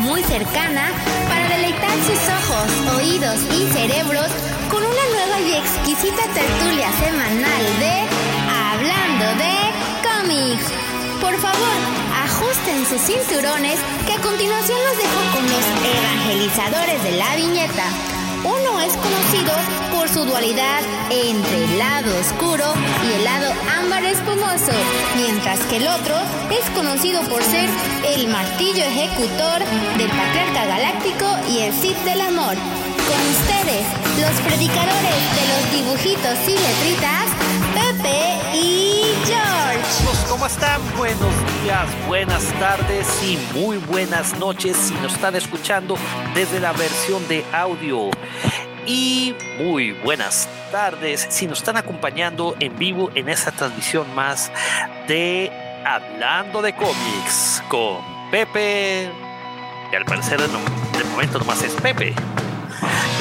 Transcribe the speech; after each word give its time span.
muy 0.00 0.22
cercana 0.24 0.90
para 1.28 1.48
deleitar 1.48 1.96
sus 2.06 2.18
ojos, 2.28 2.96
oídos 2.96 3.38
y 3.52 3.72
cerebros 3.72 4.26
con 4.70 4.82
una 4.82 5.04
nueva 5.12 5.40
y 5.40 5.52
exquisita 5.54 6.22
tertulia 6.34 6.90
semanal 6.98 7.64
de 7.78 8.04
Hablando 8.50 9.26
de 9.38 9.54
cómics. 10.02 10.64
Por 11.20 11.38
favor, 11.38 11.76
ajusten 12.24 12.86
sus 12.86 13.00
cinturones 13.00 13.78
que 14.06 14.12
a 14.12 14.20
continuación 14.20 14.78
los 14.84 14.98
dejo 14.98 15.20
con 15.34 15.44
los 15.44 15.64
evangelizadores 15.96 17.02
de 17.04 17.12
la 17.12 17.36
viñeta. 17.36 18.13
Es 18.84 18.96
conocido 18.98 19.52
por 19.92 20.08
su 20.10 20.26
dualidad 20.26 20.82
entre 21.10 21.64
el 21.64 21.78
lado 21.78 22.18
oscuro 22.18 22.64
y 23.08 23.12
el 23.16 23.24
lado 23.24 23.50
ámbar 23.78 24.04
espumoso, 24.04 24.72
mientras 25.16 25.58
que 25.60 25.78
el 25.78 25.88
otro 25.88 26.14
es 26.50 26.68
conocido 26.74 27.22
por 27.22 27.42
ser 27.42 27.70
el 28.14 28.28
martillo 28.28 28.84
ejecutor 28.84 29.60
del 29.96 30.10
patriarca 30.10 30.66
galáctico 30.66 31.24
y 31.50 31.60
el 31.60 31.72
Sith 31.72 31.96
del 32.04 32.20
amor. 32.20 32.54
Con 32.54 33.20
ustedes, 33.32 33.86
los 34.20 34.38
predicadores 34.42 35.20
de 35.32 35.44
los 35.48 35.72
dibujitos 35.72 36.38
y 36.46 36.52
letritas, 36.52 37.26
Pepe 37.72 38.58
y 38.58 39.14
George. 39.24 40.28
¿Cómo 40.28 40.44
están? 40.44 40.80
Buenos 40.98 41.32
días, 41.62 41.88
buenas 42.06 42.44
tardes 42.60 43.06
y 43.22 43.38
muy 43.58 43.78
buenas 43.78 44.38
noches 44.38 44.76
si 44.76 44.94
nos 44.96 45.14
están 45.14 45.36
escuchando 45.36 45.96
desde 46.34 46.60
la 46.60 46.72
versión 46.72 47.26
de 47.28 47.44
audio. 47.52 48.10
Y 48.86 49.34
muy 49.58 49.92
buenas 49.92 50.48
tardes 50.70 51.26
si 51.30 51.46
nos 51.46 51.58
están 51.58 51.78
acompañando 51.78 52.54
en 52.60 52.78
vivo 52.78 53.10
en 53.14 53.30
esta 53.30 53.50
transmisión 53.50 54.14
más 54.14 54.52
de 55.08 55.50
Hablando 55.86 56.60
de 56.60 56.74
cómics 56.74 57.62
con 57.68 58.02
Pepe. 58.30 59.10
Y 59.90 59.96
al 59.96 60.04
parecer 60.04 60.40
de 60.40 61.04
momento 61.04 61.38
nomás 61.38 61.62
es 61.62 61.72
Pepe. 61.74 62.14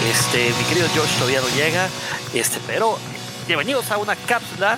Este, 0.09 0.51
mi 0.57 0.63
querido 0.65 0.87
George 0.93 1.13
todavía 1.15 1.39
no 1.39 1.47
llega. 1.55 1.87
Este, 2.33 2.59
pero 2.67 2.97
bienvenidos 3.47 3.89
a 3.91 3.97
una 3.97 4.15
cápsula 4.15 4.77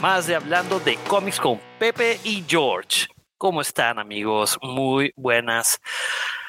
más 0.00 0.26
de 0.26 0.34
hablando 0.34 0.80
de 0.80 0.96
cómics 1.08 1.38
con 1.38 1.60
Pepe 1.78 2.18
y 2.24 2.44
George. 2.48 3.06
¿Cómo 3.38 3.60
están 3.60 3.98
amigos? 4.00 4.58
Muy 4.62 5.12
buenas 5.16 5.78
tardes, 5.80 6.41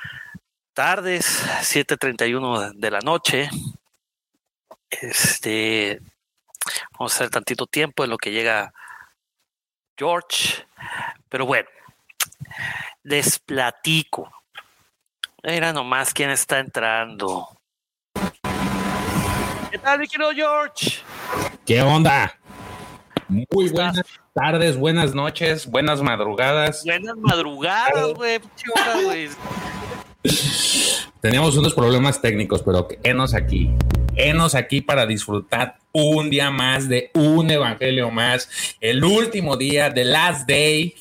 7.31 0.76 2.74
de 2.74 2.92
la 2.92 3.00
noche. 3.00 3.50
Este, 4.90 6.02
vamos 6.98 7.14
a 7.14 7.16
hacer 7.16 7.30
tantito 7.30 7.68
tiempo 7.68 8.04
en 8.04 8.10
lo 8.10 8.18
que 8.18 8.32
llega 8.32 8.74
George. 9.98 10.66
Pero 11.30 11.46
bueno, 11.46 11.70
les 13.04 13.40
platico. 13.40 14.32
Mira 15.44 15.74
nomás 15.74 16.14
quién 16.14 16.30
está 16.30 16.60
entrando. 16.60 17.48
¿Qué 19.70 19.78
tal, 19.78 20.00
mi 20.00 20.08
querido 20.08 20.32
George? 20.32 21.02
¿Qué 21.66 21.82
onda? 21.82 22.38
Muy 23.28 23.70
buenas 23.70 24.02
tardes, 24.34 24.78
buenas 24.78 25.16
noches, 25.16 25.66
buenas 25.66 26.02
madrugadas. 26.02 26.84
Buenas 26.84 27.18
madrugadas, 27.18 28.14
güey. 28.14 28.40
Teníamos 31.22 31.56
unos 31.58 31.74
problemas 31.74 32.22
técnicos, 32.22 32.62
pero 32.64 32.88
enos 33.04 33.34
aquí. 33.34 33.72
Enos 34.16 34.56
aquí 34.56 34.82
para 34.82 35.06
disfrutar 35.06 35.78
un 35.92 36.30
día 36.30 36.52
más 36.52 36.88
de 36.88 37.12
un 37.14 37.50
evangelio 37.50 38.12
más. 38.12 38.50
El 38.80 39.04
último 39.04 39.58
día, 39.58 39.94
the 39.94 40.04
last 40.04 40.48
day. 40.48 40.96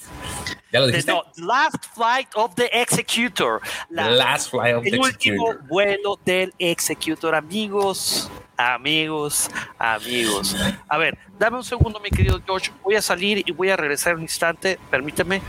¿Ya 0.72 0.80
lo 0.80 0.86
dijiste? 0.86 1.12
No, 1.12 1.24
last 1.36 1.84
flight 1.94 2.28
of 2.34 2.54
the 2.54 2.70
executor. 2.72 3.60
La, 3.91 4.08
last 4.10 4.50
flight 4.50 4.74
of 4.74 4.82
the 4.84 4.96
executor. 4.96 5.34
El 5.34 5.41
último 5.41 5.69
vuelo 5.69 6.19
del 6.25 6.54
executor, 6.58 7.34
amigos 7.34 8.30
amigos, 8.56 9.50
amigos. 9.78 10.56
A 10.88 10.98
ver, 10.98 11.19
dame 11.38 11.56
un 11.56 11.64
segundo, 11.64 12.00
mi 12.00 12.10
querido 12.10 12.41
George. 12.44 12.70
Voy 12.82 12.94
a 12.94 13.02
salir 13.02 13.42
y 13.44 13.52
voy 13.52 13.70
a 13.70 13.76
regresar 13.76 14.14
un 14.14 14.22
instante. 14.22 14.78
Permíteme. 14.91 15.42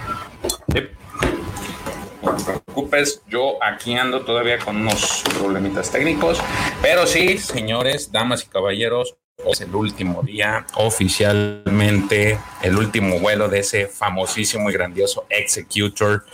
No 2.23 2.35
te 2.35 2.44
preocupes, 2.44 3.22
yo 3.28 3.61
aquí 3.61 3.95
ando 3.95 4.22
todavía 4.22 4.57
con 4.57 4.78
unos 4.78 5.23
problemitas 5.38 5.91
técnicos, 5.91 6.39
pero 6.81 7.06
sí, 7.06 7.38
señores, 7.38 8.11
damas 8.11 8.44
y 8.44 8.47
caballeros, 8.47 9.16
es 9.45 9.61
el 9.61 9.75
último 9.75 10.23
día 10.23 10.66
oficialmente, 10.75 12.39
el 12.61 12.78
último 12.78 13.19
vuelo 13.19 13.50
de 13.50 13.59
ese 13.59 13.88
famosísimo 13.88 14.69
y 14.69 14.73
grandioso 14.73 15.25
Executor, 15.29 16.25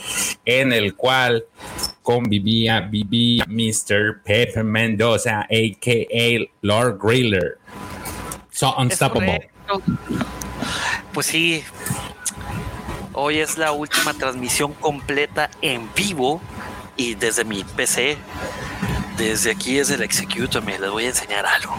en 0.45 0.73
el 0.73 0.95
cual 0.95 1.45
convivía, 2.03 2.81
vivía 2.81 3.45
Mr. 3.47 4.21
Pepe 4.23 4.63
Mendoza, 4.63 5.41
a.k.a. 5.41 6.51
Lord 6.61 6.99
Griller. 7.01 7.57
So 8.51 8.75
unstoppable. 8.77 9.49
Pues 11.13 11.25
sí, 11.25 11.63
hoy 13.19 13.39
es 13.39 13.57
la 13.57 13.71
última 13.71 14.13
transmisión 14.13 14.73
completa 14.73 15.49
en 15.61 15.89
vivo 15.93 16.41
y 16.95 17.15
desde 17.15 17.43
mi 17.43 17.63
PC, 17.63 18.17
desde 19.17 19.51
aquí 19.51 19.77
es 19.79 19.89
el 19.89 20.01
Executor, 20.01 20.63
me 20.63 20.79
les 20.79 20.89
voy 20.89 21.05
a 21.05 21.09
enseñar 21.09 21.45
algo 21.45 21.75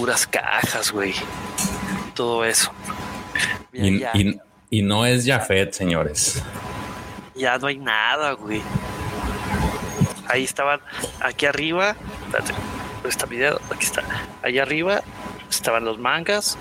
puras 0.00 0.26
cajas, 0.26 0.92
güey. 0.92 1.12
Todo 2.14 2.42
eso. 2.46 2.72
y, 3.72 4.82
no 4.82 5.04
es 5.04 5.26
Jafet, 5.26 5.74
señores. 5.74 6.42
Ya 7.34 7.58
no 7.58 7.66
hay 7.66 7.76
nada, 7.76 8.32
güey. 8.32 8.62
Ahí 10.26 10.44
estaban, 10.44 10.80
aquí 11.20 11.44
arriba, 11.44 11.96
espérate, 12.24 12.52
está 13.06 13.26
video, 13.26 13.60
aquí 13.70 13.84
está. 13.84 14.02
Ahí 14.42 14.58
arriba 14.58 15.02
estaban 15.50 15.84
los 15.84 15.98
mangas. 15.98 16.56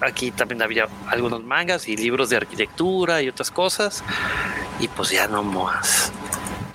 Aquí 0.00 0.30
también 0.30 0.62
había 0.62 0.86
algunos 1.08 1.42
mangas 1.42 1.88
y 1.88 1.96
libros 1.96 2.30
de 2.30 2.36
arquitectura 2.36 3.22
y 3.22 3.28
otras 3.28 3.50
cosas. 3.50 4.04
Y 4.80 4.88
pues 4.88 5.10
ya 5.10 5.26
no 5.26 5.42
más. 5.42 6.12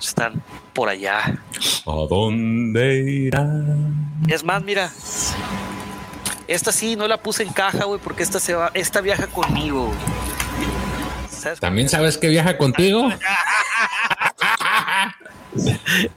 Están 0.00 0.42
por 0.72 0.88
allá. 0.88 1.38
¿A 1.86 2.06
dónde 2.08 3.10
irán? 3.10 4.10
Es 4.28 4.44
más, 4.44 4.62
mira, 4.62 4.90
esta 6.46 6.72
sí, 6.72 6.96
no 6.96 7.06
la 7.06 7.18
puse 7.18 7.42
en 7.42 7.52
caja, 7.52 7.84
güey, 7.84 8.00
porque 8.00 8.22
esta 8.22 8.40
se 8.40 8.54
va, 8.54 8.70
esta 8.74 9.00
viaja 9.00 9.26
conmigo. 9.26 9.92
¿También 11.58 11.88
sabes 11.88 12.18
que 12.18 12.28
viaja 12.28 12.58
contigo? 12.58 13.08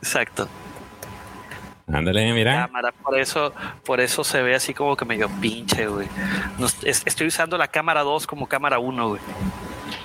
Exacto. 0.02 0.50
Ándale, 1.88 2.32
mira. 2.34 2.68
Cámara, 2.68 2.92
por 2.92 3.20
eso, 3.20 3.54
por 3.86 4.00
eso 4.00 4.24
se 4.24 4.42
ve 4.42 4.56
así 4.56 4.74
como 4.74 4.96
que 4.96 5.06
medio 5.06 5.30
pinche, 5.42 5.88
güey. 5.88 6.08
estoy 6.86 7.28
usando 7.28 7.58
la 7.58 7.68
cámara 7.68 8.02
2 8.04 8.26
como 8.26 8.48
cámara 8.48 8.80
1, 8.80 9.10
güey. 9.10 9.22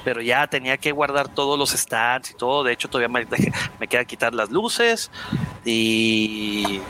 Pero 0.04 0.20
ya 0.20 0.46
tenía 0.46 0.76
que 0.76 0.92
guardar 0.92 1.28
todos 1.28 1.58
los 1.58 1.70
stands 1.70 2.30
y 2.30 2.34
todo. 2.34 2.64
De 2.64 2.72
hecho, 2.72 2.88
todavía 2.88 3.08
me, 3.08 3.26
me 3.78 3.86
queda 3.86 4.04
quitar 4.04 4.34
las 4.34 4.50
luces. 4.50 5.10
Y 5.64 6.80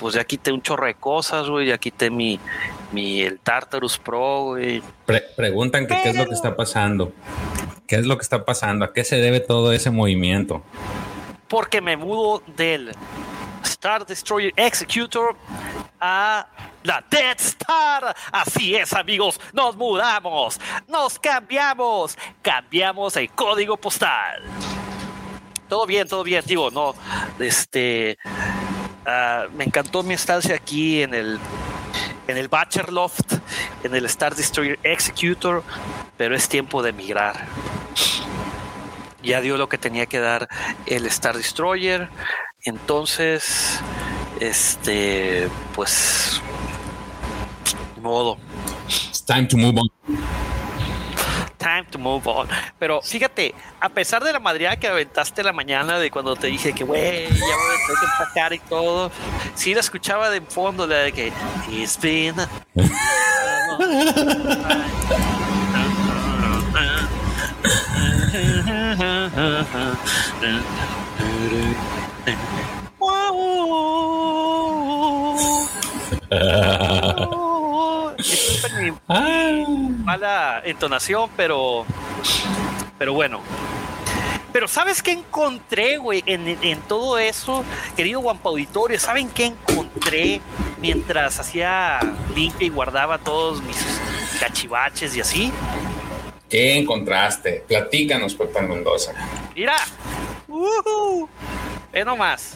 pues 0.00 0.14
ya 0.14 0.24
quité 0.24 0.50
un 0.50 0.62
chorro 0.62 0.86
de 0.86 0.94
cosas, 0.94 1.48
güey, 1.48 1.66
ya 1.66 1.78
quité 1.78 2.10
mi, 2.10 2.40
mi 2.90 3.20
el 3.20 3.38
Tartarus 3.38 3.98
Pro, 3.98 4.44
güey. 4.44 4.82
preguntan 5.36 5.86
que 5.86 5.94
qué 6.02 6.10
es 6.10 6.16
lo 6.16 6.26
que 6.26 6.34
está 6.34 6.56
pasando. 6.56 7.12
¿Qué 7.86 7.96
es 7.96 8.06
lo 8.06 8.16
que 8.16 8.22
está 8.22 8.44
pasando? 8.44 8.84
¿A 8.84 8.92
qué 8.92 9.04
se 9.04 9.16
debe 9.16 9.40
todo 9.40 9.72
ese 9.72 9.90
movimiento? 9.90 10.62
Porque 11.48 11.80
me 11.80 11.96
mudo 11.96 12.42
del 12.56 12.92
Star 13.80 14.04
Destroyer 14.06 14.52
Executor 14.56 15.34
a 16.00 16.46
la 16.82 17.04
Dead 17.10 17.36
Star. 17.40 18.14
Así 18.30 18.76
es, 18.76 18.92
amigos, 18.92 19.40
nos 19.52 19.74
mudamos, 19.74 20.60
nos 20.86 21.18
cambiamos, 21.18 22.16
cambiamos 22.42 23.16
el 23.16 23.30
código 23.30 23.76
postal. 23.76 24.42
Todo 25.68 25.86
bien, 25.86 26.06
todo 26.06 26.24
bien, 26.24 26.42
digo, 26.46 26.70
no, 26.70 26.94
este, 27.38 28.18
Ah, 29.06 29.46
me 29.54 29.64
encantó 29.64 30.02
mi 30.02 30.14
estancia 30.14 30.54
aquí 30.54 31.02
en 31.02 31.14
el 31.14 31.38
en 32.28 32.36
el 32.36 32.48
Batcher 32.48 32.92
Loft, 32.92 33.32
en 33.82 33.94
el 33.94 34.04
Star 34.06 34.36
Destroyer 34.36 34.78
Executor, 34.84 35.64
pero 36.16 36.36
es 36.36 36.48
tiempo 36.48 36.80
de 36.82 36.92
migrar. 36.92 37.46
Ya 39.22 39.40
dio 39.40 39.56
lo 39.56 39.68
que 39.68 39.78
tenía 39.78 40.06
que 40.06 40.20
dar 40.20 40.48
el 40.86 41.06
Star 41.06 41.36
Destroyer, 41.36 42.08
entonces, 42.64 43.80
este, 44.40 45.48
pues, 45.74 46.40
modo. 48.00 48.38
It's 48.88 49.24
time 49.24 49.46
to 49.48 49.56
move 49.56 49.78
on 49.78 49.88
time 51.60 51.84
to 51.90 51.98
move 51.98 52.26
on. 52.26 52.48
Pero 52.78 53.00
fíjate, 53.02 53.54
a 53.80 53.88
pesar 53.88 54.24
de 54.24 54.32
la 54.32 54.40
madreada 54.40 54.76
que 54.76 54.88
aventaste 54.88 55.42
la 55.42 55.52
mañana 55.52 55.98
de 55.98 56.10
cuando 56.10 56.34
te 56.34 56.48
dije 56.48 56.72
que, 56.72 56.84
güey, 56.84 57.28
ya 57.28 57.34
voy 57.34 57.38
a 57.38 57.86
tener 57.86 57.98
que 58.00 58.06
empacar 58.06 58.52
y 58.54 58.58
todo, 58.60 59.12
sí 59.54 59.74
la 59.74 59.80
escuchaba 59.80 60.30
de 60.30 60.40
fondo, 60.40 60.86
la 60.86 60.96
de 60.96 61.12
que, 61.12 61.32
it's 61.70 61.98
been. 62.00 62.34
Mala 80.04 80.62
entonación, 80.64 81.30
pero, 81.36 81.84
pero 82.98 83.12
bueno. 83.12 83.40
Pero 84.52 84.66
¿sabes 84.66 85.02
qué 85.02 85.12
encontré, 85.12 85.98
güey? 85.98 86.24
En, 86.26 86.80
todo 86.82 87.18
eso, 87.18 87.64
querido 87.96 88.20
Guampa 88.20 88.48
Auditorio, 88.48 88.98
¿saben 88.98 89.28
qué 89.28 89.46
encontré 89.46 90.40
mientras 90.80 91.38
hacía 91.38 92.00
limpia 92.34 92.66
y 92.66 92.70
guardaba 92.70 93.18
todos 93.18 93.62
mis 93.62 93.76
cachivaches 94.40 95.14
y 95.14 95.20
así? 95.20 95.52
¿Qué 96.48 96.76
encontraste? 96.78 97.64
Platícanos, 97.68 98.34
Pepe 98.34 98.62
Mendoza. 98.62 99.12
Mira, 99.54 99.76
uh 100.48 101.28
ve 101.92 102.04
nomás. 102.04 102.52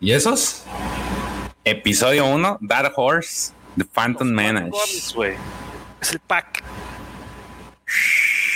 ¿Y 0.00 0.12
esos? 0.12 0.64
Episodio 1.64 2.26
1, 2.26 2.58
Dark 2.60 2.92
Horse, 2.96 3.52
The 3.76 3.84
Phantom 3.84 4.28
Menace. 4.28 4.70
Es 6.00 6.12
el 6.12 6.20
pack. 6.20 6.62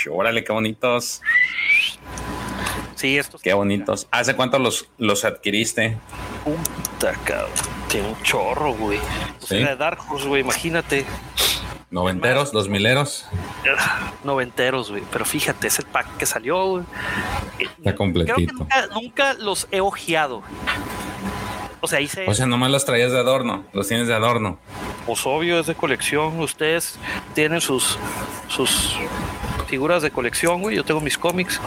órale, 0.09 0.43
qué 0.43 0.51
bonitos. 0.51 1.21
Sí, 2.95 3.17
estos. 3.17 3.41
Qué 3.41 3.53
bonitos. 3.53 4.07
¿Hace 4.11 4.35
cuánto 4.35 4.57
los, 4.59 4.87
los 4.97 5.25
adquiriste? 5.25 5.97
Puta, 6.43 7.13
cabrón. 7.25 7.51
Tiene 7.89 8.07
un 8.07 8.21
chorro, 8.23 8.73
güey. 8.73 8.99
¿Sí? 9.39 9.61
Dark 9.77 9.99
Horse, 10.09 10.27
güey, 10.27 10.41
imagínate. 10.41 11.05
¿Noventeros? 11.93 12.51
¿Dos 12.51 12.69
mileros? 12.69 13.27
Noventeros, 14.23 14.89
güey. 14.89 15.03
Pero 15.11 15.25
fíjate, 15.25 15.67
es 15.67 15.77
el 15.77 15.85
pack 15.85 16.17
que 16.17 16.25
salió, 16.25 16.65
güey. 16.65 16.83
Está 17.59 17.95
completito. 17.95 18.51
nunca, 18.51 18.87
nunca, 18.87 19.33
los 19.35 19.67
he 19.69 19.79
ojeado. 19.79 20.41
O 21.81 21.87
sea, 21.87 22.01
hice. 22.01 22.27
O 22.27 22.33
sea, 22.33 22.47
nomás 22.47 22.71
los 22.71 22.83
traías 22.83 23.11
de 23.11 23.19
adorno, 23.19 23.63
los 23.73 23.87
tienes 23.87 24.07
de 24.07 24.15
adorno. 24.15 24.57
Pues 25.05 25.23
obvio, 25.27 25.59
es 25.59 25.67
de 25.67 25.75
colección. 25.75 26.39
Ustedes 26.39 26.97
tienen 27.35 27.61
sus, 27.61 27.99
sus 28.47 28.97
figuras 29.67 30.01
de 30.01 30.09
colección, 30.09 30.63
güey. 30.63 30.75
Yo 30.75 30.83
tengo 30.83 30.99
mis 30.99 31.19
cómics 31.19 31.61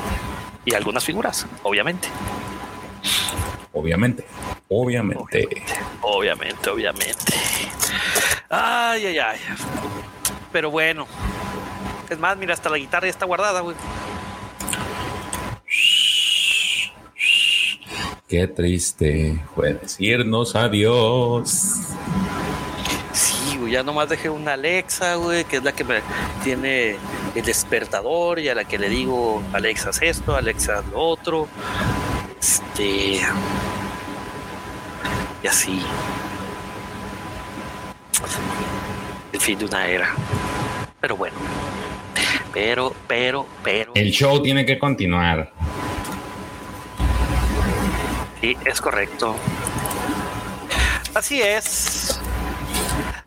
y 0.64 0.74
algunas 0.74 1.04
figuras, 1.04 1.46
obviamente. 1.62 2.08
Obviamente, 3.72 4.26
obviamente. 4.66 5.64
Obviamente, 6.00 6.70
obviamente. 6.70 7.34
Ay, 8.48 9.06
ay, 9.06 9.18
ay. 9.18 9.38
Pero 10.56 10.70
bueno. 10.70 11.06
Es 12.08 12.18
más, 12.18 12.34
mira, 12.38 12.54
hasta 12.54 12.70
la 12.70 12.78
guitarra 12.78 13.04
ya 13.04 13.10
está 13.10 13.26
guardada, 13.26 13.60
güey. 13.60 13.76
Qué 18.26 18.48
triste 18.48 19.44
fue 19.54 19.74
decirnos 19.74 20.56
adiós. 20.56 21.76
Sí, 23.12 23.58
güey, 23.58 23.72
ya 23.72 23.82
nomás 23.82 24.08
dejé 24.08 24.30
una 24.30 24.54
Alexa, 24.54 25.16
güey, 25.16 25.44
que 25.44 25.58
es 25.58 25.62
la 25.62 25.72
que 25.72 25.84
me 25.84 26.00
tiene 26.42 26.96
el 27.34 27.44
despertador 27.44 28.38
y 28.38 28.48
a 28.48 28.54
la 28.54 28.64
que 28.64 28.78
le 28.78 28.88
digo, 28.88 29.42
Alexa 29.52 29.90
es 29.90 30.00
esto, 30.00 30.36
Alexa 30.36 30.82
lo 30.90 31.00
otro. 31.00 31.48
Este. 32.40 33.20
Y 35.42 35.46
así. 35.46 35.82
El 39.36 39.42
fin 39.42 39.58
de 39.58 39.66
una 39.66 39.86
era. 39.86 40.14
Pero 41.06 41.16
bueno. 41.18 41.36
Pero, 42.52 42.92
pero, 43.06 43.46
pero. 43.62 43.92
El 43.94 44.10
show 44.10 44.42
tiene 44.42 44.66
que 44.66 44.76
continuar. 44.76 45.52
Sí, 48.40 48.56
es 48.64 48.80
correcto. 48.80 49.36
Así 51.14 51.40
es. 51.40 52.20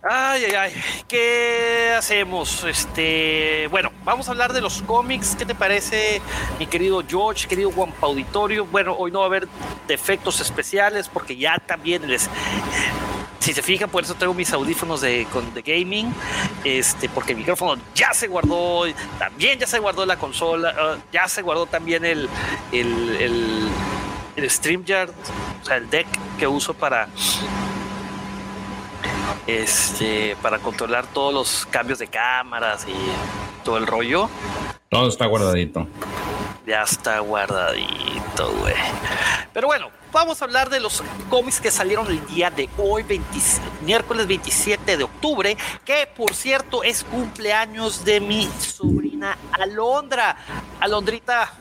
Ay, 0.04 0.44
ay, 0.44 0.56
ay. 0.56 0.74
¿Qué 1.08 1.94
hacemos? 1.98 2.66
Este, 2.66 3.68
bueno, 3.72 3.94
vamos 4.04 4.28
a 4.28 4.32
hablar 4.32 4.52
de 4.52 4.60
los 4.60 4.82
cómics. 4.82 5.38
¿Qué 5.38 5.46
te 5.46 5.56
parece, 5.56 6.22
mi 6.60 6.68
querido 6.68 7.02
George, 7.08 7.48
querido 7.48 7.72
Juan 7.72 7.94
Auditorio? 8.02 8.66
Bueno, 8.66 8.94
hoy 9.00 9.10
no 9.10 9.20
va 9.20 9.26
a 9.26 9.28
haber 9.28 9.48
defectos 9.88 10.42
especiales 10.42 11.08
porque 11.08 11.38
ya 11.38 11.58
también 11.66 12.10
les 12.10 12.30
si 13.50 13.56
se 13.56 13.64
fijan, 13.64 13.90
por 13.90 14.04
eso 14.04 14.14
tengo 14.14 14.36
mis 14.36 14.54
audífonos 14.54 15.02
de, 15.02 15.26
con, 15.34 15.54
de 15.56 15.64
gaming, 15.64 16.14
este, 16.64 17.10
porque 17.10 17.32
el 17.32 17.40
micrófono 17.40 17.82
ya 17.96 18.14
se 18.14 18.28
guardó, 18.28 18.84
también 19.18 19.58
ya 19.58 19.66
se 19.66 19.80
guardó 19.80 20.06
la 20.06 20.18
consola, 20.18 20.72
ah, 20.78 20.98
ya 21.12 21.28
se 21.28 21.42
guardó 21.42 21.66
también 21.66 22.06
el, 22.06 22.30
el, 22.72 23.16
el 23.20 23.70
el 24.36 24.50
StreamYard, 24.50 25.10
o 25.10 25.66
sea, 25.66 25.78
el 25.78 25.90
deck 25.90 26.08
que 26.38 26.48
uso 26.48 26.74
para 26.74 27.08
este 29.48 30.38
para 30.42 30.60
controlar 30.60 31.08
todos 31.08 31.34
los 31.34 31.66
cambios 31.66 32.00
de 32.00 32.08
cámaras 32.08 32.86
y 32.88 33.64
todo 33.64 33.78
el 33.78 33.88
rollo. 33.88 34.30
Todo 34.90 35.08
está 35.10 35.26
guardadito. 35.26 35.88
Ya 36.66 36.84
está 36.84 37.20
guardadito, 37.20 38.52
güey. 38.60 38.76
Pero 39.54 39.68
bueno, 39.68 39.90
vamos 40.12 40.42
a 40.42 40.46
hablar 40.46 40.70
de 40.70 40.80
los 40.80 41.04
cómics 41.30 41.60
que 41.60 41.72
salieron 41.72 42.08
el 42.08 42.26
día 42.28 42.50
de 42.50 42.70
hoy, 42.78 43.06
miércoles 43.82 44.28
27 44.28 44.98
de 44.98 45.04
octubre, 45.04 45.58
que 45.86 46.08
por 46.16 46.34
cierto 46.34 46.84
es 46.84 47.04
cumpleaños 47.04 48.04
de 48.06 48.20
mi 48.20 48.50
sobrina 48.60 49.38
Alondra. 49.52 50.38
Alondrita, 50.80 51.52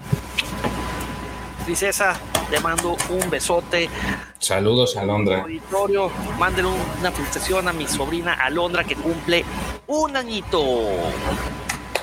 princesa, 1.65 2.19
le 2.51 2.61
mando 2.61 2.97
un 3.11 3.31
besote. 3.31 3.91
Saludos, 4.39 4.97
Alondra. 4.97 5.43
Auditorio, 5.43 6.11
mándenle 6.39 6.71
una 7.01 7.13
felicitación 7.13 7.69
a 7.69 7.73
mi 7.73 7.87
sobrina 7.87 8.35
Alondra 8.35 8.85
que 8.85 8.97
cumple 8.97 9.45
un 9.87 10.17
añito. 10.17 10.63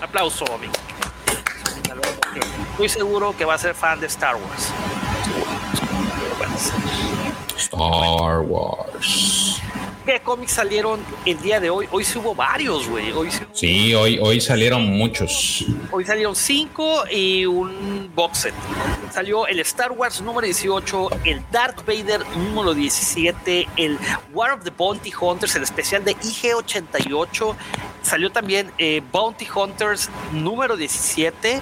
Aplauso, 0.02 0.46
amigo. 0.54 0.74
Estoy 2.72 2.90
seguro 2.90 3.36
que 3.38 3.46
va 3.46 3.54
a 3.54 3.58
ser 3.58 3.74
fan 3.74 4.00
de 4.02 4.08
Star 4.08 4.36
Wars. 4.36 4.74
Star 7.58 8.40
Wars. 8.42 9.62
¿Qué 10.06 10.20
cómics 10.20 10.52
salieron 10.52 11.00
el 11.26 11.42
día 11.42 11.60
de 11.60 11.72
hoy? 11.72 11.88
Hoy 11.92 12.04
sí 12.04 12.20
hubo 12.20 12.36
varios, 12.36 12.88
güey. 12.88 13.12
Hoy 13.12 13.30
sí, 13.54 13.96
hoy, 13.96 14.20
hoy 14.22 14.40
salieron 14.40 14.86
muchos. 14.86 15.66
Hoy 15.92 16.06
salieron 16.06 16.36
cinco 16.36 17.06
y 17.10 17.46
un 17.48 18.12
box 18.14 18.38
set. 18.38 18.54
Salió 19.12 19.48
el 19.48 19.60
Star 19.62 19.92
Wars 19.92 20.22
número 20.22 20.46
18, 20.46 21.10
el 21.24 21.42
Darth 21.52 21.84
Vader 21.88 22.22
número 22.38 22.76
17, 22.76 23.68
el 23.78 23.98
War 24.32 24.52
of 24.52 24.64
the 24.64 24.70
Bounty 24.70 25.12
Hunters, 25.20 25.56
el 25.56 25.64
especial 25.64 26.06
de 26.06 26.12
IG-88. 26.12 27.56
Salió 28.04 28.32
también 28.32 28.72
eh, 28.78 29.02
Bounty 29.12 29.48
Hunters 29.56 30.12
número 30.32 30.78
17 30.78 31.62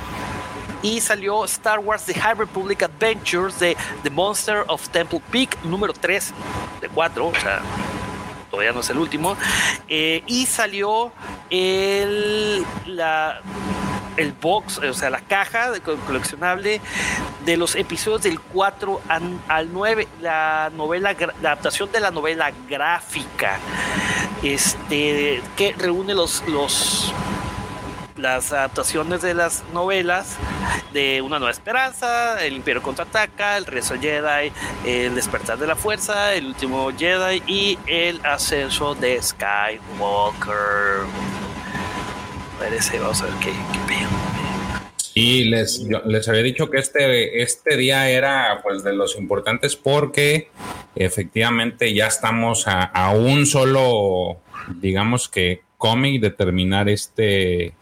y 0.84 1.02
salió 1.02 1.46
Star 1.46 1.80
Wars 1.80 2.04
The 2.04 2.14
High 2.14 2.36
Republic 2.36 2.84
Adventures 2.84 3.60
de 3.60 3.76
The 4.04 4.10
Monster 4.12 4.66
of 4.68 4.88
Temple 4.90 5.22
Peak 5.32 5.58
número 5.64 5.94
3 5.94 6.34
de 6.82 6.90
4, 6.90 7.26
o 7.26 7.34
sea, 7.34 7.62
todavía 8.52 8.74
no 8.74 8.82
es 8.82 8.90
el 8.90 8.98
último, 8.98 9.36
eh, 9.88 10.22
y 10.28 10.46
salió 10.46 11.12
el, 11.50 12.64
la, 12.86 13.42
el 14.18 14.34
box, 14.34 14.78
o 14.78 14.94
sea, 14.94 15.10
la 15.10 15.22
caja 15.22 15.72
coleccionable 16.06 16.82
de 17.46 17.58
los 17.58 17.76
episodios 17.76 18.24
del 18.24 18.40
4 18.40 19.02
al 19.48 19.74
9, 19.74 20.08
la 20.22 20.70
novela, 20.76 21.16
la 21.42 21.52
adaptación 21.52 21.92
de 21.92 22.02
la 22.02 22.12
novela 22.12 22.52
gráfica, 22.68 23.58
este, 24.44 25.42
que 25.56 25.74
reúne 25.74 26.14
los 26.14 26.44
las 28.24 28.54
adaptaciones 28.54 29.22
de 29.22 29.34
las 29.34 29.66
novelas 29.74 30.38
de 30.94 31.22
Una 31.22 31.40
Nueva 31.40 31.52
Esperanza, 31.52 32.44
El 32.44 32.54
Imperio 32.54 32.82
Contraataca, 32.82 33.58
El 33.58 33.66
Regreso 33.66 33.96
Jedi, 34.00 34.50
El 34.86 35.14
Despertar 35.14 35.58
de 35.58 35.68
la 35.68 35.76
Fuerza, 35.76 36.34
El 36.34 36.46
Último 36.46 36.90
Jedi 36.98 37.44
y 37.46 37.78
El 37.86 38.26
Ascenso 38.26 38.96
de 38.96 39.22
Skywalker. 39.22 41.04
Parece, 42.58 42.98
vamos 42.98 43.22
a 43.22 43.26
ver 43.26 43.34
qué, 43.42 43.52
qué 43.90 45.20
Y 45.20 45.44
les, 45.44 45.86
les 46.06 46.30
había 46.30 46.44
dicho 46.44 46.70
que 46.70 46.78
este, 46.78 47.44
este 47.44 47.76
día 47.76 48.10
era 48.10 48.62
pues 48.64 48.86
de 48.86 48.94
los 48.94 49.18
importantes 49.18 49.76
porque 49.76 50.50
efectivamente 50.96 51.94
ya 51.94 52.08
estamos 52.08 52.64
a 52.68 53.10
un 53.10 53.46
solo, 53.46 54.38
digamos 54.80 55.28
que 55.28 55.64
cómic 55.78 56.22
de 56.22 56.30
terminar 56.30 56.88
este 56.88 57.74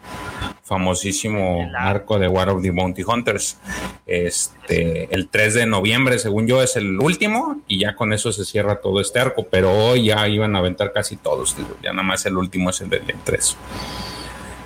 famosísimo 0.71 1.69
arco 1.77 2.17
de 2.17 2.29
War 2.29 2.49
of 2.49 2.61
the 2.61 2.71
Bounty 2.71 3.03
Hunters. 3.03 3.57
Este, 4.05 5.13
el 5.13 5.27
3 5.27 5.53
de 5.55 5.65
noviembre, 5.65 6.17
según 6.17 6.47
yo, 6.47 6.63
es 6.63 6.77
el 6.77 6.97
último 6.97 7.59
y 7.67 7.79
ya 7.79 7.93
con 7.93 8.13
eso 8.13 8.31
se 8.31 8.45
cierra 8.45 8.79
todo 8.79 9.01
este 9.01 9.19
arco, 9.19 9.45
pero 9.51 9.69
hoy 9.69 10.05
ya 10.05 10.25
iban 10.29 10.55
a 10.55 10.59
aventar 10.59 10.93
casi 10.93 11.17
todos, 11.17 11.57
ya 11.83 11.91
nada 11.91 12.03
más 12.03 12.25
el 12.25 12.37
último 12.37 12.69
es 12.69 12.79
el 12.79 12.89
del 12.89 13.03
3. 13.21 13.57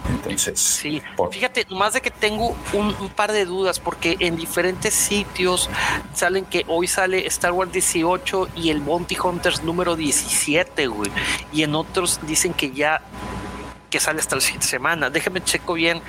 Entonces, 0.08 0.60
sí. 0.60 1.02
Fíjate, 1.32 1.66
más 1.72 1.94
de 1.94 2.02
que 2.02 2.12
tengo 2.12 2.56
un, 2.74 2.94
par 3.16 3.32
de 3.32 3.46
dudas, 3.46 3.80
porque 3.80 4.16
en 4.20 4.36
diferentes 4.36 4.94
sitios 4.94 5.72
salen 6.14 6.46
que 6.46 6.66
hoy 6.68 6.86
sale 6.86 7.26
Star 7.26 7.52
Wars 7.52 7.72
18 7.72 8.50
y 8.56 8.70
el 8.70 8.80
Bounty 8.80 9.18
Hunters 9.18 9.64
número 9.64 9.96
17, 9.96 10.86
güey. 10.86 11.10
Y 11.52 11.64
en 11.64 11.74
otros 11.74 12.20
dicen 12.28 12.54
que 12.54 12.70
ya 12.70 13.02
que 13.90 14.00
sale 14.00 14.20
hasta 14.20 14.36
la 14.36 14.42
siguiente 14.42 14.68
semana. 14.68 15.10
Déjenme 15.10 15.44
checo 15.44 15.74
bien 15.74 16.02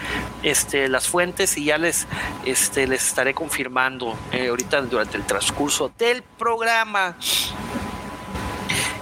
este, 0.43 0.89
las 0.89 1.09
fuentes 1.09 1.57
y 1.57 1.65
ya 1.65 1.79
les, 1.79 2.07
este, 2.45 2.87
les 2.87 3.07
estaré 3.07 3.35
confirmando 3.35 4.17
eh, 4.33 4.49
ahorita 4.49 4.83
durante 4.83 5.17
el 5.17 5.25
transcurso 5.25 5.93
del 5.99 6.23
programa. 6.23 7.17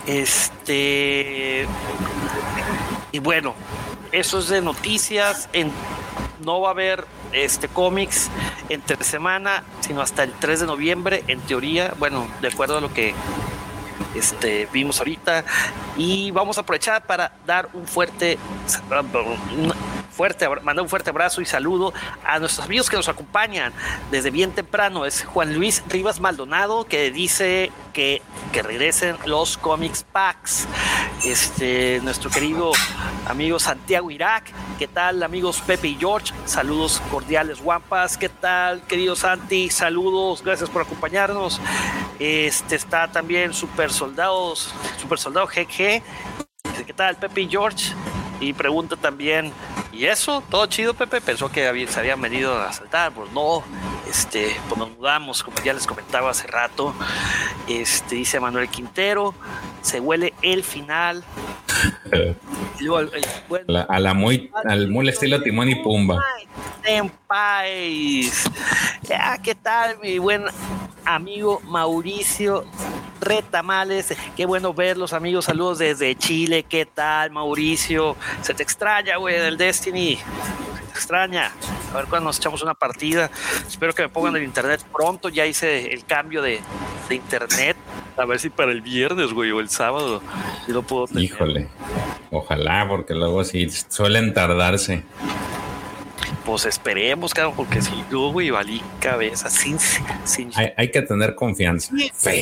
Este. 0.06 1.66
Y 3.12 3.18
bueno, 3.20 3.54
eso 4.12 4.38
es 4.38 4.48
de 4.48 4.60
noticias. 4.60 5.48
En, 5.52 5.70
no 6.44 6.60
va 6.60 6.68
a 6.68 6.72
haber 6.72 7.06
este 7.32 7.68
cómics 7.68 8.30
entre 8.68 9.02
semana, 9.04 9.64
sino 9.80 10.00
hasta 10.00 10.22
el 10.22 10.32
3 10.32 10.60
de 10.60 10.66
noviembre, 10.66 11.24
en 11.26 11.40
teoría. 11.40 11.94
Bueno, 11.98 12.28
de 12.40 12.48
acuerdo 12.48 12.78
a 12.78 12.80
lo 12.80 12.92
que 12.92 13.14
este, 14.14 14.68
vimos 14.72 14.98
ahorita. 14.98 15.44
Y 15.96 16.30
vamos 16.30 16.58
a 16.58 16.62
aprovechar 16.62 17.06
para 17.06 17.32
dar 17.46 17.68
un 17.72 17.86
fuerte, 17.86 18.38
fuerte, 20.10 20.48
mandar 20.62 20.82
un 20.82 20.88
fuerte 20.88 21.10
abrazo 21.10 21.40
y 21.40 21.44
saludo 21.44 21.92
a 22.24 22.38
nuestros 22.38 22.64
amigos 22.64 22.88
que 22.88 22.96
nos 22.96 23.08
acompañan 23.08 23.72
desde 24.10 24.30
bien 24.30 24.52
temprano. 24.52 25.04
Es 25.04 25.24
Juan 25.24 25.54
Luis 25.54 25.82
Rivas 25.88 26.20
Maldonado 26.20 26.84
que 26.84 27.10
dice 27.10 27.72
que, 27.92 28.22
que 28.52 28.62
regresen 28.62 29.16
los 29.26 29.58
comics 29.58 30.04
packs. 30.04 30.66
Este, 31.22 32.00
nuestro 32.02 32.30
querido 32.30 32.72
amigo 33.26 33.58
Santiago 33.58 34.10
Irak. 34.10 34.52
¿Qué 34.78 34.88
tal, 34.88 35.22
amigos 35.22 35.62
Pepe 35.66 35.88
y 35.88 35.94
George? 35.94 36.34
Saludos 36.44 37.00
cordiales, 37.10 37.62
guampas. 37.62 38.16
¿Qué 38.18 38.28
tal, 38.28 38.82
querido 38.82 39.14
Santi? 39.14 39.70
Saludos, 39.70 40.42
gracias 40.42 40.68
por 40.68 40.82
acompañarnos. 40.82 41.60
Este 42.18 42.76
está 42.76 43.08
también 43.08 43.54
Super 43.54 43.92
Soldados, 43.92 44.74
Super 45.00 45.18
Soldado 45.18 45.46
GG. 45.46 46.02
¿Qué 46.86 46.92
tal, 46.94 47.16
Pepe 47.16 47.42
y 47.42 47.48
George? 47.48 47.94
Y 48.44 48.52
pregunta 48.52 48.94
también, 48.96 49.50
¿y 49.90 50.04
eso? 50.04 50.42
¿Todo 50.50 50.66
chido, 50.66 50.92
Pepe? 50.92 51.22
Pensó 51.22 51.50
que 51.50 51.86
se 51.88 51.98
habían 51.98 52.20
venido 52.20 52.54
a 52.60 52.70
saltar. 52.74 53.10
Pues 53.12 53.32
no, 53.32 53.62
este, 54.06 54.54
pues 54.68 54.78
nos 54.78 54.90
mudamos, 54.90 55.42
como 55.42 55.56
ya 55.64 55.72
les 55.72 55.86
comentaba 55.86 56.30
hace 56.30 56.46
rato. 56.46 56.94
Este, 57.66 58.16
dice 58.16 58.38
Manuel 58.40 58.68
Quintero, 58.68 59.34
se 59.80 59.98
huele 59.98 60.34
el 60.42 60.62
final. 60.62 61.24
a 63.88 63.98
la 63.98 64.12
muy, 64.12 64.50
al 64.64 64.88
muy 64.88 65.08
estilo 65.08 65.40
Timón 65.40 65.70
y 65.70 65.76
Pumba. 65.76 66.22
Ya, 69.08 69.38
¿qué 69.42 69.54
tal, 69.54 69.98
mi 70.00 70.18
buen 70.18 70.44
amigo 71.06 71.60
Mauricio 71.64 72.66
Retamales? 73.24 74.14
Qué 74.36 74.46
bueno 74.46 74.74
verlos, 74.74 75.12
amigos. 75.12 75.46
Saludos 75.46 75.78
desde 75.78 76.14
Chile. 76.16 76.62
¿Qué 76.62 76.86
tal, 76.86 77.30
Mauricio? 77.30 78.16
Se 78.42 78.54
te 78.54 78.62
extraña, 78.62 79.16
güey, 79.16 79.38
del 79.38 79.56
Destiny. 79.56 80.16
Se 80.16 80.82
te 80.82 80.90
extraña. 80.90 81.52
A 81.92 81.96
ver 81.96 82.06
cuando 82.06 82.26
nos 82.26 82.38
echamos 82.38 82.62
una 82.62 82.74
partida. 82.74 83.30
Espero 83.66 83.94
que 83.94 84.02
me 84.02 84.08
pongan 84.08 84.36
el 84.36 84.44
internet 84.44 84.84
pronto. 84.92 85.28
Ya 85.28 85.46
hice 85.46 85.92
el 85.92 86.04
cambio 86.04 86.42
de, 86.42 86.60
internet. 87.10 87.76
A 88.16 88.24
ver 88.24 88.38
si 88.38 88.50
para 88.50 88.72
el 88.72 88.80
viernes, 88.80 89.32
güey, 89.32 89.50
o 89.50 89.60
el 89.60 89.68
sábado. 89.68 90.22
Si 90.66 90.72
lo 90.72 90.82
puedo 90.82 91.06
Híjole. 91.18 91.68
Ojalá, 92.30 92.86
porque 92.88 93.14
luego 93.14 93.44
sí 93.44 93.68
suelen 93.70 94.34
tardarse 94.34 95.04
pues 96.44 96.66
esperemos, 96.66 97.32
cabrón, 97.34 97.54
porque 97.56 97.80
si 97.82 98.04
no, 98.10 98.32
güey, 98.32 98.50
valí 98.50 98.82
cabeza 99.00 99.50
sin. 99.50 99.78
sin 100.24 100.50
hay, 100.54 100.72
hay, 100.76 100.90
que 100.90 101.02
tener 101.02 101.34
confianza. 101.34 101.92
Fe. 102.14 102.40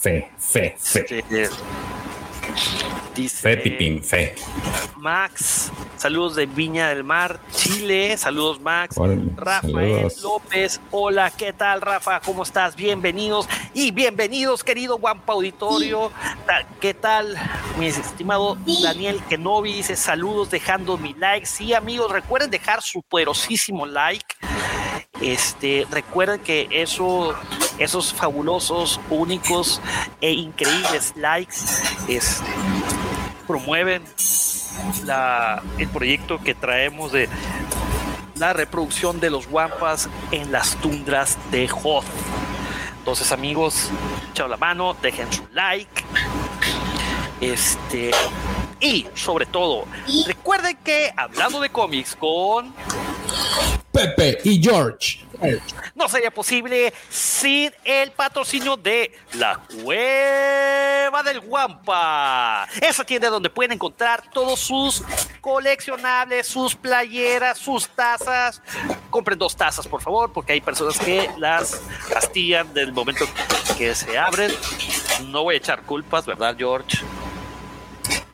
Fe, 0.00 0.30
fe, 0.38 0.76
fe. 0.78 1.24
Dice, 3.14 3.36
fe, 3.36 3.56
Pipín, 3.56 4.02
fe. 4.02 4.34
Max, 4.96 5.72
saludos 5.96 6.36
de 6.36 6.46
Viña 6.46 6.88
del 6.88 7.02
Mar, 7.02 7.40
Chile. 7.52 8.16
Saludos, 8.16 8.60
Max. 8.60 8.96
Rafael 9.36 10.08
López, 10.22 10.80
hola, 10.90 11.30
¿qué 11.30 11.52
tal, 11.52 11.80
Rafa? 11.80 12.20
¿Cómo 12.20 12.44
estás? 12.44 12.76
Bienvenidos 12.76 13.48
y 13.74 13.90
bienvenidos, 13.90 14.62
querido 14.62 14.98
Guampa 14.98 15.32
Auditorio. 15.32 16.12
¿Qué 16.80 16.94
tal, 16.94 17.36
mi 17.78 17.86
estimado 17.86 18.56
Daniel 18.82 19.20
Kenobi? 19.28 19.72
Dice 19.72 19.96
saludos, 19.96 20.50
dejando 20.50 20.96
mi 20.96 21.14
like. 21.14 21.46
Sí, 21.46 21.74
amigos, 21.74 22.12
recuerden 22.12 22.50
dejar 22.50 22.82
su 22.82 23.02
poderosísimo 23.02 23.84
like. 23.84 24.36
Este, 25.20 25.86
recuerden 25.90 26.40
que 26.40 26.68
eso, 26.70 27.34
esos 27.78 28.14
fabulosos, 28.14 29.00
únicos 29.10 29.80
e 30.20 30.32
increíbles 30.32 31.12
likes 31.16 31.56
es, 32.08 32.40
promueven 33.46 34.02
la, 35.04 35.62
el 35.78 35.88
proyecto 35.88 36.38
que 36.38 36.54
traemos 36.54 37.12
de 37.12 37.28
la 38.36 38.52
reproducción 38.52 39.18
de 39.18 39.30
los 39.30 39.48
guampas 39.48 40.08
en 40.30 40.52
las 40.52 40.76
tundras 40.76 41.36
de 41.50 41.68
Hoth. 41.82 42.04
Entonces, 42.98 43.32
amigos, 43.32 43.90
echado 44.30 44.48
la 44.48 44.56
mano, 44.56 44.94
dejen 45.02 45.32
su 45.32 45.42
like. 45.52 46.04
Este, 47.40 48.10
y 48.80 49.06
sobre 49.14 49.46
todo, 49.46 49.86
recuerden 50.26 50.76
que 50.84 51.12
hablando 51.16 51.60
de 51.60 51.70
cómics 51.70 52.16
con 52.16 52.74
Pepe 53.92 54.38
y 54.44 54.62
George. 54.62 55.24
No 55.94 56.08
sería 56.08 56.30
posible 56.30 56.92
sin 57.08 57.72
el 57.84 58.10
patrocinio 58.12 58.76
de 58.76 59.12
la 59.34 59.60
Cueva 59.82 61.22
del 61.22 61.40
Guampa. 61.40 62.68
Esa 62.80 63.04
tienda 63.04 63.28
donde 63.28 63.50
pueden 63.50 63.72
encontrar 63.72 64.22
todos 64.32 64.58
sus 64.60 65.02
coleccionables, 65.40 66.46
sus 66.46 66.74
playeras, 66.74 67.58
sus 67.58 67.88
tazas. 67.88 68.60
Compren 69.10 69.38
dos 69.38 69.56
tazas, 69.56 69.86
por 69.86 70.00
favor, 70.00 70.32
porque 70.32 70.52
hay 70.52 70.60
personas 70.60 70.98
que 70.98 71.30
las 71.38 71.80
castillan 72.12 72.72
del 72.74 72.92
momento 72.92 73.24
que 73.76 73.94
se 73.94 74.18
abren. 74.18 74.52
No 75.26 75.44
voy 75.44 75.54
a 75.54 75.58
echar 75.58 75.82
culpas, 75.82 76.26
¿verdad, 76.26 76.54
George? 76.58 76.98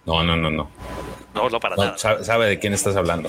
No, 0.06 0.22
no, 0.22 0.36
no, 0.36 0.50
no. 0.50 0.70
No, 1.34 1.48
no 1.48 1.60
para 1.60 1.76
nada. 1.76 1.98
Sabe, 1.98 2.46
de 2.46 2.58
quién 2.58 2.74
estás 2.74 2.94
hablando. 2.94 3.28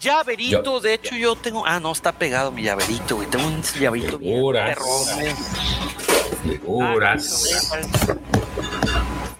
Llaverito, 0.00 0.80
de 0.80 0.94
hecho, 0.94 1.16
yo 1.16 1.34
tengo. 1.34 1.66
Ah, 1.66 1.80
no, 1.80 1.92
está 1.92 2.12
pegado 2.12 2.52
mi 2.52 2.62
llaverito, 2.62 3.16
güey. 3.16 3.28
Tengo 3.28 3.46
un 3.46 3.62
llaverito 3.62 4.18
Figuras. 4.18 4.78
Figuras. 6.42 7.64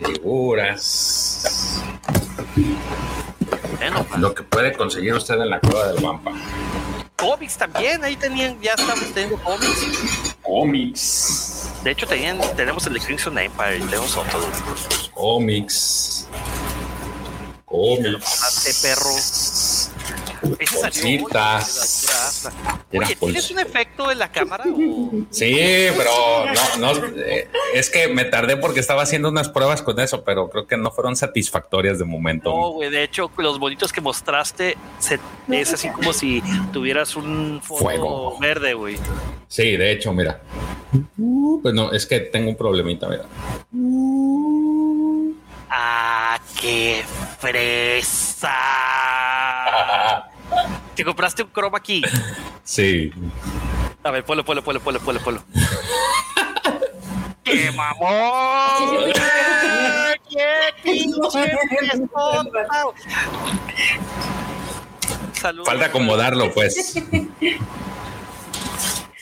Figuras. 0.04 1.82
Bueno, 3.76 4.04
pues. 4.04 4.20
Lo 4.20 4.34
que 4.34 4.42
puede 4.42 4.72
conseguir 4.72 5.14
usted 5.14 5.34
en 5.34 5.50
la 5.50 5.60
cueva 5.60 5.92
del 5.92 6.02
Wampa. 6.02 6.32
Cómics 7.16 7.56
también, 7.56 8.02
ahí 8.02 8.16
tenían, 8.16 8.60
ya 8.60 8.72
estamos 8.72 9.12
teniendo 9.12 9.38
cómics. 9.42 10.36
Cómics. 10.42 11.53
De 11.84 11.90
hecho, 11.90 12.06
tenían, 12.06 12.38
tenemos 12.56 12.86
el 12.86 12.98
Crimson 12.98 13.38
Empire, 13.38 13.78
tenemos 13.78 14.16
otros. 14.16 14.46
Cómics. 15.12 16.26
Cómics. 17.66 18.80
perro. 18.82 19.10
Cositas. 20.80 22.48
Oye, 22.92 23.16
¿tienes 23.16 23.50
un 23.50 23.58
efecto 23.58 24.10
en 24.10 24.18
la 24.18 24.30
cámara? 24.30 24.64
Sí, 25.30 25.56
pero 25.96 26.10
no, 26.78 26.94
no, 26.94 27.06
eh, 27.18 27.48
es 27.74 27.90
que 27.90 28.08
me 28.08 28.24
tardé 28.24 28.56
porque 28.56 28.80
estaba 28.80 29.02
haciendo 29.02 29.28
unas 29.28 29.48
pruebas 29.50 29.82
con 29.82 30.00
eso, 30.00 30.24
pero 30.24 30.48
creo 30.48 30.66
que 30.66 30.76
no 30.76 30.90
fueron 30.90 31.16
satisfactorias 31.16 31.98
de 31.98 32.04
momento. 32.04 32.50
No, 32.50 32.70
güey, 32.72 32.90
de 32.90 33.02
hecho, 33.02 33.30
los 33.36 33.58
bonitos 33.58 33.92
que 33.92 34.00
mostraste 34.00 34.76
es 35.50 35.72
así 35.72 35.88
como 35.90 36.12
si 36.14 36.42
tuvieras 36.72 37.16
un 37.16 37.60
fuego 37.62 38.38
verde, 38.38 38.74
güey. 38.74 38.96
Sí, 39.48 39.76
de 39.76 39.92
hecho, 39.92 40.12
mira. 40.12 40.40
Pues 41.62 41.74
no, 41.74 41.92
es 41.92 42.06
que 42.06 42.20
tengo 42.20 42.50
un 42.50 42.56
problemita, 42.56 43.08
mira. 43.08 43.24
¡Ah, 45.70 46.38
qué 46.60 47.04
fresa! 47.38 48.54
¿Te 50.94 51.04
compraste 51.04 51.42
un 51.42 51.50
croma 51.50 51.78
aquí? 51.78 52.02
Sí. 52.62 53.10
A 54.02 54.10
ver, 54.10 54.24
ponlo, 54.24 54.44
ponlo, 54.44 54.62
ponlo, 54.62 54.80
ponlo, 54.80 55.00
ponlo, 55.00 55.20
ponlo. 55.20 55.42
¡Qué 57.42 57.72
mamón! 57.72 59.12
¡Qué 60.30 60.46
pinche. 60.82 61.56
Falta 65.64 65.86
acomodarlo, 65.86 66.52
pues. 66.52 66.96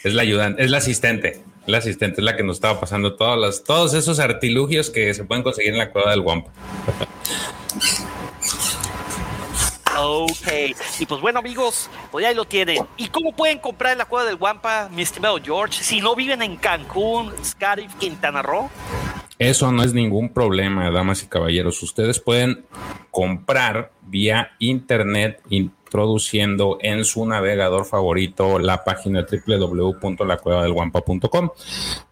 Es 0.04 0.14
la 0.14 0.22
ayudante, 0.22 0.62
es 0.64 0.70
la 0.70 0.78
asistente. 0.78 1.42
La 1.66 1.78
asistente 1.78 2.20
es 2.20 2.24
la 2.24 2.36
que 2.36 2.42
nos 2.42 2.56
estaba 2.56 2.80
pasando 2.80 3.14
todas 3.14 3.38
las, 3.38 3.64
todos 3.64 3.94
esos 3.94 4.18
artilugios 4.18 4.90
que 4.90 5.14
se 5.14 5.24
pueden 5.24 5.42
conseguir 5.44 5.72
en 5.72 5.78
la 5.78 5.90
cueva 5.90 6.10
del 6.10 6.20
Wampa. 6.20 6.50
Ok, 9.98 10.48
y 10.98 11.06
pues 11.06 11.20
bueno 11.20 11.38
amigos, 11.38 11.88
pues 12.10 12.26
ahí 12.26 12.34
lo 12.34 12.44
tienen. 12.44 12.78
¿Y 12.96 13.08
cómo 13.08 13.36
pueden 13.36 13.58
comprar 13.58 13.92
en 13.92 13.98
la 13.98 14.06
cueva 14.06 14.26
del 14.26 14.36
Guampa, 14.36 14.88
mi 14.90 15.02
estimado 15.02 15.38
George, 15.42 15.84
si 15.84 16.00
no 16.00 16.16
viven 16.16 16.42
en 16.42 16.56
Cancún, 16.56 17.32
Scarif, 17.44 17.94
Quintana 17.96 18.42
Roo? 18.42 18.70
Eso 19.38 19.70
no 19.70 19.82
es 19.82 19.92
ningún 19.92 20.30
problema, 20.30 20.90
damas 20.90 21.22
y 21.22 21.26
caballeros. 21.26 21.82
Ustedes 21.82 22.18
pueden 22.20 22.64
comprar 23.10 23.92
vía 24.12 24.52
internet 24.58 25.40
introduciendo 25.48 26.76
en 26.82 27.06
su 27.06 27.24
navegador 27.26 27.86
favorito 27.86 28.58
la 28.58 28.84
página 28.84 29.24
www.lacuevadelguampa.com. 29.26 31.50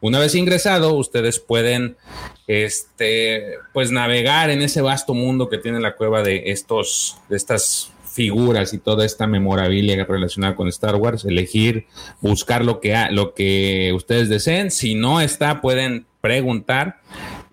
Una 0.01 0.19
vez 0.19 0.35
ingresado, 0.35 0.95
ustedes 0.95 1.39
pueden 1.39 1.99
este, 2.47 3.59
pues 3.75 3.91
navegar 3.93 4.49
en 4.49 4.63
ese 4.63 4.81
vasto 4.81 5.13
mundo 5.13 5.51
que 5.51 5.59
tiene 5.59 5.79
la 5.79 5.95
cueva 5.95 6.23
de 6.23 6.45
estos 6.47 7.19
de 7.29 7.37
estas 7.37 7.93
figuras 8.11 8.73
y 8.73 8.79
toda 8.79 9.05
esta 9.05 9.27
memorabilia 9.27 10.03
relacionada 10.05 10.57
con 10.57 10.69
Star 10.69 10.97
Wars, 10.97 11.27
elegir, 11.27 11.87
buscar 12.21 12.65
lo 12.65 12.81
que, 12.81 12.97
lo 13.11 13.35
que 13.35 13.93
ustedes 13.95 14.31
deseen. 14.31 14.71
Si 14.71 14.95
no 14.95 15.21
está, 15.21 15.61
pueden 15.61 16.07
preguntar 16.21 17.01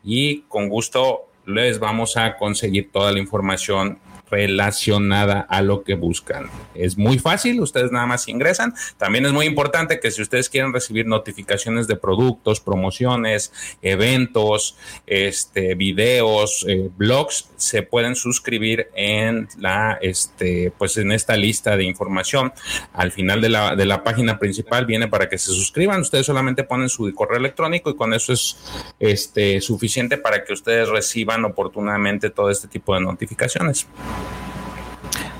y 0.03 0.43
con 0.43 0.69
gusto 0.69 1.25
les 1.45 1.79
vamos 1.79 2.15
a 2.17 2.37
conseguir 2.37 2.91
toda 2.91 3.11
la 3.11 3.19
información 3.19 3.99
relacionada 4.29 5.41
a 5.41 5.61
lo 5.61 5.83
que 5.83 5.95
buscan. 5.95 6.49
Es 6.75 6.97
muy 6.97 7.19
fácil, 7.19 7.61
ustedes 7.61 7.91
nada 7.91 8.05
más 8.05 8.27
ingresan. 8.27 8.73
También 8.97 9.25
es 9.25 9.33
muy 9.33 9.45
importante 9.45 9.99
que 9.99 10.11
si 10.11 10.21
ustedes 10.21 10.49
quieren 10.49 10.73
recibir 10.73 11.05
notificaciones 11.05 11.87
de 11.87 11.95
productos, 11.95 12.59
promociones, 12.59 13.51
eventos, 13.81 14.77
este, 15.05 15.75
videos, 15.75 16.65
eh, 16.67 16.89
blogs, 16.95 17.49
se 17.55 17.83
pueden 17.83 18.15
suscribir 18.15 18.89
en 18.95 19.47
la, 19.57 19.97
este, 20.01 20.71
pues 20.77 20.97
en 20.97 21.11
esta 21.11 21.35
lista 21.35 21.77
de 21.77 21.83
información. 21.83 22.53
Al 22.93 23.11
final 23.11 23.41
de 23.41 23.49
la, 23.49 23.75
de 23.75 23.85
la 23.85 24.03
página 24.03 24.39
principal 24.39 24.85
viene 24.85 25.07
para 25.07 25.29
que 25.29 25.37
se 25.37 25.51
suscriban. 25.51 26.01
Ustedes 26.01 26.25
solamente 26.25 26.63
ponen 26.63 26.89
su 26.89 27.13
correo 27.13 27.37
electrónico 27.37 27.89
y 27.89 27.95
con 27.95 28.13
eso 28.13 28.33
es 28.33 28.57
este, 28.99 29.61
suficiente 29.61 30.17
para 30.17 30.43
que 30.43 30.53
ustedes 30.53 30.89
reciban 30.89 31.45
oportunamente 31.45 32.29
todo 32.29 32.49
este 32.49 32.67
tipo 32.67 32.93
de 32.93 33.01
notificaciones. 33.01 33.87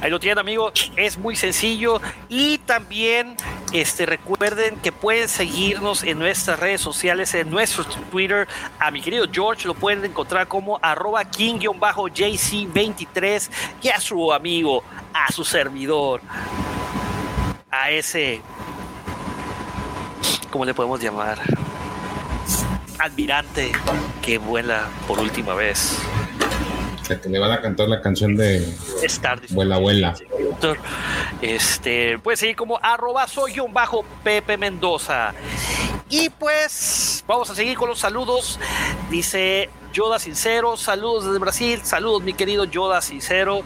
Ahí 0.02 0.12
lo 0.12 0.20
tienen, 0.20 0.40
amigos. 0.40 0.92
Es 0.96 1.18
muy 1.18 1.36
sencillo. 1.36 2.00
Y 2.30 2.60
también 2.60 3.36
este, 3.74 4.06
recuerden 4.06 4.78
que 4.78 4.92
pueden 4.92 5.28
seguirnos 5.28 6.04
en 6.04 6.20
nuestras 6.20 6.60
redes 6.60 6.82
sociales, 6.82 7.34
en 7.34 7.50
nuestro 7.50 7.84
Twitter. 7.84 8.48
A 8.80 8.92
mi 8.92 9.02
querido 9.02 9.26
George 9.32 9.68
lo 9.68 9.74
pueden 9.74 10.06
encontrar 10.06 10.48
como 10.48 10.80
arroba 10.82 11.26
king-jc23 11.26 13.50
y 13.82 13.90
a 13.90 14.00
su 14.00 14.32
amigo, 14.32 14.84
a 15.14 15.32
su 15.32 15.44
servidor, 15.44 16.22
a 17.72 17.90
ese, 17.90 18.42
¿cómo 20.52 20.64
le 20.64 20.74
podemos 20.74 21.02
llamar? 21.02 21.40
Almirante 23.00 23.72
que 24.22 24.38
vuela 24.38 24.88
por 25.08 25.20
última 25.20 25.54
vez 25.54 26.00
que 27.16 27.30
le 27.30 27.40
van 27.40 27.52
a 27.52 27.62
cantar 27.62 27.88
la 27.88 28.02
canción 28.02 28.36
de 28.36 28.68
Star 29.04 29.40
Vuela, 29.50 29.76
abuela. 29.76 30.16
Este, 31.42 32.20
pues 32.20 32.40
sí, 32.40 32.54
como 32.54 32.80
arroba 32.82 33.28
soy 33.28 33.60
un 33.60 33.74
bajo 33.74 34.04
Pepe 34.24 34.58
Mendoza. 34.58 35.34
Y 36.10 36.30
pues 36.30 37.24
vamos 37.28 37.50
a 37.50 37.56
seguir 37.56 37.78
con 37.78 37.90
los 37.90 38.00
saludos. 38.00 38.60
Dice 39.10 39.70
Yoda 39.94 40.20
Sincero, 40.20 40.78
saludos 40.78 41.26
desde 41.26 41.40
Brasil, 41.40 41.82
saludos 41.84 42.22
mi 42.24 42.34
querido 42.34 42.66
Yoda 42.66 43.02
Sincero, 43.02 43.64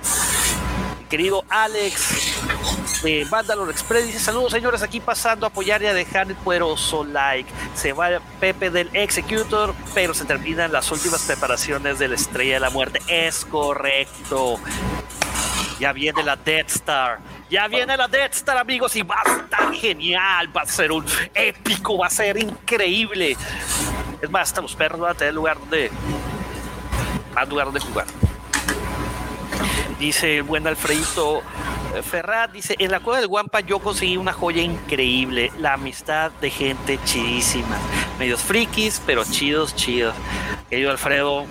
mi 0.99 1.05
querido 1.05 1.43
Alex 1.49 2.41
de 3.01 3.25
Mandalor 3.29 3.69
Express 3.69 4.05
dice 4.05 4.19
saludos 4.19 4.51
señores 4.51 4.81
aquí 4.81 4.99
pasando 4.99 5.45
a 5.45 5.49
apoyar 5.49 5.81
y 5.81 5.87
a 5.87 5.93
dejar 5.93 6.27
el 6.29 6.35
poderoso 6.35 7.03
like 7.03 7.51
se 7.73 7.93
va 7.93 8.21
Pepe 8.39 8.69
del 8.69 8.89
Executor 8.93 9.73
pero 9.93 10.13
se 10.13 10.25
terminan 10.25 10.71
las 10.71 10.91
últimas 10.91 11.23
preparaciones 11.23 11.99
de 11.99 12.07
la 12.07 12.15
Estrella 12.15 12.55
de 12.55 12.59
la 12.59 12.69
Muerte. 12.69 13.01
Es 13.07 13.45
correcto. 13.45 14.59
Ya 15.79 15.93
viene 15.93 16.23
la 16.23 16.35
Death 16.35 16.69
Star. 16.69 17.19
Ya 17.49 17.67
viene 17.67 17.97
la 17.97 18.07
Death 18.07 18.33
Star 18.33 18.57
amigos 18.57 18.95
y 18.95 19.01
va 19.01 19.21
a 19.25 19.37
estar 19.37 19.73
genial. 19.73 20.55
Va 20.55 20.61
a 20.61 20.65
ser 20.65 20.91
un 20.91 21.05
épico 21.33 21.97
va 21.97 22.07
a 22.07 22.09
ser 22.09 22.37
increíble. 22.37 23.35
Es 24.21 24.29
más 24.29 24.49
hasta 24.49 24.61
los 24.61 24.75
perros 24.75 24.99
van 24.99 25.11
a 25.11 25.15
tener 25.15 25.33
lugar 25.33 25.59
donde 25.59 25.91
más 27.33 27.47
lugar 27.47 27.65
donde 27.65 27.79
jugar 27.79 28.05
dice 30.01 30.37
el 30.37 30.43
buen 30.43 30.65
Alfredito 30.65 31.43
Ferrat 32.03 32.51
dice, 32.51 32.75
en 32.79 32.89
la 32.89 32.99
cueva 33.01 33.19
del 33.19 33.27
Guampa 33.27 33.59
yo 33.59 33.79
conseguí 33.79 34.17
una 34.17 34.33
joya 34.33 34.61
increíble, 34.61 35.51
la 35.59 35.73
amistad 35.73 36.31
de 36.41 36.49
gente 36.49 36.99
chidísima, 37.05 37.77
medios 38.17 38.41
frikis, 38.41 39.01
pero 39.05 39.23
chidos, 39.25 39.75
chidos. 39.75 40.15
Querido 40.69 40.89
Alfredo, 40.89 41.45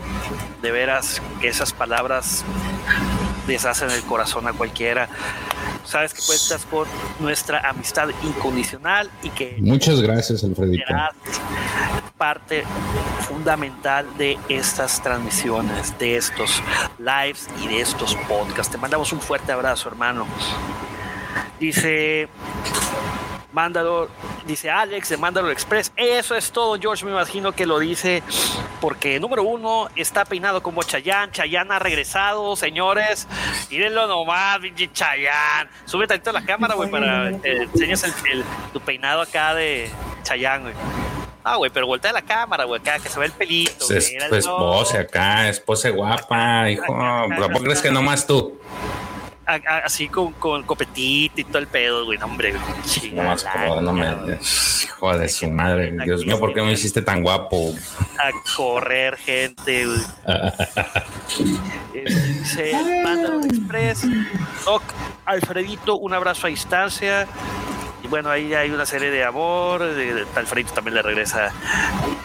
de 0.62 0.70
veras, 0.72 1.20
esas 1.42 1.72
palabras 1.72 2.44
deshacen 3.46 3.90
el 3.90 4.02
corazón 4.02 4.48
a 4.48 4.52
cualquiera. 4.52 5.08
Sabes 5.84 6.14
que 6.14 6.22
cuentas 6.22 6.66
con 6.70 6.88
nuestra 7.20 7.68
amistad 7.68 8.08
incondicional 8.22 9.10
y 9.22 9.30
que... 9.30 9.56
Muchas 9.60 10.00
gracias, 10.00 10.42
Alfredito. 10.42 10.84
Parte 12.20 12.64
fundamental 13.26 14.06
de 14.18 14.38
estas 14.50 15.02
transmisiones, 15.02 15.98
de 15.98 16.16
estos 16.16 16.62
lives 16.98 17.48
y 17.62 17.68
de 17.68 17.80
estos 17.80 18.14
podcasts. 18.28 18.70
Te 18.70 18.76
mandamos 18.76 19.10
un 19.14 19.22
fuerte 19.22 19.52
abrazo, 19.52 19.88
hermano. 19.88 20.26
Dice 21.58 22.28
Mándalo, 23.54 24.10
dice 24.46 24.70
Alex 24.70 25.08
de 25.08 25.16
Mándalo 25.16 25.50
Express. 25.50 25.92
Eso 25.96 26.36
es 26.36 26.52
todo, 26.52 26.78
George. 26.78 27.06
Me 27.06 27.10
imagino 27.10 27.52
que 27.52 27.64
lo 27.64 27.78
dice 27.78 28.22
porque, 28.82 29.18
número 29.18 29.42
uno, 29.42 29.88
está 29.96 30.26
peinado 30.26 30.62
como 30.62 30.82
Chayán. 30.82 31.32
Chayán 31.32 31.72
ha 31.72 31.78
regresado, 31.78 32.54
señores. 32.54 33.28
Mírenlo 33.70 34.06
nomás, 34.06 34.58
Chayán. 34.92 35.70
Súbete 35.86 36.20
a 36.28 36.32
la 36.32 36.44
cámara, 36.44 36.74
güey, 36.74 36.90
para 36.90 37.32
que 37.40 37.62
enseñes 37.62 38.04
el, 38.04 38.44
tu 38.74 38.80
peinado 38.82 39.22
acá 39.22 39.54
de 39.54 39.90
Chayán, 40.22 40.64
güey. 40.64 40.74
Ah, 41.42 41.56
güey, 41.56 41.70
pero 41.70 41.86
voltea 41.86 42.12
la 42.12 42.22
cámara, 42.22 42.64
güey, 42.64 42.80
acá, 42.80 42.98
que 42.98 43.08
se 43.08 43.18
ve 43.18 43.26
el 43.26 43.32
pelito. 43.32 43.92
Es, 43.92 44.12
pues, 44.28 44.46
acá, 44.94 45.48
es 45.48 45.60
pose 45.60 45.90
guapa, 45.90 46.70
hijo. 46.70 46.86
¿Por 46.86 47.62
crees 47.62 47.80
que 47.80 47.90
nomás 47.90 48.26
tú? 48.26 48.58
así 49.84 50.08
con, 50.08 50.32
con 50.34 50.62
copetito 50.62 51.40
y 51.40 51.44
todo 51.44 51.58
el 51.58 51.66
pedo, 51.66 52.04
güey, 52.04 52.20
hombre. 52.22 52.54
No 53.12 53.22
más 53.22 53.44
no 53.82 53.92
me. 53.92 54.38
Joder, 54.98 55.28
su 55.28 55.50
madre. 55.50 55.92
Dios 56.04 56.24
mío, 56.24 56.38
¿por 56.38 56.54
qué 56.54 56.62
me 56.62 56.72
hiciste 56.72 57.02
tan 57.02 57.22
guapo? 57.22 57.74
A 58.18 58.30
correr, 58.56 59.16
gente, 59.16 59.86
güey. 59.86 60.00
Un 63.32 63.44
express. 63.44 64.06
Alfredito, 65.24 65.96
un 65.96 66.14
abrazo 66.14 66.46
a 66.46 66.50
distancia 66.50 67.26
bueno, 68.08 68.30
ahí 68.30 68.54
hay 68.54 68.70
una 68.70 68.86
serie 68.86 69.10
de 69.10 69.24
amor. 69.24 69.82
De, 69.82 70.26
Alfredito 70.34 70.72
también 70.72 70.94
le 70.94 71.02
regresa 71.02 71.52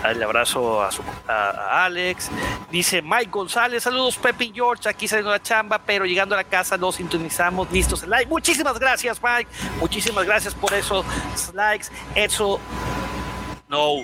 el 0.04 0.22
abrazo 0.24 0.82
a, 0.84 0.92
su, 0.92 1.02
a, 1.28 1.86
Alex. 1.86 2.30
Dice 2.72 3.02
Mike 3.02 3.30
González, 3.32 3.84
saludos 3.84 4.18
Pepe 4.18 4.46
y 4.46 4.54
George, 4.54 4.88
aquí 4.88 5.08
saliendo 5.08 5.32
la 5.32 5.42
chamba, 5.42 5.80
pero 5.80 6.06
llegando 6.06 6.36
a 6.36 6.38
la 6.38 6.44
casa 6.44 6.78
nos 6.78 6.96
sintonizamos, 6.96 7.72
listos 7.72 8.04
en 8.04 8.10
like. 8.10 8.28
Muchísimas 8.30 8.80
gracias, 8.80 9.22
Mike. 9.22 9.50
Muchísimas 9.80 10.26
gracias 10.26 10.56
por 10.56 10.74
esos 10.74 11.06
likes. 11.54 11.88
Eso. 12.14 12.60
No, 13.68 13.96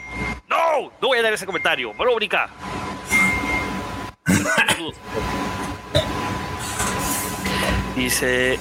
no, 0.50 0.92
no 1.02 1.08
voy 1.08 1.20
a 1.20 1.22
dar 1.22 1.34
ese 1.34 1.46
comentario. 1.46 1.94
Verónica. 1.94 2.50
Dice 7.96 8.58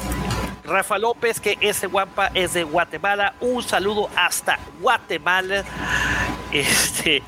Rafa 0.71 0.99
López, 0.99 1.41
que 1.41 1.59
ese 1.61 1.89
guampa 1.89 2.31
es 2.33 2.53
de 2.55 2.63
Guatemala. 2.63 3.35
Un 3.41 3.61
saludo 3.61 4.09
hasta 4.15 4.59
Guatemala. 4.81 5.65
Este 6.53 7.23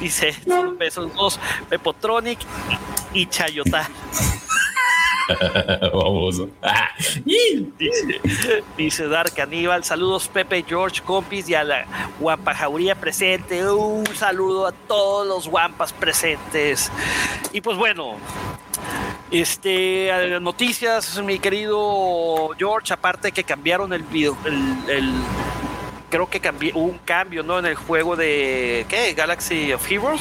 dice 0.00 0.34
pesos 0.78 1.14
dos 1.14 1.38
Pepotronic 1.68 2.38
y 3.12 3.26
Chayota. 3.26 3.88
Vamos. 5.92 6.42
dice, 8.76 9.08
Dark 9.08 9.40
Aníbal, 9.40 9.84
saludos 9.84 10.28
Pepe, 10.28 10.64
George, 10.66 11.02
compis 11.02 11.48
y 11.48 11.54
a 11.54 11.64
la 11.64 11.86
Guampajauría 12.18 12.94
presente. 12.94 13.68
Un 13.70 14.06
saludo 14.14 14.66
a 14.66 14.72
todos 14.72 15.26
los 15.26 15.48
guampas 15.48 15.92
presentes. 15.92 16.90
Y 17.52 17.60
pues 17.60 17.76
bueno, 17.76 18.16
este, 19.30 20.38
noticias, 20.40 21.20
mi 21.22 21.38
querido 21.38 22.50
George, 22.58 22.92
aparte 22.92 23.32
que 23.32 23.44
cambiaron 23.44 23.92
el 23.92 24.02
video, 24.02 24.36
el, 24.44 25.12
creo 26.10 26.28
que 26.28 26.40
cambió, 26.40 26.72
hubo 26.74 26.86
un 26.86 26.98
cambio, 26.98 27.42
¿no? 27.42 27.58
En 27.58 27.66
el 27.66 27.76
juego 27.76 28.16
de, 28.16 28.84
¿qué? 28.88 29.14
Galaxy 29.14 29.72
of 29.72 29.90
Heroes. 29.90 30.20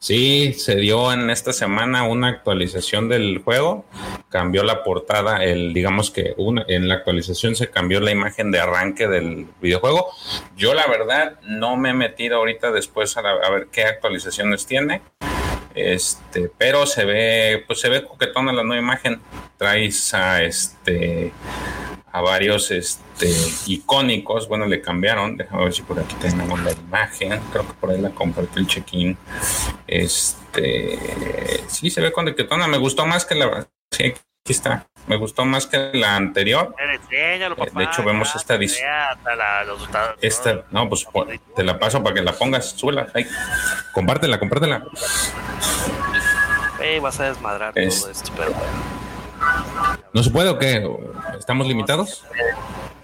Sí, 0.00 0.52
se 0.52 0.76
dio 0.76 1.12
en 1.12 1.28
esta 1.28 1.52
semana 1.52 2.04
una 2.04 2.28
actualización 2.28 3.08
del 3.08 3.38
juego, 3.38 3.84
cambió 4.28 4.62
la 4.62 4.84
portada, 4.84 5.42
el 5.44 5.74
digamos 5.74 6.12
que 6.12 6.34
una, 6.36 6.64
en 6.68 6.86
la 6.86 6.94
actualización 6.94 7.56
se 7.56 7.68
cambió 7.68 7.98
la 7.98 8.12
imagen 8.12 8.52
de 8.52 8.60
arranque 8.60 9.08
del 9.08 9.48
videojuego. 9.60 10.08
Yo 10.56 10.72
la 10.72 10.86
verdad 10.86 11.40
no 11.42 11.76
me 11.76 11.90
he 11.90 11.94
metido 11.94 12.36
ahorita 12.36 12.70
después 12.70 13.16
a, 13.16 13.22
ver 13.22 13.68
qué 13.72 13.84
actualizaciones 13.84 14.66
tiene. 14.66 15.02
Este, 15.74 16.48
pero 16.56 16.86
se 16.86 17.04
ve, 17.04 17.64
pues 17.66 17.80
se 17.80 17.88
ve 17.88 18.04
coquetona 18.04 18.52
la 18.52 18.62
nueva 18.62 18.80
imagen. 18.80 19.20
Traes 19.56 20.14
a 20.14 20.44
este 20.44 21.32
a 22.12 22.20
varios 22.20 22.70
este, 22.70 23.30
icónicos. 23.66 24.48
Bueno, 24.48 24.66
le 24.66 24.80
cambiaron. 24.80 25.36
Déjame 25.36 25.64
ver 25.64 25.72
si 25.74 25.82
por 25.82 25.98
aquí 26.00 26.14
tenemos 26.16 26.60
la 26.62 26.72
imagen. 26.72 27.40
Creo 27.52 27.66
que 27.66 27.72
por 27.74 27.90
ahí 27.90 28.00
la 28.00 28.10
compartió 28.10 28.60
el 28.60 28.66
check-in. 28.66 29.16
Este, 29.86 30.98
sí, 31.68 31.90
se 31.90 32.00
ve 32.00 32.12
con 32.12 32.26
coquetona. 32.26 32.66
Me 32.68 32.78
gustó 32.78 33.06
más 33.06 33.24
que 33.24 33.34
la. 33.34 33.66
Sí, 33.90 34.04
aquí 34.04 34.52
está. 34.52 34.86
Me 35.06 35.16
gustó 35.16 35.44
más 35.46 35.66
que 35.66 35.90
la 35.94 36.16
anterior. 36.16 36.74
Papá, 37.56 37.78
de 37.78 37.84
hecho, 37.84 38.02
vemos 38.04 38.28
ya, 38.28 38.36
esta 38.36 39.36
la- 39.36 39.64
los 39.64 39.88
Esta, 40.20 40.64
no, 40.70 40.88
pues 40.88 41.06
te 41.56 41.64
la 41.64 41.78
paso 41.78 42.02
para 42.02 42.14
que 42.14 42.22
la 42.22 42.32
pongas. 42.32 42.72
Súbela. 42.72 43.08
Ahí. 43.14 43.26
Compártela, 43.94 44.38
compártela. 44.38 44.84
Ey, 46.80 46.98
vas 47.00 47.18
a 47.20 47.24
desmadrar 47.24 47.72
Es- 47.76 48.00
todo 48.02 48.10
esto, 48.10 48.32
pero 48.36 48.52
¿No 50.12 50.22
se 50.22 50.30
puede 50.30 50.48
o 50.50 50.58
qué? 50.58 50.88
¿Estamos 51.38 51.66
limitados? 51.66 52.24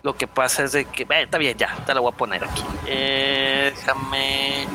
lo 0.02 0.14
que 0.14 0.26
pasa 0.26 0.64
es 0.64 0.72
de 0.72 0.85
que. 0.85 1.04
eh, 1.04 1.22
está 1.22 1.38
bien, 1.38 1.57
ya, 1.57 1.74
te 1.87 1.94
la 1.94 2.00
voy 2.00 2.12
a 2.12 2.16
poner 2.16 2.44
aquí. 2.44 2.62
Eh, 2.87 3.72
déjame. 3.74 4.66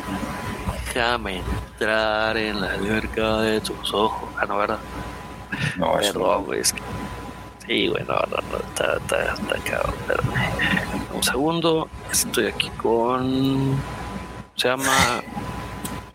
Déjame 0.93 1.38
entrar 1.71 2.36
en 2.38 2.62
la 2.62 2.71
alberca 2.73 3.38
de 3.41 3.62
tus 3.62 3.93
ojos. 3.93 4.27
Ah, 4.39 4.45
no, 4.47 4.58
¿verdad? 4.58 4.79
No, 5.77 5.99
eso 5.99 6.13
Perdón, 6.13 6.45
güey. 6.45 6.62
es 6.62 6.73
que- 6.73 6.82
Sí, 7.67 7.88
güey, 7.88 8.03
no, 8.05 8.15
no, 8.15 8.38
no, 8.51 8.58
está, 8.58 8.97
está, 8.97 9.34
está 9.34 9.60
cabrón. 9.69 9.93
espérame. 9.99 10.34
Un 11.13 11.23
segundo, 11.23 11.88
estoy 12.12 12.47
aquí 12.47 12.69
con. 12.82 13.79
Se 14.55 14.67
llama. 14.69 15.21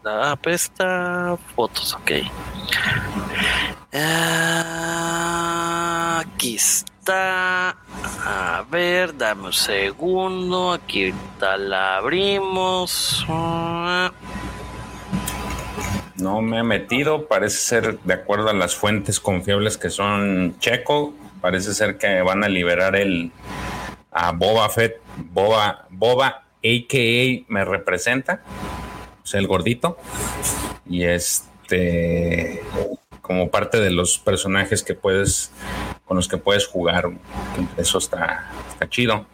La 0.05 0.37
pesta 0.37 1.37
fotos, 1.57 1.95
ok. 1.95 2.11
Ah, 4.55 5.43
aquí 6.21 6.57
está. 6.57 7.71
A 8.27 8.65
ver, 8.71 9.17
dame 9.17 9.47
un 9.47 9.53
segundo. 9.53 10.73
Aquí 10.73 11.05
está, 11.05 11.57
la 11.57 11.97
abrimos. 11.97 13.25
Ah, 13.29 14.13
No 16.17 16.43
me 16.43 16.59
he 16.59 16.63
metido, 16.63 17.27
parece 17.27 17.57
ser, 17.59 17.99
de 18.01 18.15
acuerdo 18.15 18.51
a 18.51 18.53
las 18.53 18.75
fuentes 18.77 19.19
confiables 19.21 19.77
que 19.79 19.89
son 19.91 20.57
Checo, 20.59 21.15
parece 21.41 21.73
ser 21.75 21.97
que 21.99 22.21
van 22.23 22.45
a 22.45 22.49
liberar 22.49 22.95
el 22.97 23.33
a 24.11 24.33
Boba 24.33 24.69
Fett, 24.69 25.01
Boba, 25.17 25.87
Boba, 25.91 26.45
a.k.a. 26.63 27.45
me 27.49 27.65
representa, 27.65 28.43
sea, 29.27 29.41
el 29.41 29.47
gordito, 29.47 29.97
y 30.89 31.05
este, 31.05 32.63
como 33.21 33.51
parte 33.51 33.81
de 33.81 33.91
los 33.91 34.19
personajes 34.19 34.83
que 34.83 34.95
puedes, 34.95 35.51
con 36.05 36.17
los 36.17 36.29
que 36.29 36.37
puedes 36.37 36.67
jugar, 36.67 37.11
eso 37.77 37.99
está, 37.99 38.51
está 38.71 38.89
chido 38.89 39.27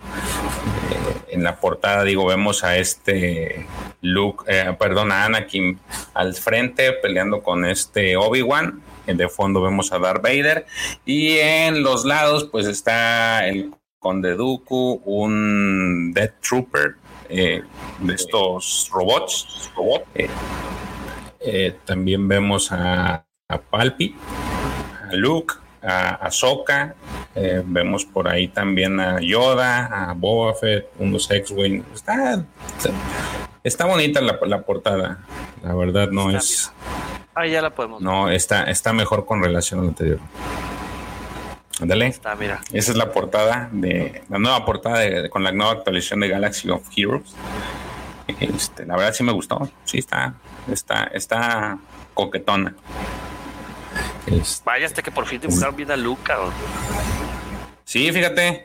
en 1.30 1.42
la 1.42 1.56
portada, 1.56 2.04
digo, 2.04 2.26
vemos 2.26 2.64
a 2.64 2.76
este 2.76 3.66
Luke, 4.02 4.44
eh, 4.48 4.76
perdón, 4.78 5.12
a 5.12 5.24
Anakin 5.24 5.78
al 6.14 6.34
frente 6.34 6.92
peleando 6.92 7.42
con 7.42 7.64
este 7.64 8.16
Obi-Wan. 8.16 8.82
En 9.06 9.16
De 9.16 9.28
fondo 9.28 9.62
vemos 9.62 9.92
a 9.92 9.98
Darth 9.98 10.22
Vader. 10.22 10.66
Y 11.04 11.38
en 11.38 11.82
los 11.82 12.04
lados, 12.04 12.48
pues 12.50 12.66
está 12.66 13.48
el 13.48 13.72
Conde 13.98 14.34
Dooku, 14.34 15.02
un 15.04 16.12
Death 16.12 16.34
Trooper 16.40 16.94
eh, 17.30 17.62
de 18.00 18.14
estos 18.14 18.90
robots. 18.92 19.70
robot. 19.76 20.04
Eh, 20.14 20.28
eh, 21.40 21.76
también 21.84 22.28
vemos 22.28 22.70
a, 22.72 23.24
a 23.48 23.58
Palpi, 23.58 24.14
a 25.10 25.14
Luke, 25.14 25.54
a 25.82 26.28
eh, 27.34 27.62
vemos 27.64 28.04
por 28.04 28.28
ahí 28.28 28.48
también 28.48 29.00
a 29.00 29.20
Yoda, 29.20 30.10
a 30.10 30.12
Boba 30.14 30.54
Fett, 30.54 30.88
unos 30.98 31.30
X-Wing. 31.30 31.82
Está, 31.94 32.44
está 33.62 33.86
bonita 33.86 34.20
la, 34.20 34.38
la 34.46 34.62
portada. 34.62 35.24
La 35.62 35.74
verdad 35.74 36.10
no 36.10 36.30
Está 36.30 36.38
es, 36.38 36.72
Ahí 37.34 37.52
ya 37.52 37.62
la 37.62 37.70
podemos. 37.70 38.02
no 38.02 38.28
está, 38.30 38.64
está 38.64 38.92
mejor 38.92 39.24
con 39.24 39.42
relación 39.42 39.80
a 39.80 39.82
la 39.84 39.88
anterior. 39.90 40.18
Ándale. 41.80 42.06
Está, 42.08 42.34
mira. 42.36 42.60
Esa 42.72 42.90
es 42.92 42.96
la 42.96 43.10
portada 43.12 43.68
de 43.72 44.22
la 44.28 44.38
nueva 44.38 44.64
portada 44.64 44.98
de- 44.98 45.30
con 45.30 45.42
la 45.42 45.52
nueva 45.52 45.72
actualización 45.72 46.20
de 46.20 46.28
Galaxy 46.28 46.68
of 46.70 46.82
Heroes. 46.96 47.34
Este, 48.38 48.86
la 48.86 48.96
verdad 48.96 49.12
sí 49.14 49.24
me 49.24 49.32
gustó. 49.32 49.68
Sí 49.84 49.98
está, 49.98 50.34
está, 50.70 51.04
está 51.12 51.78
coquetona. 52.14 52.74
Este, 54.26 54.62
Vaya, 54.64 54.86
hasta 54.86 55.02
que 55.02 55.10
por 55.10 55.26
fin 55.26 55.40
dibujaron 55.40 55.74
bien 55.74 55.90
a 55.90 55.96
Luca. 55.96 56.40
o- 56.40 56.52
Sí, 57.84 58.12
fíjate. 58.12 58.62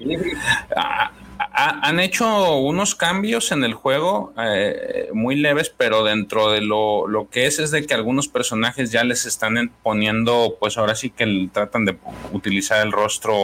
Ah, 0.76 1.10
ah, 1.40 1.80
han 1.84 2.00
hecho 2.00 2.56
unos 2.58 2.96
cambios 2.96 3.52
en 3.52 3.64
el 3.64 3.74
juego 3.74 4.34
eh, 4.38 5.10
muy 5.14 5.36
leves, 5.36 5.74
pero 5.76 6.04
dentro 6.04 6.52
de 6.52 6.62
lo, 6.62 7.08
lo 7.08 7.30
que 7.30 7.46
es 7.48 7.60
es 7.60 7.72
de 7.72 7.86
que 7.86 7.94
algunos 7.94 8.28
personajes 8.28 8.92
ya 8.92 9.04
les 9.04 9.26
están 9.26 9.58
en- 9.58 9.70
poniendo, 9.84 10.58
pues 10.60 10.78
ahora 10.78 10.96
sí 10.96 11.10
que 11.10 11.50
tratan 11.52 11.86
de 11.86 11.98
utilizar 12.34 12.86
el 12.86 12.92
rostro, 12.92 13.36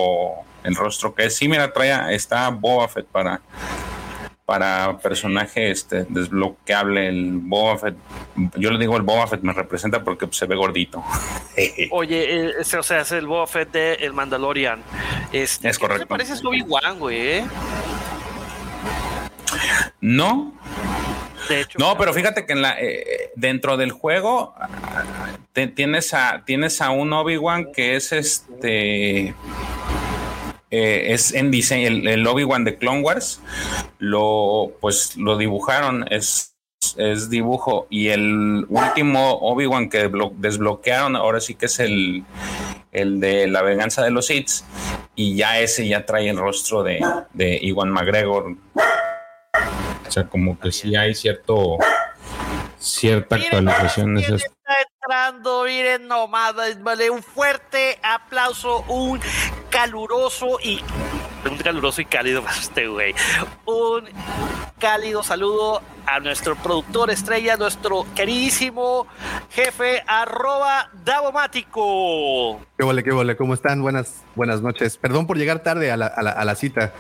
el 0.64 0.76
rostro 0.76 1.14
que 1.16 1.26
es. 1.26 1.36
Sí, 1.36 1.48
mira, 1.48 1.72
trae, 1.74 2.16
está 2.16 2.50
Boba 2.50 2.88
Fett 2.88 3.06
para 3.08 3.42
para 4.46 4.98
personaje 4.98 5.72
este 5.72 6.06
desbloqueable 6.10 7.08
el 7.08 7.40
Boba 7.42 7.78
Fett. 7.78 7.96
Yo 8.58 8.72
le 8.72 8.80
digo 8.80 8.98
el 8.98 9.04
Boba 9.04 9.28
Fett 9.28 9.42
me 9.42 9.54
representa 9.54 10.04
porque 10.04 10.28
se 10.32 10.46
ve 10.46 10.56
gordito. 10.56 11.04
Oye, 11.92 12.48
eh, 12.48 12.52
ese, 12.60 12.78
o 12.78 12.84
sea, 12.84 13.02
es 13.02 13.12
el 13.12 13.28
Boba 13.28 13.48
Fett 13.48 13.72
de 13.72 13.94
El 13.96 14.14
Mandalorian. 14.14 14.82
Este, 15.32 15.70
Es 15.70 15.78
¿qué 15.78 15.84
te 15.84 15.88
correcto. 15.88 16.08
parece 16.08 16.34
a 16.34 16.48
Obi-Wan, 16.48 17.00
güey? 17.00 17.18
eh? 17.40 17.44
No, 20.02 20.54
De 21.50 21.62
hecho, 21.62 21.78
No, 21.80 21.98
pero 21.98 22.14
fíjate 22.14 22.46
que 22.46 22.54
en 22.54 22.62
la, 22.62 22.76
eh, 22.80 23.32
dentro 23.36 23.78
del 23.78 23.92
juego 23.92 24.56
te- 25.54 25.68
tienes, 25.68 26.14
a, 26.14 26.44
tienes 26.46 26.82
a 26.82 26.90
un 26.92 27.12
Obi-Wan 27.14 27.72
que 27.74 27.96
es 27.96 28.12
este. 28.12 29.34
Eh, 30.72 31.14
es 31.14 31.34
en 31.34 31.52
diseño, 31.52 31.88
el, 31.88 32.08
el 32.08 32.26
Obi-Wan 32.26 32.64
de 32.64 32.78
Clone 32.78 33.02
Wars. 33.02 33.40
Lo, 34.00 34.72
pues 34.82 35.16
lo 35.18 35.38
dibujaron, 35.38 36.06
es, 36.10 36.56
es 36.98 37.30
dibujo. 37.30 37.88
Y 37.90 38.08
el 38.10 38.66
último 38.70 39.34
Obi-Wan 39.42 39.90
que 39.90 40.10
blo- 40.10 40.34
desbloquearon, 40.38 41.16
ahora 41.16 41.40
sí 41.40 41.56
que 41.56 41.68
es 41.68 41.80
el, 41.80 42.24
el 42.92 43.20
de 43.20 43.48
la 43.48 43.62
venganza 43.62 44.04
de 44.04 44.12
los 44.12 44.28
Sith. 44.28 44.50
Y 45.16 45.36
ya 45.36 45.60
ese 45.60 45.88
ya 45.88 46.06
trae 46.06 46.30
el 46.30 46.38
rostro 46.38 46.84
de, 46.84 47.00
de 47.34 47.60
Iwan 47.62 47.90
McGregor. 47.92 48.56
O 50.08 50.12
sea, 50.12 50.28
como 50.28 50.58
que 50.60 50.72
sí 50.72 50.96
hay 50.96 51.14
cierto 51.14 51.78
cierta 52.80 53.36
Miren 53.38 53.68
actualización. 53.68 54.18
esas- 54.18 54.44
está 54.44 54.74
entrando, 55.04 55.64
miren 55.66 56.08
nomás, 56.08 56.54
vale, 56.82 57.10
un 57.10 57.22
fuerte 57.22 58.00
aplauso, 58.02 58.84
un 58.88 59.20
caluroso 59.72 60.60
y 60.64 60.80
un 61.50 61.58
caluroso 61.58 62.02
y 62.02 62.06
cálido 62.06 62.44
para 62.44 62.56
este 62.58 62.88
güey. 62.88 63.16
Un 63.66 64.08
cálido 64.80 65.24
saludo 65.24 65.82
a 66.06 66.20
nuestro 66.20 66.56
productor 66.56 67.10
estrella, 67.10 67.58
nuestro 67.58 68.06
queridísimo 68.16 69.08
jefe 69.50 70.04
arroba 70.06 70.90
Davomático. 71.04 72.62
¿Qué 72.78 72.84
vole, 72.86 73.04
qué 73.04 73.12
vole? 73.12 73.36
¿Cómo 73.36 73.54
están? 73.56 73.82
Buenas, 73.82 74.24
buenas 74.36 74.62
noches. 74.62 74.98
Perdón 74.98 75.26
por 75.26 75.38
llegar 75.38 75.60
tarde 75.64 75.92
a 75.92 75.98
la, 75.98 76.08
a 76.08 76.22
la- 76.22 76.32
a 76.32 76.46
la 76.46 76.56
cita. 76.56 76.94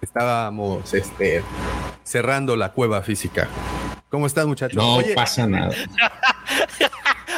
Estábamos 0.00 0.94
este, 0.94 1.42
cerrando 2.04 2.54
la 2.56 2.72
cueva 2.72 3.02
física. 3.02 3.48
¿Cómo 4.10 4.26
están, 4.26 4.46
muchachos? 4.46 4.76
No 4.76 4.96
Oye, 4.96 5.14
pasa 5.14 5.46
nada. 5.46 5.74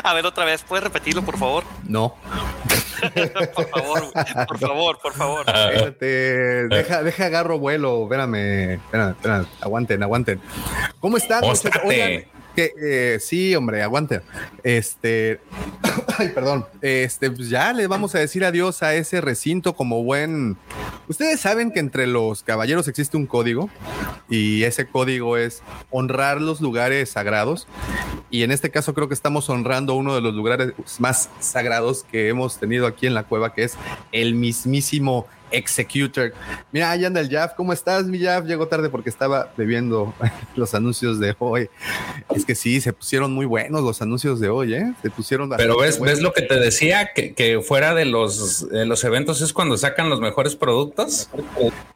A 0.03 0.15
ver 0.15 0.27
otra 0.27 0.45
vez, 0.45 0.63
¿puedes 0.63 0.85
repetirlo, 0.85 1.23
por 1.23 1.39
favor? 1.39 1.65
no. 1.87 2.15
Por 3.55 3.69
favor, 3.71 4.13
por 4.49 4.59
favor, 4.59 4.99
por 5.01 5.13
favor. 5.15 5.45
Espérate, 5.47 6.67
deja, 6.69 7.03
deja 7.05 7.27
agarro 7.27 7.57
vuelo. 7.57 8.03
Espérame, 8.03 8.73
espérame, 8.75 9.11
espérame. 9.13 9.47
Aguanten, 9.61 10.03
aguanten. 10.03 10.41
¿Cómo 10.99 11.17
están? 11.17 11.45
Oigan, 11.45 12.25
que, 12.59 12.75
eh, 12.83 13.21
sí, 13.21 13.55
hombre, 13.55 13.85
aguanten. 13.85 14.21
Este, 14.65 15.39
ay, 16.19 16.31
perdón. 16.31 16.67
Este, 16.83 17.31
pues 17.31 17.51
ya 17.51 17.73
le 17.73 17.87
vamos 17.87 18.17
a 18.17 18.19
decir 18.19 18.45
adiós 18.45 18.83
a 18.83 18.97
ese 18.97 19.21
recinto 19.21 19.77
como 19.77 20.03
buen. 20.03 20.57
Ustedes 21.07 21.39
saben 21.39 21.71
que 21.71 21.79
entre 21.79 22.09
los 22.09 22.43
caballeros 22.43 22.89
existe 22.89 23.17
un 23.17 23.27
código 23.27 23.71
y 24.29 24.65
ese 24.65 24.89
código 24.89 25.37
es 25.37 25.63
honrar 25.91 26.41
los 26.41 26.61
lugares 26.61 27.11
sagrados. 27.11 27.69
y 28.29 28.43
en 28.43 28.51
este 28.51 28.71
caso 28.71 28.93
creo 28.93 29.07
que 29.07 29.15
estamos 29.15 29.49
honrando 29.49 29.95
uno 29.95 30.17
de 30.17 30.21
los 30.21 30.35
lugares 30.35 30.73
más 30.99 31.31
sagrados 31.39 32.05
que 32.11 32.29
hemos 32.29 32.59
tenido 32.59 32.89
aquí 32.89 33.07
en 33.07 33.15
la 33.15 33.23
cueva, 33.23 33.55
que 33.55 33.63
es 33.63 33.77
el 34.11 34.35
mismísimo 34.35 35.27
Executor. 35.51 36.33
Mira, 36.73 36.91
ahí 36.91 37.05
anda 37.05 37.21
el 37.21 37.31
Jaff. 37.31 37.55
¿Cómo 37.57 37.73
estás, 37.73 38.07
mi 38.07 38.19
Jaff? 38.19 38.45
Llegó 38.45 38.69
tarde 38.69 38.89
porque 38.89 39.11
estaba 39.11 39.53
bebiendo 39.57 40.15
los 40.57 40.75
anuncios 40.75 41.19
de 41.19 41.35
hoy. 41.39 41.69
Es 42.35 42.45
que 42.45 42.55
sí, 42.55 42.81
se 42.81 42.93
pusieron 42.93 43.33
muy 43.33 43.47
buenos 43.47 43.83
los 43.83 44.03
anuncios 44.03 44.41
de 44.41 44.49
hoy, 44.49 44.75
¿eh? 44.75 44.93
Se 45.03 45.11
pusieron 45.11 45.51
Pero 45.57 45.79
ves, 45.79 46.01
ves 46.01 46.21
lo 46.21 46.33
que 46.33 46.43
te 46.43 46.59
decía, 46.59 47.13
que, 47.15 47.35
que 47.35 47.61
fuera 47.61 47.95
de 47.95 48.05
los, 48.05 48.69
de 48.69 48.87
los 48.87 49.03
eventos 49.05 49.41
es 49.41 49.53
cuando 49.53 49.77
sacan 49.77 50.09
los 50.09 50.21
mejores 50.21 50.57
productos. 50.57 51.29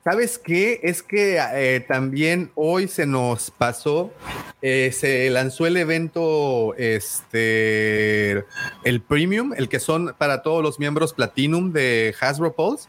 ¿Sabes 0.04 0.38
qué? 0.38 0.80
Es 0.82 1.02
que 1.02 1.38
eh, 1.54 1.80
también 1.80 2.50
hoy 2.54 2.88
se 2.88 3.06
nos 3.06 3.50
pasó, 3.50 4.12
eh, 4.60 4.90
se 4.92 5.30
lanzó 5.30 5.66
el 5.66 5.76
evento, 5.76 6.74
este, 6.76 8.44
el 8.84 9.00
Premium, 9.06 9.52
el 9.56 9.68
que 9.68 9.80
son 9.80 10.14
para 10.18 10.42
todos 10.42 10.62
los 10.62 10.78
miembros 10.78 11.12
Platinum 11.12 11.72
de 11.72 12.14
Hasbro 12.20 12.54
Pulse. 12.54 12.88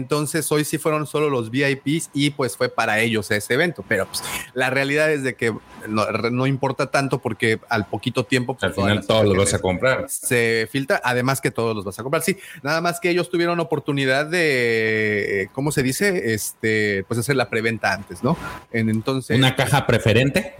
Entonces 0.00 0.50
hoy 0.50 0.64
sí 0.64 0.78
fueron 0.78 1.06
solo 1.06 1.28
los 1.28 1.50
VIPs 1.50 2.10
y 2.14 2.30
pues 2.30 2.56
fue 2.56 2.70
para 2.70 3.00
ellos 3.00 3.30
ese 3.30 3.54
evento. 3.54 3.84
Pero 3.86 4.06
pues, 4.06 4.22
la 4.54 4.70
realidad 4.70 5.12
es 5.12 5.22
de 5.22 5.34
que 5.34 5.54
no, 5.88 6.46
importa 6.46 6.90
tanto 6.90 7.18
porque 7.18 7.60
al 7.68 7.86
poquito 7.86 8.24
tiempo... 8.24 8.54
Pues, 8.54 8.64
al 8.64 8.74
final 8.74 9.06
todos 9.06 9.24
los 9.26 9.36
vas 9.36 9.54
a 9.54 9.58
comprar. 9.58 10.06
Se 10.08 10.68
filtra, 10.70 11.00
además 11.04 11.40
que 11.40 11.50
todos 11.50 11.76
los 11.76 11.84
vas 11.84 11.98
a 11.98 12.02
comprar. 12.02 12.22
Sí, 12.22 12.38
nada 12.62 12.80
más 12.80 12.98
que 12.98 13.10
ellos 13.10 13.28
tuvieron 13.28 13.60
oportunidad 13.60 14.26
de, 14.26 15.50
¿cómo 15.52 15.70
se 15.70 15.82
dice? 15.82 16.32
Este, 16.32 17.04
pues 17.04 17.20
hacer 17.20 17.36
la 17.36 17.50
preventa 17.50 17.92
antes, 17.92 18.22
¿no? 18.22 18.36
entonces... 18.72 19.36
¿Una 19.36 19.54
caja 19.54 19.86
preferente? 19.86 20.54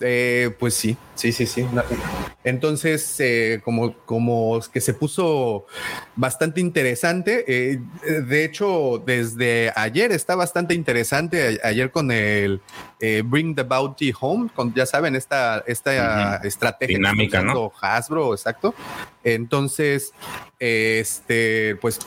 Eh, 0.00 0.54
pues 0.58 0.74
sí, 0.74 0.96
sí, 1.14 1.32
sí, 1.32 1.46
sí. 1.46 1.66
Entonces, 2.44 3.18
eh, 3.20 3.60
como, 3.64 3.96
como 4.04 4.60
que 4.72 4.80
se 4.80 4.94
puso 4.94 5.66
bastante 6.14 6.60
interesante. 6.60 7.44
Eh, 7.46 7.80
de 8.26 8.43
hecho, 8.44 9.02
desde 9.04 9.72
ayer 9.74 10.12
está 10.12 10.34
bastante 10.34 10.74
interesante. 10.74 11.60
Ayer 11.62 11.90
con 11.90 12.10
el 12.10 12.60
Bring 13.24 13.54
the 13.54 13.62
Bounty 13.62 14.12
Home, 14.20 14.50
con, 14.54 14.72
ya 14.74 14.86
saben, 14.86 15.16
esta, 15.16 15.64
esta 15.66 16.36
estrategia 16.36 16.96
dinámica, 16.96 17.42
¿no? 17.42 17.72
Hasbro, 17.80 18.32
exacto. 18.32 18.74
Entonces, 19.22 20.12
este, 20.58 21.76
pues 21.80 21.98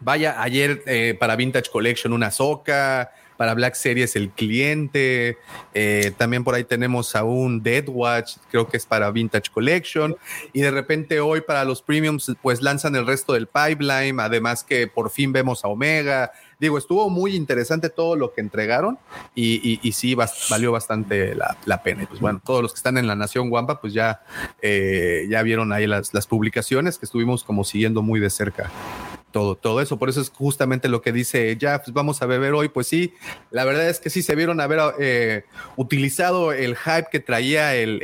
vaya, 0.00 0.42
ayer 0.42 1.16
para 1.18 1.36
Vintage 1.36 1.70
Collection 1.70 2.12
una 2.12 2.30
soca, 2.30 3.12
para 3.38 3.54
Black 3.54 3.74
Series 3.74 4.16
el 4.16 4.30
cliente. 4.30 5.38
Eh, 5.72 6.12
también 6.18 6.44
por 6.44 6.56
ahí 6.56 6.64
tenemos 6.64 7.14
a 7.16 7.22
un 7.22 7.62
Dead 7.62 7.88
Watch, 7.88 8.32
creo 8.50 8.66
que 8.66 8.76
es 8.76 8.84
para 8.84 9.10
Vintage 9.12 9.50
Collection. 9.50 10.16
Y 10.52 10.60
de 10.60 10.72
repente 10.72 11.20
hoy 11.20 11.40
para 11.40 11.64
los 11.64 11.80
premiums, 11.80 12.34
pues 12.42 12.60
lanzan 12.60 12.96
el 12.96 13.06
resto 13.06 13.32
del 13.32 13.46
pipeline. 13.46 14.18
Además 14.20 14.64
que 14.64 14.88
por 14.88 15.10
fin 15.10 15.32
vemos 15.32 15.64
a 15.64 15.68
Omega. 15.68 16.32
Digo, 16.58 16.76
estuvo 16.76 17.08
muy 17.08 17.36
interesante 17.36 17.88
todo 17.88 18.16
lo 18.16 18.34
que 18.34 18.40
entregaron 18.40 18.98
y, 19.36 19.78
sí 19.92 20.16
valió 20.50 20.72
bastante 20.72 21.36
la, 21.36 21.82
pena. 21.84 22.02
Y 22.02 22.06
pues 22.06 22.20
bueno, 22.20 22.42
todos 22.44 22.62
los 22.62 22.72
que 22.72 22.78
están 22.78 22.98
en 22.98 23.06
la 23.06 23.14
Nación 23.14 23.50
Guampa, 23.50 23.80
pues 23.80 23.92
ya, 23.92 24.22
eh, 24.60 25.28
ya 25.30 25.42
vieron 25.42 25.72
ahí 25.72 25.86
las 25.86 26.26
publicaciones 26.26 26.98
que 26.98 27.06
estuvimos 27.06 27.44
como 27.44 27.62
siguiendo 27.62 28.02
muy 28.02 28.18
de 28.18 28.30
cerca 28.30 28.68
todo, 29.30 29.56
todo 29.56 29.80
eso. 29.80 29.98
Por 29.98 30.08
eso 30.08 30.20
es 30.20 30.30
justamente 30.30 30.88
lo 30.88 31.02
que 31.02 31.12
dice 31.12 31.56
ya, 31.56 31.82
pues 31.82 31.92
vamos 31.92 32.22
a 32.22 32.26
beber 32.26 32.52
hoy. 32.54 32.68
Pues 32.68 32.86
sí, 32.86 33.14
la 33.50 33.64
verdad 33.64 33.88
es 33.88 34.00
que 34.00 34.10
sí 34.10 34.22
se 34.22 34.34
vieron 34.34 34.60
haber 34.60 34.80
eh, 34.98 35.44
utilizado 35.76 36.52
el 36.52 36.76
hype 36.76 37.06
que 37.10 37.20
traía 37.20 37.74
el, 37.74 38.00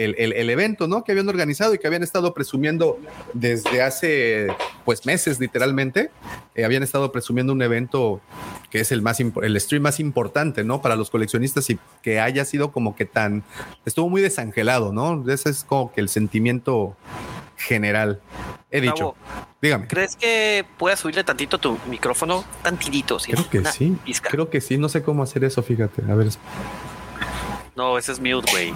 evento, 0.50 0.86
¿no? 0.86 1.04
Que 1.04 1.12
habían 1.12 1.28
organizado 1.28 1.74
y 1.74 1.78
que 1.78 1.86
habían 1.86 2.02
estado 2.02 2.34
presumiendo 2.34 2.98
desde 3.32 3.82
hace, 3.82 4.48
pues, 4.84 5.06
meses, 5.06 5.40
literalmente. 5.40 6.10
Eh, 6.54 6.64
habían 6.64 6.82
estado 6.82 7.10
presumiendo 7.10 7.52
un 7.52 7.62
evento 7.62 8.20
que 8.70 8.80
es 8.80 8.92
el 8.92 9.02
más, 9.02 9.20
el 9.20 9.60
stream 9.60 9.82
más 9.82 10.00
importante, 10.00 10.64
¿no? 10.64 10.82
Para 10.82 10.96
los 10.96 11.10
coleccionistas 11.10 11.70
y 11.70 11.78
que 12.02 12.20
haya 12.20 12.44
sido 12.44 12.72
como 12.72 12.96
que 12.96 13.04
tan, 13.04 13.44
estuvo 13.84 14.08
muy 14.08 14.20
desangelado, 14.20 14.92
¿no? 14.92 15.24
Ese 15.30 15.50
es 15.50 15.64
como 15.64 15.92
que 15.92 16.00
el 16.00 16.08
sentimiento 16.08 16.96
general. 17.64 18.20
He 18.70 18.80
dicho. 18.80 19.14
Dígame. 19.60 19.86
¿Crees 19.88 20.16
que 20.16 20.64
puedas 20.78 21.00
subirle 21.00 21.24
tantito 21.24 21.58
tu 21.58 21.78
micrófono? 21.88 22.44
Tantitito. 22.62 23.18
Creo 23.18 23.48
que 23.48 23.64
sí. 23.66 23.96
Creo 24.22 24.50
que 24.50 24.60
sí. 24.60 24.78
No 24.78 24.88
sé 24.88 25.02
cómo 25.02 25.22
hacer 25.22 25.44
eso, 25.44 25.62
fíjate. 25.62 26.02
A 26.10 26.14
ver. 26.14 26.28
No, 27.76 27.98
ese 27.98 28.12
es 28.12 28.20
mute, 28.20 28.50
güey. 28.50 28.74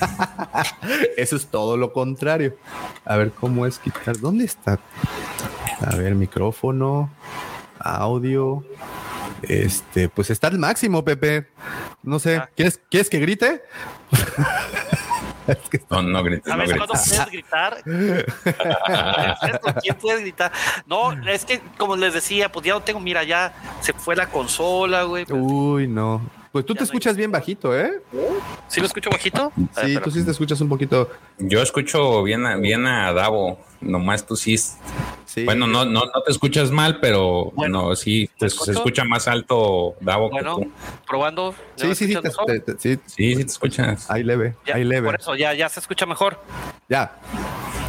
eso 1.16 1.36
es 1.36 1.46
todo 1.46 1.76
lo 1.76 1.92
contrario. 1.92 2.56
A 3.04 3.16
ver 3.16 3.32
cómo 3.32 3.66
es 3.66 3.78
quitar. 3.78 4.18
¿Dónde 4.18 4.44
está? 4.44 4.78
A 5.80 5.96
ver, 5.96 6.14
micrófono, 6.14 7.10
audio. 7.78 8.64
Este, 9.42 10.08
pues 10.08 10.30
está 10.30 10.48
al 10.48 10.58
máximo, 10.58 11.04
Pepe. 11.04 11.48
No 12.02 12.18
sé, 12.18 12.36
ah. 12.36 12.50
¿quieres, 12.54 12.80
¿quieres 12.90 13.10
que 13.10 13.18
grite? 13.18 13.62
no, 15.90 16.02
no 16.02 16.22
grites. 16.22 16.52
A 16.52 16.56
no 16.56 16.64
puedes 16.64 17.26
gritar? 17.26 17.82
¿Quién 19.82 19.94
puede 20.00 20.20
gritar? 20.22 20.52
No, 20.86 21.12
es 21.26 21.44
que, 21.44 21.60
como 21.78 21.96
les 21.96 22.14
decía, 22.14 22.50
pues 22.50 22.66
ya 22.66 22.74
no 22.74 22.82
tengo, 22.82 23.00
mira, 23.00 23.24
ya 23.24 23.52
se 23.80 23.92
fue 23.92 24.16
la 24.16 24.28
consola, 24.28 25.04
güey. 25.04 25.26
Uy, 25.30 25.88
no. 25.88 26.22
Pues 26.54 26.64
tú 26.64 26.72
te 26.76 26.84
escuchas 26.84 27.16
bien 27.16 27.32
bajito, 27.32 27.76
¿eh? 27.76 28.00
¿Sí 28.68 28.78
lo 28.78 28.86
escucho 28.86 29.10
bajito? 29.10 29.50
Sí, 29.72 29.98
tú 30.04 30.12
sí 30.12 30.24
te 30.24 30.30
escuchas 30.30 30.60
un 30.60 30.68
poquito. 30.68 31.10
Yo 31.36 31.60
escucho 31.60 32.22
bien 32.22 32.46
a, 32.46 32.54
bien 32.54 32.86
a 32.86 33.12
Davo, 33.12 33.58
nomás 33.80 34.24
tú 34.24 34.36
sí. 34.36 34.56
sí. 34.56 35.44
Bueno, 35.44 35.66
no, 35.66 35.84
no, 35.84 36.02
no 36.04 36.22
te 36.24 36.30
escuchas 36.30 36.70
mal, 36.70 37.00
pero 37.00 37.50
bueno, 37.56 37.96
sí, 37.96 38.30
se 38.38 38.46
escucha 38.46 39.02
más 39.02 39.26
alto 39.26 39.96
Davo 40.00 40.30
bueno, 40.30 40.58
que 40.58 40.66
tú. 40.66 40.72
probando. 41.04 41.56
Sí, 41.74 41.92
sí, 41.96 42.06
sí, 42.06 42.14
sí, 42.78 42.98
sí, 43.04 43.34
te 43.34 43.42
escuchas. 43.42 44.08
Ahí 44.08 44.22
leve, 44.22 44.54
ahí 44.72 44.84
leve. 44.84 45.06
Por 45.08 45.18
eso 45.18 45.34
ya, 45.34 45.54
ya 45.54 45.68
se 45.68 45.80
escucha 45.80 46.06
mejor. 46.06 46.40
Ya. 46.88 47.18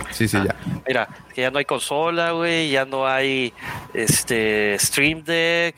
Sí, 0.10 0.28
sí, 0.28 0.40
ya. 0.44 0.56
Mira, 0.88 1.08
que 1.36 1.42
ya 1.42 1.52
no 1.52 1.60
hay 1.60 1.66
consola, 1.66 2.32
güey, 2.32 2.70
ya 2.70 2.86
no 2.86 3.06
hay 3.06 3.54
este 3.94 4.78
Stream 4.80 5.22
Deck, 5.24 5.76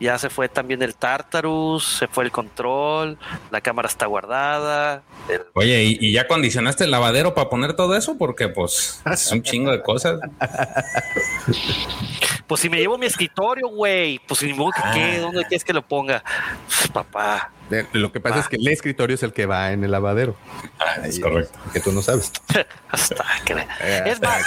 ya 0.00 0.18
se 0.18 0.30
fue 0.30 0.48
también 0.48 0.82
el 0.82 0.94
Tartarus, 0.94 1.98
se 1.98 2.08
fue 2.08 2.24
el 2.24 2.32
control, 2.32 3.18
la 3.50 3.60
cámara 3.60 3.86
está 3.86 4.06
guardada. 4.06 5.02
Oye, 5.52 5.82
¿y, 6.00 6.12
ya 6.12 6.26
condicionaste 6.26 6.84
el 6.84 6.90
lavadero 6.90 7.34
para 7.34 7.50
poner 7.50 7.74
todo 7.74 7.94
eso? 7.96 8.16
Porque 8.16 8.48
pues 8.48 9.02
es 9.12 9.30
un 9.32 9.42
chingo 9.42 9.70
de 9.70 9.82
cosas. 9.82 10.20
pues 12.46 12.60
si 12.62 12.70
me 12.70 12.78
llevo 12.78 12.96
mi 12.96 13.04
escritorio, 13.04 13.68
güey, 13.68 14.20
pues 14.26 14.42
ni 14.42 14.54
modo 14.54 14.72
que 14.72 14.98
quede, 14.98 15.18
ah. 15.18 15.20
¿dónde 15.20 15.42
quieres 15.42 15.64
que 15.64 15.74
lo 15.74 15.82
ponga? 15.82 16.24
Pues, 16.66 16.88
papá. 16.88 17.52
lo 17.92 18.10
que 18.10 18.20
pasa 18.20 18.40
es 18.40 18.48
que 18.48 18.56
el 18.56 18.68
escritorio 18.68 19.14
es 19.14 19.22
el 19.22 19.34
que 19.34 19.44
va 19.44 19.72
en 19.72 19.84
el 19.84 19.90
lavadero. 19.90 20.34
Ah, 20.78 21.06
es 21.06 21.20
correcto. 21.20 21.58
Que 21.72 21.80
tú 21.80 21.92
no 21.92 22.00
sabes. 22.00 22.32
Hasta 22.90 23.24
que... 23.44 23.66
es 24.06 24.20
más, 24.20 24.42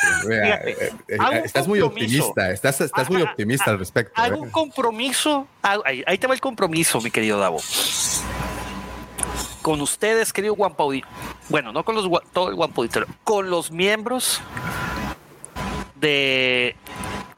eh, 0.50 0.94
eh, 1.08 1.42
estás 1.44 1.68
muy 1.68 1.82
optimista, 1.82 2.52
estás, 2.52 2.82
estás 2.82 3.10
muy 3.10 3.22
optimista 3.22 3.72
al 3.72 3.80
respecto. 3.80 4.14
Hago 4.16 4.36
¿eh? 4.36 4.40
un 4.40 4.50
compromiso, 4.50 5.48
ahí, 5.62 6.18
te 6.18 6.28
va 6.28 6.34
el 6.34 6.42
compromiso, 6.42 7.02
mi 7.02 7.12
querido 7.12 7.40
Davo. 7.40 7.60
Con 9.62 9.82
ustedes, 9.82 10.32
querido 10.32 10.56
Guampaudi, 10.56 11.04
bueno, 11.50 11.74
no 11.74 11.84
con 11.84 11.96
los 11.96 12.10
todo 12.32 12.50
el 12.50 13.06
con 13.24 13.50
los 13.50 13.72
miembros 13.72 14.42
de 15.96 16.76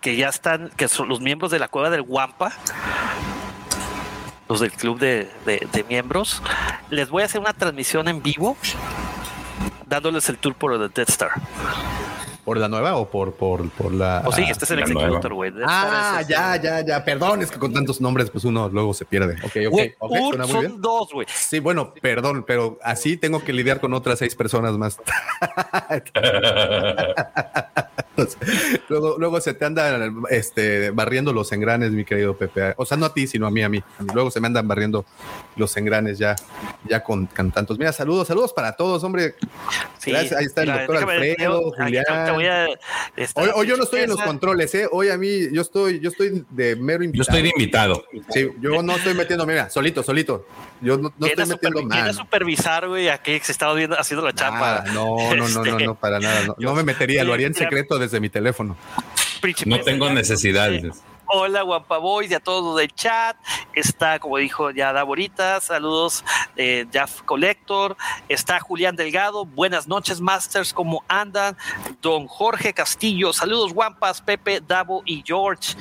que 0.01 0.15
ya 0.15 0.29
están, 0.29 0.69
que 0.77 0.87
son 0.87 1.09
los 1.09 1.21
miembros 1.21 1.51
de 1.51 1.59
la 1.59 1.67
cueva 1.67 1.89
del 1.89 2.03
Guampa, 2.03 2.53
los 4.47 4.59
del 4.59 4.71
club 4.71 4.99
de, 4.99 5.29
de, 5.45 5.85
miembros, 5.87 6.41
les 6.89 7.09
voy 7.09 7.23
a 7.23 7.25
hacer 7.25 7.41
una 7.41 7.53
transmisión 7.53 8.07
en 8.07 8.21
vivo 8.21 8.57
dándoles 9.85 10.29
el 10.29 10.37
tour 10.37 10.55
por 10.55 10.73
el 10.73 10.79
Death 10.79 11.09
Star. 11.09 11.31
¿Por 12.49 12.57
la 12.57 12.67
nueva 12.67 12.95
o 12.95 13.07
por, 13.07 13.33
por, 13.33 13.69
por 13.69 13.93
la.? 13.93 14.23
Oh, 14.25 14.31
sí, 14.31 14.41
este 14.49 14.65
es 14.65 14.71
el 14.71 14.79
Executor, 14.79 15.35
güey. 15.35 15.53
Ah, 15.67 16.23
ya, 16.27 16.59
ya, 16.59 16.83
ya. 16.83 17.05
Perdón, 17.05 17.43
es 17.43 17.51
que 17.51 17.59
con 17.59 17.71
tantos 17.71 18.01
nombres, 18.01 18.31
pues 18.31 18.43
uno 18.43 18.67
luego 18.69 18.91
se 18.95 19.05
pierde. 19.05 19.35
Ok, 19.43 19.55
ok. 19.67 19.79
okay 19.99 20.47
son 20.47 20.81
dos, 20.81 21.13
güey. 21.13 21.27
Sí, 21.31 21.59
bueno, 21.59 21.93
perdón, 22.01 22.43
pero 22.47 22.79
así 22.81 23.17
tengo 23.17 23.43
que 23.43 23.53
lidiar 23.53 23.79
con 23.79 23.93
otras 23.93 24.17
seis 24.17 24.33
personas 24.33 24.75
más. 24.79 24.99
luego, 28.89 29.17
luego 29.19 29.39
se 29.41 29.53
te 29.53 29.65
andan 29.65 30.23
este, 30.31 30.89
barriendo 30.89 31.31
los 31.31 31.51
engranes, 31.51 31.91
mi 31.91 32.03
querido 32.03 32.35
Pepe. 32.35 32.73
O 32.77 32.85
sea, 32.85 32.97
no 32.97 33.05
a 33.05 33.13
ti, 33.13 33.27
sino 33.27 33.45
a 33.45 33.51
mí, 33.51 33.61
a 33.61 33.69
mí. 33.69 33.83
Luego 34.11 34.31
se 34.31 34.39
me 34.39 34.47
andan 34.47 34.67
barriendo 34.67 35.05
los 35.59 35.75
engranes 35.77 36.17
ya, 36.17 36.35
ya 36.87 37.03
con, 37.03 37.27
con 37.27 37.51
tantos. 37.51 37.77
Mira, 37.77 37.91
saludos, 37.93 38.27
saludos 38.27 38.53
para 38.53 38.71
todos, 38.75 39.03
hombre. 39.03 39.35
Sí, 39.99 40.11
Gracias, 40.11 40.39
ahí 40.39 40.45
está 40.45 40.63
el 40.63 40.69
doctor 40.71 40.95
déjame- 40.95 41.13
Alfredo, 41.13 41.61
yo- 41.61 41.71
Julián. 41.77 42.05
te 42.25 42.31
voy 42.31 42.45
a- 42.45 42.67
esta 43.17 43.41
Hoy, 43.41 43.49
hoy 43.53 43.67
yo 43.67 43.77
no 43.77 43.83
estoy 43.83 44.01
en 44.01 44.09
los 44.09 44.21
controles, 44.21 44.73
¿eh? 44.75 44.87
Hoy 44.91 45.09
a 45.09 45.17
mí, 45.17 45.51
yo 45.51 45.61
estoy, 45.61 45.99
yo 45.99 46.09
estoy 46.09 46.45
de 46.49 46.75
mero 46.77 46.99
Yo 46.99 47.05
invitado. 47.05 47.37
estoy 47.37 47.41
de 47.43 47.49
invitado. 47.49 48.05
Sí, 48.29 48.49
yo 48.61 48.81
no 48.81 48.95
estoy 48.95 49.13
metiendo, 49.13 49.45
mira, 49.45 49.69
solito, 49.69 50.01
solito. 50.01 50.47
Yo 50.81 50.95
no, 50.97 51.03
no 51.03 51.09
¿Quién 51.17 51.29
estoy 51.31 51.43
es 51.43 51.49
metiendo 51.49 51.81
nada. 51.85 52.13
supervisar, 52.13 52.87
güey, 52.87 53.09
aquí 53.09 53.37
se 53.41 53.51
estaba 53.51 53.73
viendo, 53.73 53.99
haciendo 53.99 54.25
la 54.25 54.33
chamba? 54.33 54.83
Nada, 54.85 54.93
no, 54.93 55.17
no, 55.35 55.35
no, 55.35 55.49
no, 55.49 55.65
Este, 55.65 55.85
no, 55.85 55.95
para 55.95 56.19
nada. 56.19 56.47
No, 56.47 56.55
yo- 56.57 56.69
no 56.69 56.75
me 56.75 56.83
metería, 56.83 57.23
lo 57.25 57.33
haría 57.33 57.47
en 57.47 57.53
secreto 57.53 57.99
desde 57.99 58.19
mi 58.21 58.29
teléfono. 58.29 58.77
No 59.65 59.81
tengo 59.81 60.05
Señor, 60.05 60.11
necesidad. 60.13 60.69
dice, 60.69 60.91
Hola, 61.31 61.61
Guapa 61.61 61.99
Boys, 61.99 62.31
y 62.31 62.33
a 62.33 62.39
todos 62.39 62.63
los 62.63 62.75
del 62.75 62.91
chat. 62.91 63.37
Está, 63.73 64.17
como 64.17 64.37
dijo 64.37 64.71
ya 64.71 64.91
Daborita, 64.91 65.61
saludos, 65.61 66.25
eh, 66.55 66.87
Jeff 66.91 67.21
Collector. 67.21 67.95
Está 68.27 68.59
Julián 68.59 68.95
Delgado, 68.95 69.45
buenas 69.45 69.87
noches, 69.87 70.19
Masters, 70.19 70.73
¿cómo 70.73 71.03
andan? 71.07 71.55
Don 72.01 72.25
Jorge 72.25 72.73
Castillo, 72.73 73.31
saludos, 73.31 73.73
Guampas, 73.73 74.21
Pepe, 74.21 74.59
Davo 74.59 75.03
y 75.05 75.21
George. 75.23 75.75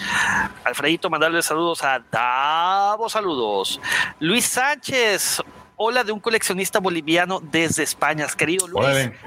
Alfredito, 0.65 1.09
mandarle 1.09 1.41
saludos 1.41 1.83
a 1.83 1.99
Davo, 1.99 3.09
saludos. 3.09 3.81
Luis 4.21 4.45
Sánchez, 4.45 5.41
hola 5.77 6.05
de 6.05 6.13
un 6.13 6.21
coleccionista 6.21 6.79
boliviano 6.79 7.41
desde 7.41 7.85
España, 7.85 8.27
querido 8.37 8.69
Luis. 8.69 8.85
Órale. 8.85 9.19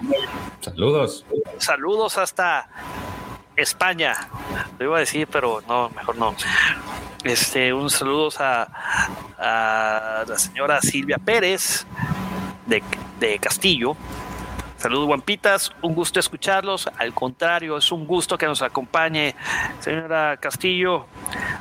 Saludos. 0.60 1.26
Saludos 1.58 2.20
hasta 2.20 2.70
España. 3.62 4.16
Lo 4.78 4.86
iba 4.86 4.98
a 4.98 5.00
decir, 5.00 5.28
pero 5.32 5.62
no, 5.68 5.90
mejor 5.90 6.18
no. 6.18 6.36
Este, 7.24 7.74
un 7.74 7.90
saludos 7.90 8.38
a, 8.40 8.68
la 9.38 10.38
señora 10.38 10.82
Silvia 10.82 11.18
Pérez 11.18 11.86
de, 12.66 12.84
de 13.20 13.40
Castillo. 13.40 13.96
Saludos, 14.82 15.06
guampitas. 15.06 15.72
Un 15.84 15.94
gusto 15.94 16.20
escucharlos. 16.20 16.90
Al 16.98 17.14
contrario, 17.14 17.78
es 17.78 17.92
un 17.92 18.08
gusto 18.08 18.36
que 18.36 18.48
nos 18.48 18.64
acompañe, 18.64 19.36
señora 19.80 20.38
Castillo. 20.38 21.06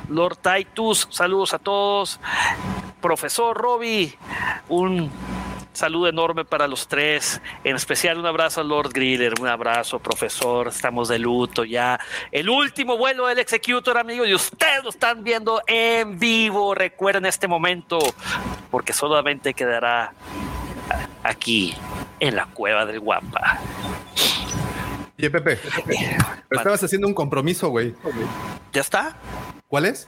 Lord 0.09 0.37
Titus, 0.37 1.07
saludos 1.11 1.53
a 1.53 1.59
todos. 1.59 2.19
Profesor 2.99 3.55
Robbie, 3.55 4.17
un 4.69 5.11
saludo 5.73 6.07
enorme 6.07 6.45
para 6.45 6.67
los 6.67 6.87
tres. 6.87 7.41
En 7.63 7.75
especial 7.75 8.17
un 8.17 8.25
abrazo 8.25 8.61
a 8.61 8.63
Lord 8.63 8.91
Griller. 8.93 9.33
Un 9.39 9.47
abrazo, 9.47 9.99
profesor. 9.99 10.67
Estamos 10.67 11.07
de 11.07 11.19
luto 11.19 11.63
ya. 11.63 11.99
El 12.31 12.49
último 12.49 12.97
vuelo 12.97 13.27
del 13.27 13.39
Executor, 13.39 13.97
amigos. 13.97 14.27
Y 14.27 14.33
ustedes 14.33 14.83
lo 14.83 14.89
están 14.89 15.23
viendo 15.23 15.61
en 15.67 16.19
vivo. 16.19 16.75
Recuerden 16.75 17.25
este 17.25 17.47
momento. 17.47 17.99
Porque 18.69 18.93
solamente 18.93 19.53
quedará 19.53 20.13
aquí, 21.23 21.73
en 22.19 22.35
la 22.35 22.45
cueva 22.47 22.85
del 22.85 22.99
Guampa. 22.99 23.59
Oye, 25.17 25.29
Pepe, 25.29 25.59
pero 25.85 26.59
estabas 26.59 26.83
haciendo 26.83 27.07
un 27.07 27.13
compromiso, 27.13 27.69
güey. 27.69 27.93
¿Ya 28.73 28.81
está? 28.81 29.15
¿Cuál 29.67 29.85
es? 29.85 30.07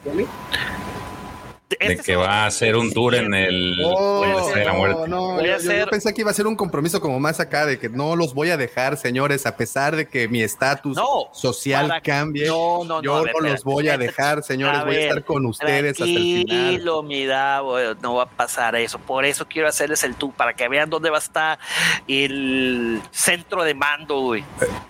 De 1.88 1.94
Este 1.94 2.04
que 2.04 2.16
va 2.16 2.44
a 2.44 2.46
hacer 2.48 2.76
un 2.76 2.92
tour 2.94 3.16
en 3.16 3.34
el 3.34 3.82
Oh, 3.86 4.26
la 4.56 4.74
muerte. 4.74 5.02
no, 5.02 5.08
no, 5.08 5.22
Voy 5.34 5.44
a 5.50 5.58
yo, 5.58 5.64
yo- 5.64 5.64
yo 5.64 5.72
hacer- 5.72 5.90
pensé 5.90 6.14
que 6.14 6.22
iba 6.22 6.32
a 6.32 6.34
ser 6.34 6.48
un 6.48 6.56
compromiso 6.56 7.02
como 7.02 7.20
más 7.20 7.40
acá, 7.40 7.66
de 7.66 7.78
que 7.80 7.90
no 7.90 8.16
los 8.16 8.34
voy 8.34 8.50
a 8.52 8.58
dejar, 8.58 8.98
señores, 8.98 9.46
a 9.46 9.56
pesar 9.58 9.96
de 9.96 10.08
que 10.08 10.28
mi 10.28 10.42
estatus 10.42 10.96
No, 10.98 11.30
social 11.34 11.88
para- 11.88 12.02
cambie. 12.02 12.48
No, 12.48 12.80
no, 12.84 12.96
no. 12.96 13.02
yo 13.02 13.16
a 13.16 13.18
no 13.20 13.24
ver, 13.24 13.34
los 13.52 13.64
voy 13.64 13.90
a 13.90 13.98
dejar, 13.98 14.44
señores. 14.44 14.80
A 14.80 14.84
voy 14.86 14.96
a 14.96 15.00
estar 15.02 15.24
con 15.24 15.46
ustedes 15.46 15.92
hasta 15.94 16.04
el 16.06 16.18
final. 16.18 16.46
Tranquilo, 16.48 17.04
mi 17.04 17.26
Davo, 17.26 17.78
no 18.02 18.16
va 18.16 18.24
a 18.24 18.30
pasar 18.30 18.76
eso. 18.76 19.00
Por 19.00 19.26
eso 19.26 19.46
quiero 19.48 19.68
hacerles 19.68 20.04
el 20.04 20.16
tour, 20.16 20.34
para 20.34 20.54
que 20.54 20.68
vean 20.68 20.90
dónde 20.90 21.10
va 21.10 21.18
a 21.18 21.20
estar 21.20 21.60
el 22.08 23.02
centro 23.12 23.64
de 23.64 23.74
mando, 23.74 24.20
güey. 24.20 24.44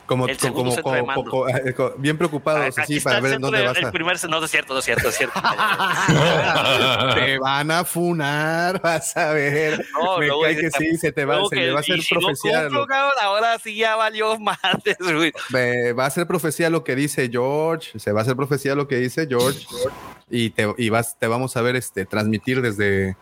Como, 0.06 0.28
el 0.28 0.38
como, 0.38 0.48
segundo 0.50 0.64
como, 0.64 0.76
centro 0.76 0.92
de 0.92 1.00
como- 1.00 1.08
mando. 1.08 1.32
como- 1.32 1.48
eh, 1.50 1.94
bien 1.98 2.18
preocupados, 2.18 2.78
así, 2.78 2.98
está 2.98 3.10
para 3.12 3.18
el 3.18 3.24
ver 3.24 3.40
dónde 3.40 3.58
de- 3.60 3.68
vas 3.68 3.78
el 3.78 3.86
a. 3.86 3.92
primer, 3.92 4.18
no, 4.30 4.40
no 4.40 4.46
es 4.46 4.52
cierto, 4.52 4.74
no 4.74 4.80
es 4.80 4.86
cierto, 4.86 5.04
no 5.04 5.10
es 5.10 5.16
cierto. 5.18 5.34
Te 7.16 7.38
van 7.40 7.72
a 7.72 7.84
funar, 7.86 8.82
vas 8.82 9.16
a 9.18 9.32
ver. 9.34 9.86
No, 9.94 10.18
Me 10.20 10.28
cae 10.28 10.58
que 10.58 10.72
sí, 10.72 10.98
se 10.98 11.12
te 11.12 11.26
va, 11.26 11.46
se 11.50 11.56
le 11.56 11.72
va 11.72 11.78
a 11.78 11.80
hacer 11.82 12.02
si 12.02 12.14
no 12.16 12.22
profecía. 12.22 12.62
cumplo, 12.64 12.86
lo- 12.88 13.22
ahora 13.22 13.58
sí 13.60 13.76
ya 13.76 13.96
valió 13.96 14.38
güey. 15.00 15.32
ve- 15.50 15.94
va 15.94 16.06
a 16.06 16.10
ser 16.10 16.28
profecía 16.28 16.70
lo 16.70 16.84
que 16.84 16.96
dice 16.96 17.30
George, 17.32 17.98
se 18.00 18.12
va 18.12 18.20
a 18.22 18.24
hacer 18.24 18.36
profecía 18.36 18.76
lo 18.76 18.88
que 18.88 18.98
dice 18.98 19.28
George 19.28 19.66
y 20.30 20.50
te, 20.52 20.74
y 20.78 20.90
vas, 20.90 21.18
te 21.20 21.28
vamos 21.28 21.56
a 21.58 21.62
ver 21.62 21.76
este 21.76 22.06
transmitir 22.06 22.62
desde, 22.62 23.16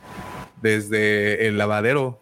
desde 0.62 1.48
el 1.48 1.58
lavadero, 1.58 2.20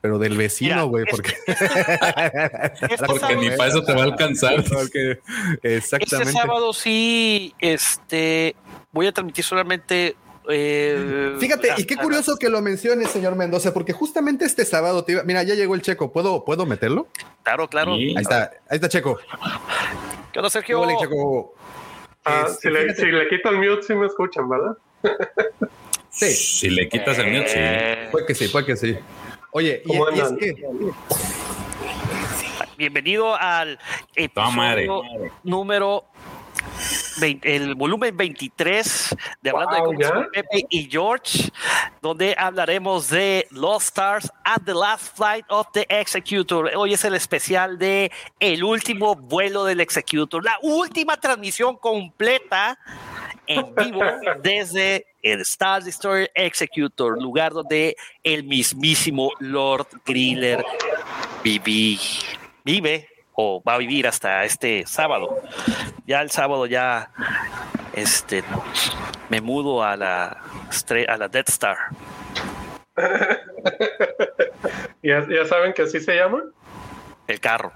pero 0.00 0.18
del 0.18 0.36
vecino, 0.36 0.86
güey, 0.86 1.04
porque, 1.10 1.34
Este 1.46 3.06
Porque 3.06 3.36
ni 3.36 3.50
para 3.50 3.68
eso 3.70 3.82
te 3.82 3.92
va 3.92 4.00
a 4.02 4.04
alcanzar. 4.04 4.64
porque- 4.72 5.20
Este 5.62 5.76
exactamente. 5.76 6.32
sábado 6.32 6.72
sí, 6.72 7.54
este, 7.58 8.54
voy 8.92 9.06
a 9.06 9.12
transmitir 9.12 9.44
solamente. 9.44 10.16
Eh, 10.52 11.36
Fíjate, 11.38 11.68
y 11.78 11.82
a- 11.82 11.86
qué 11.86 11.94
a- 11.94 12.02
curioso 12.02 12.36
que 12.36 12.48
lo 12.48 12.60
mencione, 12.60 13.04
señor 13.06 13.36
Mendoza, 13.36 13.72
porque 13.74 13.92
justamente 13.92 14.44
este 14.44 14.64
sábado 14.64 15.04
te 15.04 15.12
iba- 15.12 15.22
mira, 15.24 15.42
ya 15.42 15.54
llegó 15.54 15.74
el 15.74 15.82
checo, 15.82 16.12
¿puedo, 16.12 16.44
¿puedo 16.44 16.66
meterlo? 16.66 17.06
Claro, 17.42 17.68
claro. 17.68 17.96
Sí. 17.96 18.14
Ahí 18.16 18.22
está, 18.22 18.50
ahí 18.68 18.76
está 18.76 18.88
Checo. 18.88 19.18
¿Qué 20.32 20.38
onda, 20.38 20.48
¿Qué 20.48 20.50
Sergio? 20.50 20.86
Checo? 21.00 21.54
Ah, 22.24 22.44
Este, 22.48 22.68
si, 22.68 22.70
le, 22.74 22.94
si 22.94 23.06
le 23.06 23.28
quito 23.28 23.48
el 23.48 23.56
mute, 23.56 23.82
sí 23.82 23.94
me 23.94 24.06
escuchan, 24.06 24.48
¿verdad? 24.48 24.76
Sí, 26.12 26.30
Si 26.32 26.68
le 26.70 26.88
quitas 26.88 27.16
el 27.18 27.28
mute, 27.32 27.48
sí. 27.48 27.54
Eh, 27.56 28.08
puede 28.10 28.26
que 28.26 28.34
sí, 28.34 28.48
puede 28.48 28.66
que 28.66 28.76
sí. 28.76 28.98
Oye, 29.52 29.80
y, 29.84 29.88
¿Cómo 29.88 30.10
y 30.10 30.20
es 30.20 30.32
que 30.32 30.54
Bienvenido 32.76 33.36
al 33.36 33.78
episodio 34.14 35.02
número 35.44 36.04
20, 37.18 37.56
el 37.56 37.74
volumen 37.74 38.16
23 38.16 39.16
de 39.42 39.50
Hablando 39.50 39.90
de 39.90 40.10
con 40.10 40.30
Pepe 40.32 40.66
y 40.68 40.88
George, 40.90 41.50
donde 42.00 42.34
hablaremos 42.38 43.08
de 43.08 43.46
Lost 43.50 43.88
Stars 43.88 44.32
at 44.44 44.62
the 44.64 44.74
Last 44.74 45.16
Flight 45.16 45.44
of 45.48 45.66
the 45.72 45.86
Executor. 45.88 46.70
Hoy 46.76 46.94
es 46.94 47.04
el 47.04 47.14
especial 47.14 47.78
de 47.78 48.10
El 48.38 48.62
último 48.64 49.14
vuelo 49.14 49.64
del 49.64 49.80
Executor, 49.80 50.44
la 50.44 50.58
última 50.62 51.16
transmisión 51.16 51.76
completa 51.76 52.78
en 53.46 53.74
vivo 53.74 54.02
desde 54.42 55.06
el 55.22 55.40
Star 55.40 55.82
Destroyer 55.82 56.30
Executor, 56.34 57.20
lugar 57.20 57.52
donde 57.52 57.96
el 58.22 58.44
mismísimo 58.44 59.30
Lord 59.40 59.86
Griller 60.06 60.64
viví, 61.42 61.98
vive 62.64 63.08
o 63.42 63.62
va 63.66 63.74
a 63.74 63.78
vivir 63.78 64.06
hasta 64.06 64.44
este 64.44 64.84
sábado. 64.86 65.42
Ya 66.06 66.20
el 66.20 66.30
sábado 66.30 66.66
ya 66.66 67.10
este 67.94 68.44
me 69.30 69.40
mudo 69.40 69.82
a 69.82 69.96
la 69.96 70.36
a 71.08 71.16
la 71.16 71.28
Death 71.28 71.48
Star. 71.48 71.78
¿Ya, 75.02 75.26
ya 75.28 75.46
saben 75.46 75.72
que 75.72 75.82
así 75.82 76.00
se 76.00 76.16
llama? 76.16 76.42
El 77.26 77.40
carro. 77.40 77.72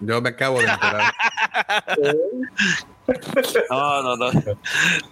yo 0.00 0.20
me 0.20 0.28
acabo 0.30 0.60
de 0.60 0.66
enterar. 0.66 1.12
No, 3.70 4.02
no, 4.02 4.16
no. 4.16 4.30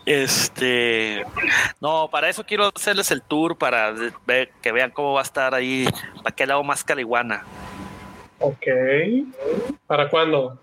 Este, 0.04 1.24
no, 1.80 2.08
para 2.10 2.28
eso 2.28 2.44
quiero 2.44 2.72
hacerles 2.74 3.12
el 3.12 3.22
tour 3.22 3.56
para 3.56 3.94
ver 4.26 4.50
que 4.60 4.72
vean 4.72 4.90
cómo 4.90 5.12
va 5.12 5.20
a 5.20 5.22
estar 5.22 5.54
ahí, 5.54 5.86
para 6.24 6.34
qué 6.34 6.44
lado 6.44 6.64
más 6.64 6.82
caliguana. 6.82 7.44
Ok. 8.40 8.66
¿Para 9.86 10.08
cuándo? 10.10 10.58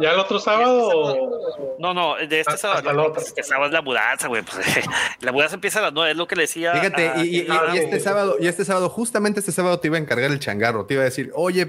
¿Ya 0.00 0.12
el 0.12 0.18
otro 0.18 0.38
sábado? 0.38 0.88
o- 0.94 1.76
No, 1.78 1.92
no, 1.94 2.16
de 2.16 2.24
este 2.40 2.40
Hasta 2.54 2.56
sábado, 2.56 2.90
el 2.90 2.96
no, 2.96 3.02
otro. 3.02 3.14
pues, 3.14 3.26
este 3.28 3.42
sábado 3.42 3.66
es 3.66 3.72
la 3.72 3.82
mudanza, 3.82 4.28
güey. 4.28 4.42
Pues, 4.42 4.56
la 5.20 5.32
mudanza 5.32 5.54
empieza 5.56 5.80
a 5.80 5.82
las 5.82 5.92
nueve, 5.92 6.12
es 6.12 6.16
lo 6.16 6.26
que 6.26 6.36
le 6.36 6.42
decía. 6.42 6.72
Fíjate, 6.72 7.08
a- 7.08 7.24
y, 7.24 7.28
y- 7.28 7.40
y- 7.40 7.46
ah, 7.50 7.62
y 7.74 7.78
este 7.78 7.98
sábado, 8.00 8.36
y 8.38 8.46
este 8.46 8.64
sábado, 8.64 8.88
justamente 8.88 9.40
este 9.40 9.50
sábado 9.52 9.80
te 9.80 9.88
iba 9.88 9.96
a 9.96 10.00
encargar 10.00 10.30
el 10.30 10.38
changarro, 10.38 10.84
te 10.86 10.94
iba 10.94 11.02
a 11.02 11.06
decir, 11.06 11.32
oye, 11.34 11.66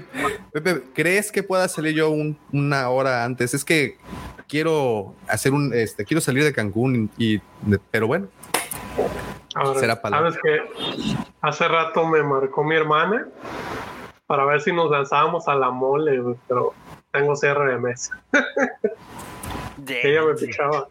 Pepe, 0.52 0.82
¿crees 0.94 1.32
que 1.32 1.42
pueda 1.42 1.66
salir 1.68 1.94
yo 1.94 2.10
un- 2.10 2.38
una 2.52 2.88
hora 2.90 3.24
antes? 3.24 3.52
Es 3.54 3.64
que 3.64 3.96
quiero 4.48 5.14
hacer 5.28 5.52
un, 5.52 5.72
este, 5.74 6.04
quiero 6.04 6.20
salir 6.20 6.44
de 6.44 6.52
Cancún 6.52 7.10
y, 7.18 7.40
pero 7.90 8.06
bueno, 8.06 8.28
Ahora, 9.54 9.80
Será 9.80 10.02
palabra. 10.02 10.32
¿Sabes 10.32 10.42
que 10.42 11.24
Hace 11.40 11.66
rato 11.66 12.04
me 12.06 12.22
marcó 12.22 12.62
mi 12.62 12.76
hermana 12.76 13.26
para 14.26 14.44
ver 14.44 14.60
si 14.60 14.72
nos 14.72 14.90
lanzábamos 14.90 15.46
a 15.48 15.54
la 15.54 15.70
mole, 15.70 16.20
pero 16.48 16.74
tengo 17.12 17.36
cierre 17.36 17.72
de 17.72 17.78
mesa. 17.78 18.20
Ella 19.86 20.22
me 20.22 20.34
pichaba. 20.34 20.88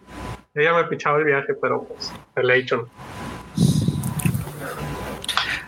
Ella 0.53 0.73
me 0.73 0.83
pichaba 0.85 1.17
el 1.17 1.25
viaje, 1.25 1.53
pero 1.55 1.83
pues, 1.83 2.13
el 2.35 2.49
hecho. 2.51 2.87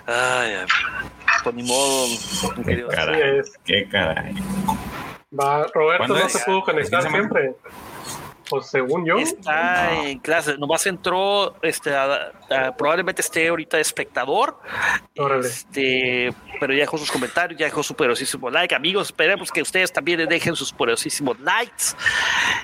Ay, 0.05 0.53
ay, 0.53 0.65
pues 1.43 1.55
ni 1.55 1.63
modo, 1.63 2.07
Qué 2.65 2.85
caray. 2.87 3.41
Qué. 3.65 3.89
Va, 5.37 5.67
Roberto 5.73 5.97
¿Cuándo 5.97 6.15
no 6.15 6.25
es? 6.25 6.31
se 6.31 6.45
pudo 6.45 6.61
conectar 6.63 7.01
siempre. 7.09 7.53
Pues 8.49 8.67
según 8.67 9.05
yo. 9.05 9.17
Está 9.17 9.93
en 10.03 10.19
clase, 10.19 10.57
nomás 10.57 10.85
entró, 10.85 11.55
este, 11.61 11.93
a- 11.95 12.31
a- 12.49 12.75
probablemente 12.77 13.21
esté 13.21 13.47
ahorita 13.49 13.77
de 13.77 13.81
espectador, 13.81 14.59
Órale. 15.17 15.47
este, 15.47 16.33
pero 16.59 16.73
ya 16.73 16.79
dejó 16.81 16.97
sus 16.97 17.11
comentarios, 17.11 17.59
ya 17.59 17.65
dejó 17.65 17.83
su 17.83 17.93
poderosísimo 17.95 18.49
like, 18.49 18.73
amigos, 18.73 19.07
esperemos 19.07 19.51
que 19.51 19.61
ustedes 19.61 19.91
también 19.91 20.19
le 20.19 20.27
dejen 20.27 20.55
sus 20.55 20.71
poderosísimos 20.71 21.39
likes, 21.41 21.85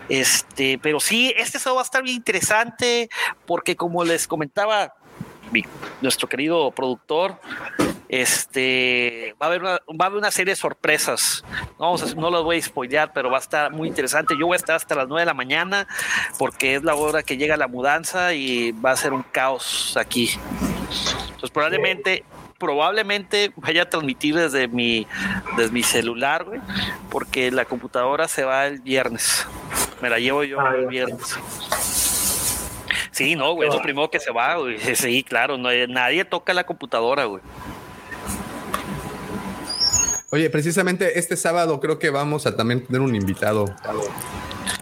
este, 0.09 0.79
pero 0.81 0.99
sí, 0.99 1.34
este 1.38 1.59
sábado 1.59 1.75
va 1.77 1.81
a 1.81 1.86
estar 1.86 2.03
bien 2.03 2.15
interesante, 2.17 3.09
porque 3.45 3.75
como 3.75 4.03
les 4.03 4.27
comentaba 4.27 4.93
mi- 5.54 5.64
nuestro 6.01 6.28
querido 6.28 6.72
productor, 6.72 7.39
este 8.10 9.36
va 9.41 9.45
a 9.45 9.49
haber 9.49 9.62
una, 9.62 9.72
va 9.72 9.80
a 10.01 10.06
haber 10.06 10.18
una 10.20 10.32
serie 10.32 10.51
de 10.54 10.56
sorpresas. 10.60 11.43
No, 11.80 11.86
vamos 11.86 12.04
a- 12.04 12.16
no 12.16 12.30
los 12.30 12.43
voy 12.43 12.58
a 12.58 12.62
spoilear, 12.62 13.14
pero 13.14 13.30
va 13.32 13.38
a 13.38 13.41
estar 13.41 13.72
muy 13.72 13.88
interesante. 13.88 14.36
Yo 14.38 14.45
voy 14.47 14.56
a 14.56 14.58
estar 14.58 14.76
hasta 14.76 14.95
las 14.95 15.08
9 15.08 15.22
de 15.22 15.26
la 15.26 15.34
mañana 15.34 15.88
porque 16.38 16.76
es 16.76 16.84
la 16.84 16.95
hora 16.95 17.24
que 17.24 17.38
llega 17.38 17.56
la 17.58 17.68
mudanza 17.68 18.34
y 18.34 18.72
va 18.72 18.91
a 18.91 18.95
ser 18.97 19.14
un 19.14 19.24
caos 19.24 19.95
aquí. 19.97 20.30
Entonces 21.30 21.49
probablemente 21.51 22.24
probablemente 22.60 23.51
vaya 23.58 23.82
a 23.82 23.89
transmitir 23.89 24.36
desde 24.36 24.68
mi 24.70 25.06
desde 25.58 25.72
mi 25.74 25.84
celular, 25.84 26.45
güey, 26.45 26.62
porque 27.10 27.51
la 27.51 27.66
computadora 27.66 28.28
se 28.30 28.43
va 28.45 28.68
el 28.68 28.80
viernes. 28.80 29.45
Me 30.01 30.10
la 30.10 30.20
llevo 30.20 30.43
yo 30.45 30.60
el 30.68 30.88
viernes. 30.88 31.38
Sí, 33.14 33.36
no, 33.36 33.53
güey, 33.53 33.70
es 33.70 33.76
lo 33.76 33.82
primero 33.82 34.09
que 34.09 34.20
se 34.20 34.32
va, 34.32 34.55
güey. 34.57 34.78
Sí, 34.95 35.24
claro, 35.24 35.57
no, 35.57 35.70
nadie 35.88 36.26
toca 36.26 36.53
la 36.53 36.66
computadora, 36.66 37.26
güey. 37.26 37.41
Oye, 40.32 40.49
precisamente 40.49 41.20
este 41.20 41.38
sábado 41.38 41.80
creo 41.80 41.99
que 41.99 42.09
vamos 42.09 42.47
a 42.47 42.55
también 42.55 42.84
tener 42.84 43.01
un 43.01 43.16
invitado. 43.16 43.66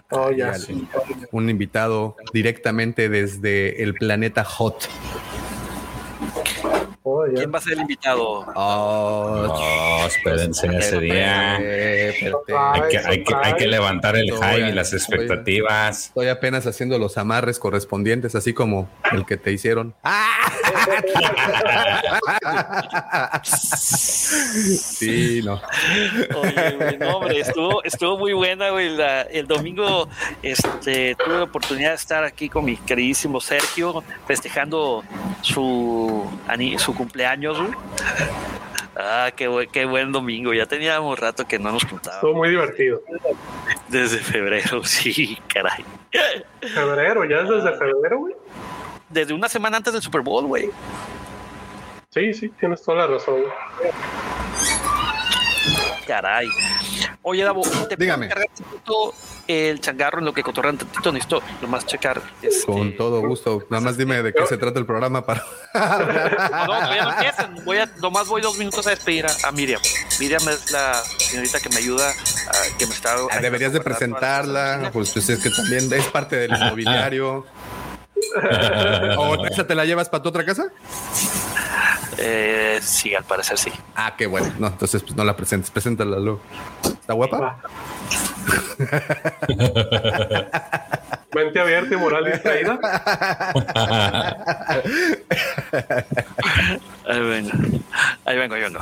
Oh, 0.10 0.32
ya. 0.32 0.54
Sí. 0.54 0.88
Un 1.32 1.50
invitado 1.50 2.16
directamente 2.32 3.10
desde 3.10 3.84
el 3.84 3.94
planeta 3.94 4.46
Hot. 4.46 4.88
Oh. 7.04 7.24
¿Quién 7.36 7.52
va 7.52 7.58
a 7.58 7.62
ser 7.62 7.74
el 7.74 7.80
invitado? 7.82 8.46
Oh, 8.56 9.48
Oh, 9.50 10.06
espérense 10.06 10.68
ese 10.68 11.00
día. 11.00 11.56
Hay 11.56 11.64
que, 12.90 12.98
hay, 13.04 13.24
que, 13.24 13.34
hay 13.44 13.54
que 13.56 13.68
levantar 13.68 14.16
el 14.16 14.30
Estoy- 14.30 14.48
hype 14.58 14.70
y 14.70 14.72
las 14.72 14.94
expectativas. 14.94 16.06
Estoy 16.08 16.28
apenas 16.28 16.68
haciendo 16.68 17.00
los 17.00 17.18
amarres 17.18 17.58
correspondientes, 17.58 18.36
así 18.36 18.54
como 18.54 18.88
el 19.12 19.26
que 19.26 19.38
te 19.38 19.52
hicieron. 19.52 19.96
Sí, 23.44 25.42
no. 25.44 25.60
Oye, 26.36 26.76
güey, 26.78 26.98
no, 26.98 27.18
hombre, 27.18 27.40
estuvo, 27.40 27.84
estuvo 27.84 28.18
muy 28.18 28.34
buena, 28.34 28.70
güey. 28.70 28.96
la- 28.96 29.22
el 29.24 29.48
domingo 29.48 30.08
este, 30.44 31.16
tuve 31.16 31.38
la 31.38 31.44
oportunidad 31.44 31.90
de 31.90 31.96
estar 31.96 32.24
aquí 32.24 32.50
con 32.50 32.66
mi 32.66 32.78
queridísimo 32.78 33.40
Sergio, 33.42 34.04
festejando 34.28 35.04
su, 35.42 36.30
ani- 36.48 36.78
su 36.92 36.98
cumpleaños, 36.98 37.58
güey. 37.60 37.72
Ah, 38.96 39.32
qué, 39.36 39.48
buen- 39.48 39.70
qué 39.72 39.86
buen 39.86 40.12
domingo. 40.12 40.54
Ya 40.54 40.66
teníamos 40.66 41.18
rato 41.18 41.48
que 41.48 41.58
no 41.58 41.72
nos 41.72 41.84
Estuvo 41.84 42.00
juntábamos. 42.00 42.36
muy 42.36 42.50
divertido. 42.50 43.02
Desde 43.88 44.18
febrero, 44.18 44.84
sí, 44.84 45.38
caray. 45.48 45.84
Febrero, 46.74 47.24
ya 47.26 47.38
es 47.42 47.50
desde 47.50 47.78
febrero, 47.78 48.20
güey. 48.20 48.36
Desde 49.10 49.34
una 49.34 49.48
semana 49.50 49.78
antes 49.78 49.94
del 49.94 50.02
Super 50.02 50.22
Bowl, 50.22 50.46
güey. 50.46 50.70
Sí, 52.10 52.34
sí, 52.34 52.50
tienes 52.60 52.82
toda 52.84 52.98
la 53.00 53.08
razón. 53.08 53.42
güey. 53.42 53.92
Caray. 56.12 56.50
Oye, 57.22 57.42
Davo, 57.44 57.62
te 57.88 57.96
Dígame. 57.96 58.28
puedo 58.28 58.36
cargar 58.42 58.50
un 58.60 58.66
poquito 58.66 59.14
el 59.48 59.80
changarro 59.80 60.20
en 60.20 60.26
lo 60.26 60.34
que 60.34 60.44
cotorrean 60.44 60.78
tantito. 60.78 61.12
Necesito 61.14 61.42
nomás 61.62 61.86
checar. 61.86 62.22
este, 62.42 62.66
Con 62.66 62.98
todo 62.98 63.22
gusto. 63.22 63.64
Nada 63.70 63.80
más 63.82 63.96
dime 63.98 64.22
de 64.22 64.34
qué 64.34 64.46
se 64.46 64.58
trata 64.58 64.78
el 64.78 64.86
programa 64.86 65.26
para. 65.26 65.42
No, 65.74 66.66
todavía 66.66 67.04
no 67.04 67.12
empiezan. 67.14 67.64
Voy 67.64 67.78
a, 67.78 67.86
nomás 68.02 68.28
voy 68.28 68.42
dos 68.42 68.58
minutos 68.58 68.86
a 68.88 68.90
despedir 68.90 69.26
a, 69.26 69.32
a 69.48 69.52
Miriam. 69.54 69.82
Miriam 70.20 70.42
es 70.50 70.70
la 70.72 70.96
señorita 71.18 71.62
que 71.62 71.70
me 71.70 71.78
ayuda, 71.78 72.10
a- 72.10 72.78
que 72.78 72.86
me 72.88 72.94
está. 72.94 73.16
Ah, 73.32 73.40
Deberías 73.40 73.72
de 73.72 73.80
presentarla, 73.80 74.90
pues, 74.92 75.12
pues, 75.12 75.30
es 75.30 75.40
que 75.42 75.50
también 75.50 75.92
es 75.94 76.06
parte 76.08 76.36
del 76.36 76.52
inmobiliario. 76.62 77.46
¿O 79.18 79.46
esa 79.48 79.66
te 79.66 79.76
la 79.76 79.86
llevas 79.86 80.10
para 80.10 80.22
tu 80.24 80.28
otra 80.30 80.44
casa? 80.46 80.66
Eh, 82.18 82.80
sí, 82.82 83.16
al 83.16 83.24
parecer 83.24 83.58
sí. 83.58 83.72
Ah, 83.96 84.14
qué 84.18 84.28
bueno. 84.28 84.52
No, 84.60 84.68
entonces 84.68 85.02
pues 85.04 85.16
no 85.16 85.24
la 85.24 85.36
presentes, 85.36 85.72
preséntala 85.72 86.20
luego. 86.20 86.42
¿Está 86.84 87.14
guapa? 87.14 87.60
Mente 91.34 91.60
abierta 91.60 91.94
y 91.94 91.98
moral 91.98 92.26
distraída. 92.26 92.80
Ahí 97.08 97.20
vengo. 97.20 97.52
Ahí 98.26 98.38
vengo, 98.38 98.56
ahí 98.56 98.62
vengo. 98.62 98.80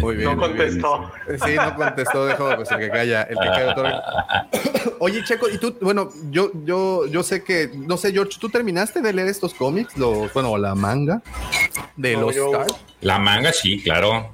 Muy 0.00 0.16
bien. 0.16 0.30
No 0.30 0.36
muy 0.36 0.48
bien. 0.48 0.58
contestó. 0.80 1.10
Sí, 1.46 1.54
no 1.56 1.74
contestó, 1.74 2.26
dejó 2.26 2.56
pues 2.56 2.70
el 2.70 2.78
que 2.78 2.88
calla, 2.90 3.22
el 3.22 3.36
que 3.38 3.46
calla 3.46 3.70
otorga. 3.72 4.48
Oye, 5.00 5.22
Checo, 5.24 5.48
y 5.48 5.58
tú, 5.58 5.76
bueno, 5.80 6.10
yo, 6.30 6.50
yo, 6.64 7.06
yo 7.06 7.22
sé 7.22 7.44
que, 7.44 7.70
no 7.74 7.96
sé, 7.96 8.12
George, 8.12 8.38
¿tú 8.40 8.48
terminaste 8.48 9.00
de 9.00 9.12
leer 9.12 9.28
estos 9.28 9.54
cómics? 9.54 9.96
Los, 9.96 10.32
bueno, 10.32 10.56
la 10.58 10.74
manga 10.74 11.22
de 11.96 12.14
No, 12.14 12.22
los 12.22 12.34
yo- 12.34 12.50
Stars. 12.52 12.74
La 13.02 13.18
manga, 13.18 13.52
sí, 13.52 13.80
claro. 13.82 14.32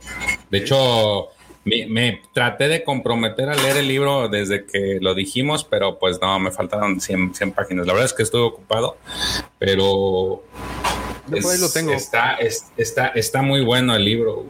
De 0.51 0.59
hecho, 0.59 1.29
me, 1.65 1.87
me 1.87 2.23
traté 2.33 2.69
de 2.69 2.85
comprometer 2.85 3.49
a 3.49 3.55
leer 3.55 3.79
el 3.79 3.89
libro 3.89 4.29
desde 4.29 4.65
que 4.67 4.99
lo 5.01 5.15
dijimos, 5.15 5.65
pero 5.65 5.99
pues 5.99 6.21
no, 6.21 6.39
me 6.39 6.51
faltaron 6.51 7.01
100, 7.01 7.35
100 7.35 7.53
páginas. 7.53 7.87
La 7.87 7.93
verdad 7.93 8.07
es 8.07 8.13
que 8.13 8.23
estuve 8.23 8.43
ocupado, 8.43 8.97
pero... 9.59 10.43
Ahí 11.33 11.59
lo 11.59 11.71
tengo. 11.71 11.93
Está, 11.93 12.35
es- 12.35 12.67
está, 12.77 13.09
está 13.09 13.41
muy 13.43 13.63
bueno 13.65 13.95
el 13.97 14.05
libro. 14.05 14.45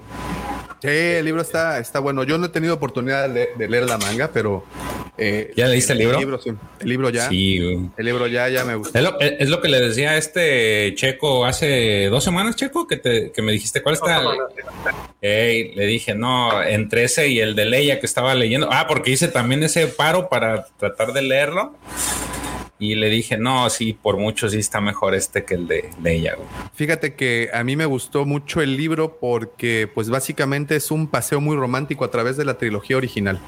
Sí, 0.83 0.89
el 0.89 1.25
libro 1.25 1.41
está, 1.43 1.79
está 1.79 1.99
bueno. 1.99 2.25
Yo 2.25 2.37
no 2.39 2.47
he 2.47 2.49
tenido 2.51 2.75
oportunidad 2.75 3.22
de 3.29 3.35
leer, 3.35 3.49
de 3.57 3.68
leer 3.68 3.85
la 3.85 3.99
manga, 3.99 4.31
pero. 4.33 4.64
eh, 5.16 5.53
¿Ya 5.57 5.66
leíste 5.66 5.93
el 5.95 5.99
libro? 6.01 6.39
sí. 6.39 6.53
El 6.81 6.89
libro 6.89 7.09
ya. 7.11 7.29
Sí, 7.29 7.59
güey. 7.61 7.91
El 7.97 8.05
libro 8.05 8.27
ya, 8.27 8.49
ya 8.49 8.64
me 8.64 8.75
gustó. 8.75 8.99
Es 8.99 9.05
lo, 9.05 9.18
es 9.20 9.49
lo 9.49 9.61
que 9.62 9.68
le 9.68 9.81
decía 9.81 10.11
a 10.11 10.16
este 10.18 10.93
Checo 10.97 11.47
hace 11.47 12.09
dos 12.11 12.22
semanas, 12.22 12.57
Checo, 12.57 12.87
que, 12.87 12.97
te, 12.99 13.33
que 13.33 13.41
me 13.43 13.53
dijiste 13.53 13.83
cuál 13.83 13.95
está. 13.95 14.22
Ey, 15.22 15.75
le 15.75 15.87
dije, 15.87 16.14
no, 16.14 16.62
entre 16.62 17.05
ese 17.05 17.29
y 17.29 17.41
el 17.41 17.55
de 17.55 17.64
Leia 17.64 17.99
que 18.01 18.07
estaba 18.07 18.35
leyendo. 18.35 18.68
Ah, 18.70 18.87
porque 18.87 19.11
hice 19.11 19.29
también 19.29 19.62
ese 19.62 19.87
paro 19.87 20.29
para 20.29 20.64
tratar 20.79 21.12
de 21.14 21.22
leerlo. 21.22 21.75
Y 22.79 22.97
le 22.97 23.09
dije, 23.09 23.39
no, 23.39 23.70
sí, 23.70 23.93
por 23.93 24.16
mucho 24.16 24.49
sí 24.49 24.59
está 24.59 24.81
mejor 24.81 25.14
este 25.14 25.45
que 25.45 25.55
el 25.55 25.68
de 25.68 25.91
Leia. 26.03 26.35
güey. 26.35 26.49
Fíjate 26.75 27.14
que 27.14 27.49
a 27.55 27.62
mí 27.62 27.77
me 27.77 27.87
gustó 27.87 28.25
mucho 28.25 28.61
el 28.62 28.77
libro 28.77 29.16
porque, 29.20 29.89
pues, 29.95 30.11
básicamente 30.11 30.75
es 30.75 30.91
un 30.91 31.07
paseo 31.07 31.41
muy 31.41 31.57
romántico 31.57 32.05
a 32.05 32.11
través 32.11 32.37
de 32.37 32.45
la 32.45 32.59
trilogía 32.59 32.97
original. 32.97 33.39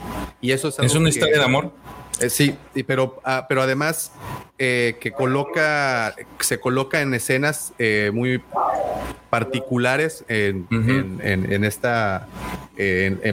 Y 0.40 0.52
eso 0.52 0.68
es, 0.68 0.78
Es 0.78 0.94
una 0.94 1.06
que- 1.06 1.10
historia 1.16 1.38
de 1.38 1.44
amor. 1.44 1.72
Eh, 2.20 2.30
sí, 2.30 2.56
y 2.74 2.82
pero, 2.82 3.20
ah, 3.24 3.46
pero 3.48 3.62
además 3.62 4.10
eh, 4.58 4.96
que 5.00 5.12
coloca, 5.12 6.14
se 6.40 6.58
coloca 6.58 7.00
en 7.02 7.12
escenas 7.14 7.72
eh, 7.78 8.10
muy 8.14 8.40
particulares 9.30 10.24
en, 10.28 10.66
en- 10.70 11.20
en- 11.22 11.52
en 11.52 11.64
esta, 11.64 12.26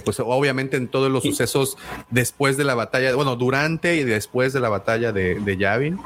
pues 0.04 0.20
obviamente 0.20 0.78
en 0.78 0.88
todos 0.88 1.12
los 1.12 1.24
sucesos 1.24 1.78
después 2.10 2.58
de 2.58 2.64
la 2.64 2.76
batalla, 2.76 3.16
bueno, 3.16 3.36
durante 3.36 3.96
y 3.96 4.04
después 4.04 4.54
de 4.54 4.60
la 4.60 4.70
batalla 4.70 5.12
de, 5.12 5.36
de 5.40 5.58
Yavin. 5.58 6.00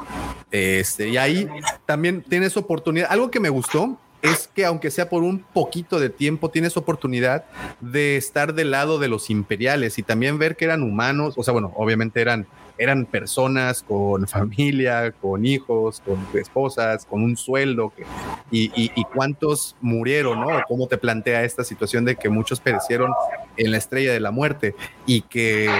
Este, 0.50 1.08
y 1.08 1.16
ahí 1.16 1.48
también 1.86 2.22
tienes 2.22 2.56
oportunidad. 2.56 3.08
Algo 3.10 3.30
que 3.30 3.40
me 3.40 3.48
gustó 3.48 3.98
es 4.22 4.48
que 4.54 4.64
aunque 4.64 4.90
sea 4.90 5.08
por 5.08 5.22
un 5.22 5.40
poquito 5.40 5.98
de 6.00 6.10
tiempo, 6.10 6.50
tienes 6.50 6.76
oportunidad 6.76 7.44
de 7.80 8.16
estar 8.16 8.54
del 8.54 8.70
lado 8.72 8.98
de 8.98 9.08
los 9.08 9.30
imperiales 9.30 9.98
y 9.98 10.02
también 10.02 10.38
ver 10.38 10.56
que 10.56 10.64
eran 10.64 10.82
humanos, 10.82 11.34
o 11.36 11.42
sea, 11.42 11.52
bueno, 11.52 11.72
obviamente 11.76 12.20
eran, 12.20 12.46
eran 12.78 13.04
personas 13.06 13.82
con 13.82 14.26
familia, 14.28 15.12
con 15.12 15.44
hijos, 15.44 16.00
con 16.04 16.26
esposas, 16.34 17.04
con 17.04 17.22
un 17.22 17.36
sueldo, 17.36 17.92
que- 17.94 18.04
y, 18.50 18.66
y- 18.74 18.92
y 18.94 19.04
cuántos 19.04 19.76
murieron, 19.80 20.40
¿no? 20.40 20.48
¿Cómo 20.68 20.86
te 20.86 20.96
plantea 20.98 21.44
esta 21.44 21.64
situación 21.64 22.04
de 22.04 22.16
que 22.16 22.28
muchos 22.28 22.60
perecieron 22.60 23.12
en 23.56 23.70
la 23.72 23.76
estrella 23.78 24.12
de 24.12 24.20
la 24.20 24.30
muerte 24.30 24.74
y 25.06 25.22
que 25.22 25.70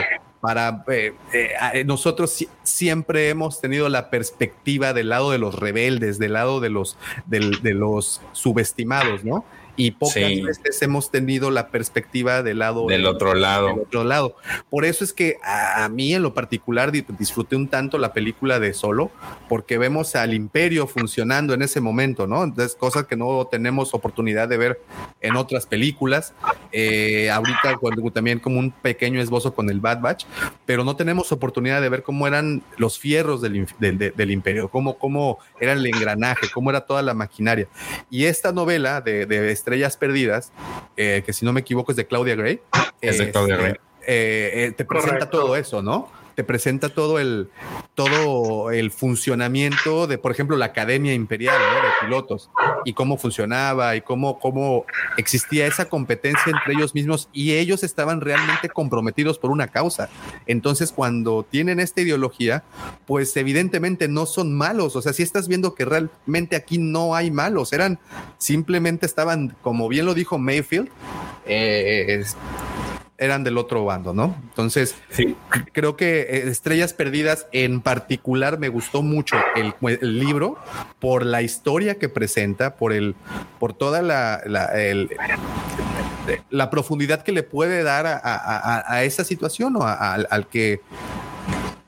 para 0.40 0.84
eh, 0.88 1.12
eh, 1.32 1.84
nosotros 1.84 2.30
si- 2.32 2.48
siempre 2.62 3.28
hemos 3.28 3.60
tenido 3.60 3.88
la 3.88 4.08
perspectiva 4.10 4.92
del 4.92 5.08
lado 5.08 5.30
de 5.32 5.38
los 5.38 5.54
rebeldes, 5.58 6.18
del 6.18 6.34
lado 6.34 6.60
de 6.60 6.70
los, 6.70 6.96
de 7.26 7.74
los 7.74 8.20
subestimados, 8.32 9.24
¿no? 9.24 9.44
Y 9.78 9.92
pocas 9.92 10.14
Sí. 10.14 10.42
veces 10.42 10.82
hemos 10.82 11.10
tenido 11.10 11.50
la 11.50 11.68
perspectiva 11.68 12.42
del 12.42 12.58
lado 12.58 12.86
Del 12.86 13.06
otro 13.06 13.32
lado. 13.34 13.68
del 13.68 13.78
otro 13.78 14.04
lado. 14.04 14.36
Por 14.68 14.84
eso 14.84 15.04
es 15.04 15.12
que 15.14 15.36
a, 15.42 15.84
a 15.84 15.88
mí 15.88 16.12
en 16.12 16.22
lo 16.22 16.34
particular 16.34 16.92
di- 16.92 17.06
disfruté 17.18 17.56
un 17.56 17.68
tanto 17.68 17.96
la 17.96 18.12
película 18.12 18.58
de 18.60 18.74
Solo, 18.74 19.10
porque 19.48 19.78
vemos 19.78 20.14
al 20.16 20.34
imperio 20.34 20.86
funcionando 20.86 21.54
en 21.54 21.62
ese 21.62 21.80
momento, 21.80 22.26
¿no? 22.26 22.44
Entonces, 22.44 22.74
cosas 22.76 23.06
que 23.06 23.16
no 23.16 23.46
tenemos 23.50 23.94
oportunidad 23.94 24.48
de 24.48 24.56
ver 24.58 24.80
en 25.20 25.36
otras 25.36 25.64
películas. 25.66 26.34
eh, 26.72 27.30
ahorita 27.30 27.78
cuando, 27.78 28.10
también 28.10 28.40
como 28.40 28.58
un 28.58 28.70
pequeño 28.70 29.20
esbozo 29.22 29.54
con 29.54 29.70
el 29.70 29.80
Bad 29.80 30.00
Batch, 30.00 30.26
pero 30.66 30.84
no 30.84 30.96
tenemos 30.96 31.32
oportunidad 31.32 31.80
de 31.80 31.88
ver 31.88 32.02
cómo 32.02 32.26
eran 32.26 32.62
los 32.76 32.98
fierros 32.98 33.40
del, 33.40 33.66
del- 33.78 33.96
de- 33.96 34.10
del 34.10 34.30
imperio, 34.30 34.68
cómo, 34.68 34.98
cómo 34.98 35.38
era 35.60 35.72
el 35.72 35.86
engranaje, 35.86 36.48
cómo 36.52 36.68
era 36.70 36.82
toda 36.82 37.00
la 37.02 37.14
maquinaria. 37.14 37.68
Y 38.10 38.24
esta 38.24 38.52
novela 38.52 39.00
de, 39.00 39.24
de 39.24 39.40
Estrellas 39.68 39.96
Perdidas, 39.98 40.50
eh, 40.96 41.22
que 41.26 41.32
si 41.34 41.44
no 41.44 41.52
me 41.52 41.60
equivoco 41.60 41.92
es 41.92 41.96
de 41.96 42.06
Claudia 42.06 42.34
Gray, 42.34 42.60
Es 43.02 43.18
de 43.18 43.30
Claudia 43.30 43.56
Gray. 43.58 43.72
eh, 44.06 44.50
eh, 44.68 44.72
te 44.74 44.84
presenta 44.86 45.16
Correcto. 45.16 45.40
todo 45.40 45.56
eso, 45.56 45.82
¿no? 45.82 46.10
Te 46.38 46.44
presenta 46.44 46.88
todo 46.88 47.18
el, 47.18 47.50
todo 47.96 48.70
el 48.70 48.92
funcionamiento 48.92 50.06
de, 50.06 50.18
por 50.18 50.30
ejemplo, 50.30 50.56
la 50.56 50.66
Academia 50.66 51.12
Imperial 51.12 51.56
de 51.58 52.06
Pilotos 52.06 52.48
y 52.84 52.92
cómo 52.92 53.18
funcionaba 53.18 53.96
y 53.96 54.02
cómo, 54.02 54.38
cómo 54.38 54.84
existía 55.16 55.66
esa 55.66 55.88
competencia 55.88 56.52
entre 56.52 56.74
ellos 56.74 56.94
mismos 56.94 57.28
y 57.32 57.54
ellos 57.54 57.82
estaban 57.82 58.20
realmente 58.20 58.68
comprometidos 58.68 59.36
por 59.36 59.50
una 59.50 59.66
causa. 59.66 60.10
Entonces, 60.46 60.92
cuando 60.92 61.42
tienen 61.42 61.80
esta 61.80 62.02
ideología, 62.02 62.62
pues 63.04 63.36
evidentemente 63.36 64.06
no 64.06 64.24
son 64.24 64.56
malos. 64.56 64.94
O 64.94 65.02
sea, 65.02 65.12
si 65.12 65.24
estás 65.24 65.48
viendo 65.48 65.74
que 65.74 65.86
realmente 65.86 66.54
aquí 66.54 66.78
no 66.78 67.16
hay 67.16 67.32
malos, 67.32 67.72
eran 67.72 67.98
simplemente 68.38 69.06
estaban, 69.06 69.56
como 69.60 69.88
bien 69.88 70.06
lo 70.06 70.14
dijo 70.14 70.38
Mayfield, 70.38 70.88
eh, 71.46 72.20
es- 72.20 72.36
eran 73.18 73.42
del 73.44 73.58
otro 73.58 73.84
bando, 73.84 74.14
¿no? 74.14 74.36
Entonces, 74.44 74.94
Sí. 75.10 75.36
creo 75.72 75.96
que 75.96 76.20
eh, 76.20 76.48
Estrellas 76.48 76.92
Perdidas 76.94 77.46
en 77.52 77.80
particular 77.80 78.58
me 78.58 78.68
gustó 78.68 79.02
mucho 79.02 79.36
el, 79.56 79.74
el 80.00 80.18
libro 80.20 80.56
por 81.00 81.26
la 81.26 81.42
historia 81.42 81.96
que 81.96 82.08
presenta, 82.08 82.76
por 82.76 82.92
el, 82.92 83.16
por 83.58 83.72
toda 83.72 84.02
la, 84.02 84.40
la, 84.46 84.66
el- 84.80 85.10
la 86.50 86.70
profundidad 86.70 87.22
que 87.22 87.32
le 87.32 87.42
puede 87.42 87.82
dar 87.82 88.06
a, 88.06 88.16
a- 88.22 88.84
a- 88.94 89.02
esa 89.04 89.24
situación 89.24 89.76
o 89.76 89.82
a- 89.82 90.14
al 90.14 90.46
que 90.46 90.80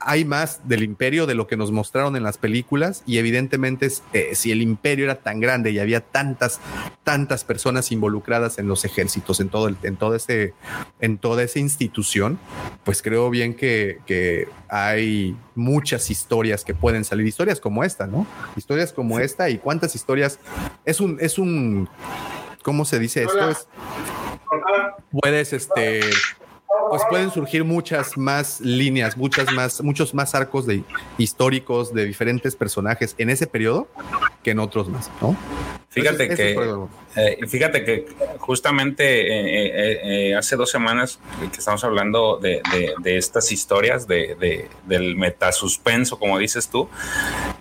hay 0.03 0.25
más 0.25 0.67
del 0.67 0.83
imperio 0.83 1.25
de 1.25 1.35
lo 1.35 1.47
que 1.47 1.57
nos 1.57 1.71
mostraron 1.71 2.15
en 2.15 2.23
las 2.23 2.37
películas 2.37 3.03
y 3.05 3.17
evidentemente 3.17 3.89
eh, 4.13 4.35
si 4.35 4.51
el 4.51 4.61
imperio 4.61 5.05
era 5.05 5.15
tan 5.15 5.39
grande 5.39 5.71
y 5.71 5.79
había 5.79 6.01
tantas 6.01 6.59
tantas 7.03 7.43
personas 7.43 7.91
involucradas 7.91 8.57
en 8.57 8.67
los 8.67 8.85
ejércitos 8.85 9.39
en 9.39 9.49
todo 9.49 9.67
el, 9.67 9.77
en 9.83 9.97
todo 9.97 10.15
ese 10.15 10.53
en 10.99 11.17
toda 11.17 11.43
esa 11.43 11.59
institución 11.59 12.39
pues 12.83 13.01
creo 13.01 13.29
bien 13.29 13.53
que, 13.53 13.99
que 14.05 14.47
hay 14.69 15.35
muchas 15.55 16.09
historias 16.09 16.63
que 16.63 16.73
pueden 16.73 17.05
salir 17.05 17.27
historias 17.27 17.59
como 17.59 17.83
esta 17.83 18.07
no 18.07 18.25
historias 18.55 18.93
como 18.93 19.19
esta 19.19 19.49
y 19.49 19.57
cuántas 19.57 19.95
historias 19.95 20.39
es 20.85 20.99
un 20.99 21.17
es 21.19 21.37
un 21.37 21.89
cómo 22.63 22.85
se 22.85 22.99
dice 22.99 23.23
esto 23.23 23.49
es 23.49 23.67
puedes 25.11 25.53
este 25.53 26.01
pues 26.89 27.01
pueden 27.09 27.31
surgir 27.31 27.63
muchas 27.63 28.17
más 28.17 28.59
líneas, 28.61 29.15
muchas 29.17 29.51
más, 29.53 29.81
muchos 29.81 30.13
más 30.13 30.35
arcos 30.35 30.65
de 30.65 30.83
históricos 31.17 31.93
de 31.93 32.05
diferentes 32.05 32.55
personajes 32.55 33.15
en 33.17 33.29
ese 33.29 33.47
periodo 33.47 33.87
que 34.43 34.51
en 34.51 34.59
otros 34.59 34.89
más, 34.89 35.09
¿no? 35.21 35.35
Fíjate 35.89 36.23
Entonces, 36.23 36.55
que, 37.15 37.31
eh, 37.43 37.47
fíjate 37.49 37.83
que 37.83 38.05
justamente 38.39 39.03
eh, 39.03 39.65
eh, 39.65 39.99
eh, 40.29 40.35
hace 40.35 40.55
dos 40.55 40.71
semanas 40.71 41.19
que 41.51 41.57
estamos 41.57 41.83
hablando 41.83 42.37
de, 42.37 42.61
de- 42.71 42.93
de 42.99 43.17
estas 43.17 43.51
historias 43.51 44.07
de, 44.07 44.35
de- 44.39 44.69
del 44.87 45.17
metasuspenso, 45.17 46.17
como 46.17 46.37
dices 46.39 46.69
tú, 46.69 46.87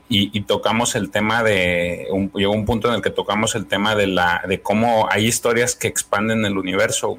y, 0.09 0.31
y 0.37 0.43
tocamos 0.43 0.95
el 0.95 1.11
tema 1.11 1.43
de 1.43 2.07
un, 2.13 2.31
llegó 2.33 2.53
un 2.53 2.65
punto 2.67 2.87
en 2.89 2.95
el 2.95 3.03
que 3.03 3.11
tocamos 3.11 3.57
el 3.57 3.67
tema 3.67 3.97
de 3.97 4.07
la 4.07 4.43
de 4.47 4.61
cómo 4.61 5.09
hay 5.11 5.27
historias 5.27 5.75
que 5.75 5.89
expanden 5.89 6.45
el 6.45 6.57
universo 6.57 7.17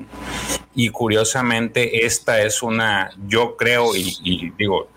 y 0.73 0.89
curiosamente 0.89 1.80
esta 1.83 2.41
es 2.41 2.63
una 2.63 3.11
yo 3.27 3.57
creo 3.57 3.95
y, 3.95 4.51
digo 4.57 4.87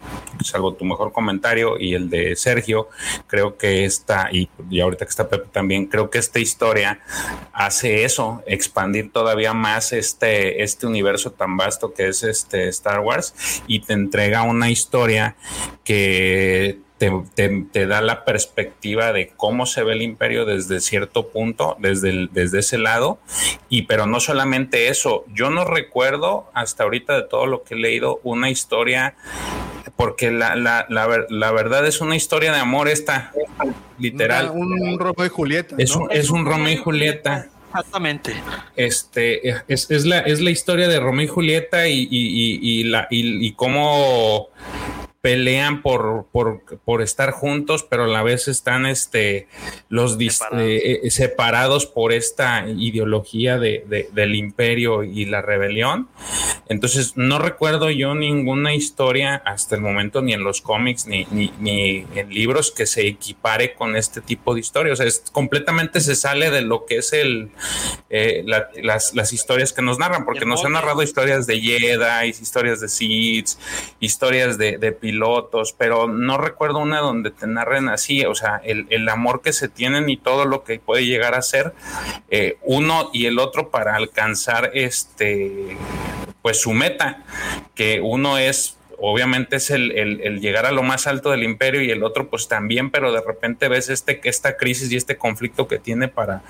salvo 0.42 0.74
tu 0.74 0.84
mejor 0.84 1.12
comentario 1.12 1.78
y 1.78 1.94
el 1.94 2.10
de 2.10 2.36
Sergio 2.36 2.88
creo 3.26 3.56
que 3.56 3.84
esta 3.84 4.28
y, 4.30 4.48
y 4.70 4.80
ahorita 4.80 5.04
que 5.04 5.10
está 5.10 5.28
Pepe 5.28 5.48
también 5.52 5.86
creo 5.86 6.10
que 6.10 6.18
esta 6.18 6.38
historia 6.38 7.00
hace 7.52 8.04
eso 8.04 8.42
expandir 8.46 9.10
todavía 9.12 9.54
más 9.54 9.92
este 9.92 10.62
este 10.62 10.86
universo 10.86 11.32
tan 11.32 11.56
vasto 11.56 11.92
que 11.92 12.08
es 12.08 12.22
este 12.22 12.68
Star 12.68 13.00
Wars 13.00 13.62
y 13.66 13.80
te 13.80 13.92
entrega 13.92 14.42
una 14.42 14.70
historia 14.70 15.36
que 15.84 16.83
te, 16.98 17.10
te- 17.34 17.64
te 17.72 17.86
da 17.86 18.00
la 18.00 18.24
perspectiva 18.24 19.12
de 19.12 19.32
cómo 19.36 19.66
se 19.66 19.82
ve 19.82 19.94
el 19.94 20.02
imperio 20.02 20.44
desde 20.44 20.80
cierto 20.80 21.28
punto, 21.28 21.76
desde, 21.80 22.10
el- 22.10 22.30
desde 22.32 22.60
ese 22.60 22.78
lado, 22.78 23.18
y 23.68 23.82
pero 23.82 24.06
no 24.06 24.20
solamente 24.20 24.88
eso, 24.88 25.24
yo 25.34 25.50
no 25.50 25.64
recuerdo 25.64 26.50
hasta 26.54 26.84
ahorita 26.84 27.16
de 27.16 27.22
todo 27.28 27.46
lo 27.46 27.62
que 27.64 27.74
he 27.74 27.78
leído 27.78 28.20
una 28.22 28.48
historia, 28.50 29.14
porque 29.96 30.30
la, 30.30 30.56
la, 30.56 30.86
la, 30.88 31.26
la 31.28 31.50
verdad 31.52 31.86
es 31.86 32.00
una 32.00 32.16
historia 32.16 32.52
de 32.52 32.58
amor 32.58 32.88
esta, 32.88 33.32
literal. 33.98 34.50
Un, 34.50 34.72
un 34.80 34.98
Romeo 34.98 35.26
y 35.26 35.28
Julieta. 35.28 35.74
Es 35.78 35.96
¿no? 35.96 36.04
un, 36.04 36.12
es 36.12 36.30
un 36.30 36.46
Romeo 36.46 36.72
y 36.72 36.76
Julieta. 36.76 37.48
Exactamente. 37.68 38.34
Este 38.76 39.48
es, 39.66 39.90
es 39.90 40.04
la, 40.06 40.20
es 40.20 40.40
la 40.40 40.50
historia 40.50 40.86
de 40.88 41.00
Romeo 41.00 41.24
y 41.24 41.28
Julieta 41.28 41.88
y, 41.88 42.02
y- 42.02 42.06
y- 42.10 42.58
y 42.62 42.84
la, 42.84 43.08
y, 43.10 43.46
y 43.46 43.52
cómo 43.52 44.48
pelean 45.24 45.80
por, 45.80 46.26
por, 46.32 46.60
por 46.84 47.00
estar 47.00 47.30
juntos, 47.30 47.82
pero 47.82 48.04
a 48.04 48.08
la 48.08 48.22
vez 48.22 48.46
están 48.46 48.84
este, 48.84 49.48
los 49.88 50.18
Separados. 50.18 50.60
eh, 50.60 51.00
eh, 51.02 51.10
separados 51.10 51.86
por 51.86 52.12
esta 52.12 52.66
ideología 52.68 53.58
de, 53.58 53.86
de- 53.88 54.10
del 54.12 54.34
imperio 54.34 55.02
y 55.02 55.24
la 55.24 55.40
rebelión. 55.40 56.08
Entonces, 56.68 57.14
no 57.16 57.38
recuerdo 57.38 57.90
yo 57.90 58.14
ninguna 58.14 58.74
historia 58.74 59.36
hasta 59.46 59.74
el 59.76 59.80
momento, 59.80 60.20
ni 60.20 60.34
en 60.34 60.44
los 60.44 60.60
cómics, 60.60 61.06
ni, 61.06 61.26
ni, 61.30 61.50
ni 61.58 62.04
en 62.14 62.28
libros, 62.28 62.70
que 62.70 62.84
se 62.84 63.06
equipare 63.06 63.72
con 63.72 63.96
este 63.96 64.20
tipo 64.20 64.52
de 64.52 64.60
historias. 64.60 64.92
O 64.92 64.96
sea, 64.96 65.06
es, 65.06 65.24
completamente 65.32 66.00
se 66.02 66.16
sale 66.16 66.50
de 66.50 66.60
lo 66.60 66.84
que 66.84 66.98
es 66.98 67.14
el, 67.14 67.48
eh, 68.10 68.42
la- 68.46 68.68
las, 68.82 69.14
las 69.14 69.32
historias 69.32 69.72
que 69.72 69.80
nos 69.80 69.98
narran, 69.98 70.26
porque 70.26 70.44
nos 70.44 70.62
han 70.66 70.72
narrado 70.72 71.02
historias 71.02 71.46
de 71.46 71.58
Jedi, 71.60 72.28
historias 72.28 72.80
de 72.82 72.88
Sith, 72.90 73.48
historias 74.00 74.58
de, 74.58 74.76
de 74.76 74.92
pilotos, 75.14 75.72
pero 75.78 76.08
no 76.08 76.38
recuerdo 76.38 76.78
una 76.78 76.98
donde 76.98 77.30
te 77.30 77.46
narren 77.46 77.88
así, 77.88 78.24
o 78.24 78.34
sea, 78.34 78.60
el, 78.64 78.86
el 78.90 79.08
amor 79.08 79.42
que 79.42 79.52
se 79.52 79.68
tienen 79.68 80.08
y 80.10 80.16
todo 80.16 80.44
lo 80.44 80.64
que 80.64 80.80
puede 80.80 81.06
llegar 81.06 81.34
a 81.34 81.42
ser 81.42 81.72
eh, 82.30 82.58
uno 82.62 83.10
y 83.12 83.26
el 83.26 83.38
otro 83.38 83.70
para 83.70 83.94
alcanzar 83.94 84.72
este, 84.74 85.76
pues 86.42 86.60
su 86.60 86.72
meta, 86.72 87.22
que 87.76 88.00
uno 88.00 88.38
es 88.38 88.76
obviamente 88.98 89.56
es 89.56 89.70
el, 89.70 89.92
el- 89.92 90.40
llegar 90.40 90.66
a 90.66 90.72
lo 90.72 90.82
más 90.82 91.06
alto 91.06 91.30
del 91.30 91.42
imperio 91.42 91.82
y 91.82 91.90
el 91.90 92.02
otro 92.02 92.28
pues 92.28 92.48
también, 92.48 92.90
pero 92.90 93.12
de 93.12 93.20
repente 93.20 93.68
ves 93.68 93.88
este, 93.88 94.20
esta 94.24 94.56
crisis 94.56 94.90
y 94.92 94.96
este 94.96 95.16
conflicto 95.16 95.66
que 95.68 95.78
tiene 95.78 96.08
para 96.08 96.42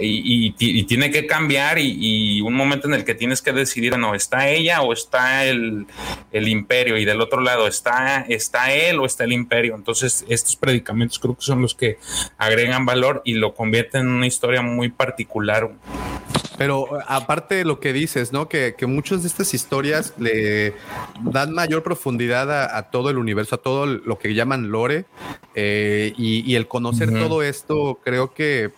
y, 0.00 0.54
y- 0.58 0.84
tiene 0.84 1.10
que 1.10 1.26
cambiar 1.26 1.78
y, 1.78 1.96
y 1.98 2.40
un 2.40 2.54
momento 2.54 2.86
en 2.88 2.94
el 2.94 3.04
que 3.04 3.14
tienes 3.14 3.42
que 3.42 3.52
decidir, 3.52 3.90
bueno, 3.92 4.14
está 4.14 4.48
ella 4.48 4.82
o 4.82 4.92
está 4.92 5.44
el, 5.44 5.86
el 6.32 6.48
imperio 6.48 6.96
y 6.98 7.04
del 7.04 7.20
otro 7.20 7.40
lado 7.40 7.66
está, 7.66 8.24
está 8.28 8.72
él 8.72 8.98
o 9.00 9.06
está 9.06 9.24
el 9.24 9.32
imperio. 9.32 9.74
Entonces 9.74 10.24
estos 10.28 10.56
predicamentos 10.56 11.18
creo 11.18 11.34
que 11.34 11.42
son 11.42 11.62
los 11.62 11.74
que 11.74 11.98
agregan 12.38 12.86
valor 12.86 13.22
y 13.24 13.34
lo 13.34 13.54
convierten 13.54 14.02
en 14.02 14.08
una 14.08 14.26
historia 14.26 14.62
muy 14.62 14.88
particular. 14.90 15.70
Pero 16.56 16.98
eh, 17.00 17.04
aparte 17.08 17.56
de 17.56 17.64
lo 17.64 17.80
que 17.80 17.92
dices, 17.92 18.32
¿no? 18.32 18.48
Que, 18.48 18.74
que 18.76 18.86
muchas 18.86 19.22
de 19.22 19.28
estas 19.28 19.54
historias 19.54 20.14
le 20.18 20.74
dan 21.22 21.52
mayor 21.52 21.82
profundidad 21.82 22.50
a, 22.52 22.76
a 22.78 22.90
todo 22.90 23.10
el 23.10 23.18
universo, 23.18 23.56
a 23.56 23.58
todo 23.58 23.86
lo 23.86 24.18
que 24.18 24.34
llaman 24.34 24.70
lore. 24.70 25.04
eh, 25.56 26.12
y, 26.16 26.40
y 26.50 26.56
el 26.56 26.66
conocer 26.66 27.12
todo 27.12 27.42
esto, 27.42 28.00
creo 28.04 28.34
que, 28.34 28.70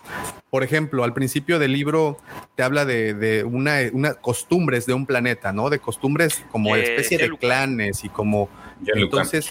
por 0.51 0.63
ejemplo, 0.63 1.05
al 1.05 1.15
principio 1.15 1.59
del 1.59 1.73
libro 1.73 2.19
te 2.55 2.63
habla 2.63 2.85
de, 2.85 3.15
de 3.15 3.45
una, 3.45 3.79
una 3.93 4.15
costumbres 4.15 4.85
de 4.87 4.93
un 4.95 5.07
planeta, 5.07 5.53
¿no? 5.53 5.71
De 5.71 5.79
costumbres 5.79 6.45
como 6.51 6.77
Eh, 6.77 6.83
especie 6.83 7.19
de 7.19 7.31
clanes 7.39 8.05
y 8.05 8.09
como. 8.09 8.49
Entonces, 8.95 9.51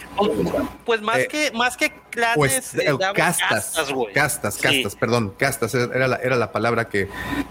Pues 0.86 1.02
más 1.02 1.18
Eh, 1.20 1.28
que 1.28 1.52
más 1.56 1.78
que 1.78 1.92
clanes, 2.16 2.36
pues 2.38 2.74
eh, 2.76 2.98
castas, 3.14 3.74
castas, 4.14 4.56
Sí. 4.56 4.62
castas, 4.62 4.96
perdón, 4.96 5.34
castas 5.38 5.74
era 5.76 6.08
la, 6.08 6.16
era 6.18 6.36
la 6.36 6.52
palabra 6.52 6.90
que, 6.90 7.08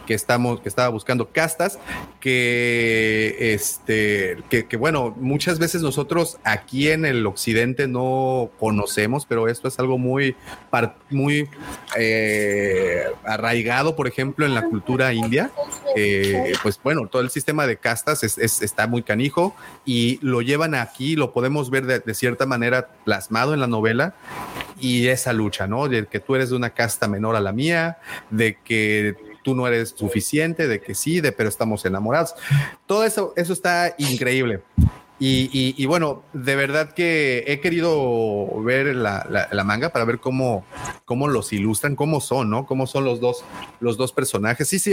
que 0.07 0.15
estamos, 0.15 0.61
que 0.61 0.69
estaba 0.69 0.89
buscando, 0.89 1.31
castas, 1.31 1.79
que 2.21 3.53
este, 3.55 4.39
que, 4.51 4.67
que, 4.67 4.77
bueno, 4.77 5.15
muchas 5.19 5.59
veces 5.59 5.83
nosotros 5.83 6.39
aquí 6.45 6.91
en 6.91 7.05
el 7.05 7.25
occidente 7.27 7.87
no 7.87 8.51
conocemos, 8.59 9.27
pero 9.27 9.49
esto 9.49 9.69
es 9.69 9.79
algo 9.79 9.99
muy, 9.99 10.35
muy 11.11 11.49
eh, 11.97 13.05
arraigado, 13.25 13.97
por 13.97 14.09
ejemplo, 14.09 14.47
en 14.47 14.55
la 14.55 14.62
cultura 14.65 15.12
india. 15.12 15.51
Eh, 15.97 16.53
pues 16.62 16.81
bueno, 16.83 17.07
todo 17.09 17.23
el 17.23 17.31
sistema 17.31 17.67
de 17.67 17.77
castas 17.77 18.25
es- 18.25 18.39
es- 18.39 18.62
está 18.62 18.87
muy 18.87 19.03
canijo 19.03 19.55
y 19.85 20.19
lo 20.23 20.41
llevan 20.43 20.75
aquí, 20.75 21.15
lo 21.17 21.33
podemos 21.33 21.71
ver 21.71 21.87
de, 21.87 22.01
de 22.01 22.15
cierta 22.15 22.47
manera 22.47 22.89
plasmado 23.05 23.55
en 23.55 23.61
la 23.61 23.67
novela 23.67 24.15
y 24.79 25.09
esa 25.09 25.33
lucha, 25.33 25.67
¿no? 25.67 25.89
De 25.89 26.07
que 26.07 26.21
tú 26.21 26.35
eres 26.35 26.51
de 26.51 26.57
una 26.57 26.71
casta 26.71 27.09
menor 27.09 27.37
a 27.37 27.41
la 27.41 27.53
mía, 27.53 27.99
de 28.31 28.59
que 28.65 29.17
tú 29.43 29.55
no 29.55 29.67
eres 29.67 29.95
suficiente, 29.97 30.67
de 30.67 30.81
que 30.81 30.95
sí, 30.95 31.21
de 31.21 31.33
pero 31.33 31.49
estamos 31.49 31.85
enamorados. 31.85 32.35
Todo 32.87 33.05
eso, 33.05 33.33
eso 33.37 33.53
está 33.53 33.95
increíble. 33.99 34.63
Y, 35.21 35.87
bueno, 35.87 36.23
de 36.33 36.57
verdad 36.57 36.93
que 36.93 37.45
he 37.47 37.61
querido 37.61 38.61
ver 38.63 38.95
la, 38.95 39.49
la, 39.51 39.65
manga 39.65 39.89
para 39.89 40.05
ver 40.05 40.19
cómo, 40.19 40.67
cómo 41.07 41.29
los 41.29 41.53
ilustran, 41.53 41.97
cómo 41.97 42.21
son, 42.21 42.51
¿no? 42.51 42.67
Cómo 42.67 42.87
son 42.87 43.05
los 43.05 43.21
dos, 43.21 43.43
los 43.81 43.97
dos 43.97 44.13
personajes. 44.13 44.69
Sí, 44.69 44.79
sí, 44.79 44.93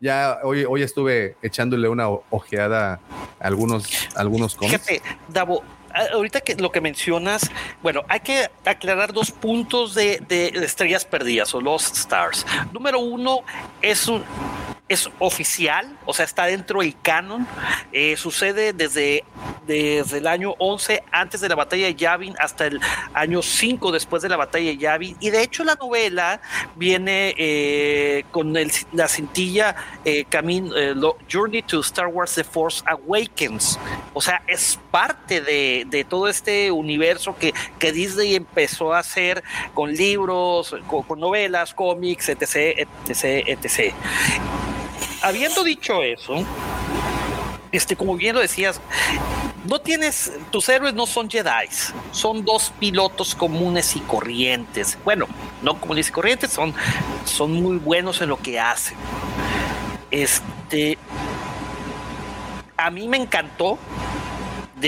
ya 0.00 0.38
hoy, 0.42 0.64
hoy 0.64 0.82
estuve 0.82 1.36
echándole 1.40 1.88
una 1.88 2.08
ojeada 2.08 3.00
a 3.40 3.46
algunos, 3.46 3.86
algunos 4.16 4.54
cómics. 4.54 4.84
Fíjate, 4.84 5.02
Davo, 5.28 5.62
ahorita 6.12 6.40
que 6.40 6.54
lo 6.56 6.70
que 6.72 6.80
mencionas, 6.80 7.50
bueno, 7.82 8.02
hay 8.08 8.20
que 8.20 8.50
aclarar 8.64 9.12
dos 9.12 9.30
puntos 9.30 9.94
de, 9.94 10.22
de 10.28 10.48
estrellas 10.64 11.04
perdidas 11.04 11.54
o 11.54 11.60
Lost 11.60 11.96
Stars. 11.96 12.46
Número 12.72 12.98
uno, 12.98 13.40
es 13.82 14.08
un 14.08 14.24
es 14.86 15.08
oficial, 15.18 15.98
o 16.04 16.12
sea, 16.12 16.26
está 16.26 16.44
dentro 16.44 16.80
del 16.80 16.94
canon. 17.00 17.46
Eh, 17.90 18.16
sucede 18.18 18.74
desde, 18.74 19.24
desde 19.66 20.18
el 20.18 20.26
año 20.26 20.54
11 20.58 21.02
antes 21.10 21.40
de 21.40 21.48
la 21.48 21.54
batalla 21.54 21.86
de 21.86 21.94
Yavin 21.94 22.34
hasta 22.38 22.66
el 22.66 22.80
año 23.14 23.40
5 23.40 23.92
después 23.92 24.22
de 24.22 24.28
la 24.28 24.36
batalla 24.36 24.66
de 24.66 24.76
Yavin. 24.76 25.16
Y 25.20 25.30
de 25.30 25.42
hecho 25.42 25.64
la 25.64 25.74
novela 25.76 26.40
viene 26.76 27.34
eh, 27.38 28.24
con 28.30 28.52
la 28.92 29.08
cintilla 29.08 29.74
eh, 30.04 30.26
Journey 31.32 31.62
to 31.62 31.80
Star 31.80 32.08
Wars 32.08 32.34
The 32.34 32.44
Force 32.44 32.82
Awakens. 32.86 33.78
O 34.12 34.20
sea, 34.20 34.42
es 34.46 34.78
parte 34.90 35.40
de, 35.40 36.06
todo 36.10 36.28
este 36.28 36.70
universo 36.70 37.36
que, 37.36 37.54
que, 37.78 37.92
Disney 37.92 38.34
empezó 38.34 38.92
a 38.92 38.98
hacer 38.98 39.42
con 39.72 39.92
libros, 39.92 40.76
con, 40.86 41.04
con 41.04 41.20
novelas, 41.20 41.72
cómics, 41.72 42.28
etc, 42.28 42.86
etc, 43.08 43.44
etc 43.46 43.94
habiendo 45.24 45.64
dicho 45.64 46.02
eso, 46.02 46.44
este, 47.72 47.96
como 47.96 48.14
bien 48.16 48.34
lo 48.34 48.42
decías, 48.42 48.80
no 49.66 49.80
tienes, 49.80 50.32
tus 50.50 50.68
héroes 50.68 50.92
no 50.94 51.06
son 51.06 51.30
Jedi, 51.30 51.68
son 52.12 52.44
dos 52.44 52.72
pilotos 52.78 53.34
comunes 53.34 53.96
y 53.96 54.00
corrientes. 54.00 54.98
Bueno, 55.04 55.26
no 55.62 55.80
comunes 55.80 56.08
y 56.08 56.12
corrientes, 56.12 56.52
son, 56.52 56.74
son 57.24 57.52
muy 57.52 57.78
buenos 57.78 58.20
en 58.20 58.28
lo 58.28 58.36
que 58.36 58.60
hacen. 58.60 58.96
Este, 60.10 60.98
a 62.76 62.90
mí 62.90 63.08
me 63.08 63.16
encantó 63.16 63.78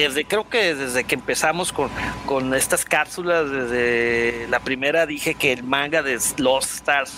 desde 0.01 0.27
creo 0.27 0.49
que 0.49 0.75
desde 0.75 1.05
que 1.05 1.15
empezamos 1.15 1.73
con, 1.73 1.89
con 2.27 2.55
estas 2.55 2.85
cápsulas, 2.85 3.51
desde 3.51 4.47
la 4.49 4.61
primera 4.61 5.07
dije 5.07 5.35
que 5.35 5.53
el 5.53 5.63
manga 5.63 6.03
de 6.03 6.19
Lost 6.37 6.75
Stars, 6.75 7.15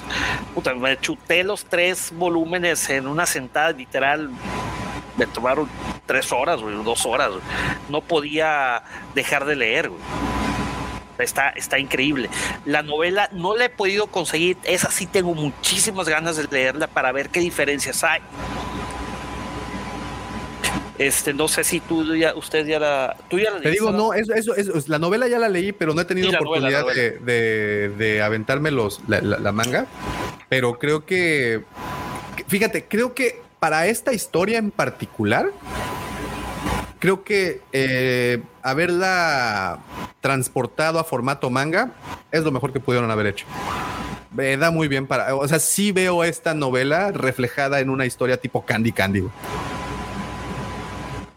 puta, 0.55 0.75
me 0.75 0.99
chuté 1.01 1.43
los 1.43 1.65
tres 1.65 2.13
volúmenes 2.15 2.89
en 2.91 3.09
una 3.09 3.27
sentada 3.27 3.73
literal. 3.73 4.31
Me 5.17 5.27
tomaron 5.27 5.69
tres 6.07 6.31
horas, 6.31 6.61
o 6.63 6.71
dos 6.85 7.05
horas. 7.05 7.31
No 7.89 8.01
podía 8.01 8.85
dejar 9.15 9.45
de 9.45 9.57
leer, 9.57 9.91
Está, 11.19 11.49
está 11.49 11.81
increíble. 11.81 12.31
La 12.65 12.85
novela 12.85 13.29
no 13.33 13.57
la 13.57 13.65
he 13.65 13.69
podido 13.69 14.07
conseguir. 14.07 14.57
Esa 14.63 14.89
sí 14.93 15.05
tengo 15.05 15.35
muchísimas 15.35 16.09
ganas 16.09 16.37
de 16.37 16.45
leerla 16.45 16.87
para 16.87 17.11
ver 17.11 17.31
qué 17.31 17.41
diferencias 17.41 18.05
hay. 18.05 18.21
Este, 20.99 21.33
no 21.33 21.47
sé 21.47 21.63
si 21.63 21.79
tú 21.79 22.17
ya, 22.17 22.35
usted 22.35 22.67
ya 22.67 22.81
la, 22.81 23.17
tú 23.31 23.39
ya 23.39 23.53
la 23.53 23.61
Te 23.61 23.71
digo, 23.71 23.93
no, 23.93 24.15
eso, 24.15 24.35
eso, 24.35 24.57
eso, 24.57 24.73
la 24.89 24.99
novela 24.99 25.29
ya 25.29 25.39
la 25.39 25.49
leí, 25.49 25.71
pero 25.71 25.95
no 25.95 26.01
he 26.01 26.05
tenido 26.05 26.29
oportunidad 26.31 26.85
de, 26.87 27.89
de, 27.97 28.23
aventarme 28.23 28.73
los, 28.73 29.01
la, 29.07 29.53
manga. 29.53 29.87
Pero 30.49 30.79
creo 30.81 31.07
que, 31.07 31.63
fíjate, 32.49 32.87
creo 32.87 33.15
que 33.15 33.41
para 33.61 33.87
esta 33.87 34.13
historia 34.13 34.59
en 34.59 34.73
particular, 34.73 35.53
creo 36.99 37.23
que 37.23 37.61
eh, 37.73 38.43
haberla 38.63 39.79
transportado 40.21 40.99
a 40.99 41.05
formato 41.05 41.49
manga 41.49 41.93
es 42.33 42.43
lo 42.43 42.51
mejor 42.51 42.73
que 42.73 42.81
pudieron 42.81 43.09
haber 43.13 43.27
hecho. 43.27 43.47
Me 44.33 44.57
da 44.57 44.73
muy 44.73 44.89
bien 44.89 45.07
para, 45.07 45.33
o 45.37 45.47
sea, 45.47 45.61
sí 45.61 45.93
veo 45.93 46.25
esta 46.25 46.55
novela 46.55 47.13
reflejada 47.13 47.79
en 47.79 47.89
una 47.89 48.05
historia 48.05 48.37
tipo 48.37 48.65
Candy 48.65 48.91
Candy 48.91 49.23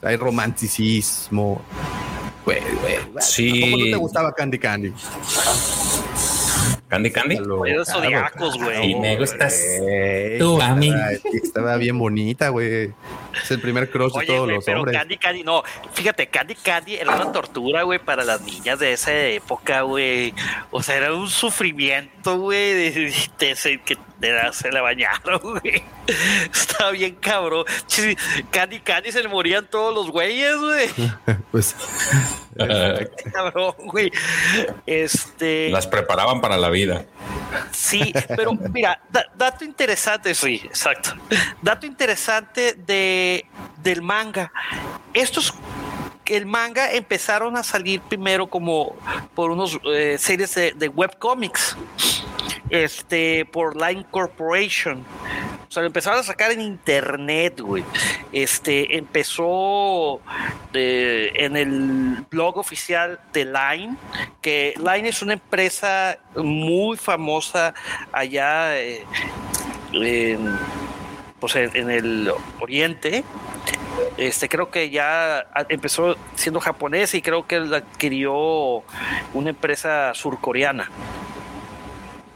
hay 0.01 0.15
romanticismo. 0.17 1.61
Güey, 2.45 2.59
güey. 2.81 2.95
Sí. 3.19 3.61
¿Cómo 3.61 3.77
no 3.77 3.83
te 3.83 3.95
gustaba 3.95 4.33
Candy 4.33 4.57
Candy? 4.57 4.93
Candy 6.87 7.11
Candy. 7.11 7.37
Los 7.37 7.87
zodiacos, 7.87 8.57
güey. 8.57 8.91
Y 8.91 8.95
me 8.95 9.17
gustas 9.17 9.61
tú 10.39 10.61
a 10.61 10.75
mí. 10.75 10.93
Estaba 11.33 11.77
bien 11.77 11.97
bonita, 11.97 12.49
güey. 12.49 12.93
Es 13.51 13.55
el 13.55 13.61
primer 13.61 13.89
crush 13.89 14.13
de 14.13 14.25
todos 14.25 14.47
los 14.47 14.63
pero 14.63 14.85
Candy 14.85 15.17
Candy, 15.17 15.43
no. 15.43 15.61
Fíjate, 15.93 16.27
Candy 16.27 16.55
Candy 16.55 16.95
era 16.95 17.13
una 17.15 17.33
tortura, 17.33 17.83
güey, 17.83 17.99
para 17.99 18.23
las 18.23 18.41
niñas 18.41 18.79
de 18.79 18.93
esa 18.93 19.13
época, 19.13 19.81
güey. 19.81 20.33
O 20.71 20.81
sea, 20.81 20.95
era 20.95 21.13
un 21.13 21.29
sufrimiento, 21.29 22.37
güey, 22.37 22.73
de, 22.73 23.13
que 23.83 23.97
se 24.53 24.71
le 24.71 24.79
bañaron, 24.79 25.39
güey. 25.41 25.83
Estaba 26.49 26.91
bien 26.91 27.15
cabrón. 27.15 27.65
Candy 28.51 28.79
Candy 28.79 29.11
se 29.11 29.21
le 29.21 29.27
morían 29.27 29.67
todos 29.67 29.93
los 29.93 30.09
güeyes, 30.09 30.55
güey. 30.57 30.89
pues. 31.51 31.75
cabrón, 33.33 33.73
güey. 33.79 34.11
Este. 34.85 35.69
Las 35.71 35.87
preparaban 35.87 36.39
para 36.39 36.57
la 36.57 36.69
vida. 36.69 37.05
Sí, 37.71 38.13
pero 38.27 38.53
mira, 38.53 38.99
dato 39.35 39.63
interesante, 39.63 40.33
sí, 40.35 40.61
exacto. 40.63 41.11
Dato 41.61 41.85
interesante 41.85 42.73
de, 42.73 43.45
del 43.77 44.01
manga. 44.01 44.51
Estos 45.13 45.53
el 46.35 46.45
manga 46.45 46.91
empezaron 46.91 47.57
a 47.57 47.63
salir 47.63 48.01
primero 48.01 48.47
como 48.47 48.95
por 49.35 49.51
unos 49.51 49.79
eh, 49.85 50.17
series 50.19 50.55
de, 50.55 50.71
de 50.71 50.87
webcomics 50.87 51.77
este, 52.71 53.45
por 53.45 53.75
Line 53.75 54.05
Corporation. 54.09 55.05
O 55.67 55.71
sea, 55.71 55.83
lo 55.83 55.87
empezaron 55.87 56.19
a 56.19 56.23
sacar 56.23 56.51
en 56.51 56.61
internet, 56.61 57.61
güey. 57.61 57.83
Este, 58.31 58.97
empezó 58.97 60.19
en 60.73 61.55
el 61.55 62.25
blog 62.29 62.57
oficial 62.57 63.19
de 63.31 63.45
Line, 63.45 63.95
que 64.41 64.73
Line 64.77 65.09
es 65.09 65.21
una 65.21 65.33
empresa 65.33 66.17
muy 66.35 66.97
famosa 66.97 67.73
allá 68.11 68.77
eh, 68.77 69.05
en, 69.93 70.57
pues 71.39 71.55
en, 71.55 71.89
el 71.89 72.31
oriente. 72.59 73.23
Este, 74.17 74.49
creo 74.49 74.69
que 74.69 74.89
ya 74.89 75.47
empezó 75.69 76.15
siendo 76.35 76.59
japonés 76.59 77.13
y 77.13 77.21
creo 77.21 77.47
que 77.47 77.59
la 77.59 77.77
adquirió 77.77 78.83
una 79.33 79.49
empresa 79.49 80.13
surcoreana. 80.13 80.89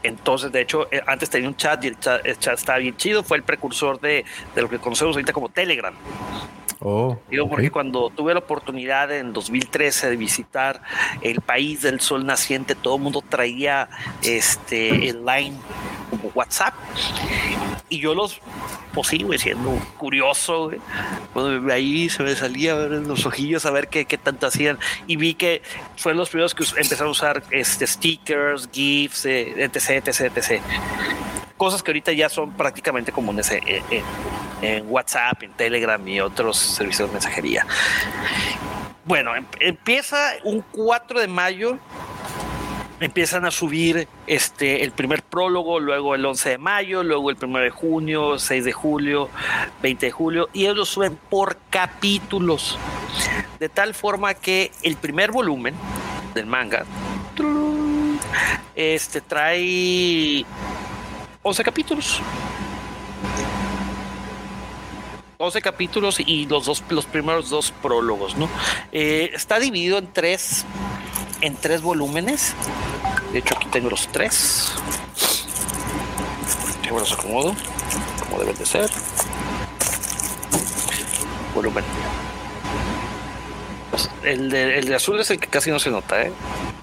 Entonces, 0.02 0.52
de 0.52 0.60
hecho, 0.60 0.86
eh, 0.92 1.02
antes 1.06 1.28
tenía 1.30 1.48
un 1.48 1.56
chat 1.56 1.82
y 1.84 1.88
el 1.88 1.98
chat, 1.98 2.24
estaba 2.26 2.78
bien 2.78 2.96
chido. 2.96 3.22
Fue 3.24 3.36
el 3.36 3.42
precursor 3.42 4.00
de, 4.00 4.24
lo 4.54 4.68
que 4.68 4.78
conocemos 4.78 5.16
ahorita 5.16 5.32
como 5.32 5.48
Telegram. 5.48 5.94
Oh, 6.80 7.18
Digo, 7.30 7.48
porque 7.48 7.70
cuando 7.70 8.10
tuve 8.10 8.34
la 8.34 8.40
oportunidad 8.40 9.10
en 9.10 9.32
2013 9.32 10.10
de 10.10 10.16
visitar 10.16 10.82
el 11.22 11.40
país 11.40 11.82
del 11.82 12.00
sol 12.00 12.26
naciente, 12.26 12.74
todo 12.74 12.96
el 12.96 13.02
mundo 13.02 13.22
traía 13.26 13.88
este 14.22 15.08
el 15.08 15.24
line 15.24 15.56
como 16.10 16.30
WhatsApp. 16.34 16.74
Y 17.88 18.00
yo 18.00 18.14
los, 18.14 18.40
pues 18.92 19.08
sí, 19.08 19.24
siendo 19.38 19.78
curioso, 19.96 20.70
Cuando 21.32 21.72
ahí 21.72 22.08
se 22.08 22.22
me 22.22 22.34
salía 22.34 22.72
a 22.72 22.86
los 22.86 23.26
ojillos 23.26 23.64
a 23.64 23.70
ver 23.70 23.88
qué, 23.88 24.06
qué 24.06 24.18
tanto 24.18 24.46
hacían. 24.46 24.78
Y 25.06 25.16
vi 25.16 25.34
que 25.34 25.62
fueron 25.96 26.18
los 26.18 26.30
primeros 26.30 26.54
que 26.54 26.64
empezaron 26.64 27.08
a 27.08 27.10
usar 27.12 27.42
este, 27.50 27.86
stickers, 27.86 28.68
GIFs, 28.72 29.26
etc, 29.26 30.08
etc, 30.08 30.36
etc. 30.36 30.62
Cosas 31.56 31.82
que 31.82 31.90
ahorita 31.90 32.12
ya 32.12 32.28
son 32.28 32.52
prácticamente 32.52 33.12
comunes 33.12 33.50
en, 33.50 33.62
en 34.62 34.84
WhatsApp, 34.88 35.42
en 35.42 35.52
Telegram 35.52 36.06
y 36.08 36.20
otros 36.20 36.56
servicios 36.58 37.08
de 37.08 37.12
mensajería. 37.12 37.66
Bueno, 39.06 39.36
em, 39.36 39.46
empieza 39.60 40.32
un 40.42 40.62
4 40.72 41.20
de 41.20 41.28
mayo 41.28 41.78
empiezan 43.00 43.44
a 43.44 43.50
subir 43.50 44.08
este 44.26 44.82
el 44.82 44.92
primer 44.92 45.22
prólogo, 45.22 45.80
luego 45.80 46.14
el 46.14 46.24
11 46.24 46.50
de 46.50 46.58
mayo, 46.58 47.02
luego 47.02 47.30
el 47.30 47.36
1 47.40 47.58
de 47.58 47.70
junio, 47.70 48.38
6 48.38 48.64
de 48.64 48.72
julio, 48.72 49.28
20 49.82 50.06
de 50.06 50.12
julio, 50.12 50.48
y 50.52 50.62
ellos 50.64 50.76
lo 50.76 50.84
suben 50.84 51.18
por 51.28 51.58
capítulos. 51.70 52.78
De 53.58 53.68
tal 53.68 53.94
forma 53.94 54.34
que 54.34 54.70
el 54.82 54.96
primer 54.96 55.30
volumen 55.30 55.74
del 56.34 56.46
manga 56.46 56.84
este 58.74 59.20
trae 59.22 60.44
11 61.42 61.64
capítulos. 61.64 62.20
11 65.38 65.60
capítulos 65.60 66.20
y 66.20 66.46
los 66.46 66.64
dos 66.64 66.82
los 66.88 67.06
primeros 67.06 67.50
dos 67.50 67.70
prólogos, 67.82 68.36
¿no? 68.36 68.48
Eh, 68.92 69.30
está 69.34 69.58
dividido 69.58 69.98
en 69.98 70.12
tres 70.12 70.64
en 71.46 71.56
tres 71.56 71.80
volúmenes. 71.80 72.54
De 73.32 73.38
hecho, 73.38 73.54
aquí 73.56 73.68
tengo 73.68 73.88
los 73.88 74.08
tres. 74.08 74.72
Déjame 76.82 77.00
los 77.00 77.12
acomodo, 77.12 77.54
como 78.20 78.40
deben 78.40 78.56
de 78.56 78.66
ser. 78.66 78.90
Volumen. 81.54 81.84
El, 84.24 84.50
de, 84.50 84.78
el 84.78 84.86
de 84.86 84.94
azul 84.96 85.20
es 85.20 85.30
el 85.30 85.38
que 85.38 85.46
casi 85.46 85.70
no 85.70 85.78
se 85.78 85.90
nota, 85.90 86.20
¿eh? 86.20 86.32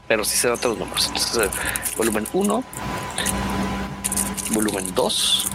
pero 0.07 0.23
sí 0.23 0.37
se 0.37 0.47
notan 0.47 0.71
los 0.71 0.79
números. 0.79 1.07
Entonces, 1.07 1.45
eh, 1.45 1.49
volumen 1.97 2.25
1, 2.31 2.63
volumen 4.51 4.95
2, 4.95 5.47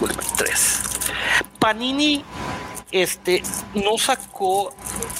volumen 0.00 0.26
3. 0.38 0.82
Panini 1.58 2.24
este 2.90 3.42
no 3.74 3.98
sacó 3.98 4.72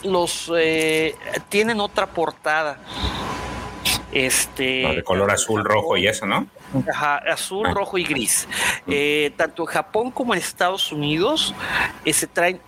los 0.02 0.50
eh, 0.56 1.14
tienen 1.48 1.80
otra 1.80 2.06
portada 2.06 2.78
este 4.12 4.82
No, 4.82 4.94
de 4.94 5.04
color 5.04 5.30
azul, 5.30 5.64
rojo 5.64 5.96
y 5.96 6.06
eso, 6.06 6.24
¿no? 6.26 6.46
Ajá, 6.90 7.16
azul, 7.30 7.66
Ah. 7.66 7.74
rojo 7.74 7.98
y 7.98 8.04
gris. 8.04 8.48
Eh, 8.86 9.32
tanto 9.36 9.62
en 9.62 9.66
Japón 9.66 10.10
como 10.10 10.34
en 10.34 10.40
Estados 10.40 10.92
Unidos 10.92 11.54
eh, 12.04 12.12
se 12.12 12.26
traen 12.26 12.60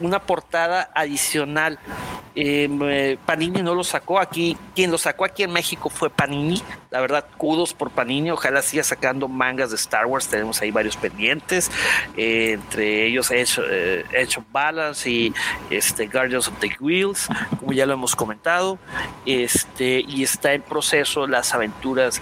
una 0.00 0.18
portada 0.20 0.90
adicional. 0.94 1.78
Eh, 2.34 2.68
eh, 2.82 3.18
Panini 3.26 3.62
no 3.62 3.74
lo 3.74 3.84
sacó 3.84 4.18
aquí. 4.18 4.56
Quien 4.74 4.90
lo 4.90 4.98
sacó 4.98 5.24
aquí 5.24 5.42
en 5.42 5.52
México 5.52 5.90
fue 5.90 6.10
Panini. 6.10 6.62
La 6.90 7.00
verdad, 7.00 7.26
kudos 7.36 7.74
por 7.74 7.90
Panini. 7.90 8.30
Ojalá 8.30 8.62
siga 8.62 8.82
sacando 8.82 9.28
mangas 9.28 9.70
de 9.70 9.76
Star 9.76 10.06
Wars. 10.06 10.28
Tenemos 10.28 10.60
ahí 10.62 10.70
varios 10.70 10.96
pendientes. 10.96 11.70
eh, 12.16 12.52
entre 12.52 13.06
ellos 13.06 13.30
eh, 13.30 14.04
Edge 14.12 14.38
of 14.38 14.44
Balance 14.50 15.08
y 15.08 15.34
este, 15.70 16.06
Guardians 16.06 16.48
of 16.48 16.58
the 16.60 16.70
Wheels, 16.80 17.28
como 17.58 17.72
ya 17.72 17.86
lo 17.86 17.94
hemos 17.94 18.16
comentado. 18.16 18.78
Este, 19.26 20.04
y 20.06 20.22
está 20.22 20.52
en 20.54 20.62
proceso 20.62 21.26
las 21.26 21.54
aventuras, 21.54 22.20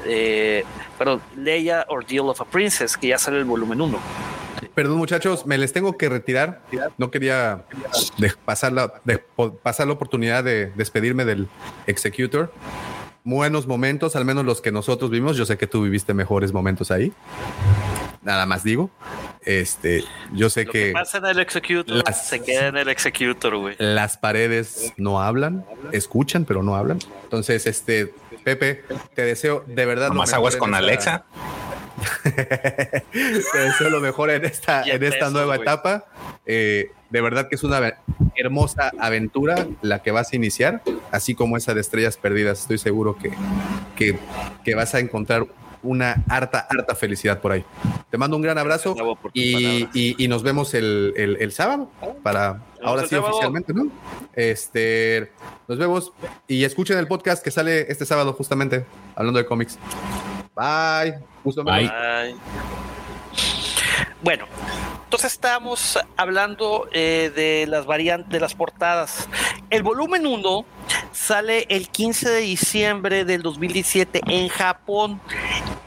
perdón, 0.99 1.23
Leia 1.37 1.85
Ordeal 1.89 2.29
of 2.29 2.41
a 2.41 2.45
Princess, 2.45 2.97
que 2.97 3.09
ya 3.09 3.19
sale 3.19 3.39
el 3.39 3.45
volumen 3.45 3.81
1. 3.81 3.99
Perdón, 4.79 4.99
muchachos, 4.99 5.45
me 5.45 5.59
les 5.59 5.73
tengo 5.73 5.99
que 5.99 6.09
retirar. 6.09 6.61
No 6.99 7.11
quería 7.11 7.65
de- 8.17 8.33
pasar, 8.45 8.73
la, 8.73 8.93
de- 9.03 9.19
pasar 9.61 9.89
la 9.89 9.93
oportunidad 9.95 10.45
de 10.45 10.67
despedirme 10.77 11.25
del 11.25 11.49
Executor. 11.89 12.53
Buenos 13.25 13.67
momentos, 13.67 14.15
al 14.15 14.25
menos 14.25 14.45
los 14.45 14.61
que 14.61 14.71
nosotros 14.71 15.11
vimos. 15.11 15.37
Yo 15.37 15.47
sé 15.47 15.59
que 15.59 15.67
tú 15.67 15.83
viviste 15.83 16.15
mejores 16.15 16.53
momentos 16.53 16.93
ahí. 16.93 17.13
Nada 18.23 18.47
más 18.47 18.63
digo. 18.63 18.89
Este, 19.45 20.05
yo 20.33 20.49
sé 20.49 20.65
Lo 20.65 20.71
que 20.71 20.85
que 20.89 20.93
pasa 20.93 21.19
en 21.19 21.27
el 21.27 21.41
Executor 21.41 21.97
Las- 22.07 22.29
se 22.29 22.41
queda 22.45 22.69
en 22.69 22.77
el 22.77 22.89
Executor, 22.89 23.57
güey. 23.57 23.75
las 23.81 24.17
paredes 24.17 24.93
no 24.97 25.21
hablan, 25.21 25.65
escuchan, 25.91 26.45
pero 26.45 26.63
no 26.63 26.77
hablan. 26.77 27.01
Entonces, 27.25 27.67
este, 27.67 28.15
Pepe, 28.45 28.85
te 29.15 29.23
deseo 29.23 29.65
de 29.67 29.87
verdad. 29.87 30.11
Más 30.13 30.33
aguas 30.35 30.55
con 30.55 30.73
Alexa. 30.77 31.25
Te 32.33 33.59
deseo 33.59 33.91
lo 33.91 34.01
mejor 34.01 34.31
en 34.31 34.45
esta, 34.45 34.83
en 34.83 35.03
esta 35.03 35.31
nueva 35.31 35.57
etapa. 35.57 36.05
Eh, 36.47 36.91
de 37.11 37.21
verdad 37.21 37.49
que 37.49 37.57
es 37.57 37.65
una 37.65 37.95
hermosa 38.37 38.93
aventura 38.99 39.67
la 39.83 40.03
que 40.03 40.11
vas 40.11 40.33
a 40.33 40.37
iniciar, 40.37 40.83
así 41.11 41.35
como 41.35 41.57
esa 41.57 41.75
de 41.75 41.81
Estrellas 41.81 42.17
Perdidas. 42.17 42.61
Estoy 42.61 42.79
seguro 42.79 43.17
que, 43.17 43.31
que, 43.97 44.19
que 44.65 44.75
vas 44.75 44.95
a 44.95 45.01
encontrar 45.01 45.47
una 45.83 46.25
harta, 46.29 46.67
harta 46.69 46.95
felicidad 46.97 47.41
por 47.41 47.53
ahí. 47.53 47.65
Te 48.11 48.19
mando 48.19 48.37
un 48.37 48.43
gran 48.43 48.59
abrazo 48.59 48.95
y, 49.33 49.89
y- 49.95 50.17
y 50.25 50.29
nos 50.29 50.43
vemos 50.43 50.75
el, 50.75 51.15
el- 51.17 51.37
el 51.41 51.53
sábado 51.53 51.91
para 52.23 52.63
ahora 52.83 53.03
sí 53.03 53.11
sábado. 53.11 53.29
oficialmente, 53.35 53.73
¿no? 53.73 53.87
Este, 54.35 55.31
nos 55.69 55.79
vemos 55.79 56.13
y 56.49 56.65
escuchen 56.65 56.99
el 56.99 57.07
podcast 57.07 57.45
que 57.45 57.51
sale 57.53 57.91
este 57.93 58.05
sábado 58.07 58.33
justamente 58.33 58.85
hablando 59.15 59.39
de 59.39 59.47
cómics. 59.47 59.79
Bye. 60.59 61.21
Gusto 61.45 61.63
Bye. 61.63 61.89
Bueno, 64.21 64.47
entonces 65.05 65.33
estamos 65.33 65.97
hablando 66.17 66.89
eh, 66.93 67.31
de 67.35 67.67
las 67.69 67.87
variantes 67.87 68.29
de 68.31 68.41
las 68.41 68.55
portadas. 68.55 69.29
El 69.71 69.85
volumen 69.85 70.27
1 70.27 70.65
sale 71.13 71.65
el 71.69 71.89
15 71.89 72.31
de 72.31 72.41
diciembre 72.41 73.25
del 73.25 73.43
2017 73.43 74.23
en 74.27 74.49
Japón. 74.49 75.21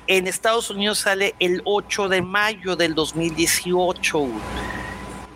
En 0.07 0.28
Estados 0.28 0.69
Unidos 0.69 0.99
sale 0.99 1.36
el 1.39 1.61
8 1.65 2.07
de 2.07 2.22
mayo 2.22 2.78
del 2.78 2.95
2018. 2.95 4.28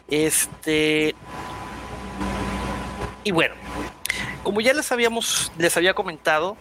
Este. 0.08 1.14
Y 3.26 3.32
bueno, 3.32 3.56
como 4.44 4.62
ya 4.62 4.74
les 4.74 4.90
habíamos, 4.94 5.52
les 5.58 5.76
había 5.76 5.94
comentado, 5.94 6.56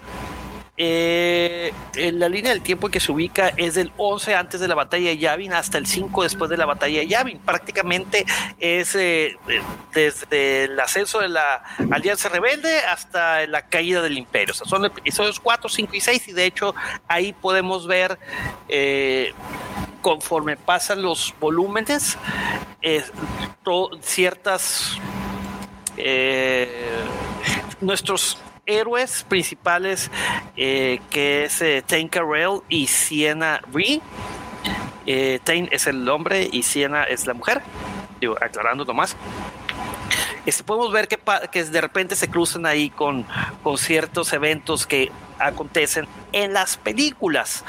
eh, 0.76 1.72
en 1.94 2.18
la 2.18 2.28
línea 2.28 2.50
del 2.50 2.60
tiempo 2.60 2.88
que 2.88 2.98
se 2.98 3.12
ubica 3.12 3.50
es 3.56 3.74
del 3.74 3.92
11 3.96 4.34
antes 4.34 4.58
de 4.60 4.66
la 4.66 4.74
batalla 4.74 5.10
de 5.10 5.18
Yavin 5.18 5.52
hasta 5.52 5.78
el 5.78 5.86
5 5.86 6.24
después 6.24 6.50
de 6.50 6.56
la 6.56 6.66
batalla 6.66 6.98
de 6.98 7.06
Yavin. 7.06 7.38
Prácticamente 7.38 8.26
es 8.58 8.96
eh, 8.96 9.36
eh, 9.48 9.62
desde 9.92 10.64
el 10.64 10.80
ascenso 10.80 11.20
de 11.20 11.28
la 11.28 11.62
Alianza 11.92 12.28
Rebelde 12.28 12.80
hasta 12.80 13.46
la 13.46 13.62
caída 13.68 14.02
del 14.02 14.18
Imperio. 14.18 14.52
Son 14.52 14.84
episodios 14.84 15.38
4, 15.38 15.68
5 15.68 15.94
y 15.94 16.00
6 16.00 16.28
y 16.28 16.32
de 16.32 16.44
hecho 16.44 16.74
ahí 17.06 17.32
podemos 17.32 17.86
ver 17.86 18.18
conforme 20.02 20.56
pasan 20.56 21.02
los 21.02 21.32
volúmenes 21.38 22.18
ciertas 24.02 24.98
nuestros 27.80 28.38
héroes 28.66 29.24
principales 29.28 30.10
eh, 30.56 31.00
que 31.10 31.44
es 31.44 31.60
eh, 31.62 31.82
Tain 31.86 32.08
Carell 32.08 32.60
y 32.68 32.86
Sienna 32.86 33.60
Ree. 33.72 34.00
Eh, 35.06 35.38
Tain 35.44 35.68
es 35.70 35.86
el 35.86 36.08
hombre 36.08 36.48
y 36.50 36.62
Sienna 36.62 37.04
es 37.04 37.26
la 37.26 37.34
mujer. 37.34 37.62
Digo, 38.20 38.36
aclarando 38.40 38.84
nomás. 38.84 39.16
Este, 40.46 40.62
podemos 40.62 40.92
ver 40.92 41.08
que, 41.08 41.64
de 41.64 41.80
repente 41.80 42.16
se 42.16 42.28
cruzan 42.28 42.66
ahí 42.66 42.90
con, 42.90 43.26
con 43.62 43.78
ciertos 43.78 44.32
eventos 44.32 44.86
que 44.86 45.10
acontecen 45.38 46.06
en 46.32 46.52
las 46.52 46.76
películas. 46.76 47.64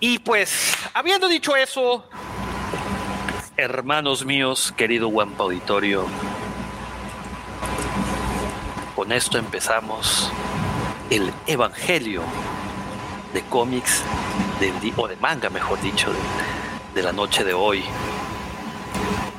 Y 0.00 0.18
pues, 0.18 0.76
habiendo 0.92 1.28
dicho 1.28 1.56
eso, 1.56 2.08
hermanos 3.56 4.24
míos, 4.24 4.74
querido 4.76 5.08
Wampa 5.08 5.44
Auditorio, 5.44 6.06
con 9.02 9.10
esto 9.10 9.36
empezamos 9.36 10.30
el 11.10 11.32
evangelio 11.48 12.22
de 13.34 13.42
cómics 13.42 14.00
del 14.60 14.92
o 14.96 15.08
de 15.08 15.16
manga, 15.16 15.50
mejor 15.50 15.80
dicho, 15.80 16.12
de, 16.94 17.02
la 17.02 17.10
noche 17.10 17.42
de 17.42 17.52
hoy. 17.52 17.82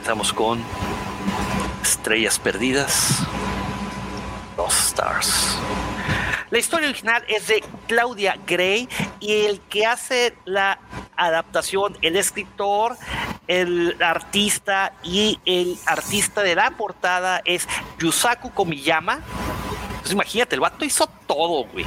Estamos 0.01 0.33
con 0.33 0.61
Estrellas 1.81 2.39
Perdidas, 2.39 3.19
Lost 4.57 4.87
Stars. 4.87 5.57
La 6.51 6.59
historia 6.59 6.89
original 6.89 7.23
es 7.27 7.47
de 7.47 7.63
Claudia 7.87 8.37
Gray 8.45 8.87
y 9.19 9.45
el 9.45 9.59
que 9.61 9.85
hace 9.85 10.35
la 10.45 10.79
adaptación, 11.15 11.97
el 12.01 12.15
escritor, 12.15 12.95
el 13.47 13.95
artista 14.01 14.93
y 15.03 15.39
el 15.45 15.77
artista 15.85 16.43
de 16.43 16.55
la 16.55 16.71
portada 16.71 17.41
es 17.45 17.67
Yusaku 17.99 18.51
Komiyama. 18.51 19.19
Pues 20.01 20.11
imagínate, 20.11 20.55
el 20.55 20.61
vato 20.61 20.85
hizo 20.85 21.07
todo, 21.27 21.65
güey. 21.65 21.85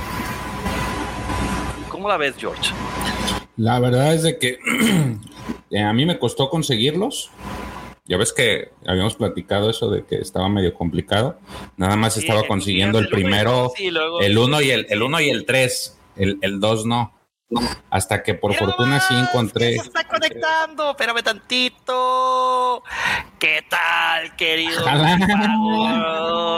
¿Cómo 1.88 2.08
la 2.08 2.16
ves, 2.16 2.34
George? 2.36 2.72
La 3.56 3.78
verdad 3.78 4.14
es 4.14 4.22
de 4.22 4.38
que 4.38 4.58
eh, 5.70 5.82
a 5.82 5.92
mí 5.92 6.04
me 6.06 6.18
costó 6.18 6.50
conseguirlos. 6.50 7.30
Ya 8.08 8.16
ves 8.16 8.32
que 8.32 8.72
habíamos 8.86 9.16
platicado 9.16 9.68
eso 9.68 9.90
de 9.90 10.04
que 10.04 10.16
estaba 10.16 10.48
medio 10.48 10.72
complicado. 10.74 11.38
Nada 11.76 11.96
más 11.96 12.16
estaba 12.16 12.44
consiguiendo 12.46 12.98
el 12.98 13.08
primero, 13.08 13.50
dos, 13.50 13.80
y 13.80 13.90
luego- 13.90 14.20
el 14.20 14.38
uno 14.38 14.60
y 14.60 14.70
el, 14.70 14.86
el 14.90 15.02
uno 15.02 15.20
y 15.20 15.28
el 15.30 15.44
tres. 15.44 15.98
El, 16.16 16.38
el 16.42 16.60
dos 16.60 16.86
no. 16.86 17.12
Hasta 17.90 18.24
que 18.24 18.34
por 18.34 18.54
fortuna 18.54 18.98
sí 19.00 19.14
encontré. 19.14 19.74
Se 19.74 19.86
está 19.86 20.06
conectando, 20.08 20.90
espérame 20.90 21.22
tantito. 21.22 22.82
¿Qué 23.38 23.64
tal, 23.68 24.34
querido? 24.34 24.84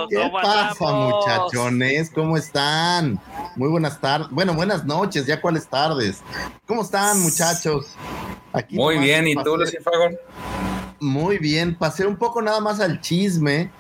¿Qué 0.09 0.16
¿Cómo 0.16 0.32
pasa, 0.32 0.92
muchachones? 0.92 2.11
¿Cómo 2.11 2.36
están? 2.38 3.20
Muy 3.57 3.68
buenas 3.68 4.01
tardes. 4.01 4.28
Bueno, 4.30 4.55
buenas 4.55 4.86
noches, 4.86 5.26
ya 5.26 5.40
cuáles 5.42 5.68
tardes. 5.68 6.22
¿Cómo 6.66 6.82
están, 6.82 7.20
muchachos? 7.20 7.94
Aquí 8.55 8.76
Muy 8.76 8.99
bien, 8.99 9.28
¿y 9.28 9.34
tú, 9.34 9.57
Lucifago? 9.59 10.09
Muy 11.01 11.38
bien, 11.38 11.76
pasé 11.76 12.07
un 12.07 12.16
poco 12.16 12.42
nada 12.42 12.61
más 12.61 12.80
al 12.80 13.01
chisme. 13.01 13.70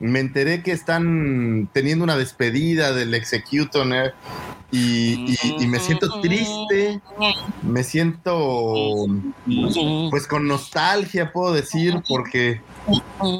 Me 0.00 0.20
enteré 0.20 0.62
que 0.62 0.72
están 0.72 1.68
teniendo 1.72 2.04
una 2.04 2.16
despedida 2.16 2.92
del 2.92 3.14
Executioner 3.14 4.14
y, 4.70 5.14
y- 5.26 5.64
y 5.64 5.66
me 5.66 5.80
siento 5.80 6.06
triste, 6.20 7.00
me 7.62 7.82
siento 7.82 9.06
pues 10.10 10.26
con 10.26 10.46
nostalgia, 10.46 11.32
puedo 11.32 11.52
decir, 11.52 12.00
porque 12.08 12.60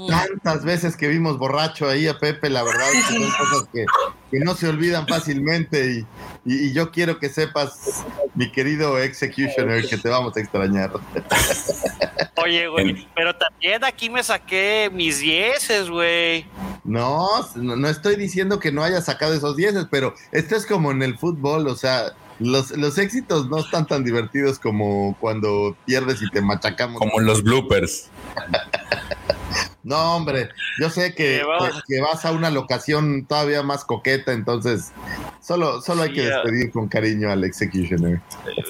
tantas 0.09 0.64
veces 0.64 0.97
que 0.97 1.07
vimos 1.09 1.39
borracho 1.39 1.89
ahí 1.89 2.09
a 2.09 2.18
Pepe, 2.18 2.51
la 2.51 2.62
verdad 2.62 2.93
es 2.93 3.07
que 3.07 3.14
son 3.14 3.31
cosas 3.39 3.68
que, 3.72 3.85
que 4.31 4.39
no 4.41 4.55
se 4.55 4.68
olvidan 4.68 5.07
fácilmente 5.07 6.05
Y, 6.45 6.66
y 6.66 6.72
yo 6.72 6.91
quiero 6.91 7.18
que 7.18 7.29
sepas, 7.29 8.05
mi 8.35 8.51
querido 8.51 8.99
Executioner, 8.99 9.87
que 9.89 9.99
te 9.99 10.09
vamos 10.09 10.37
a 10.37 10.41
extrañar. 10.41 10.93
Oye, 12.37 12.68
güey, 12.68 13.07
pero 13.14 13.35
también 13.35 13.85
aquí 13.85 14.09
me 14.09 14.22
saqué 14.22 14.91
mis 14.93 15.18
dieces, 15.20 15.91
güey. 15.91 16.47
No, 16.85 17.29
no 17.57 17.76
no 17.76 17.89
estoy 17.89 18.16
diciendo 18.16 18.61
que 18.61 18.72
no 18.72 18.83
haya 18.83 19.01
sacado 19.01 19.35
esos 19.35 19.57
dieces, 19.57 19.87
pero 19.91 20.14
esto 20.33 20.57
es 20.57 20.64
como 20.64 20.91
en 20.93 21.03
el 21.03 21.18
fútbol, 21.18 21.66
o 21.66 21.76
sea, 21.76 22.12
los, 22.39 22.70
los 22.70 22.97
éxitos 22.99 23.49
no 23.49 23.59
están 23.59 23.87
tan 23.87 24.05
divertidos 24.05 24.59
como 24.59 25.16
cuando 25.20 25.76
pierdes 25.85 26.22
y 26.22 26.31
te 26.31 26.41
machacamos. 26.41 26.99
Como 26.99 27.20
los 27.20 27.43
bloopers. 27.43 28.09
No, 29.89 30.16
hombre, 30.16 30.51
yo 30.78 30.91
sé 30.91 31.14
que, 31.14 31.39
Sí, 31.39 31.45
vamos. 31.47 31.82
que- 31.89 32.01
vas 32.03 32.22
a 32.26 32.32
una 32.32 32.51
locación 32.51 33.24
todavía 33.26 33.62
más 33.62 33.86
coqueta, 33.86 34.32
entonces 34.32 34.93
solo, 35.41 35.80
solo 35.80 36.03
hay 36.03 36.12
que 36.12 36.26
despedir 36.26 36.70
con 36.70 36.89
cariño 36.89 37.30
al 37.30 37.43
Executioner. 37.43 38.20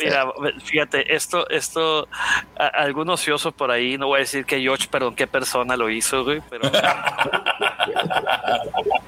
Mira, 0.00 0.26
fíjate, 0.64 1.12
esto, 1.14 1.48
esto, 1.50 2.06
a- 2.56 2.66
algún 2.68 3.10
ocioso 3.10 3.50
por 3.50 3.72
ahí, 3.72 3.98
no 3.98 4.06
voy 4.06 4.18
a 4.18 4.20
decir 4.20 4.44
que 4.44 4.60
George, 4.60 4.86
perdón, 4.88 5.16
qué 5.16 5.26
persona 5.26 5.76
lo 5.76 5.90
hizo, 5.90 6.22
güey, 6.22 6.40
pero. 6.48 6.70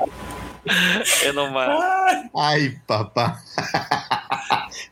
Es 1.25 1.35
nomás. 1.35 1.79
Ay, 2.35 2.79
papá. 2.87 3.43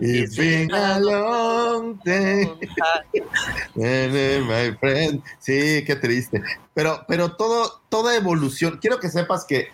It's 0.00 0.36
been 0.36 0.72
a 0.72 1.00
long 1.00 1.98
day, 2.04 2.46
my 3.74 4.76
friend. 4.78 5.22
Sí, 5.38 5.84
qué 5.84 5.96
triste. 5.96 6.42
Pero, 6.74 7.04
pero 7.08 7.32
todo, 7.36 7.82
toda 7.88 8.16
evolución, 8.16 8.78
quiero 8.80 9.00
que 9.00 9.08
sepas 9.08 9.44
que 9.44 9.68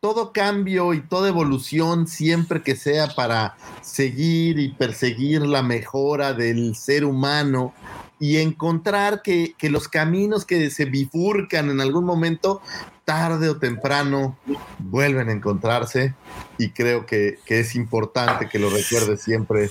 todo 0.00 0.32
cambio 0.32 0.92
y 0.92 1.00
toda 1.00 1.28
evolución, 1.28 2.06
siempre 2.06 2.62
que 2.62 2.76
sea 2.76 3.08
para 3.08 3.56
seguir 3.80 4.58
y 4.58 4.68
perseguir 4.68 5.42
la 5.42 5.62
mejora 5.62 6.34
del 6.34 6.76
ser 6.76 7.06
humano 7.06 7.72
y 8.18 8.38
encontrar 8.38 9.22
que, 9.22 9.54
que 9.58 9.70
los 9.70 9.88
caminos 9.88 10.44
que 10.44 10.70
se 10.70 10.84
bifurcan 10.84 11.70
en 11.70 11.80
algún 11.80 12.04
momento, 12.04 12.62
tarde 13.04 13.48
o 13.48 13.58
temprano, 13.58 14.38
vuelven 14.78 15.28
a 15.28 15.32
encontrarse 15.32 16.14
y 16.58 16.70
creo 16.70 17.06
que, 17.06 17.38
que 17.44 17.60
es 17.60 17.74
importante 17.74 18.48
que 18.48 18.58
lo 18.58 18.70
recuerdes 18.70 19.22
siempre. 19.22 19.70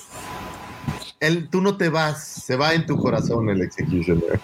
Él, 1.24 1.48
tú 1.50 1.62
no 1.62 1.78
te 1.78 1.88
vas, 1.88 2.22
se 2.22 2.58
va 2.58 2.74
en 2.74 2.86
tu 2.86 2.98
corazón 2.98 3.50
el 3.50 3.62
Executioner. 3.62 4.42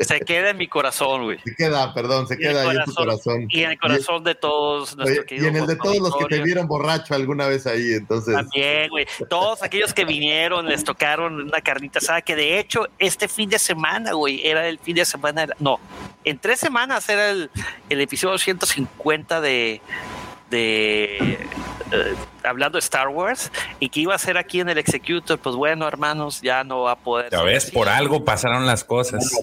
Se 0.00 0.20
queda 0.20 0.50
en 0.50 0.58
mi 0.58 0.68
corazón, 0.68 1.24
güey. 1.24 1.38
Se 1.38 1.54
queda, 1.54 1.94
perdón, 1.94 2.28
se 2.28 2.34
Y 2.34 2.38
queda 2.38 2.62
ahí 2.62 2.76
en 2.76 2.84
tu 2.84 2.94
corazón. 2.94 3.46
Y 3.48 3.62
en 3.62 3.70
el 3.70 3.78
corazón 3.78 4.22
de 4.22 4.34
todos. 4.34 4.96
Oye, 4.98 5.24
y 5.30 5.46
en 5.46 5.56
el 5.56 5.66
de 5.66 5.76
todos 5.76 5.98
los 5.98 6.14
que 6.16 6.26
te 6.26 6.42
vieron 6.42 6.68
borracho 6.68 7.14
alguna 7.14 7.46
vez 7.46 7.66
ahí, 7.66 7.92
entonces. 7.92 8.34
También, 8.34 8.90
güey. 8.90 9.06
Todos 9.30 9.62
aquellos 9.62 9.94
que 9.94 10.04
vinieron, 10.04 10.66
les 10.66 10.84
tocaron 10.84 11.40
una 11.40 11.60
carnita 11.62 12.00
asada, 12.00 12.20
que 12.20 12.36
de 12.36 12.58
hecho 12.58 12.86
este 12.98 13.26
fin 13.26 13.48
de 13.48 13.58
semana, 13.58 14.12
güey, 14.12 14.46
era 14.46 14.68
el 14.68 14.78
fin 14.78 14.94
de 14.94 15.06
semana. 15.06 15.46
No, 15.58 15.80
en 16.24 16.38
tres 16.38 16.60
semanas 16.60 17.08
era 17.08 17.30
el, 17.30 17.50
el 17.88 18.00
episodio 18.02 18.36
150 18.36 19.40
de. 19.40 19.80
De 20.50 21.38
eh, 21.90 22.14
hablando 22.42 22.76
de 22.76 22.80
Star 22.80 23.08
Wars 23.08 23.50
y 23.80 23.88
que 23.88 24.00
iba 24.00 24.14
a 24.14 24.18
ser 24.18 24.36
aquí 24.36 24.60
en 24.60 24.68
el 24.68 24.78
Executor, 24.78 25.38
pues 25.38 25.56
bueno, 25.56 25.86
hermanos, 25.86 26.40
ya 26.42 26.64
no 26.64 26.82
va 26.82 26.92
a 26.92 26.96
poder. 26.96 27.30
Ya 27.30 27.38
ser 27.38 27.46
ves, 27.46 27.64
así. 27.64 27.72
por 27.72 27.88
algo 27.88 28.24
pasaron 28.24 28.66
las 28.66 28.84
cosas. 28.84 29.40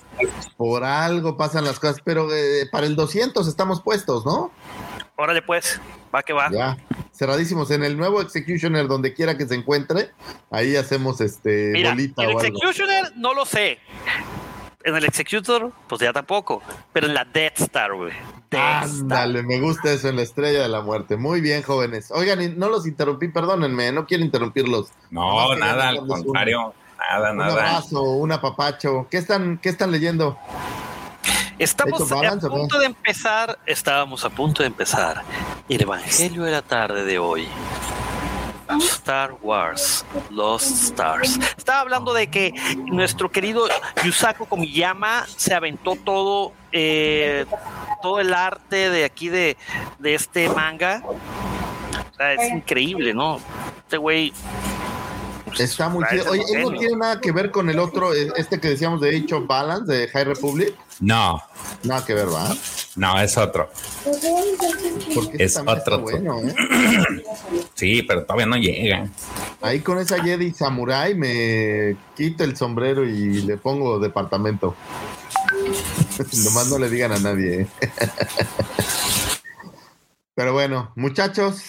Por 0.58 0.84
algo 0.84 1.38
pasan 1.38 1.66
las 1.66 1.80
cosas, 1.80 1.98
pero 2.04 2.34
eh, 2.34 2.68
para 2.72 2.86
el 2.86 2.96
200 2.96 3.48
estamos 3.48 3.82
puestos, 3.82 4.26
¿no? 4.26 4.52
Órale, 5.18 5.42
pues, 5.42 5.80
va 6.14 6.22
que 6.24 6.34
va. 6.34 6.52
Ya, 6.52 6.78
cerradísimos. 7.14 7.72
En 7.72 7.84
el 7.84 7.98
nuevo 7.98 8.22
Executioner, 8.22 8.88
donde 8.88 9.14
quiera 9.14 9.38
que 9.38 9.48
se 9.48 9.56
encuentre, 9.56 10.12
ahí 10.52 10.76
hacemos 10.76 11.22
este 11.22 11.72
Mira, 11.72 11.92
bolita 11.92 12.24
el 12.24 12.28
o 12.28 12.40
algo. 12.40 12.42
Executioner 12.42 13.14
no 13.16 13.34
lo 13.34 13.46
sé. 13.46 13.80
En 14.86 14.96
el 14.96 15.04
Executor, 15.04 15.72
pues 15.88 16.00
ya 16.02 16.14
tampoco. 16.14 16.62
Pero 16.94 17.08
en 17.08 17.16
la 17.16 17.26
Death 17.26 17.60
Star, 17.62 17.94
güey. 17.96 18.14
Death 18.52 18.84
Star. 18.86 19.02
Ándale, 19.24 19.42
me 19.44 19.60
gusta 19.60 19.92
eso 19.92 20.08
en 20.10 20.16
la 20.18 20.22
estrella 20.22 20.62
de 20.62 20.70
la 20.70 20.82
muerte. 20.82 21.18
Muy 21.18 21.42
bien, 21.42 21.64
jóvenes. 21.64 22.12
Oigan, 22.12 22.42
y 22.42 22.50
no 22.50 22.70
los 22.70 22.86
interrumpí, 22.86 23.28
perdónenme, 23.30 23.92
no 23.92 24.06
quiero 24.06 24.24
interrumpirlos. 24.24 24.90
No, 25.10 25.56
nada, 25.56 25.90
al 25.90 26.00
un- 26.00 26.08
contrario. 26.08 26.74
Nada, 27.12 27.32
Un 27.32 27.38
nada. 27.38 27.52
abrazo, 27.54 28.02
un 28.04 28.32
apapacho. 28.32 29.08
¿Qué 29.10 29.18
están, 29.18 29.58
qué 29.58 29.70
están 29.70 29.92
leyendo? 29.92 30.38
Estamos 31.58 32.02
¿Hecho 32.02 32.20
a 32.48 32.50
punto 32.50 32.78
de 32.80 32.86
empezar, 32.86 33.58
estábamos 33.66 34.24
a 34.26 34.30
punto 34.30 34.62
de 34.62 34.68
empezar 34.68 35.24
el 35.70 35.82
Evangelio 35.82 36.44
de 36.44 36.52
la 36.52 36.62
tarde 36.62 37.06
de 37.06 37.18
hoy. 37.18 37.48
Star 38.80 39.34
Wars, 39.42 40.06
Lost 40.30 40.72
Stars. 40.72 41.38
Estaba 41.58 41.82
hablando 41.82 42.14
de 42.14 42.28
que 42.28 42.54
nuestro 42.86 43.32
querido 43.32 43.68
Yusaku 44.04 44.46
Komiyama 44.46 45.26
se 45.36 45.54
aventó 45.54 45.96
todo, 45.96 46.54
eh, 46.72 47.46
todo 48.02 48.20
el 48.20 48.34
arte 48.34 48.90
de 48.90 49.06
aquí 49.06 49.30
de, 49.30 49.58
de 50.00 50.16
este 50.16 50.50
manga. 50.50 51.04
O 51.06 52.16
sea, 52.18 52.34
es 52.34 52.52
increíble, 52.52 53.14
¿no? 53.14 53.40
Este 53.80 53.98
güey. 53.98 54.34
Pues, 55.56 55.70
Está 55.72 55.90
muy 55.90 56.06
chido. 56.10 56.32
Oye, 56.32 56.44
¿él 56.54 56.62
no 56.62 56.72
tiene 56.72 56.96
nada 56.98 57.22
que 57.22 57.32
ver 57.32 57.52
con 57.52 57.70
el 57.70 57.80
otro, 57.80 58.14
eh, 58.14 58.32
este 58.36 58.60
que 58.60 58.70
decíamos 58.70 59.02
de 59.02 59.10
Age 59.18 59.34
of 59.36 59.48
Balance, 59.48 59.92
de 59.92 60.08
High 60.08 60.24
Republic? 60.26 60.74
No, 61.00 61.42
Nada 61.84 62.06
que 62.06 62.14
ver, 62.14 62.28
¿va? 62.34 62.56
no, 62.96 63.20
es 63.20 63.38
otro. 63.38 63.70
Porque 65.14 65.44
Es 65.44 65.58
otro. 65.58 66.00
bueno, 66.00 66.40
¿eh? 66.40 66.56
Sí, 67.74 68.02
pero 68.04 68.24
todavía 68.24 68.46
no 68.46 68.56
llega. 68.56 69.10
Ahí 69.62 69.82
con 69.82 70.00
esa 70.00 70.24
Jedi 70.24 70.52
Samurai 70.54 71.14
me 71.16 71.98
quito 72.16 72.44
el 72.46 72.56
sombrero 72.56 73.04
y 73.06 73.42
le 73.42 73.58
pongo 73.58 74.00
departamento. 74.00 74.76
Nomás 76.46 76.68
no 76.68 76.80
le 76.80 76.90
digan 76.90 77.12
a 77.12 77.20
nadie. 77.20 77.62
¿eh? 77.62 77.68
Pero 80.36 80.52
bueno, 80.54 80.92
muchachos, 80.96 81.62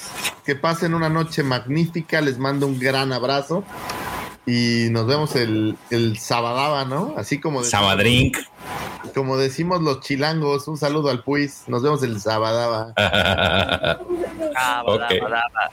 que 0.47 0.55
pasen 0.55 0.95
una 0.95 1.09
noche 1.11 1.43
magnífica. 1.43 2.21
Les 2.21 2.39
mando 2.39 2.67
un 2.67 2.79
gran 2.79 3.13
abrazo. 3.13 3.65
Y 4.47 4.87
nos 4.91 5.07
vemos 5.09 5.35
el, 5.35 5.77
el 5.91 6.19
sabadaba, 6.19 6.85
¿no? 6.85 7.15
Así 7.17 7.41
como 7.41 7.63
decimos, 7.63 7.81
Sabadrink. 7.83 8.39
como 9.13 9.37
decimos 9.37 9.83
los 9.83 10.01
chilangos. 10.01 10.69
Un 10.69 10.79
saludo 10.79 11.11
al 11.11 11.25
Puis. 11.25 11.65
Nos 11.67 11.83
vemos 11.83 12.03
el 12.05 12.21
sabadaba. 12.21 12.91
Ok. 14.85 15.01
badaba, 15.01 15.09
badaba. 15.21 15.71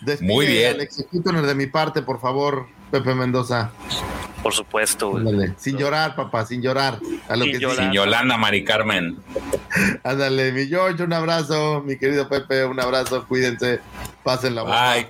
Despide 0.00 0.32
Muy 0.32 0.46
bien. 0.46 0.80
Executioner 0.80 1.44
de 1.44 1.54
mi 1.54 1.66
parte, 1.66 2.00
por 2.00 2.20
favor, 2.20 2.66
Pepe 2.90 3.14
Mendoza. 3.14 3.70
Por 4.42 4.54
supuesto. 4.54 5.16
Ándale, 5.16 5.54
sin 5.58 5.76
llorar, 5.76 6.14
papá, 6.16 6.46
sin 6.46 6.62
llorar. 6.62 6.98
A 7.28 7.36
lo 7.36 7.44
Sin 7.44 7.52
que 7.52 7.58
sí. 7.58 7.62
llorar. 7.62 7.76
Sin 7.78 7.92
Yolanda, 7.92 8.36
Mari 8.38 8.64
Carmen. 8.64 9.18
Ándale, 10.04 10.52
mi 10.52 10.66
George, 10.66 11.02
un 11.02 11.12
abrazo. 11.12 11.82
Mi 11.84 11.96
querido 11.98 12.28
Pepe, 12.28 12.64
un 12.64 12.80
abrazo. 12.80 13.26
Cuídense. 13.26 13.80
Pasen 14.22 14.54
la. 14.54 14.62
Bye. 14.62 15.08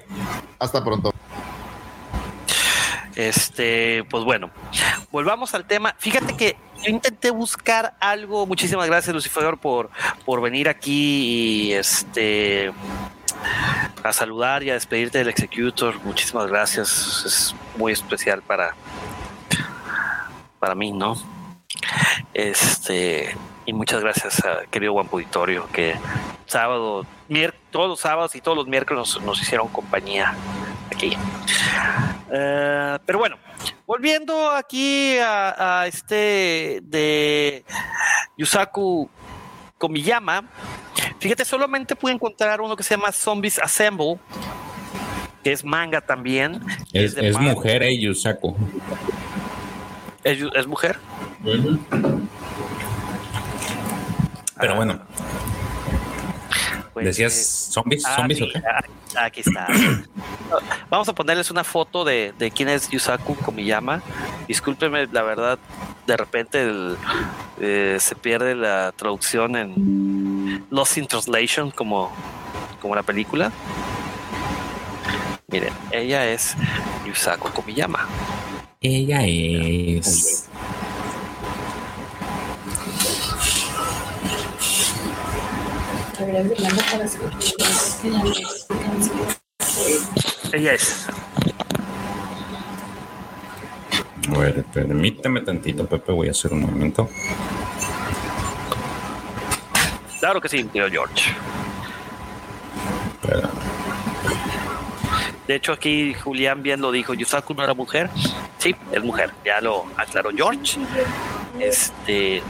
Hasta 0.59 0.83
pronto. 0.85 1.13
Este, 3.17 4.05
pues 4.09 4.25
bueno, 4.25 4.51
volvamos 5.11 5.55
al 5.55 5.65
tema. 5.67 5.95
Fíjate 5.99 6.37
que 6.37 6.57
yo 6.83 6.91
intenté 6.91 7.31
buscar 7.31 7.95
algo. 8.01 8.47
Muchísimas 8.47 8.87
gracias, 8.87 9.15
Lucifer, 9.15 9.57
por, 9.59 9.91
por 10.25 10.41
venir 10.41 10.69
aquí 10.69 11.69
y 11.69 11.73
este 11.73 12.73
a 14.03 14.13
saludar 14.13 14.63
y 14.63 14.71
a 14.71 14.75
despedirte 14.75 15.19
del 15.19 15.29
Executor. 15.29 16.01
Muchísimas 16.05 16.47
gracias. 16.47 17.23
Es 17.27 17.55
muy 17.77 17.93
especial 17.93 18.43
para, 18.43 18.75
para 20.61 20.77
mí, 20.77 20.93
¿no? 20.93 21.17
Este, 22.35 23.35
y 23.67 23.73
muchas 23.73 24.03
gracias 24.03 24.45
a 24.45 24.67
querido 24.71 24.93
Juan 24.93 25.09
Auditorio, 25.11 25.67
que 25.73 25.97
sábado, 26.47 27.05
todos 27.71 27.89
los 27.89 28.01
sábados 28.01 28.35
y 28.37 28.41
todos 28.41 28.57
los 28.57 28.69
miércoles 28.69 28.99
nos, 28.99 29.23
nos 29.23 29.41
hicieron 29.43 29.69
compañía 29.69 30.35
aquí. 30.95 31.17
Eh, 32.33 32.99
pero 33.07 33.19
bueno, 33.19 33.37
volviendo 33.87 34.51
aquí 34.51 35.19
a, 35.19 35.81
a 35.81 35.87
este 35.87 36.81
de 36.83 37.65
Yusaku 38.37 39.09
Komiyama, 39.79 40.45
fíjate, 41.19 41.45
solamente 41.45 41.97
pude 41.97 42.13
encontrar 42.13 42.61
uno 42.61 42.77
que 42.77 42.83
se 42.83 42.95
llama 42.97 43.13
Zombies 43.13 43.59
Assemble, 43.59 44.19
que 45.43 45.53
es 45.53 45.65
manga 45.65 46.01
también. 46.01 46.61
Es, 46.93 47.17
mujer, 47.39 47.83
eh, 47.83 47.99
Yusaku. 47.99 48.57
¿Es, 50.25 50.39
es 50.55 50.67
mujer. 50.67 50.99
Pero 54.61 54.75
bueno, 54.77 55.01
Pues, 56.93 57.07
decías 57.07 57.33
eh, 57.35 57.73
zombies, 57.73 58.05
Ah, 58.07 58.17
zombies 58.17 58.43
o 58.43 58.47
qué? 58.53 58.59
ah, 58.59 59.25
Aquí 59.25 59.41
está. 59.41 59.67
Vamos 60.91 61.09
a 61.09 61.15
ponerles 61.15 61.51
una 61.51 61.65
foto 61.65 62.05
de, 62.05 62.33
de 62.39 62.51
quién 62.51 62.69
es 62.69 62.89
Yusaku 62.91 63.35
Komiyama. 63.37 64.03
Discúlpeme, 64.47 65.07
la 65.11 65.23
verdad, 65.23 65.59
de 66.07 66.17
repente 66.17 66.63
el, 66.63 66.97
eh, 67.61 67.97
se 67.99 68.15
pierde 68.15 68.55
la 68.55 68.93
traducción 68.93 69.57
en 69.57 70.65
Lost 70.71 70.99
in 70.99 71.07
Translation 71.07 71.71
como, 71.71 72.13
como 72.83 72.95
la 72.95 73.03
película. 73.03 73.51
Miren, 75.49 75.73
ella 75.91 76.27
es 76.27 76.55
Yusako 77.07 77.51
Komiyama. 77.53 78.07
Ella 78.83 79.27
es. 79.27 80.49
Ella 90.53 90.73
es. 90.73 91.07
A 94.27 94.39
ver, 94.39 94.65
permíteme 94.73 95.43
tantito, 95.43 95.87
Pepe. 95.87 96.13
Voy 96.13 96.29
a 96.29 96.31
hacer 96.31 96.55
un 96.55 96.63
momento. 96.63 97.11
Claro 100.21 100.41
que 100.41 100.49
sí, 100.49 100.65
tío 100.65 100.89
George. 100.89 101.33
Espera. 103.23 103.51
De 105.51 105.57
hecho, 105.57 105.73
aquí 105.73 106.15
Julián 106.15 106.63
bien 106.63 106.81
lo 106.81 106.93
dijo. 106.93 107.13
Yusaku 107.13 107.55
no 107.55 107.65
era 107.65 107.75
mujer. 107.75 108.09
Sí, 108.59 108.73
es 108.93 109.03
mujer. 109.03 109.33
Ya 109.45 109.61
lo 109.61 109.85
aclaró 109.97 110.31
George. 110.31 110.79
Este, 111.59 112.41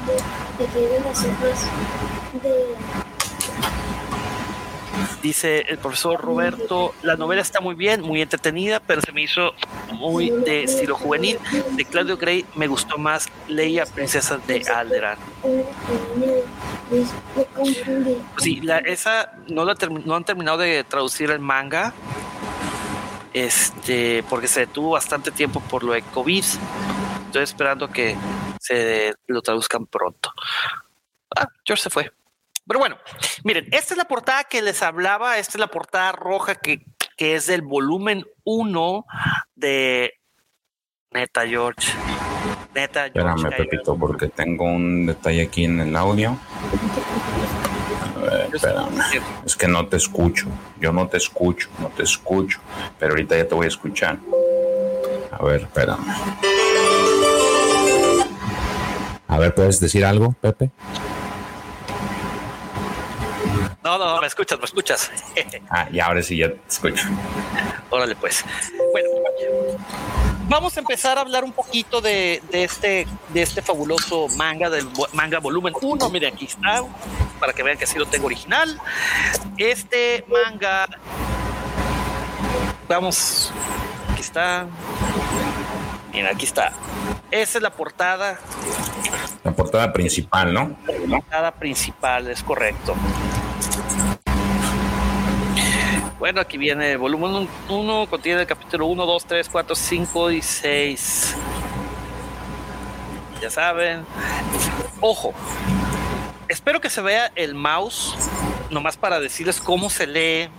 dice 5.23 5.65
el 5.67 5.79
profesor 5.79 6.21
Roberto, 6.21 6.95
la 7.01 7.17
novela 7.17 7.41
está 7.41 7.63
muy 7.63 7.75
bien, 7.75 8.03
muy 8.03 8.21
entretenida, 8.21 8.81
pero 8.81 9.01
se 9.01 9.13
me 9.13 9.23
hizo 9.23 9.55
muy 9.95 10.29
de 10.29 10.65
estilo 10.65 10.95
juvenil. 10.95 11.39
De 11.71 11.87
Claudio 11.87 12.19
Gray 12.19 12.45
me 12.55 12.67
gustó 12.67 12.99
más 12.99 13.29
Leia, 13.49 13.87
princesa 13.87 14.37
de 14.47 14.63
Alderan. 14.69 15.17
confundí. 17.55 18.19
Sí, 18.37 18.61
la, 18.61 18.77
esa 18.81 19.33
no, 19.49 19.65
la 19.65 19.75
no 20.05 20.17
han 20.17 20.25
terminado 20.25 20.59
de 20.59 20.85
traducir 20.85 21.31
el 21.31 21.41
manga. 21.41 21.95
Este, 23.33 24.25
porque 24.29 24.49
se 24.49 24.61
detuvo 24.61 24.91
bastante 24.91 25.31
tiempo 25.31 25.61
por 25.61 25.85
lo 25.85 25.93
de 25.93 26.03
COVID. 26.03 26.45
Estoy 27.27 27.43
esperando 27.43 27.89
que 27.89 28.17
se 28.61 29.15
lo 29.27 29.41
traduzcan 29.43 29.87
pronto. 29.87 30.33
Ah, 31.37 31.47
George 31.65 31.85
se 31.85 31.91
fue. 31.91 32.13
Pero 32.67 32.79
bueno, 32.81 32.99
miren, 33.45 33.67
esta 33.73 33.95
es 33.95 33.99
la 33.99 34.05
portada 34.05 34.45
que 34.45 34.63
les 34.63 34.83
hablaba. 34.83 35.39
Esta 35.39 35.53
es 35.53 35.61
la 35.61 35.69
portada 35.69 36.13
roja 36.13 36.55
que, 36.55 36.85
que 37.17 37.35
es 37.35 37.47
del 37.47 37.63
volumen 37.63 38.27
1 38.45 39.07
de 39.55 40.15
Neta 41.13 41.47
George. 41.47 41.93
Neta 42.75 43.11
George. 43.13 43.35
Espérame. 43.37 43.57
Pepito, 43.57 43.97
porque 43.97 44.29
tengo 44.29 44.65
un 44.65 45.07
detalle 45.07 45.43
aquí 45.43 45.65
en 45.65 45.81
el 45.81 45.97
audio. 45.97 46.39
Espérame. 48.53 49.01
Es 49.45 49.57
que 49.57 49.69
no 49.69 49.87
te 49.87 49.97
escucho. 49.97 50.47
Yo 50.81 50.93
no 50.93 51.09
te 51.09 51.17
escucho, 51.17 51.69
no 51.79 51.89
te 51.89 52.03
escucho. 52.03 52.61
Pero 52.99 53.13
ahorita 53.13 53.37
ya 53.37 53.47
te 53.47 53.55
voy 53.55 53.67
a 53.67 53.69
escuchar. 53.69 54.19
A 55.31 55.45
ver, 55.45 55.63
espérame. 55.63 56.05
A 59.29 59.39
ver, 59.39 59.55
¿puedes 59.55 59.81
decir 59.81 60.05
algo, 60.05 60.35
Pepe? 60.41 60.71
No, 63.83 63.97
no, 63.97 64.15
no, 64.15 64.21
me 64.21 64.27
escuchas, 64.27 64.59
me 64.59 64.65
escuchas. 64.65 65.11
Ah, 65.71 65.89
y 65.91 66.01
ahora 66.01 66.23
sí 66.23 66.37
ya 66.37 66.49
te 66.49 66.61
escucho. 66.69 67.07
Órale, 67.91 68.17
pues. 68.17 68.45
Bueno, 68.93 69.09
vamos 70.49 70.77
a 70.77 70.81
empezar 70.81 71.17
a 71.17 71.21
hablar 71.21 71.45
un 71.45 71.53
poquito 71.53 72.01
de, 72.01 72.43
de 72.51 72.65
este, 72.65 73.07
de 73.29 73.43
este 73.43 73.63
fabuloso 73.63 74.27
manga, 74.37 74.69
del 74.69 74.89
manga 75.13 75.39
volumen 75.39 75.73
1. 75.81 76.11
Miren, 76.11 76.35
aquí 76.35 76.47
está, 76.47 76.83
para 77.41 77.53
que 77.53 77.63
vean 77.63 77.79
que 77.79 77.87
sí 77.87 77.99
lo 77.99 78.07
tengo 78.07 78.27
original. 78.27 78.79
Este 79.57 80.25
manga, 80.29 80.87
vamos, 82.87 83.53
aquí 84.13 84.21
está. 84.21 84.67
Miren, 86.13 86.35
aquí 86.35 86.45
está. 86.45 86.73
Esa 87.31 87.59
es 87.59 87.63
la 87.63 87.71
portada, 87.71 88.39
La 89.45 89.53
portada 89.53 89.93
principal, 89.93 90.53
¿no? 90.53 90.77
la 90.87 91.19
portada 91.19 91.53
principal, 91.53 92.29
es 92.29 92.43
correcto. 92.43 92.95
Bueno, 96.19 96.41
aquí 96.43 96.59
viene 96.59 96.93
el 96.93 96.99
volumen 96.99 97.49
1, 97.69 98.07
contiene 98.11 98.43
el 98.43 98.47
capítulo 98.47 98.87
1, 98.87 99.07
2, 99.07 99.25
3, 99.25 99.49
4, 99.49 99.75
5 99.75 100.31
y 100.33 100.43
6. 100.43 101.37
Ya 103.41 103.49
saben. 103.49 104.05
Ojo, 105.01 105.33
espero 106.51 106.81
que 106.81 106.91
se 106.91 107.01
vea 107.01 107.31
el 107.37 107.55
mouse, 107.55 108.15
nomás 108.71 108.97
para 108.97 109.21
decirles 109.21 109.61
cómo 109.61 109.89
se 109.89 110.07
lee. 110.07 110.51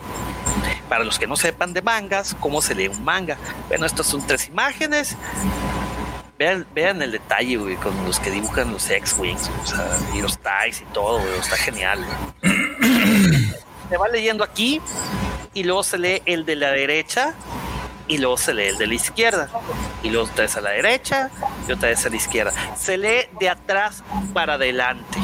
Para 0.90 1.04
los 1.04 1.20
que 1.20 1.28
no 1.28 1.36
sepan 1.36 1.74
de 1.74 1.82
mangas, 1.82 2.36
cómo 2.40 2.62
se 2.62 2.76
lee 2.76 2.88
un 2.88 3.04
manga. 3.04 3.38
Bueno, 3.68 3.86
estas 3.86 4.08
son 4.08 4.26
tres 4.26 4.48
imágenes. 4.48 5.16
Vean, 6.38 6.66
vean 6.74 7.02
el 7.02 7.12
detalle, 7.12 7.58
güey, 7.58 7.76
con 7.76 7.94
los 8.06 8.20
que 8.20 8.32
dibujan 8.32 8.72
los 8.72 8.90
X-Wings, 8.90 9.50
o 9.62 9.66
sea, 9.66 9.98
y 10.16 10.22
los 10.22 10.40
TIEs 10.40 10.82
y 10.82 10.86
todo, 10.86 11.20
güey, 11.20 11.38
está 11.40 11.56
genial. 11.56 12.04
Se 13.90 13.98
va 13.98 14.08
leyendo 14.08 14.44
aquí 14.44 14.82
y 15.54 15.64
luego 15.64 15.84
se 15.84 15.98
lee 15.98 16.22
el 16.26 16.46
de 16.46 16.56
la 16.56 16.72
derecha 16.72 17.34
y 18.08 18.20
luego 18.20 18.38
se 18.38 18.54
lee 18.54 18.68
el 18.68 18.78
de 18.78 18.88
la 18.88 18.94
izquierda 18.94 19.50
y 20.02 20.10
luego 20.10 20.30
otra 20.30 20.44
vez 20.44 20.56
a 20.56 20.62
la 20.62 20.70
derecha 20.70 21.30
y 21.68 21.74
otra 21.74 21.90
vez 21.90 22.06
a 22.06 22.10
la 22.10 22.16
izquierda. 22.16 22.54
Se 22.78 22.98
lee 22.98 23.28
de 23.38 23.50
atrás 23.50 24.02
para 24.34 24.54
adelante. 24.54 25.20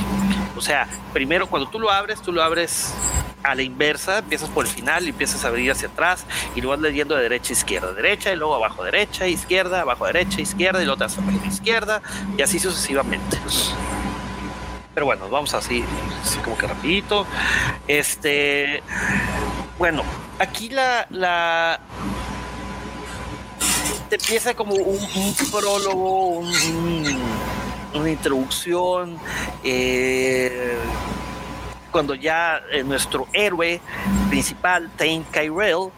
O 0.57 0.61
sea, 0.61 0.87
primero 1.13 1.47
cuando 1.47 1.69
tú 1.69 1.79
lo 1.79 1.91
abres, 1.91 2.21
tú 2.21 2.31
lo 2.31 2.43
abres 2.43 2.93
a 3.43 3.55
la 3.55 3.61
inversa, 3.61 4.17
empiezas 4.19 4.49
por 4.49 4.65
el 4.65 4.71
final 4.71 5.05
y 5.05 5.09
empiezas 5.09 5.45
a 5.45 5.49
abrir 5.49 5.71
hacia 5.71 5.87
atrás 5.87 6.25
y 6.55 6.61
lo 6.61 6.69
vas 6.69 6.79
leyendo 6.79 7.15
de 7.15 7.23
derecha 7.23 7.49
a 7.49 7.53
izquierda, 7.53 7.93
derecha 7.93 8.33
y 8.33 8.35
luego 8.35 8.55
abajo 8.55 8.83
derecha, 8.83 9.27
izquierda, 9.27 9.81
abajo 9.81 10.05
derecha, 10.07 10.41
izquierda 10.41 10.81
y 10.81 10.85
luego 10.85 10.97
vez 11.07 11.17
abajo 11.17 11.45
izquierda 11.45 12.01
y 12.37 12.41
así 12.41 12.59
sucesivamente. 12.59 13.37
Pero 14.93 15.05
bueno, 15.05 15.29
vamos 15.29 15.53
así, 15.53 15.83
así 16.23 16.39
como 16.39 16.57
que 16.57 16.65
rapidito. 16.67 17.27
Este, 17.87 18.81
bueno, 19.77 20.01
aquí 20.39 20.69
la, 20.69 21.05
la 21.11 21.79
te 24.09 24.15
empieza 24.15 24.55
como 24.55 24.73
un, 24.73 25.35
prólogo, 25.51 26.29
un- 26.39 27.36
una 27.99 28.11
introducción. 28.11 29.17
eh, 29.63 30.77
cuando 31.91 32.13
ya 32.13 32.61
eh, 32.71 32.83
nuestro 32.83 33.27
héroe 33.33 33.81
principal, 34.29 34.91
Tain 34.97 35.23
Kyrell, 35.31 35.89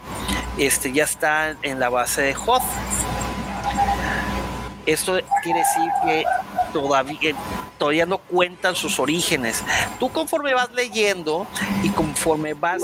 este, 0.56 0.92
ya 0.92 1.04
está 1.04 1.56
en 1.62 1.78
la 1.78 1.88
base 1.88 2.22
de 2.22 2.34
Hoth. 2.34 2.62
Esto 4.86 5.18
quiere 5.42 5.58
decir 5.58 5.90
que 6.04 6.24
todavía, 6.72 7.34
todavía 7.78 8.06
no 8.06 8.18
cuentan 8.18 8.74
sus 8.74 8.98
orígenes. 8.98 9.62
Tú 9.98 10.10
conforme 10.10 10.54
vas 10.54 10.70
leyendo 10.72 11.46
y 11.82 11.90
conforme 11.90 12.54
vas 12.54 12.82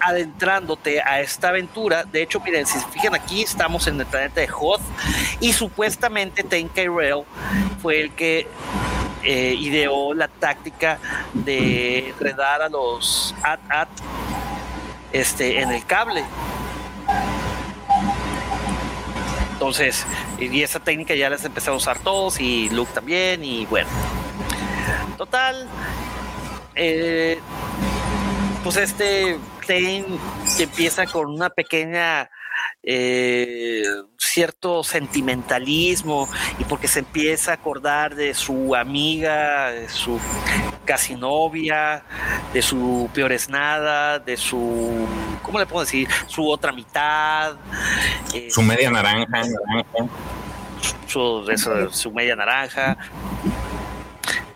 adentrándote 0.00 1.00
a 1.00 1.20
esta 1.20 1.48
aventura, 1.48 2.04
de 2.04 2.22
hecho, 2.22 2.40
miren, 2.40 2.66
si 2.66 2.78
se 2.78 2.86
fijan 2.88 3.14
aquí, 3.14 3.42
estamos 3.42 3.86
en 3.86 4.00
el 4.00 4.06
planeta 4.06 4.40
de 4.40 4.48
Hoth 4.48 4.80
y 5.40 5.52
supuestamente 5.52 6.42
Tain 6.42 6.68
Kyrell 6.68 7.24
fue 7.82 8.00
el 8.00 8.12
que 8.12 8.46
eh, 9.22 9.56
ideó 9.58 10.14
la 10.14 10.28
táctica 10.28 10.98
de 11.32 12.10
enredar 12.10 12.62
a 12.62 12.68
los 12.68 13.34
AT-AT 13.42 13.88
este, 15.12 15.60
en 15.60 15.72
el 15.72 15.84
cable. 15.84 16.24
Entonces, 19.56 20.06
y 20.38 20.62
esa 20.62 20.80
técnica 20.80 21.14
ya 21.14 21.30
las 21.30 21.42
empezó 21.46 21.72
a 21.72 21.76
usar 21.76 21.98
todos 22.00 22.40
y 22.40 22.68
Luke 22.68 22.92
también 22.92 23.42
y 23.42 23.64
bueno. 23.64 23.88
Total, 25.16 25.66
eh, 26.74 27.40
pues 28.62 28.76
este 28.76 29.38
Tain 29.66 30.04
empieza 30.58 31.06
con 31.06 31.30
una 31.30 31.48
pequeña 31.48 32.28
eh, 32.82 33.82
cierto 34.18 34.84
sentimentalismo 34.84 36.28
y 36.58 36.64
porque 36.64 36.88
se 36.88 37.00
empieza 37.00 37.50
a 37.52 37.54
acordar 37.54 38.14
de 38.14 38.34
su 38.34 38.74
amiga, 38.74 39.70
de 39.70 39.88
su 39.88 40.20
casi 40.84 41.14
novia, 41.14 42.04
de 42.52 42.62
su 42.62 43.08
peor 43.12 43.32
es 43.32 43.48
nada, 43.48 44.18
de 44.18 44.36
su, 44.36 45.06
¿cómo 45.42 45.58
le 45.58 45.66
puedo 45.66 45.84
decir? 45.84 46.08
Su 46.26 46.48
otra 46.48 46.72
mitad. 46.72 47.56
eh, 48.34 48.48
Su 48.50 48.62
media 48.62 48.90
naranja, 48.90 49.26
naranja. 49.28 50.12
su, 51.06 52.10
media 52.12 52.36
naranja, 52.36 52.96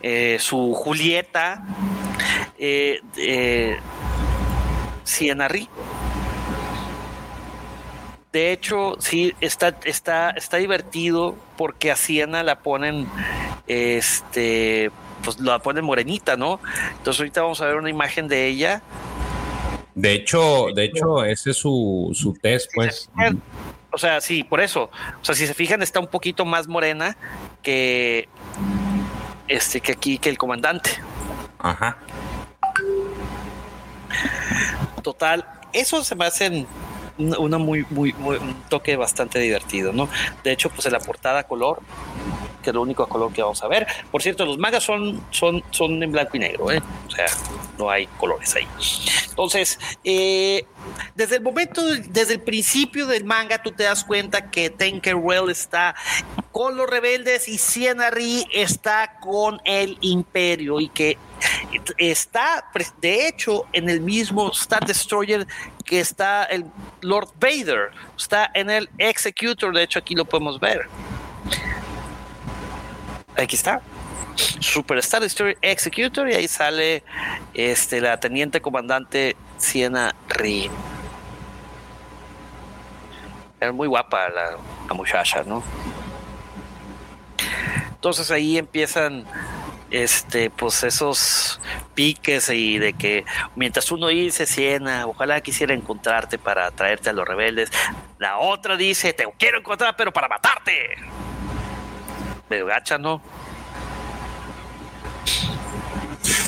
eh, 0.03 0.37
su 0.41 0.73
Julieta, 0.75 1.63
eh, 2.59 3.01
eh, 3.17 3.79
Siena 5.05 5.49
Ri. 5.49 5.69
De 8.33 8.53
hecho, 8.53 8.95
sí, 9.01 9.35
está, 9.41 9.77
está, 9.85 10.31
está 10.31 10.59
divertido 10.59 11.37
porque 11.57 11.91
a 11.91 11.97
Siena 11.97 12.45
la 12.45 12.61
ponen, 12.61 13.09
este, 13.67 14.93
pues 15.25 15.41
la 15.41 15.59
ponen 15.59 15.85
morenita, 15.85 16.37
¿no? 16.37 16.61
Entonces 16.97 17.21
ahorita 17.21 17.43
vamos 17.43 17.61
a 17.61 17.67
ver 17.67 17.77
una 17.77 17.91
imagen 17.91 18.29
de 18.29 18.47
ella. 18.47 18.83
De 19.97 20.13
hecho, 20.13 20.69
de 20.75 20.85
hecho, 20.85 21.25
ese 21.25 21.51
es 21.51 21.57
su, 21.57 22.11
su 22.15 22.33
test, 22.35 22.71
pues. 22.73 23.11
O 23.91 23.99
sea, 23.99 24.21
sí, 24.21 24.45
por 24.45 24.61
eso. 24.61 24.91
O 25.21 25.25
sea, 25.25 25.35
si 25.35 25.49
se 25.49 25.55
fijan, 25.55 25.83
está 25.83 25.99
un 25.99 26.07
poquito 26.07 26.45
más 26.45 26.69
morena 26.69 27.17
que 27.63 28.29
este 29.49 29.81
que 29.81 29.93
aquí 29.93 30.19
que 30.19 30.29
el 30.29 30.39
comandante. 30.39 30.91
Ajá. 31.59 31.99
Total, 35.03 35.45
eso 35.73 36.05
se 36.05 36.15
me 36.15 36.27
hace 36.27 36.67
un 37.29 38.65
toque 38.69 38.97
bastante 38.97 39.39
divertido, 39.39 39.93
¿no? 39.93 40.09
De 40.43 40.53
hecho, 40.53 40.71
pues 40.71 40.87
en 40.87 40.93
la 40.93 41.01
portada 41.01 41.45
color, 41.45 41.81
que 42.63 42.71
es 42.71 42.75
lo 42.75 42.83
único 42.83 43.07
color 43.09 43.33
que 43.33 43.43
vamos 43.43 43.63
a 43.63 43.69
ver. 43.69 43.87
Por 44.11 44.23
cierto, 44.23 44.45
los 44.45 44.59
mangas 44.59 44.85
son, 44.85 45.23
son, 45.31 45.63
son 45.71 46.03
en 46.03 46.13
blanco 46.13 46.37
y 46.37 46.41
negro, 46.41 46.71
¿eh? 46.71 46.83
O 47.07 47.11
sea, 47.11 47.27
no 47.79 47.91
hay 47.91 48.07
colores 48.19 48.55
ahí. 48.57 48.67
Entonces, 49.29 49.79
eh, 50.05 50.67
desde 51.15 51.37
el 51.37 51.43
momento, 51.43 51.85
desde 52.09 52.35
el 52.35 52.41
principio 52.41 53.07
del 53.07 53.25
manga, 53.25 53.63
tú 53.63 53.73
te 53.73 53.85
das 53.85 54.05
cuenta 54.05 54.51
que 54.51 54.71
Tenkerwell 54.71 55.51
está 55.51 55.95
con 56.53 56.77
los 56.77 56.89
rebeldes 56.89 57.49
y 57.49 57.59
Sienna 57.59 58.11
Ri 58.11 58.47
está 58.53 59.19
con 59.21 59.61
el 59.65 59.97
imperio 60.01 60.81
y 60.81 60.89
que 60.89 61.17
está, 61.97 62.71
de 63.01 63.29
hecho, 63.29 63.65
en 63.73 63.89
el 63.89 64.01
mismo 64.01 64.51
Star 64.53 64.85
Destroyer 64.85 65.47
que 65.91 65.99
está 65.99 66.45
el 66.45 66.67
Lord 67.01 67.31
Vader, 67.41 67.91
está 68.17 68.49
en 68.55 68.71
el 68.71 68.89
Executor, 68.97 69.75
de 69.75 69.83
hecho 69.83 69.99
aquí 69.99 70.15
lo 70.15 70.25
podemos 70.25 70.61
ver. 70.61 70.87
Aquí 73.37 73.57
está. 73.57 73.83
Super 74.37 74.99
Star 74.99 75.21
Destroyer 75.21 75.59
Executor 75.61 76.31
y 76.31 76.35
ahí 76.35 76.47
sale 76.47 77.03
este 77.55 78.01
la 78.01 78.21
teniente 78.21 78.61
comandante 78.61 79.35
Sienna 79.59 80.15
Ri. 80.29 80.71
Era 83.61 83.73
muy 83.73 83.89
guapa 83.89 84.29
la, 84.29 84.59
la 84.87 84.95
muchacha, 84.95 85.43
¿no? 85.43 85.61
Entonces 87.89 88.31
ahí 88.31 88.59
empiezan 88.59 89.25
este 89.91 90.51
pues 90.51 90.83
esos 90.85 91.61
piques 91.95 92.49
y 92.51 92.79
de 92.79 92.93
que 92.93 93.25
mientras 93.57 93.91
uno 93.93 94.09
dice 94.09 94.47
Siena, 94.47 95.07
ojalá 95.07 95.41
quisiera 95.41 95.75
encontrarte 95.75 96.39
para 96.39 96.71
traerte 96.71 97.11
a 97.11 97.13
los 97.13 97.27
rebeldes, 97.27 97.71
la 98.19 98.39
otra 98.39 98.77
dice 98.77 99.13
te 99.13 99.27
quiero 99.39 99.59
encontrar 99.59 99.95
pero 99.97 100.13
para 100.13 100.29
matarte. 100.29 100.97
Medio 102.49 102.67
gacha, 102.67 102.99
¿no? 102.99 103.23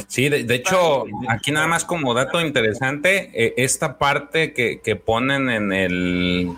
Sí, 0.08 0.28
de, 0.28 0.44
de 0.44 0.54
hecho, 0.56 1.04
aquí 1.28 1.52
nada 1.52 1.66
más 1.66 1.84
como 1.84 2.12
dato 2.12 2.40
interesante, 2.40 3.30
eh, 3.32 3.54
esta 3.56 3.96
parte 3.96 4.52
que, 4.52 4.80
que 4.80 4.94
ponen 4.94 5.48
en 5.48 5.72
el, 5.72 6.50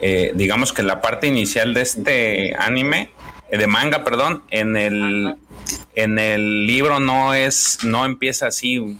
eh, 0.00 0.32
digamos 0.34 0.74
que 0.74 0.82
la 0.82 1.00
parte 1.00 1.26
inicial 1.26 1.72
de 1.72 1.80
este 1.80 2.54
anime, 2.58 3.10
eh, 3.50 3.56
de 3.56 3.66
manga, 3.66 4.04
perdón, 4.04 4.42
en 4.50 4.76
el, 4.76 5.36
en 5.94 6.18
el 6.18 6.66
libro 6.66 7.00
no 7.00 7.34
es, 7.34 7.78
no 7.82 8.04
empieza 8.04 8.48
así. 8.48 8.98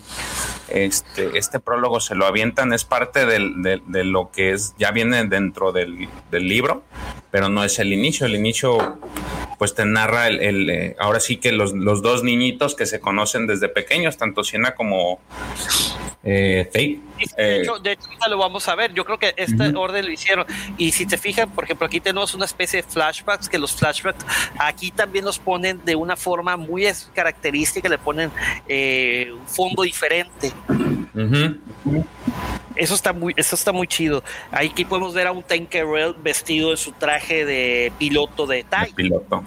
Este, 0.68 1.38
este 1.38 1.60
prólogo 1.60 2.00
se 2.00 2.14
lo 2.14 2.26
avientan, 2.26 2.72
es 2.72 2.84
parte 2.84 3.24
de, 3.24 4.04
lo 4.04 4.30
que 4.30 4.52
es, 4.52 4.74
ya 4.78 4.90
viene 4.90 5.24
dentro 5.24 5.72
del 5.72 6.08
libro, 6.32 6.82
pero 7.30 7.48
no 7.48 7.64
es 7.64 7.78
el 7.78 7.92
inicio. 7.92 8.26
El 8.26 8.34
inicio, 8.34 8.98
pues 9.58 9.74
te 9.74 9.84
narra 9.84 10.28
el, 10.28 10.40
el, 10.40 10.70
eh, 10.70 10.96
ahora 10.98 11.20
sí 11.20 11.36
que 11.38 11.52
los, 11.52 11.72
los 11.72 12.02
dos 12.02 12.22
niñitos 12.22 12.74
que 12.74 12.86
se 12.86 13.00
conocen 13.00 13.46
desde 13.46 13.68
pequeños, 13.68 14.16
tanto 14.16 14.44
Siena 14.44 14.74
como 14.74 15.20
eh. 16.22 16.68
De 16.72 17.00
Eh, 17.38 17.60
hecho, 17.62 17.78
de 17.78 17.92
hecho, 17.92 18.08
lo 18.28 18.36
vamos 18.36 18.68
a 18.68 18.74
ver. 18.74 18.92
Yo 18.92 19.04
creo 19.04 19.18
que 19.18 19.32
este 19.36 19.74
orden 19.76 20.04
lo 20.04 20.12
hicieron. 20.12 20.44
Y 20.76 20.92
si 20.92 21.06
te 21.06 21.16
fijan, 21.16 21.50
por 21.50 21.64
ejemplo, 21.64 21.86
aquí 21.86 22.00
tenemos 22.00 22.34
una 22.34 22.44
especie 22.44 22.82
de 22.82 22.88
flashbacks, 22.88 23.48
que 23.48 23.58
los 23.58 23.72
flashbacks 23.74 24.24
aquí 24.58 24.90
también 24.90 25.24
los 25.24 25.38
ponen 25.38 25.80
de 25.84 25.94
una 25.94 26.16
forma 26.16 26.56
muy 26.56 26.86
característica, 27.14 27.88
le 27.88 27.98
ponen 27.98 28.30
eh, 28.68 29.30
un 29.32 29.46
fondo 29.46 29.82
diferente. 29.82 30.52
ujú. 31.14 32.04
Eso 32.76 32.94
está 32.94 33.12
muy, 33.12 33.32
eso 33.36 33.54
está 33.54 33.72
muy 33.72 33.86
chido. 33.86 34.22
Aquí 34.50 34.84
podemos 34.84 35.14
ver 35.14 35.26
a 35.26 35.32
un 35.32 35.42
Tankerel 35.42 36.14
vestido 36.18 36.70
en 36.70 36.76
su 36.76 36.92
traje 36.92 37.44
de 37.44 37.92
piloto 37.98 38.46
de 38.46 38.64
TIE. 38.64 38.92
piloto. 38.94 39.42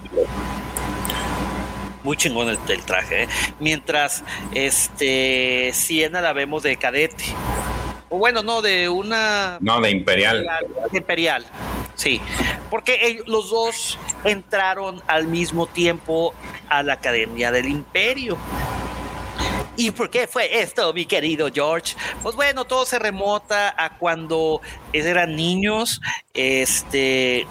Muy 2.03 2.15
chingón 2.17 2.49
el, 2.49 2.57
el 2.69 2.81
traje. 2.83 3.23
¿eh? 3.23 3.27
Mientras 3.59 4.23
este 4.53 5.71
Siena 5.73 6.21
la 6.21 6.33
vemos 6.33 6.63
de 6.63 6.75
cadete. 6.77 7.25
O 8.09 8.17
bueno, 8.17 8.41
no, 8.41 8.61
de 8.63 8.89
una 8.89 9.57
No, 9.61 9.79
de 9.81 9.91
Imperial. 9.91 10.47
imperial. 10.93 11.45
Sí, 11.93 12.19
porque 12.71 12.97
ellos, 13.05 13.27
los 13.27 13.49
dos 13.51 13.99
entraron 14.23 15.03
al 15.05 15.27
mismo 15.27 15.67
tiempo 15.67 16.33
a 16.69 16.81
la 16.81 16.93
Academia 16.93 17.51
del 17.51 17.67
Imperio. 17.67 18.37
¿Y 19.79 19.91
por 19.91 20.09
qué 20.09 20.27
fue 20.27 20.59
esto, 20.61 20.91
mi 20.93 21.05
querido 21.05 21.47
George? 21.53 21.95
Pues 22.21 22.35
bueno, 22.35 22.65
todo 22.65 22.85
se 22.85 22.99
remota 22.99 23.73
a 23.77 23.97
cuando 23.97 24.59
eran 24.91 25.37
niños, 25.37 26.01
este, 26.33 27.47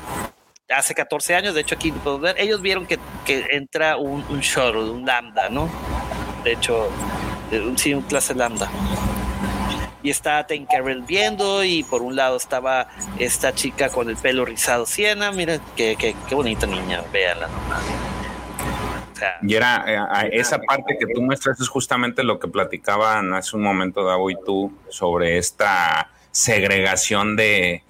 hace 0.68 0.94
14 0.94 1.34
años, 1.34 1.54
de 1.54 1.62
hecho 1.62 1.74
aquí 1.74 1.90
podemos 1.90 2.20
ver, 2.20 2.36
ellos 2.38 2.60
vieron 2.60 2.86
que, 2.86 2.98
que 3.24 3.46
entra 3.52 3.96
un, 3.96 4.22
un 4.28 4.40
shuttle, 4.40 4.90
un 4.90 5.06
lambda, 5.06 5.48
¿no? 5.48 5.70
De 6.44 6.52
hecho, 6.52 6.90
eh, 7.50 7.60
un- 7.60 7.78
sí, 7.78 7.94
un 7.94 8.02
clase 8.02 8.34
lambda 8.34 8.70
y 10.02 10.10
está 10.10 10.46
Tinkerbell 10.46 11.02
viendo 11.02 11.64
y 11.64 11.82
por 11.82 12.02
un 12.02 12.14
lado 12.14 12.36
estaba 12.36 12.88
esta 13.18 13.54
chica 13.54 13.88
con 13.88 14.08
el 14.10 14.16
pelo 14.18 14.44
rizado 14.44 14.84
Siena, 14.84 15.32
mira 15.32 15.58
qué, 15.76 15.96
qué, 15.98 16.14
qué 16.28 16.34
bonita 16.34 16.66
niña, 16.66 17.02
véanla 17.10 17.48
nomás. 17.48 17.82
Sea, 19.18 19.38
Y 19.42 19.54
era 19.54 19.84
eh, 20.24 20.30
esa 20.32 20.58
parte 20.58 20.96
que 20.98 21.06
tú 21.12 21.22
muestras 21.22 21.60
es 21.60 21.68
justamente 21.68 22.22
lo 22.22 22.38
que 22.38 22.48
platicaban 22.48 23.34
hace 23.34 23.56
un 23.56 23.62
momento 23.62 24.04
Davo 24.04 24.30
y 24.30 24.36
tú 24.44 24.72
sobre 24.88 25.38
esta 25.38 26.10
segregación 26.30 27.34
de, 27.34 27.82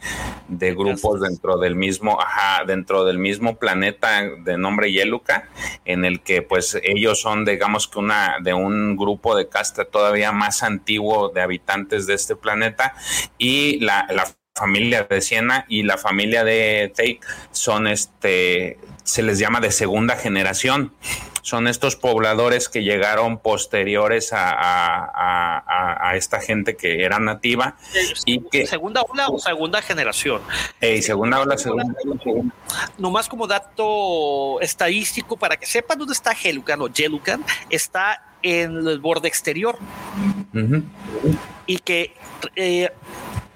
de 0.48 0.74
grupos 0.74 1.20
dentro 1.20 1.58
del 1.58 1.74
mismo, 1.74 2.18
ajá, 2.20 2.64
dentro 2.64 3.04
del 3.04 3.18
mismo 3.18 3.58
planeta 3.58 4.22
de 4.22 4.56
nombre 4.56 4.90
Yeluca, 4.90 5.48
en 5.84 6.04
el 6.06 6.20
que 6.20 6.40
pues 6.40 6.78
ellos 6.82 7.20
son, 7.20 7.44
digamos 7.44 7.88
que 7.88 7.98
una, 7.98 8.36
de 8.42 8.54
un 8.54 8.96
grupo 8.96 9.36
de 9.36 9.48
casta 9.48 9.84
todavía 9.84 10.32
más 10.32 10.62
antiguo 10.62 11.28
de 11.28 11.42
habitantes 11.42 12.06
de 12.06 12.14
este 12.14 12.36
planeta, 12.36 12.94
y 13.36 13.80
la, 13.80 14.06
la 14.10 14.26
familia 14.58 15.04
de 15.04 15.20
Siena 15.20 15.64
y 15.68 15.82
la 15.84 15.96
familia 15.98 16.44
de 16.44 16.92
Take 16.94 17.20
son 17.52 17.86
este, 17.86 18.78
se 19.04 19.22
les 19.22 19.38
llama 19.38 19.60
de 19.60 19.70
segunda 19.70 20.16
generación. 20.16 20.92
Son 21.42 21.66
estos 21.66 21.96
pobladores 21.96 22.68
que 22.68 22.82
llegaron 22.82 23.38
posteriores 23.38 24.34
a, 24.34 24.50
a- 24.50 25.04
a- 25.14 25.58
a- 25.66 26.10
a 26.10 26.16
esta 26.16 26.40
gente 26.40 26.76
que 26.76 27.02
era 27.04 27.18
nativa 27.18 27.76
y 28.26 28.40
que, 28.50 28.66
segunda 28.66 29.00
ola 29.08 29.28
o 29.28 29.38
segunda 29.38 29.80
generación. 29.80 30.42
eh, 30.82 31.00
segunda 31.00 31.40
ola, 31.40 31.56
segunda, 31.56 31.84
Nomás 32.98 33.28
como 33.28 33.46
dato 33.46 34.60
estadístico 34.60 35.38
para 35.38 35.56
que 35.56 35.64
sepan 35.64 35.96
dónde 35.98 36.12
está 36.12 36.32
Helucan 36.32 36.82
o 36.82 36.88
Yelucan, 36.88 37.42
está 37.70 38.22
en 38.42 38.86
el 38.86 38.98
borde 39.00 39.28
exterior 39.28 39.78
y 41.66 41.78
que 41.78 42.14
eh, 42.56 42.90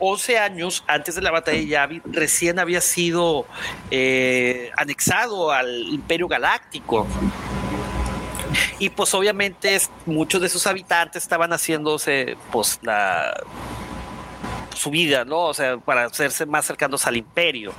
11 0.04 0.38
años 0.38 0.82
antes 0.88 1.14
de 1.14 1.22
la 1.22 1.30
batalla 1.30 1.58
de 1.58 1.66
Yavin 1.68 2.02
recién 2.06 2.58
había 2.58 2.80
sido 2.80 3.46
eh, 3.92 4.72
anexado 4.76 5.52
al 5.52 5.70
Imperio 5.88 6.26
Galáctico. 6.26 7.06
Y 8.80 8.90
pues 8.90 9.14
obviamente 9.14 9.80
muchos 10.04 10.42
de 10.42 10.48
sus 10.48 10.66
habitantes 10.66 11.22
estaban 11.22 11.52
haciéndose 11.52 12.36
pues 12.50 12.80
la 12.82 13.32
su 14.74 14.90
vida, 14.90 15.24
¿no? 15.24 15.40
O 15.40 15.54
sea, 15.54 15.78
para 15.78 16.04
hacerse 16.04 16.46
más 16.46 16.66
cercanos 16.66 17.06
al 17.06 17.16
imperio. 17.16 17.72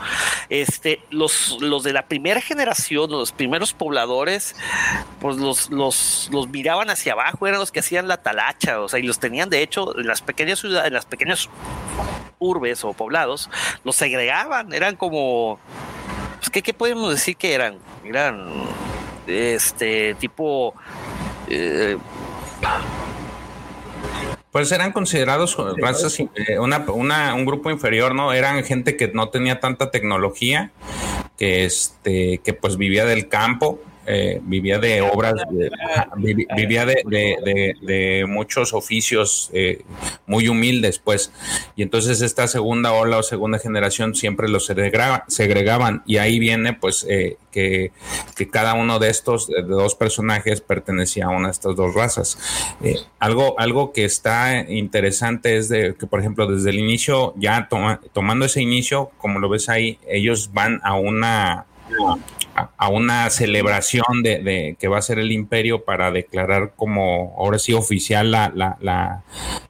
Este, 0.49 1.01
los, 1.09 1.57
los 1.61 1.83
de 1.83 1.93
la 1.93 2.07
primera 2.07 2.41
generación, 2.41 3.09
los 3.11 3.31
primeros 3.31 3.73
pobladores, 3.73 4.55
pues 5.19 5.37
los, 5.37 5.69
los, 5.69 6.29
los 6.31 6.47
miraban 6.49 6.89
hacia 6.89 7.13
abajo, 7.13 7.47
eran 7.47 7.59
los 7.59 7.71
que 7.71 7.79
hacían 7.79 8.07
la 8.07 8.17
talacha, 8.17 8.81
o 8.81 8.89
sea, 8.89 8.99
y 8.99 9.03
los 9.03 9.19
tenían 9.19 9.49
de 9.49 9.61
hecho 9.61 9.97
en 9.97 10.07
las 10.07 10.21
pequeñas 10.21 10.59
ciudades, 10.59 10.87
en 10.87 10.93
las 10.93 11.05
pequeñas 11.05 11.49
urbes 12.39 12.83
o 12.83 12.93
poblados, 12.93 13.49
los 13.83 13.95
segregaban, 13.95 14.73
eran 14.73 14.95
como, 14.95 15.59
pues, 16.39 16.49
¿qué, 16.49 16.73
podemos 16.73 17.11
decir 17.11 17.37
que 17.37 17.53
eran? 17.53 17.77
Eran, 18.03 18.65
este, 19.27 20.15
tipo, 20.15 20.73
eh, 21.47 21.97
Pues 24.53 24.71
eran 24.71 24.91
considerados 24.93 25.57
razas, 25.77 26.17
eh, 26.19 26.59
una, 26.59 26.85
una- 26.93 27.33
un 27.33 27.43
grupo 27.43 27.69
inferior, 27.71 28.13
¿no? 28.15 28.31
Eran 28.31 28.63
gente 28.63 28.95
que 28.95 29.07
no 29.09 29.27
tenía 29.29 29.59
tanta 29.59 29.91
tecnología, 29.91 30.71
que 31.37 31.65
este, 31.65 32.37
que 32.43 32.53
pues 32.53 32.77
vivía 32.77 33.03
del 33.05 33.27
campo 33.27 33.81
eh, 34.05 34.39
vivía 34.43 34.79
de 34.79 35.01
obras, 35.01 35.33
de- 35.49 35.71
vivía 36.55 36.85
de, 36.85 37.03
de- 37.05 37.37
de- 37.43 37.75
de 37.81 38.25
muchos 38.27 38.73
oficios 38.73 39.49
eh, 39.53 39.81
muy 40.27 40.47
humildes, 40.47 40.99
pues. 40.99 41.31
Y 41.75 41.83
entonces 41.83 42.21
esta 42.21 42.47
segunda 42.47 42.91
ola 42.93 43.17
o 43.17 43.23
segunda 43.23 43.59
generación 43.59 44.15
siempre 44.15 44.49
los 44.49 44.65
segregaba- 44.65 45.23
segregaban. 45.27 46.03
Y 46.05 46.17
ahí 46.17 46.39
viene, 46.39 46.73
pues, 46.73 47.05
eh, 47.09 47.37
que, 47.51 47.91
que 48.35 48.49
cada 48.49 48.73
uno 48.73 48.97
de 48.99 49.09
estos 49.09 49.47
de 49.47 49.61
dos 49.61 49.93
personajes 49.95 50.59
pertenecía 50.61 51.25
a 51.25 51.29
una 51.29 51.49
de 51.49 51.51
estas 51.51 51.75
dos 51.75 51.93
razas. 51.93 52.37
Algo, 53.19 53.59
algo 53.59 53.93
que 53.93 54.05
está 54.05 54.59
interesante 54.69 55.57
es 55.57 55.69
de 55.69 55.93
que, 55.95 56.07
por 56.07 56.19
ejemplo, 56.19 56.47
desde 56.47 56.71
el 56.71 56.79
inicio, 56.79 57.33
ya 57.37 57.67
toma- 57.69 58.01
tomando 58.11 58.45
ese 58.45 58.61
inicio, 58.61 59.11
como 59.17 59.39
lo 59.39 59.49
ves 59.49 59.69
ahí, 59.69 59.99
ellos 60.07 60.49
van 60.53 60.79
a 60.83 60.95
una 60.95 61.65
a, 62.55 62.69
a 62.77 62.89
una 62.89 63.29
celebración 63.29 64.23
de, 64.23 64.39
de 64.43 64.75
que 64.79 64.87
va 64.87 64.97
a 64.97 65.01
ser 65.01 65.19
el 65.19 65.31
imperio 65.31 65.83
para 65.85 66.11
declarar 66.11 66.73
como 66.75 67.35
ahora 67.37 67.59
sí 67.59 67.73
oficial 67.73 68.31
la, 68.31 68.51
la, 68.55 68.77
la, 68.81 69.23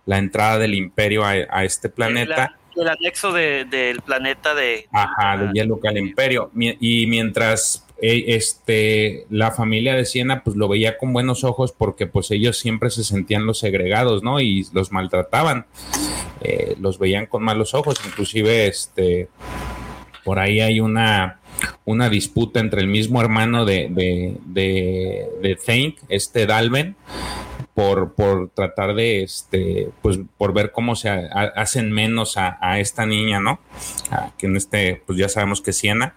la 0.06 0.18
entrada 0.18 0.58
del 0.60 0.74
imperio 0.76 1.24
a, 1.24 1.32
a 1.50 1.64
este 1.64 1.90
planeta. 1.90 2.36
La- 2.36 2.58
el 2.76 2.88
anexo 2.90 3.32
de- 3.32 3.66
del 3.66 4.02
planeta 4.02 4.56
de. 4.56 4.88
Ajá, 4.92 5.38
de 5.38 5.52
hielo 5.54 5.80
al 5.88 5.96
imperio. 6.00 6.50
Y 6.56 7.06
mientras 7.06 7.86
eh, 8.02 8.24
este, 8.30 9.28
la 9.30 9.52
familia 9.52 9.94
de 9.94 10.06
Siena 10.06 10.44
pues 10.44 10.56
lo 10.56 10.68
veía 10.68 10.98
con 10.98 11.14
buenos 11.14 11.44
ojos 11.44 11.72
porque 11.72 12.08
pues 12.08 12.32
ellos 12.32 12.58
siempre 12.58 12.90
se 12.90 13.04
sentían 13.04 13.46
los 13.46 13.60
segregados, 13.60 14.24
¿no? 14.24 14.40
Y 14.40 14.66
los 14.74 14.92
maltrataban. 14.92 15.68
Eh, 16.42 16.76
los 16.82 16.98
veían 16.98 17.28
con 17.28 17.44
malos 17.44 17.76
ojos. 17.76 18.02
Inclusive 18.08 18.66
este, 18.66 19.28
por 20.24 20.40
ahí 20.40 20.60
hay 20.60 20.80
una, 20.80 21.42
una 21.86 22.10
disputa 22.10 22.60
entre 22.60 22.82
el 22.82 22.88
mismo 22.88 23.22
hermano 23.22 23.66
de, 23.66 23.88
de, 23.90 24.38
de, 24.46 25.28
de 25.42 25.56
Thane, 25.56 25.96
este 26.10 26.46
Dalben, 26.46 26.96
por, 27.74 28.14
por 28.14 28.50
tratar 28.50 28.94
de, 28.94 29.24
este, 29.24 29.90
pues, 30.02 30.20
por 30.38 30.54
ver 30.54 30.72
cómo 30.72 30.96
se 30.96 31.10
ha- 31.10 31.30
ha- 31.34 31.54
hacen 31.62 31.92
menos 31.92 32.38
a, 32.38 32.58
a 32.62 32.80
esta 32.80 33.06
niña, 33.06 33.40
¿no? 33.40 33.60
A- 34.12 34.32
que 34.38 34.46
en 34.46 34.56
este, 34.58 35.02
pues 35.08 35.18
ya 35.18 35.28
sabemos 35.30 35.60
que 35.62 35.72
es 35.72 35.78
Siena. 35.78 36.16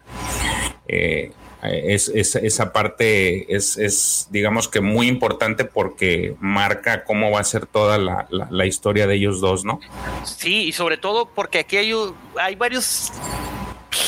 Eh, 0.88 1.32
es, 1.62 2.08
es- 2.14 2.36
esa 2.36 2.72
parte 2.72 3.52
es, 3.56 3.76
es, 3.78 4.28
digamos 4.30 4.68
que 4.68 4.80
muy 4.82 5.08
importante 5.08 5.64
porque 5.64 6.36
marca 6.40 7.02
cómo 7.04 7.30
va 7.30 7.40
a 7.40 7.44
ser 7.44 7.66
toda 7.66 7.96
la, 7.98 8.26
la- 8.30 8.48
la 8.50 8.66
historia 8.66 9.06
de 9.06 9.14
ellos 9.14 9.40
dos, 9.40 9.64
¿no? 9.64 9.80
Sí, 10.24 10.64
y 10.66 10.72
sobre 10.72 10.98
todo 10.98 11.26
porque 11.34 11.58
aquí 11.60 11.76
hay, 11.78 11.92
hay 12.38 12.54
varios 12.54 13.10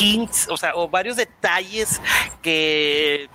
hints, 0.01 0.49
o 0.51 0.57
sea, 0.57 0.75
o 0.75 0.89
varios 0.89 1.17
detalles 1.17 2.01
que 2.43 3.29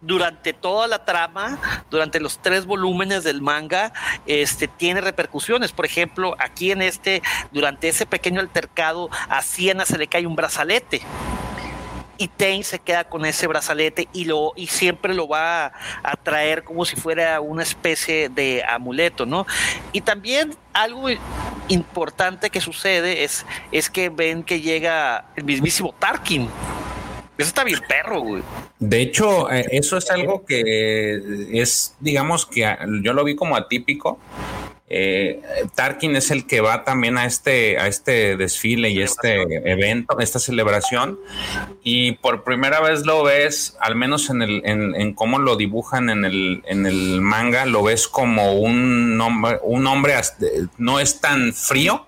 durante 0.00 0.52
toda 0.52 0.86
la 0.86 1.04
trama, 1.04 1.58
durante 1.90 2.20
los 2.20 2.38
tres 2.38 2.66
volúmenes 2.66 3.24
del 3.24 3.42
manga, 3.42 3.92
este 4.26 4.68
tiene 4.68 5.00
repercusiones. 5.00 5.72
Por 5.72 5.84
ejemplo, 5.86 6.34
aquí 6.38 6.70
en 6.70 6.82
este, 6.82 7.22
durante 7.52 7.88
ese 7.88 8.06
pequeño 8.06 8.40
altercado, 8.40 9.10
a 9.28 9.42
Siena 9.42 9.84
se 9.84 9.98
le 9.98 10.06
cae 10.06 10.26
un 10.26 10.36
brazalete. 10.36 11.02
Y 12.18 12.28
Tain 12.28 12.64
se 12.64 12.78
queda 12.80 13.04
con 13.04 13.24
ese 13.24 13.46
brazalete 13.46 14.08
y 14.12 14.24
lo 14.24 14.52
y 14.56 14.66
siempre 14.66 15.14
lo 15.14 15.28
va 15.28 15.72
a, 16.02 16.16
traer 16.22 16.64
como 16.64 16.84
si 16.84 16.96
fuera 16.96 17.40
una 17.40 17.62
especie 17.62 18.28
de 18.28 18.62
amuleto, 18.68 19.24
¿no? 19.24 19.46
Y 19.92 20.00
también 20.00 20.54
algo 20.72 21.08
importante 21.68 22.50
que 22.50 22.60
sucede 22.60 23.24
es, 23.24 23.46
es 23.72 23.88
que 23.88 24.08
ven 24.08 24.42
que 24.42 24.60
llega 24.60 25.26
el 25.36 25.44
mismísimo 25.44 25.94
Tarkin. 25.98 26.48
Eso 27.38 27.48
está 27.48 27.62
bien 27.62 27.78
perro, 27.88 28.20
güey. 28.20 28.42
De 28.80 29.00
hecho, 29.00 29.48
eh, 29.50 29.64
eso 29.70 29.96
es 29.96 30.10
algo 30.10 30.44
que 30.44 31.20
es, 31.52 31.94
digamos 32.00 32.44
que 32.46 32.76
yo 33.02 33.12
lo 33.12 33.22
vi 33.22 33.36
como 33.36 33.54
atípico. 33.54 34.18
Eh, 34.90 35.40
Tarkin 35.74 36.16
es 36.16 36.30
el 36.30 36.46
que 36.46 36.60
va 36.62 36.84
también 36.84 37.18
a 37.18 37.26
este, 37.26 37.78
a 37.78 37.88
este 37.88 38.36
desfile 38.36 38.88
y 38.88 39.02
este 39.02 39.42
evento, 39.70 40.18
esta 40.18 40.38
celebración, 40.38 41.18
y 41.82 42.12
por 42.12 42.42
primera 42.42 42.80
vez 42.80 43.04
lo 43.04 43.22
ves, 43.22 43.76
al 43.80 43.96
menos 43.96 44.30
en, 44.30 44.40
el, 44.42 44.62
en, 44.64 45.12
cómo 45.12 45.38
lo 45.38 45.56
dibujan 45.56 46.08
en 46.08 46.24
el, 46.24 46.62
en 46.66 46.86
el 46.86 47.20
manga, 47.20 47.66
lo 47.66 47.82
ves 47.82 48.08
como 48.08 48.54
un 48.54 49.20
hombre, 49.20 49.58
un 49.62 49.86
hombre 49.86 50.14
hasta- 50.14 50.46
no 50.78 51.00
es 51.00 51.20
tan 51.20 51.52
frío, 51.52 52.06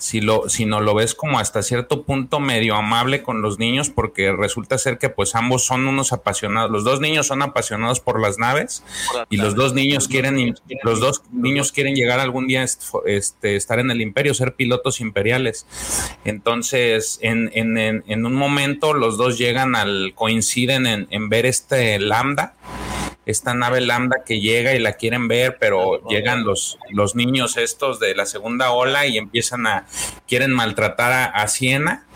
si 0.00 0.22
lo, 0.22 0.48
sino 0.48 0.80
lo 0.80 0.94
ves 0.94 1.14
como 1.14 1.38
hasta 1.38 1.62
cierto 1.62 2.04
punto 2.04 2.40
medio 2.40 2.74
amable 2.74 3.22
con 3.22 3.42
los 3.42 3.58
niños, 3.58 3.90
porque 3.90 4.32
resulta 4.32 4.78
ser 4.78 4.98
que 4.98 5.10
pues 5.10 5.34
ambos 5.34 5.64
son 5.64 5.86
unos 5.86 6.12
apasionados, 6.12 6.70
los 6.70 6.84
dos 6.84 7.00
niños 7.00 7.26
son 7.26 7.42
apasionados 7.42 8.00
por 8.00 8.18
las 8.20 8.38
naves 8.38 8.82
y 9.28 9.36
los 9.36 9.54
dos 9.54 9.74
niños 9.74 10.08
quieren, 10.08 10.56
los 10.82 11.00
dos 11.00 11.22
niños 11.30 11.70
quieren 11.70 11.94
llegar 11.94 12.18
algún 12.18 12.48
día 12.48 12.64
este, 13.04 13.56
estar 13.56 13.78
en 13.78 13.90
el 13.90 14.00
imperio, 14.00 14.32
ser 14.32 14.54
pilotos 14.54 15.00
imperiales. 15.00 15.66
Entonces, 16.24 17.18
en, 17.20 17.50
en, 17.52 17.76
en, 17.76 18.04
en 18.06 18.26
un 18.26 18.34
momento 18.34 18.94
los 18.94 19.18
dos 19.18 19.36
llegan 19.36 19.76
al, 19.76 20.14
coinciden 20.14 20.86
en, 20.86 21.08
en 21.10 21.28
ver 21.28 21.44
este 21.44 21.98
lambda 21.98 22.54
esta 23.30 23.54
nave 23.54 23.80
lambda 23.80 24.24
que 24.24 24.40
llega 24.40 24.74
y 24.74 24.78
la 24.78 24.94
quieren 24.94 25.28
ver, 25.28 25.56
pero 25.58 26.06
llegan 26.08 26.44
los, 26.44 26.78
los 26.90 27.14
niños 27.14 27.56
estos 27.56 28.00
de 28.00 28.14
la 28.14 28.26
segunda 28.26 28.72
ola 28.72 29.06
y 29.06 29.18
empiezan 29.18 29.66
a, 29.66 29.86
quieren 30.28 30.50
maltratar 30.52 31.12
a, 31.12 31.24
a 31.26 31.48
Siena 31.48 32.06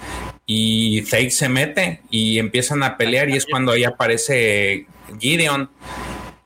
y 0.46 1.02
Fake 1.02 1.30
se 1.30 1.48
mete 1.48 2.02
y 2.10 2.38
empiezan 2.38 2.82
a 2.82 2.96
pelear 2.96 3.30
y 3.30 3.36
es 3.36 3.46
cuando 3.46 3.72
ahí 3.72 3.84
aparece 3.84 4.86
Gideon 5.18 5.70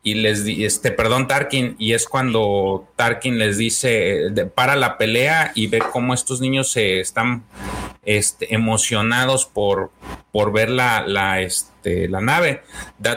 y 0.02 0.14
les 0.14 0.46
este, 0.46 0.90
perdón, 0.90 1.26
Tarkin, 1.26 1.76
y 1.78 1.92
es 1.92 2.06
cuando 2.06 2.88
Tarkin 2.96 3.38
les 3.38 3.58
dice, 3.58 4.30
de, 4.30 4.46
para 4.46 4.76
la 4.76 4.96
pelea 4.96 5.52
y 5.54 5.66
ve 5.66 5.80
cómo 5.80 6.14
estos 6.14 6.40
niños 6.40 6.70
se 6.70 7.00
están 7.00 7.44
este, 8.04 8.54
emocionados 8.54 9.44
por, 9.44 9.90
por 10.32 10.52
ver 10.52 10.70
la, 10.70 11.06
la, 11.06 11.42
este, 11.42 11.68
la 12.08 12.20
nave. 12.20 12.62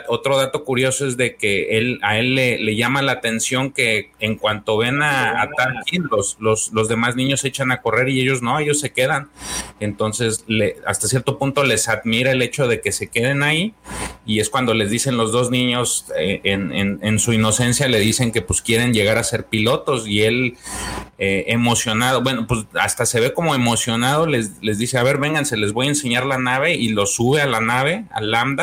Otro 0.08 0.38
dato 0.38 0.64
curioso 0.64 1.06
es 1.06 1.18
de 1.18 1.36
que 1.36 1.78
él, 1.78 2.00
a 2.02 2.18
él 2.18 2.36
le, 2.36 2.76
llama 2.76 3.02
la 3.02 3.14
atención 3.14 3.72
que 3.72 4.12
en 4.20 4.36
cuanto 4.36 4.78
ven 4.78 5.02
a, 5.02 5.42
a 5.42 5.50
Tarkin, 5.50 6.08
los, 6.10 6.38
los, 6.40 6.72
los, 6.72 6.88
demás 6.88 7.16
niños 7.16 7.42
se 7.42 7.50
echan 7.50 7.72
a 7.72 7.82
correr 7.82 8.10
y 8.10 8.22
ellos 8.22 8.42
no, 8.42 8.60
ellos 8.60 8.80
se 8.80 8.92
quedan. 8.92 9.30
Entonces, 9.80 10.46
hasta 10.86 11.08
cierto 11.08 11.38
punto 11.38 11.64
les 11.64 11.90
admira 11.90 12.32
el 12.32 12.42
hecho 12.42 12.68
de 12.68 12.82
que 12.82 12.92
se 12.92 13.08
queden 13.08 13.44
ahí 13.44 13.74
y 14.26 14.40
es 14.40 14.50
cuando 14.50 14.74
les 14.74 14.92
dicen 14.92 15.18
los 15.18 15.32
dos 15.32 15.50
niños 15.50 16.06
eh, 16.18 16.42
en, 16.44 17.20
su 17.20 17.34
inocencia, 17.34 17.88
le 17.88 18.00
dicen 18.00 18.32
que 18.32 18.42
pues 18.42 18.62
quieren 18.62 18.94
llegar 18.94 19.18
a 19.18 19.24
ser 19.24 19.46
pilotos 19.46 20.08
y 20.08 20.22
él 20.22 20.58
eh, 21.18 21.46
emocionado, 21.48 22.22
bueno, 22.22 22.46
pues 22.48 22.66
hasta 22.80 23.06
se 23.06 23.20
ve 23.20 23.34
como 23.34 23.56
emocionado, 23.56 24.28
les, 24.28 24.62
les 24.62 24.78
dice, 24.78 24.98
a 24.98 25.04
ver, 25.04 25.18
vengan, 25.18 25.46
se 25.46 25.58
les 25.58 25.74
voy 25.74 25.88
a 25.88 25.90
enseñar 25.90 26.26
la 26.26 26.38
nave 26.38 26.76
y 26.76 26.90
lo 26.90 27.08
sube 27.08 27.42
a 27.42 27.48
la 27.48 27.62
nave, 27.62 28.06
al 28.12 28.32
lambda, 28.32 28.61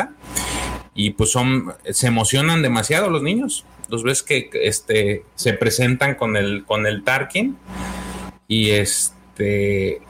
y 0.95 1.11
pues 1.11 1.31
son, 1.31 1.73
se 1.89 2.07
emocionan 2.07 2.61
demasiado 2.61 3.09
los 3.09 3.21
niños. 3.21 3.65
Los 3.87 4.03
ves 4.03 4.21
que 4.21 4.49
este, 4.53 5.23
se 5.35 5.53
presentan 5.53 6.15
con 6.15 6.35
el, 6.35 6.65
con 6.65 6.85
el 6.85 7.03
Tarkin 7.03 7.57
y 8.47 8.71
este 8.71 10.01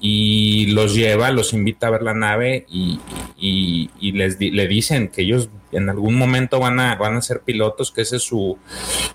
y 0.00 0.66
los 0.66 0.94
lleva, 0.94 1.30
los 1.30 1.52
invita 1.52 1.88
a 1.88 1.90
ver 1.90 2.02
la 2.02 2.14
nave 2.14 2.64
y, 2.68 3.00
y, 3.36 4.12
les 4.12 4.40
le 4.40 4.68
dicen 4.68 5.08
que 5.08 5.22
ellos 5.22 5.50
en 5.72 5.88
algún 5.88 6.14
momento 6.14 6.60
van 6.60 6.80
a, 6.80 6.94
van 6.96 7.16
a 7.16 7.22
ser 7.22 7.40
pilotos, 7.40 7.90
que 7.90 8.02
ese 8.02 8.16
es 8.16 8.22
su, 8.22 8.58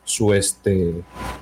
su, 0.03 0.33
este, 0.33 0.93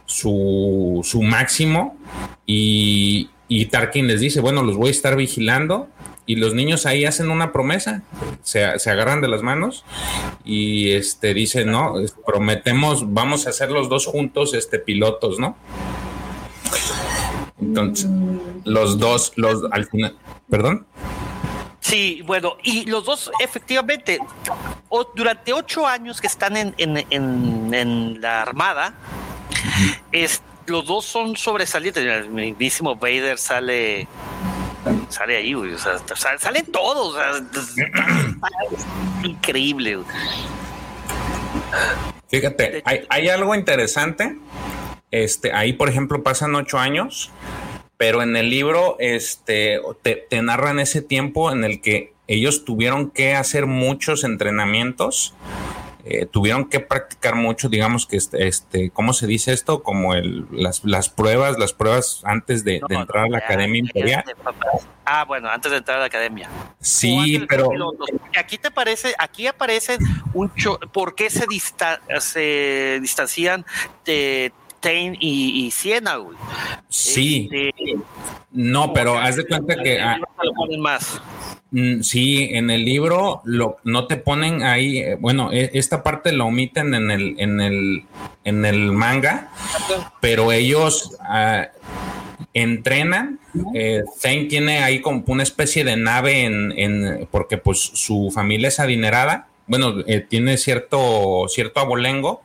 su, 0.06 1.02
su 1.04 1.22
máximo. 1.22 1.98
Y, 2.46 3.30
y 3.48 3.66
Tarkin 3.66 4.08
les 4.08 4.22
dice, 4.22 4.40
bueno, 4.42 4.64
los 4.64 4.78
voy 4.78 4.90
a 4.90 4.92
estar 4.92 5.16
vigilando. 5.16 5.90
Y 6.32 6.36
los 6.38 6.54
niños 6.54 6.86
ahí 6.86 7.04
hacen 7.04 7.30
una 7.30 7.52
promesa, 7.52 8.04
se, 8.42 8.80
se 8.80 8.90
agarran 8.90 9.20
de 9.20 9.28
las 9.28 9.42
manos 9.42 9.84
y 10.46 10.92
este 10.92 11.34
dicen, 11.34 11.70
no, 11.70 11.96
prometemos, 12.26 13.14
vamos 13.14 13.48
a 13.48 13.50
hacer 13.50 13.70
los 13.70 13.90
dos 13.90 14.06
juntos, 14.06 14.54
este, 14.54 14.80
pilotos, 14.80 15.40
¿no? 15.40 15.58
Entonces, 17.60 18.10
los 18.64 18.98
dos, 18.98 19.34
los 19.36 19.66
al 19.74 19.88
final, 19.88 20.16
perdón. 20.50 20.88
Sí, 21.82 22.22
bueno, 22.26 22.56
y 22.64 22.86
los 22.86 23.04
dos 23.04 23.30
efectivamente, 23.42 24.18
o, 24.88 25.12
durante 25.14 25.52
ocho 25.52 25.86
años 25.86 26.22
que 26.22 26.28
están 26.28 26.56
en, 26.56 26.74
en, 26.78 27.06
en, 27.10 27.74
en 27.74 28.22
la 28.22 28.44
Armada, 28.44 28.94
es, 30.14 30.42
los 30.66 30.86
dos 30.86 31.04
son 31.04 31.36
sobresalientes. 31.36 32.06
El 32.06 32.30
mismísimo 32.30 32.96
Vader 32.96 33.38
sale 33.38 34.08
sale 35.10 35.38
ahí, 35.38 35.54
güey. 35.54 35.74
O 35.74 35.78
sea, 35.78 35.98
sale, 36.16 36.40
salen 36.40 36.66
todos. 36.66 37.16
O 37.16 37.20
sea, 37.20 37.88
increíble. 39.24 39.98
Güey. 39.98 40.08
Fíjate, 42.28 42.82
hay, 42.86 43.06
hay 43.10 43.30
algo 43.30 43.56
interesante. 43.56 44.38
Este, 45.12 45.52
ahí, 45.54 45.74
por 45.74 45.90
ejemplo, 45.90 46.24
pasan 46.24 46.56
ocho 46.56 46.80
años, 46.80 47.32
pero 47.98 48.24
en 48.24 48.36
el 48.38 48.50
libro 48.50 48.96
este, 49.00 49.80
te, 50.02 50.16
te 50.30 50.42
narran 50.42 50.80
ese 50.80 51.02
tiempo 51.02 51.52
en 51.52 51.66
el 51.66 51.82
que 51.82 52.14
ellos 52.28 52.64
tuvieron 52.64 53.12
que 53.12 53.36
hacer 53.36 53.66
muchos 53.66 54.24
entrenamientos 54.24 55.34
eh, 56.04 56.26
tuvieron 56.26 56.66
que 56.70 56.80
practicar 56.80 57.36
mucho, 57.36 57.70
digamos 57.70 58.06
que 58.08 58.18
este, 58.18 58.48
este 58.48 58.90
¿cómo 58.90 59.14
se 59.14 59.28
dice 59.28 59.54
esto? 59.54 59.84
Como 59.84 60.14
el, 60.14 60.46
las, 60.52 60.84
las 60.84 61.10
pruebas, 61.10 61.58
las 61.60 61.74
pruebas 61.74 62.22
antes 62.24 62.64
de, 62.64 62.82
de 62.88 62.96
entrar 62.96 63.26
a 63.26 63.30
la 63.30 63.40
ya, 63.40 63.46
academia 63.46 63.80
imperial. 63.80 64.24
Ah, 65.06 65.26
bueno, 65.26 65.50
antes 65.50 65.72
de 65.72 65.78
entrar 65.80 65.98
a 65.98 66.00
la 66.02 66.06
academia. 66.08 66.50
Sí, 66.80 67.44
pero 67.50 67.70
pilotos, 67.70 68.08
aquí 68.38 68.58
te 68.58 68.72
parece, 68.72 69.14
aquí 69.20 69.48
aparece 69.48 69.98
un 70.34 70.54
cho 70.56 70.80
¿por 70.92 71.16
qué 71.16 71.30
se, 71.30 71.46
dista- 71.48 72.00
se 72.20 73.00
distancian 73.02 73.66
de 74.06 74.52
Tain 74.80 75.16
y, 75.20 75.66
y 75.66 75.72
Siena, 75.72 76.16
güey? 76.16 76.38
sí, 76.90 77.50
Este, 77.52 77.96
no, 78.52 78.94
pero 78.94 79.18
haz 79.18 79.36
de 79.36 79.46
cuenta 79.46 79.76
que 79.82 80.00
ah, 80.02 80.18
te 80.40 80.46
lo 80.48 80.54
ponen 80.54 80.80
más. 80.82 81.22
Mm, 81.72 82.02
sí, 82.02 82.50
en 82.52 82.70
el 82.70 82.86
libro 82.86 83.42
lo, 83.46 83.78
no 83.84 84.08
te 84.08 84.18
ponen 84.18 84.64
ahí, 84.64 85.00
eh, 85.00 85.16
bueno, 85.20 85.52
e- 85.52 85.72
esta 85.74 86.04
parte 86.04 86.32
la 86.32 86.44
omiten 86.46 86.94
en 86.94 87.12
el, 87.12 87.36
en 87.40 87.60
el, 87.62 88.04
en 88.44 88.66
el 88.66 88.92
manga, 88.92 89.50
pero 90.22 90.52
ellos 90.52 91.16
ah, 91.22 91.68
entrenan. 92.54 93.40
Eh, 93.76 94.02
Zane 94.20 94.46
tiene 94.46 94.80
ahí 94.84 95.02
como 95.02 95.24
una 95.28 95.44
especie 95.44 95.84
de 95.84 95.98
nave 95.98 96.46
en, 96.46 96.74
en- 96.78 97.28
porque 97.32 97.58
pues 97.58 97.80
su 97.80 98.32
familia 98.34 98.68
es 98.70 98.80
adinerada. 98.80 99.48
Bueno, 99.68 99.96
eh, 100.08 100.20
tiene 100.28 100.58
cierto, 100.58 101.46
cierto 101.48 101.80
abolengo 101.80 102.42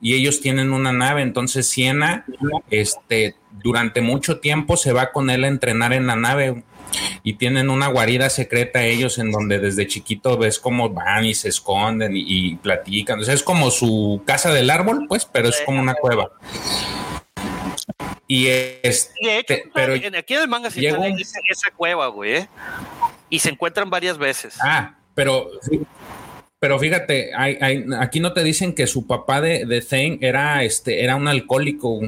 y 0.00 0.14
ellos 0.14 0.40
tienen 0.40 0.72
una 0.72 0.92
nave. 0.92 1.22
Entonces, 1.22 1.68
Siena, 1.68 2.24
este, 2.70 3.34
durante 3.62 4.00
mucho 4.02 4.38
tiempo 4.38 4.76
se 4.76 4.92
va 4.92 5.10
con 5.10 5.30
él 5.30 5.42
a 5.44 5.48
entrenar 5.48 5.92
en 5.92 6.06
la 6.06 6.14
nave 6.16 6.62
y 7.22 7.34
tienen 7.34 7.70
una 7.70 7.88
guarida 7.88 8.30
secreta 8.30 8.84
ellos 8.84 9.18
en 9.18 9.30
donde 9.30 9.58
desde 9.58 9.86
chiquito 9.86 10.36
ves 10.38 10.58
cómo 10.58 10.90
van 10.90 11.24
y 11.26 11.34
se 11.34 11.48
esconden 11.48 12.16
y, 12.16 12.24
y 12.26 12.54
platican. 12.56 13.20
O 13.20 13.24
sea, 13.24 13.34
es 13.34 13.42
como 13.42 13.70
su 13.70 14.22
casa 14.24 14.52
del 14.52 14.70
árbol, 14.70 15.06
pues, 15.08 15.24
pero 15.24 15.48
es 15.48 15.60
como 15.64 15.80
una 15.80 15.94
cueva. 15.94 16.30
Y 18.26 18.46
es, 18.46 19.12
Y 19.20 19.26
de 19.26 19.38
hecho, 19.38 19.54
pero 19.74 19.94
aquí 19.94 20.34
en 20.34 20.40
el 20.42 20.48
manga 20.48 20.70
sí 20.70 20.80
llega 20.80 20.98
un- 20.98 21.18
esa, 21.18 21.70
cueva, 21.76 22.06
güey. 22.08 22.36
¿eh? 22.36 22.48
Y 23.28 23.40
se 23.40 23.48
encuentran 23.50 23.90
varias 23.90 24.18
veces. 24.18 24.56
Ah, 24.62 24.94
pero, 25.14 25.50
pero 26.60 26.78
fíjate, 26.78 27.32
hay- 27.34 27.58
hay- 27.60 27.84
aquí 27.98 28.20
no 28.20 28.32
te 28.32 28.44
dicen 28.44 28.72
que 28.74 28.86
su 28.86 29.06
papá 29.06 29.40
de, 29.40 29.64
de 29.66 29.82
Zane 29.82 30.18
era, 30.20 30.62
este, 30.62 31.02
era 31.02 31.16
un 31.16 31.26
alcohólico 31.26 32.00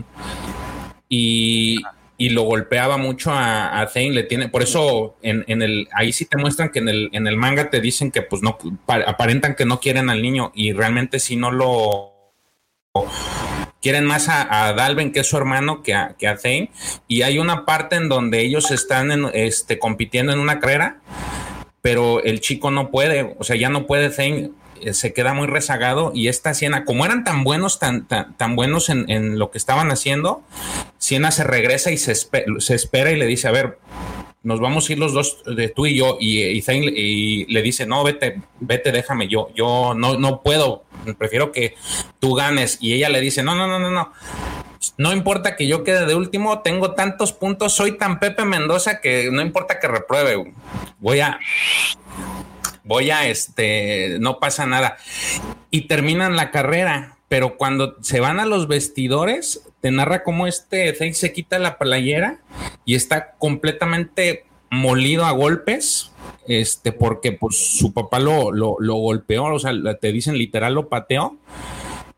y, 1.08 1.80
y 2.22 2.28
lo 2.28 2.42
golpeaba 2.42 2.98
mucho 2.98 3.32
a, 3.32 3.80
a 3.80 3.88
Zane. 3.88 4.12
Le 4.12 4.22
tiene, 4.22 4.48
por 4.48 4.62
eso 4.62 5.16
en, 5.22 5.44
en 5.48 5.60
el, 5.60 5.88
ahí 5.92 6.12
sí 6.12 6.24
te 6.24 6.38
muestran 6.38 6.70
que 6.70 6.78
en 6.78 6.88
el, 6.88 7.08
en 7.12 7.26
el 7.26 7.36
manga 7.36 7.68
te 7.68 7.80
dicen 7.80 8.12
que 8.12 8.22
pues 8.22 8.42
no, 8.42 8.58
pa- 8.86 9.02
aparentan 9.04 9.56
que 9.56 9.64
no 9.64 9.80
quieren 9.80 10.08
al 10.08 10.22
niño 10.22 10.52
y 10.54 10.72
realmente 10.72 11.18
sí 11.18 11.34
no 11.34 11.50
lo 11.50 12.12
quieren 13.80 14.04
más 14.04 14.28
a, 14.28 14.68
a 14.68 14.72
Dalben, 14.72 15.10
que 15.10 15.20
es 15.20 15.26
su 15.26 15.36
hermano, 15.36 15.82
que 15.82 15.94
a, 15.94 16.14
que 16.16 16.28
a 16.28 16.36
Zane. 16.36 16.70
Y 17.08 17.22
hay 17.22 17.40
una 17.40 17.64
parte 17.64 17.96
en 17.96 18.08
donde 18.08 18.40
ellos 18.40 18.70
están 18.70 19.10
en, 19.10 19.26
este, 19.34 19.80
compitiendo 19.80 20.32
en 20.32 20.38
una 20.38 20.60
carrera, 20.60 21.00
pero 21.80 22.22
el 22.22 22.40
chico 22.40 22.70
no 22.70 22.92
puede, 22.92 23.34
o 23.36 23.42
sea, 23.42 23.56
ya 23.56 23.68
no 23.68 23.88
puede 23.88 24.10
Zane. 24.10 24.52
Eh, 24.82 24.94
Se 24.94 25.12
queda 25.12 25.34
muy 25.34 25.46
rezagado 25.46 26.12
y 26.14 26.28
esta 26.28 26.54
Siena, 26.54 26.84
como 26.84 27.04
eran 27.04 27.24
tan 27.24 27.44
buenos, 27.44 27.78
tan, 27.78 28.06
tan, 28.06 28.56
buenos 28.56 28.88
en, 28.88 29.10
en 29.10 29.38
lo 29.38 29.50
que 29.50 29.58
estaban 29.58 29.90
haciendo, 29.90 30.42
Siena 30.98 31.30
se 31.30 31.44
regresa 31.44 31.90
y 31.90 31.98
se, 31.98 32.14
se 32.14 32.74
espera 32.74 33.10
y 33.10 33.16
le 33.16 33.26
dice, 33.26 33.48
a 33.48 33.52
ver, 33.52 33.78
nos 34.42 34.60
vamos 34.60 34.88
a 34.88 34.92
ir 34.92 34.98
los 34.98 35.12
dos 35.12 35.42
de 35.44 35.68
tú 35.68 35.86
y 35.86 35.96
yo 35.96 36.16
y, 36.18 36.40
y 36.40 36.64
y 36.68 37.44
le 37.46 37.62
dice 37.62 37.86
no 37.86 38.02
vete 38.02 38.40
vete 38.60 38.90
déjame 38.90 39.28
yo 39.28 39.50
yo 39.54 39.94
no 39.94 40.18
no 40.18 40.42
puedo 40.42 40.84
prefiero 41.16 41.52
que 41.52 41.74
tú 42.18 42.34
ganes 42.34 42.78
y 42.80 42.94
ella 42.94 43.08
le 43.08 43.20
dice 43.20 43.42
no 43.42 43.54
no 43.54 43.66
no 43.66 43.78
no 43.78 43.90
no 43.90 44.12
no 44.96 45.12
importa 45.12 45.54
que 45.54 45.68
yo 45.68 45.84
quede 45.84 46.06
de 46.06 46.16
último 46.16 46.60
tengo 46.60 46.94
tantos 46.94 47.32
puntos 47.32 47.72
soy 47.72 47.96
tan 47.98 48.18
Pepe 48.18 48.44
Mendoza 48.44 49.00
que 49.00 49.30
no 49.30 49.42
importa 49.42 49.78
que 49.78 49.86
repruebe 49.86 50.52
voy 50.98 51.20
a 51.20 51.38
voy 52.84 53.10
a 53.10 53.26
este 53.28 54.18
no 54.20 54.38
pasa 54.38 54.66
nada. 54.66 54.96
Y 55.70 55.82
terminan 55.82 56.36
la 56.36 56.50
carrera 56.50 57.16
pero 57.28 57.56
cuando 57.56 57.96
se 58.02 58.20
van 58.20 58.40
a 58.40 58.44
los 58.44 58.68
vestidores 58.68 59.62
te 59.80 59.90
narra 59.90 60.22
cómo 60.22 60.46
este 60.46 60.94
Zane 60.94 61.14
se 61.14 61.32
quita 61.32 61.58
la 61.58 61.78
playera 61.78 62.40
y 62.84 62.94
está 62.94 63.32
completamente 63.38 64.44
molido 64.70 65.24
a 65.24 65.30
golpes, 65.30 66.10
este, 66.46 66.92
porque 66.92 67.32
pues 67.32 67.78
su 67.78 67.94
papá 67.94 68.20
lo, 68.20 68.52
lo, 68.52 68.76
lo 68.80 68.94
golpeó, 68.96 69.44
o 69.44 69.58
sea, 69.58 69.72
te 69.98 70.12
dicen 70.12 70.36
literal 70.36 70.74
lo 70.74 70.88
pateó, 70.90 71.38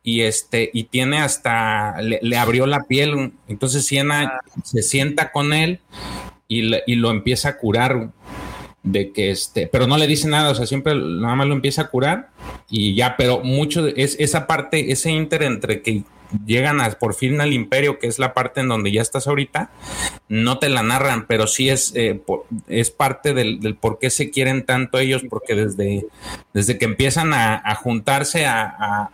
y 0.03 0.23
este, 0.23 0.69
y 0.75 0.85
tiene 0.85 1.19
hasta, 1.19 2.01
le, 2.03 2.19
le 2.21 2.37
abrió 2.37 2.67
la 2.67 2.83
piel, 2.85 3.33
entonces 3.47 3.87
Siena 3.87 4.41
se 4.65 4.83
sienta 4.83 5.31
con 5.31 5.53
él 5.53 5.79
y, 6.49 6.63
le- 6.63 6.83
y 6.89 6.97
lo 6.97 7.11
empieza 7.11 7.51
a 7.51 7.57
curar 7.57 8.11
de 8.85 9.11
que 9.13 9.31
este, 9.31 9.67
pero 9.67 9.87
no 9.89 9.97
le 9.97 10.07
dice 10.07 10.29
nada, 10.29 10.51
o 10.51 10.55
sea, 10.55 10.67
siempre 10.67 10.95
nada 10.95 11.35
más 11.35 11.47
lo 11.49 11.55
empieza 11.55 11.83
a 11.83 11.89
curar 11.89 12.29
y 12.71 12.95
ya, 12.95 13.17
pero 13.17 13.41
mucho 13.41 13.87
es 13.89 14.15
esa 14.21 14.47
parte, 14.47 14.93
ese 14.93 15.11
inter 15.11 15.43
entre 15.43 15.83
que 15.83 16.03
llegan 16.47 16.81
a, 16.81 16.91
por 16.91 17.15
fin 17.15 17.41
al 17.41 17.53
imperio, 17.53 17.99
que 17.99 18.07
es 18.09 18.19
la 18.19 18.35
parte 18.35 18.61
en 18.61 18.69
donde 18.69 18.93
ya 18.93 19.01
estás 19.03 19.27
ahorita, 19.27 19.71
no 20.29 20.59
te 20.59 20.69
la 20.69 20.83
narran, 20.83 21.27
pero 21.27 21.47
sí 21.47 21.69
es, 21.71 21.93
eh, 21.95 22.21
es 22.69 22.91
parte 22.91 23.33
del, 23.35 23.77
por 23.81 23.99
qué 23.99 24.11
se 24.11 24.31
quieren 24.31 24.65
tanto 24.67 24.99
ellos, 24.99 25.23
porque 25.31 25.55
desde, 25.55 26.07
desde 26.53 26.77
que 26.77 26.85
empiezan 26.85 27.33
a, 27.33 27.75
juntarse 27.77 28.47
a, 28.47 28.63
a- 28.65 29.11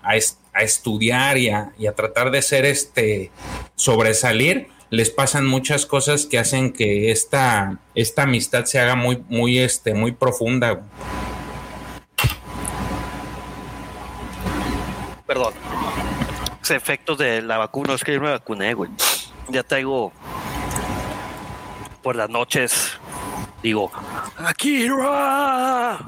a 0.53 0.63
estudiar 0.63 1.39
y 1.39 1.49
a, 1.51 1.71
y 1.79 1.87
a 1.87 1.93
tratar 1.93 2.31
de 2.33 2.43
ser 2.43 2.65
este 2.65 3.31
sobresalir, 3.77 4.67
les 4.91 5.11
pasan 5.11 5.47
muchas 5.47 5.87
cosas 5.87 6.27
que 6.27 6.39
hacen 6.39 6.73
que 6.73 7.13
esta, 7.13 7.79
esta 7.95 8.25
amistad 8.25 8.65
se 8.65 8.81
haga 8.81 8.97
muy, 8.97 9.25
muy, 9.29 9.59
este, 9.59 9.95
muy 9.95 10.13
profunda. 10.13 10.83
Perdón. 15.27 15.55
Los 16.59 16.71
efectos 16.73 17.19
de 17.19 17.41
la 17.41 17.57
vacuna, 17.57 17.95
es 17.95 18.03
que 18.03 18.15
yo 18.15 18.21
me 18.21 18.31
vacuné, 18.31 18.75
güey. 18.75 18.91
Ya 19.49 19.63
traigo 19.63 20.13
por 22.03 22.17
las 22.17 22.29
noches, 22.29 22.99
digo, 23.63 23.93
Akira. 24.37 25.99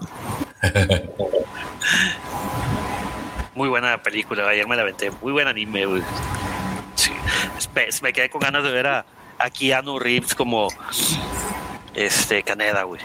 Muy 3.54 3.68
buena 3.68 4.02
película, 4.02 4.48
ayer 4.48 4.66
me 4.66 4.76
la 4.76 4.82
aventé. 4.82 5.10
Muy 5.22 5.32
buen 5.32 5.46
anime, 5.46 5.84
güey. 5.86 6.02
Sí. 6.94 7.12
Me 8.02 8.12
quedé 8.12 8.28
con 8.30 8.40
ganas 8.40 8.62
de 8.64 8.70
ver 8.70 8.86
a, 8.86 9.04
a 9.38 9.50
Keanu 9.50 9.98
Reeves 9.98 10.34
como 10.34 10.68
este 11.94 12.42
Caneda, 12.42 12.82
güey. 12.84 13.00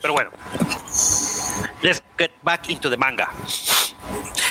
Pero 0.00 0.14
bueno, 0.14 0.30
let's 1.82 2.02
get 2.18 2.30
back 2.42 2.68
into 2.70 2.88
the 2.90 2.96
manga. 2.96 3.30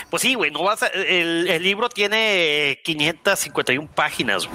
Pues 0.09 0.21
sí, 0.21 0.33
güey, 0.35 0.51
no 0.51 0.63
vas 0.63 0.83
a- 0.83 0.87
el, 0.87 1.47
el 1.49 1.63
libro 1.63 1.89
tiene 1.89 2.79
551 2.83 3.87
páginas. 3.93 4.47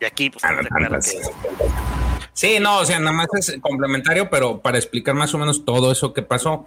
Y 0.00 0.04
aquí, 0.04 0.30
pues, 0.30 0.44
Ah, 0.44 0.54
que- 0.60 0.68
Sí, 2.38 2.58
no, 2.60 2.80
o 2.80 2.84
sea, 2.84 2.98
nada 2.98 3.12
más 3.12 3.28
es 3.38 3.56
complementario, 3.62 4.28
pero 4.28 4.60
para 4.60 4.76
explicar 4.76 5.14
más 5.14 5.32
o 5.32 5.38
menos 5.38 5.64
todo 5.64 5.90
eso 5.90 6.12
que 6.12 6.20
pasó, 6.20 6.66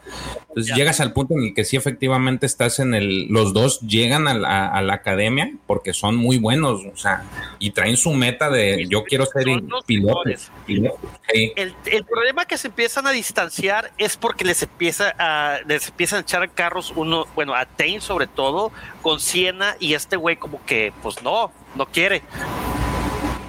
pues 0.52 0.66
Ya. 0.66 0.76
llegas 0.76 1.00
al 1.00 1.14
punto 1.14 1.36
en 1.36 1.44
el 1.44 1.54
que 1.54 1.64
sí 1.64 1.78
efectivamente 1.78 2.48
estás 2.48 2.80
en 2.80 2.96
el, 2.96 3.28
los 3.28 3.54
dos 3.54 3.80
llegan 3.82 4.28
a 4.28 4.34
la, 4.34 4.68
a 4.68 4.82
la 4.82 4.96
academia 4.96 5.52
porque 5.68 5.94
son 5.94 6.16
muy 6.16 6.40
buenos, 6.40 6.82
o 6.91 6.98
sea, 6.98 7.24
y 7.60 7.70
traen 7.70 7.98
su 7.98 8.12
meta 8.14 8.50
de 8.50 8.88
yo 8.90 9.04
quiero 9.04 9.28
ser 9.28 9.44
Son 9.44 9.70
los 9.70 9.86
piloto. 9.86 10.08
mejores. 10.26 10.52
piloto, 10.66 11.00
sí. 11.32 11.54
el, 11.56 11.76
el 11.86 12.04
problema 12.04 12.46
que 12.46 12.58
se 12.58 12.70
empiezan 12.70 13.06
a 13.06 13.12
distanciar 13.12 13.91
es 14.00 14.18
porque 14.18 14.46
les 14.46 14.64
empieza 14.64 15.14
a 15.20 15.60
les 15.68 15.88
empiezan 15.88 16.18
a 16.18 16.22
echar 16.24 16.50
carros 16.52 16.91
uno, 16.96 17.28
bueno, 17.36 17.54
a 17.54 17.66
Tain 17.68 18.02
sobre 18.02 18.26
todo, 18.26 18.72
con 19.04 19.20
Siena 19.20 19.76
y 19.80 19.94
este 19.94 20.16
güey 20.16 20.36
como 20.38 20.66
que 20.66 20.91
pues 21.04 21.22
no, 21.22 21.52
no 21.76 21.86
quiere. 21.86 22.24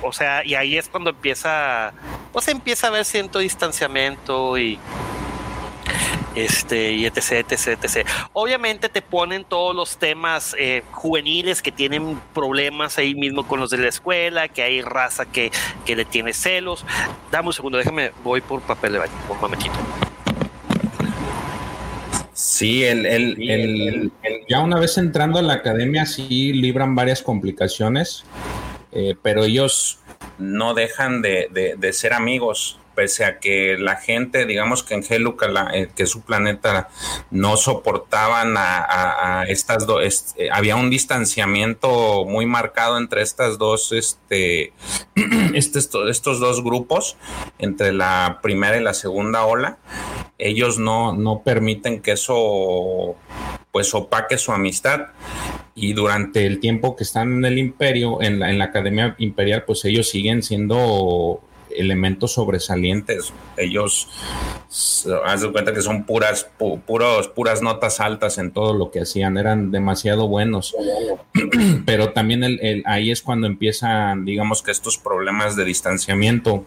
O 0.02 0.12
sea, 0.12 0.44
y 0.44 0.54
ahí 0.54 0.76
es 0.78 0.88
cuando 0.88 1.10
empieza, 1.10 1.92
pues 2.32 2.48
empieza 2.48 2.86
a 2.86 2.90
haber 2.90 3.04
cierto 3.04 3.38
distanciamiento 3.38 4.56
y 4.58 4.78
este 6.34 6.92
y 6.92 7.06
etc, 7.06 7.32
etc, 7.50 7.78
etc. 7.82 8.06
Obviamente 8.32 8.88
te 8.88 9.02
ponen 9.02 9.44
todos 9.44 9.74
los 9.74 9.96
temas 9.98 10.54
eh, 10.58 10.84
juveniles 10.92 11.60
que 11.60 11.72
tienen 11.72 12.20
problemas 12.32 12.98
ahí 12.98 13.14
mismo 13.14 13.46
con 13.46 13.58
los 13.60 13.70
de 13.70 13.78
la 13.78 13.88
escuela, 13.88 14.48
que 14.48 14.62
hay 14.62 14.80
raza 14.80 15.26
que, 15.26 15.50
que 15.84 15.96
le 15.96 16.04
tiene 16.04 16.32
celos. 16.32 16.84
Dame 17.32 17.48
un 17.48 17.52
segundo, 17.52 17.78
déjame, 17.78 18.12
voy 18.22 18.40
por 18.40 18.60
papel 18.62 18.92
de 18.92 18.98
baño, 19.00 19.12
un 19.28 19.40
momentito. 19.40 19.74
Sí, 22.32 22.84
el, 22.84 23.04
el- 23.06 23.36
el- 23.50 24.12
ya 24.48 24.60
una 24.60 24.78
vez 24.78 24.96
entrando 24.98 25.38
a 25.38 25.42
la 25.42 25.54
academia 25.54 26.06
sí 26.06 26.52
libran 26.52 26.94
varias 26.94 27.22
complicaciones. 27.22 28.24
Eh, 28.92 29.14
pero 29.22 29.44
ellos 29.44 29.98
no 30.38 30.74
dejan 30.74 31.22
de, 31.22 31.48
de- 31.50 31.74
ser 31.92 32.12
amigos, 32.12 32.78
pese 32.94 33.24
a 33.24 33.38
que 33.38 33.76
la 33.78 33.96
gente, 33.96 34.44
digamos 34.44 34.82
que 34.82 34.94
en 34.94 35.04
Heluca, 35.08 35.48
la- 35.48 35.70
eh, 35.72 35.90
que 35.94 36.06
su 36.06 36.22
planeta, 36.22 36.88
no 37.30 37.56
soportaban 37.56 38.54
a, 38.58 39.44
estas 39.48 39.86
dos, 39.86 40.34
había 40.52 40.76
un 40.76 40.90
distanciamiento 40.90 42.24
muy 42.26 42.46
marcado 42.46 42.98
entre 42.98 43.22
estas 43.22 43.58
dos, 43.58 43.92
este, 43.92 44.72
este- 45.54 45.78
esto- 45.78 46.08
estos 46.08 46.40
dos 46.40 46.62
grupos, 46.62 47.16
entre 47.58 47.92
la 47.92 48.40
primera 48.42 48.76
y 48.76 48.82
la 48.82 48.94
segunda 48.94 49.44
ola, 49.44 49.78
ellos 50.38 50.78
no, 50.78 51.12
no 51.12 51.42
permiten 51.42 52.00
que 52.00 52.12
eso 52.12 53.14
pues 53.72 53.94
opaque 53.94 54.36
su 54.36 54.52
amistad 54.52 55.08
y 55.74 55.92
durante 55.92 56.46
el 56.46 56.60
tiempo 56.60 56.96
que 56.96 57.04
están 57.04 57.32
en 57.32 57.44
el 57.44 57.58
imperio, 57.58 58.20
en 58.22 58.38
la, 58.40 58.50
en 58.50 58.58
la 58.58 58.66
Academia 58.66 59.14
Imperial, 59.18 59.64
pues 59.66 59.84
ellos 59.84 60.08
siguen 60.08 60.42
siendo 60.42 61.40
elementos 61.74 62.32
sobresalientes. 62.32 63.32
Ellos, 63.56 64.08
haz 65.24 65.40
de 65.42 65.52
cuenta 65.52 65.72
que 65.72 65.80
son 65.82 66.02
puras, 66.04 66.48
pu- 66.58 66.80
puras 67.32 67.62
notas 67.62 68.00
altas 68.00 68.38
en 68.38 68.50
todo 68.50 68.74
lo 68.74 68.90
que 68.90 69.02
hacían, 69.02 69.38
eran 69.38 69.70
demasiado 69.70 70.26
buenos. 70.26 70.74
Pero 71.86 72.10
también 72.12 72.42
el- 72.42 72.58
el- 72.60 72.82
ahí 72.86 73.10
es 73.12 73.22
cuando 73.22 73.46
empiezan, 73.46 74.24
digamos 74.24 74.62
que 74.62 74.72
estos 74.72 74.98
problemas 74.98 75.54
de 75.56 75.64
distanciamiento, 75.64 76.64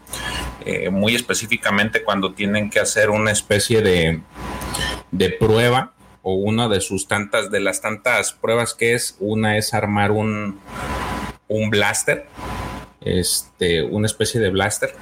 eh, 0.66 0.90
muy 0.90 1.16
específicamente 1.16 2.04
cuando 2.04 2.34
tienen 2.34 2.70
que 2.70 2.80
hacer 2.80 3.10
una 3.10 3.32
especie 3.32 3.82
de, 3.82 4.22
de 5.12 5.30
prueba 5.32 5.93
o 6.24 6.34
una 6.34 6.68
de 6.70 6.82
sus 6.82 7.08
tantas, 7.08 7.52
de 7.52 7.60
las 7.60 7.82
tantas 7.82 8.34
pruebas 8.34 8.74
que 8.74 8.94
es, 8.94 9.16
una 9.20 9.58
es 9.58 9.74
armar 9.74 10.12
un, 10.12 10.60
un 11.48 11.70
blaster, 11.70 12.26
este, 13.02 13.84
una 13.84 14.08
especie 14.08 14.40
de 14.40 14.50
blaster, 14.50 14.96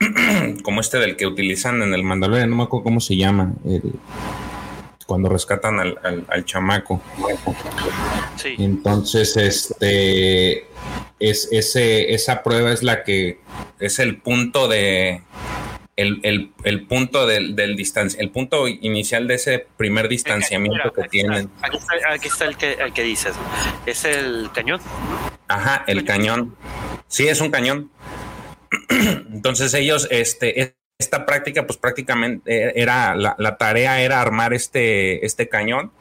como 0.64 0.80
este 0.80 0.98
del 0.98 1.16
que 1.16 1.26
utilizan 1.26 1.82
en 1.82 1.92
el 1.94 2.02
Mandalorian, 2.02 2.48
no 2.50 2.56
me 2.56 2.62
acuerdo 2.64 2.84
cómo 2.84 3.00
se 3.00 3.16
llama, 3.16 3.52
el- 3.66 3.92
cuando 5.06 5.28
rescatan 5.28 5.78
al, 5.78 5.98
al- 6.02 6.24
al 6.28 6.44
chamaco. 6.46 7.02
Sí. 8.36 8.54
Entonces, 8.58 9.36
este 9.36 10.66
es 11.20 11.48
ese, 11.52 12.14
esa 12.14 12.42
prueba 12.42 12.72
es 12.72 12.82
la 12.82 13.04
que 13.04 13.38
es 13.78 13.98
el 13.98 14.16
punto 14.22 14.68
de 14.68 15.20
el, 16.02 16.20
el- 16.22 16.52
el 16.64 16.86
punto 16.86 17.26
del, 17.26 17.56
del 17.56 17.76
distancia, 17.76 18.20
el 18.20 18.30
punto 18.30 18.68
inicial 18.68 19.26
de 19.26 19.34
ese 19.34 19.66
primer 19.76 20.08
distanciamiento 20.08 20.92
que 20.92 21.00
está, 21.02 21.10
tienen. 21.10 21.50
Aquí 21.62 21.76
está, 21.78 21.94
aquí 22.12 22.28
está 22.28 22.44
el, 22.44 22.56
que, 22.56 22.72
el 22.72 22.92
que 22.92 23.02
dices. 23.02 23.34
Es 23.86 24.04
el 24.04 24.50
cañón. 24.54 24.80
Ajá, 25.48 25.84
el 25.86 26.04
cañón. 26.04 26.56
Sí, 27.08 27.26
es 27.28 27.40
un 27.40 27.50
cañón. 27.50 27.90
Entonces 28.88 29.72
ellos, 29.74 30.08
este, 30.10 30.74
esta 30.98 31.26
práctica, 31.26 31.66
pues 31.66 31.78
prácticamente 31.78 32.80
era, 32.80 33.14
la, 33.16 33.34
la 33.38 33.56
tarea 33.56 34.00
era 34.02 34.20
armar 34.20 34.54
este, 34.54 35.24
este 35.26 35.48
cañón. 35.48 35.92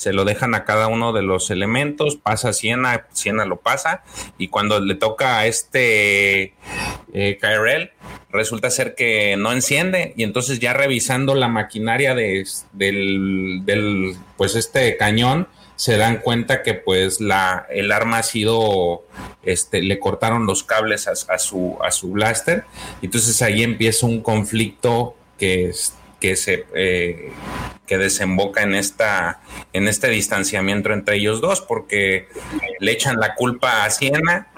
Se 0.00 0.14
lo 0.14 0.24
dejan 0.24 0.54
a 0.54 0.64
cada 0.64 0.88
uno 0.88 1.12
de 1.12 1.20
los 1.20 1.50
elementos, 1.50 2.16
pasa 2.16 2.54
Siena, 2.54 3.06
Siena 3.12 3.44
lo 3.44 3.60
pasa, 3.60 4.02
y 4.38 4.48
cuando 4.48 4.80
le 4.80 4.94
toca 4.94 5.38
a 5.38 5.46
este 5.46 6.54
eh, 7.12 7.38
resulta 8.30 8.70
ser 8.70 8.94
que 8.94 9.36
no 9.36 9.52
enciende, 9.52 10.14
y 10.16 10.22
entonces 10.22 10.58
ya 10.58 10.72
revisando 10.72 11.34
la 11.34 11.48
maquinaria 11.48 12.14
de, 12.14 12.48
del, 12.72 14.16
pues 14.38 14.54
este 14.54 14.96
cañón, 14.96 15.48
se 15.76 15.98
dan 15.98 16.22
cuenta 16.22 16.62
que 16.62 16.72
pues 16.72 17.20
la, 17.20 17.66
el 17.68 17.92
arma 17.92 18.20
ha 18.20 18.22
sido, 18.22 19.04
este, 19.42 19.82
le 19.82 19.98
cortaron 19.98 20.46
los 20.46 20.64
cables 20.64 21.08
a, 21.08 21.38
su, 21.38 21.76
a 21.82 21.90
su 21.90 22.12
blaster, 22.12 22.64
y 23.02 23.04
entonces 23.04 23.42
ahí 23.42 23.62
empieza 23.62 24.06
un 24.06 24.22
conflicto 24.22 25.14
que 25.36 25.68
es 25.68 25.92
que 26.20 26.36
se 26.36 26.66
eh, 26.74 27.30
que 27.86 27.98
desemboca 27.98 28.62
en 28.62 28.74
esta 28.74 29.40
en 29.72 29.88
este 29.88 30.08
distanciamiento 30.08 30.92
entre 30.92 31.16
ellos 31.16 31.40
dos 31.40 31.60
porque 31.60 32.28
le 32.78 32.92
echan 32.92 33.18
la 33.18 33.34
culpa 33.34 33.84
a 33.84 33.90
Siena 33.90 34.48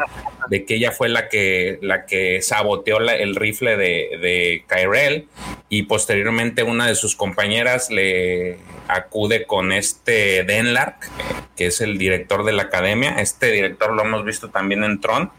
de 0.51 0.67
que 0.67 0.75
ella 0.75 0.93
fue 0.93 1.09
la 1.09 1.29
que 1.29 1.79
la 1.81 2.05
que 2.05 2.43
saboteó 2.43 3.01
la, 3.01 3.15
el 3.15 3.37
rifle 3.37 3.77
de, 3.77 4.19
de 4.21 4.65
Kyrell 4.69 5.29
y 5.69 5.85
posteriormente 5.85 6.63
una 6.63 6.87
de 6.87 6.95
sus 6.95 7.17
compañeras 7.17 7.91
le 7.91 8.59
acude 8.89 9.47
con 9.47 9.73
este 9.73 10.45
Denlark 10.45 11.09
que 11.57 11.67
es 11.67 11.81
el 11.81 11.99
director 11.99 12.45
de 12.45 12.53
la 12.53 12.65
academia. 12.65 13.21
Este 13.21 13.51
director 13.53 13.93
lo 13.93 14.03
hemos 14.03 14.25
visto 14.25 14.51
también 14.51 14.85
en 14.85 15.01
Tron. 15.01 15.31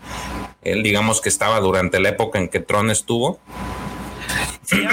Él 0.62 0.84
digamos 0.84 1.22
que 1.22 1.30
estaba 1.30 1.60
durante 1.60 2.00
la 2.00 2.10
época 2.10 2.40
en 2.40 2.50
que 2.50 2.60
Tron 2.60 2.90
estuvo. 2.90 3.40
Sí, 4.64 4.84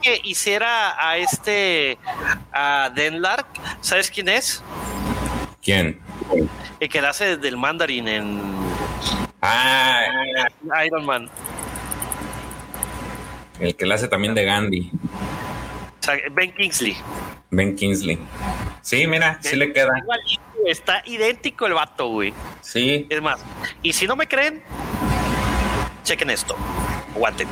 que 0.00 0.20
hiciera 0.24 0.96
a 0.98 1.16
este 1.16 1.98
a 2.52 2.90
Denlark, 2.94 3.46
¿sabes 3.80 4.10
quién 4.10 4.28
es? 4.28 4.62
¿Quién? 5.62 6.00
El 6.80 6.88
que 6.88 7.00
la 7.00 7.10
hace 7.10 7.36
del 7.36 7.56
mandarín 7.56 8.08
en 8.08 8.40
ah, 9.42 10.00
Iron 10.86 11.04
Man. 11.04 11.30
El 13.58 13.74
que 13.74 13.86
la 13.86 13.96
hace 13.96 14.08
también 14.08 14.34
de 14.34 14.44
Gandhi. 14.44 14.90
Ben 16.32 16.54
Kingsley. 16.54 16.96
Ben 17.50 17.76
Kingsley. 17.76 18.18
Sí, 18.82 19.06
mira, 19.06 19.38
sí 19.42 19.56
le 19.56 19.72
queda. 19.72 19.92
Está 20.66 21.02
idéntico 21.06 21.66
el 21.66 21.74
vato, 21.74 22.08
güey. 22.08 22.32
Sí. 22.60 23.06
Es 23.08 23.20
más, 23.20 23.40
y 23.82 23.92
si 23.92 24.06
no 24.06 24.16
me 24.16 24.26
creen, 24.26 24.62
chequen 26.04 26.30
esto. 26.30 26.56
Aguanten. 27.14 27.48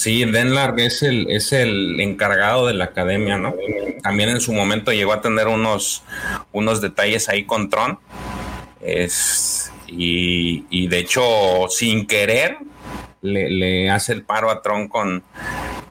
Sí, 0.00 0.24
Denlarg 0.24 0.80
es 0.80 1.02
el, 1.02 1.30
es 1.30 1.52
el 1.52 2.00
encargado 2.00 2.66
de 2.66 2.72
la 2.72 2.86
academia, 2.86 3.36
¿no? 3.36 3.54
También 4.02 4.30
en 4.30 4.40
su 4.40 4.54
momento 4.54 4.92
llegó 4.92 5.12
a 5.12 5.20
tener 5.20 5.46
unos, 5.46 6.04
unos 6.52 6.80
detalles 6.80 7.28
ahí 7.28 7.44
con 7.44 7.68
Tron. 7.68 7.98
Es, 8.80 9.70
y, 9.86 10.64
y 10.70 10.88
de 10.88 11.00
hecho, 11.00 11.68
sin 11.68 12.06
querer, 12.06 12.56
le, 13.20 13.50
le 13.50 13.90
hace 13.90 14.14
el 14.14 14.22
paro 14.22 14.50
a 14.50 14.62
Tron 14.62 14.88
con, 14.88 15.22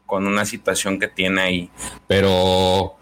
con 0.08 0.26
una 0.26 0.44
situación 0.44 1.00
que 1.00 1.08
tiene 1.08 1.42
ahí. 1.42 1.70
Pero 2.08 2.98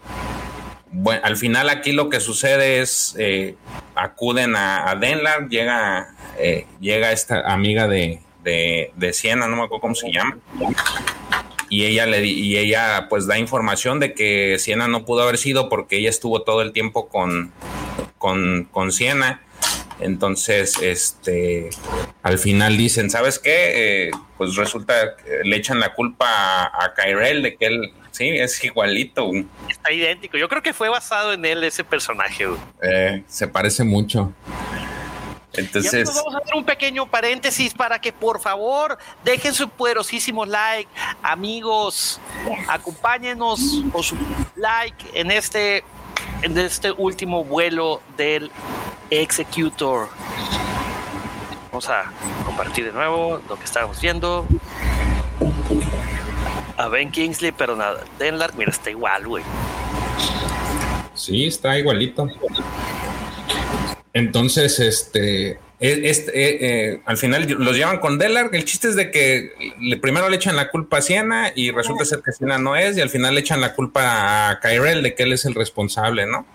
bueno, 0.92 1.22
al 1.24 1.38
final 1.38 1.70
aquí 1.70 1.92
lo 1.92 2.10
que 2.10 2.20
sucede 2.20 2.80
es 2.80 3.16
eh, 3.18 3.54
acuden 3.94 4.56
a, 4.56 4.90
a 4.90 4.94
Denlar, 4.94 5.48
llega, 5.48 6.14
eh, 6.38 6.66
llega 6.80 7.12
esta 7.12 7.50
amiga 7.50 7.88
de, 7.88 8.20
de, 8.48 8.92
de 8.96 9.12
Siena, 9.12 9.46
no 9.46 9.56
me 9.56 9.62
acuerdo 9.64 9.82
cómo 9.82 9.94
se 9.94 10.10
llama. 10.10 10.38
Y 11.70 11.84
ella 11.84 12.06
le 12.06 12.24
y 12.24 12.56
ella 12.56 13.08
pues 13.10 13.26
da 13.26 13.38
información 13.38 14.00
de 14.00 14.14
que 14.14 14.58
Siena 14.58 14.88
no 14.88 15.04
pudo 15.04 15.22
haber 15.22 15.36
sido 15.36 15.68
porque 15.68 15.98
ella 15.98 16.08
estuvo 16.08 16.42
todo 16.42 16.62
el 16.62 16.72
tiempo 16.72 17.08
con, 17.08 17.52
con, 18.16 18.64
con 18.70 18.90
Siena. 18.90 19.42
Entonces, 20.00 20.78
este, 20.80 21.70
al 22.22 22.38
final 22.38 22.76
dicen, 22.76 23.10
¿sabes 23.10 23.38
qué? 23.38 24.06
Eh, 24.06 24.10
pues 24.38 24.54
resulta 24.54 25.16
que 25.16 25.40
le 25.42 25.56
echan 25.56 25.80
la 25.80 25.92
culpa 25.92 26.26
a, 26.28 26.84
a 26.84 26.94
Kyrell 26.94 27.42
de 27.42 27.56
que 27.56 27.66
él, 27.66 27.92
sí, 28.12 28.28
es 28.28 28.62
igualito. 28.64 29.30
Está 29.68 29.92
idéntico. 29.92 30.38
Yo 30.38 30.48
creo 30.48 30.62
que 30.62 30.72
fue 30.72 30.88
basado 30.88 31.32
en 31.32 31.44
él 31.44 31.64
ese 31.64 31.82
personaje. 31.82 32.46
Eh, 32.80 33.24
se 33.26 33.48
parece 33.48 33.82
mucho. 33.82 34.32
Y 35.58 35.64
Entonces, 35.64 35.92
amigos, 35.92 36.14
vamos 36.14 36.34
a 36.34 36.38
hacer 36.38 36.54
un 36.54 36.64
pequeño 36.64 37.06
paréntesis 37.06 37.74
para 37.74 38.00
que 38.00 38.12
por 38.12 38.40
favor 38.40 38.98
dejen 39.24 39.54
su 39.54 39.68
poderosísimo 39.68 40.46
like. 40.46 40.90
Amigos, 41.22 42.20
acompáñenos 42.68 43.60
con 43.92 44.02
su 44.02 44.16
like 44.56 45.04
en 45.14 45.30
este, 45.30 45.84
en 46.42 46.56
este 46.58 46.92
último 46.92 47.44
vuelo 47.44 48.00
del 48.16 48.50
Executor. 49.10 50.08
Vamos 51.70 51.88
a 51.88 52.10
compartir 52.44 52.86
de 52.86 52.92
nuevo 52.92 53.40
lo 53.48 53.58
que 53.58 53.64
estábamos 53.64 54.00
viendo. 54.00 54.46
A 56.76 56.88
Ben 56.88 57.10
Kingsley, 57.10 57.52
pero 57.52 57.74
nada, 57.74 58.04
Denlark, 58.18 58.54
mira, 58.56 58.70
está 58.70 58.90
igual, 58.90 59.26
güey. 59.26 59.44
Sí, 61.14 61.46
está 61.46 61.76
igualito. 61.76 62.28
Entonces, 64.12 64.80
este, 64.80 65.50
e- 65.50 65.58
este, 65.80 66.30
eh, 66.32 66.58
eh, 66.60 67.00
al 67.04 67.16
final 67.18 67.46
los 67.58 67.76
llevan 67.76 67.98
con 67.98 68.18
Delar. 68.18 68.50
El 68.52 68.64
chiste 68.64 68.88
es 68.88 68.96
de 68.96 69.10
que 69.10 69.52
primero 70.00 70.28
le 70.28 70.36
echan 70.36 70.56
la 70.56 70.70
culpa 70.70 70.98
a 70.98 71.02
Siena 71.02 71.52
y 71.54 71.70
resulta 71.70 72.04
ser 72.04 72.20
que 72.24 72.32
Siena 72.32 72.58
no 72.58 72.76
es, 72.76 72.96
y 72.96 73.00
al 73.00 73.10
final 73.10 73.34
le 73.34 73.40
echan 73.40 73.60
la 73.60 73.74
culpa 73.74 74.50
a 74.50 74.60
Kyrell 74.60 75.02
de 75.02 75.14
que 75.14 75.22
él 75.24 75.32
es 75.32 75.44
el 75.44 75.54
responsable, 75.54 76.26
¿no? 76.26 76.46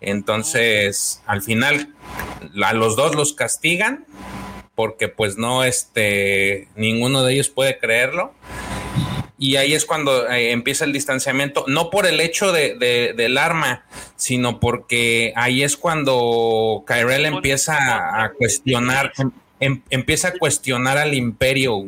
Entonces, 0.00 1.22
al 1.26 1.42
final, 1.42 1.94
a 2.62 2.72
los 2.72 2.96
dos 2.96 3.14
los 3.14 3.32
castigan 3.32 4.06
porque 4.78 5.08
pues 5.08 5.36
no, 5.36 5.64
este, 5.64 6.68
ninguno 6.76 7.24
de 7.24 7.32
ellos 7.32 7.48
puede 7.48 7.78
creerlo. 7.78 8.32
Y 9.38 9.56
ahí 9.56 9.72
es 9.74 9.84
cuando 9.84 10.28
eh, 10.28 10.50
empieza 10.50 10.84
el 10.84 10.92
distanciamiento, 10.92 11.64
no 11.68 11.90
por 11.90 12.06
el 12.06 12.20
hecho 12.20 12.50
de, 12.52 12.74
de- 12.74 13.14
del 13.16 13.38
arma, 13.38 13.84
sino 14.16 14.58
porque 14.60 15.32
ahí 15.36 15.62
es 15.62 15.76
cuando 15.76 16.84
Kyrell 16.86 17.24
empieza 17.26 17.76
a, 17.76 18.24
a 18.24 18.32
cuestionar, 18.32 19.12
em- 19.18 19.30
em- 19.60 19.82
empieza 19.90 20.28
a 20.28 20.32
cuestionar 20.32 20.98
al 20.98 21.14
imperio, 21.14 21.84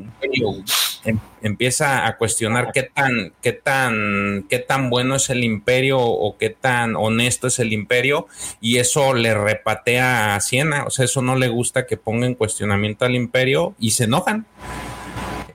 em- 1.04 1.18
empieza 1.42 2.06
a 2.06 2.16
cuestionar 2.18 2.70
qué 2.72 2.84
tan, 2.84 3.32
qué 3.42 3.52
tan, 3.52 4.46
qué 4.48 4.58
tan 4.60 4.90
bueno 4.90 5.16
es 5.16 5.28
el 5.30 5.42
imperio 5.42 5.98
o 5.98 6.36
qué 6.38 6.50
tan 6.50 6.94
honesto 6.94 7.46
es 7.48 7.58
el 7.58 7.72
imperio, 7.72 8.28
y 8.60 8.76
eso 8.76 9.12
le 9.14 9.34
repatea 9.34 10.36
a 10.36 10.40
Siena, 10.40 10.84
o 10.84 10.90
sea, 10.90 11.04
eso 11.06 11.20
no 11.22 11.34
le 11.36 11.48
gusta 11.48 11.86
que 11.86 11.96
ponga 11.96 12.26
en 12.26 12.34
cuestionamiento 12.34 13.04
al 13.06 13.14
imperio 13.16 13.74
y 13.80 13.90
se 13.92 14.04
enojan. 14.04 14.46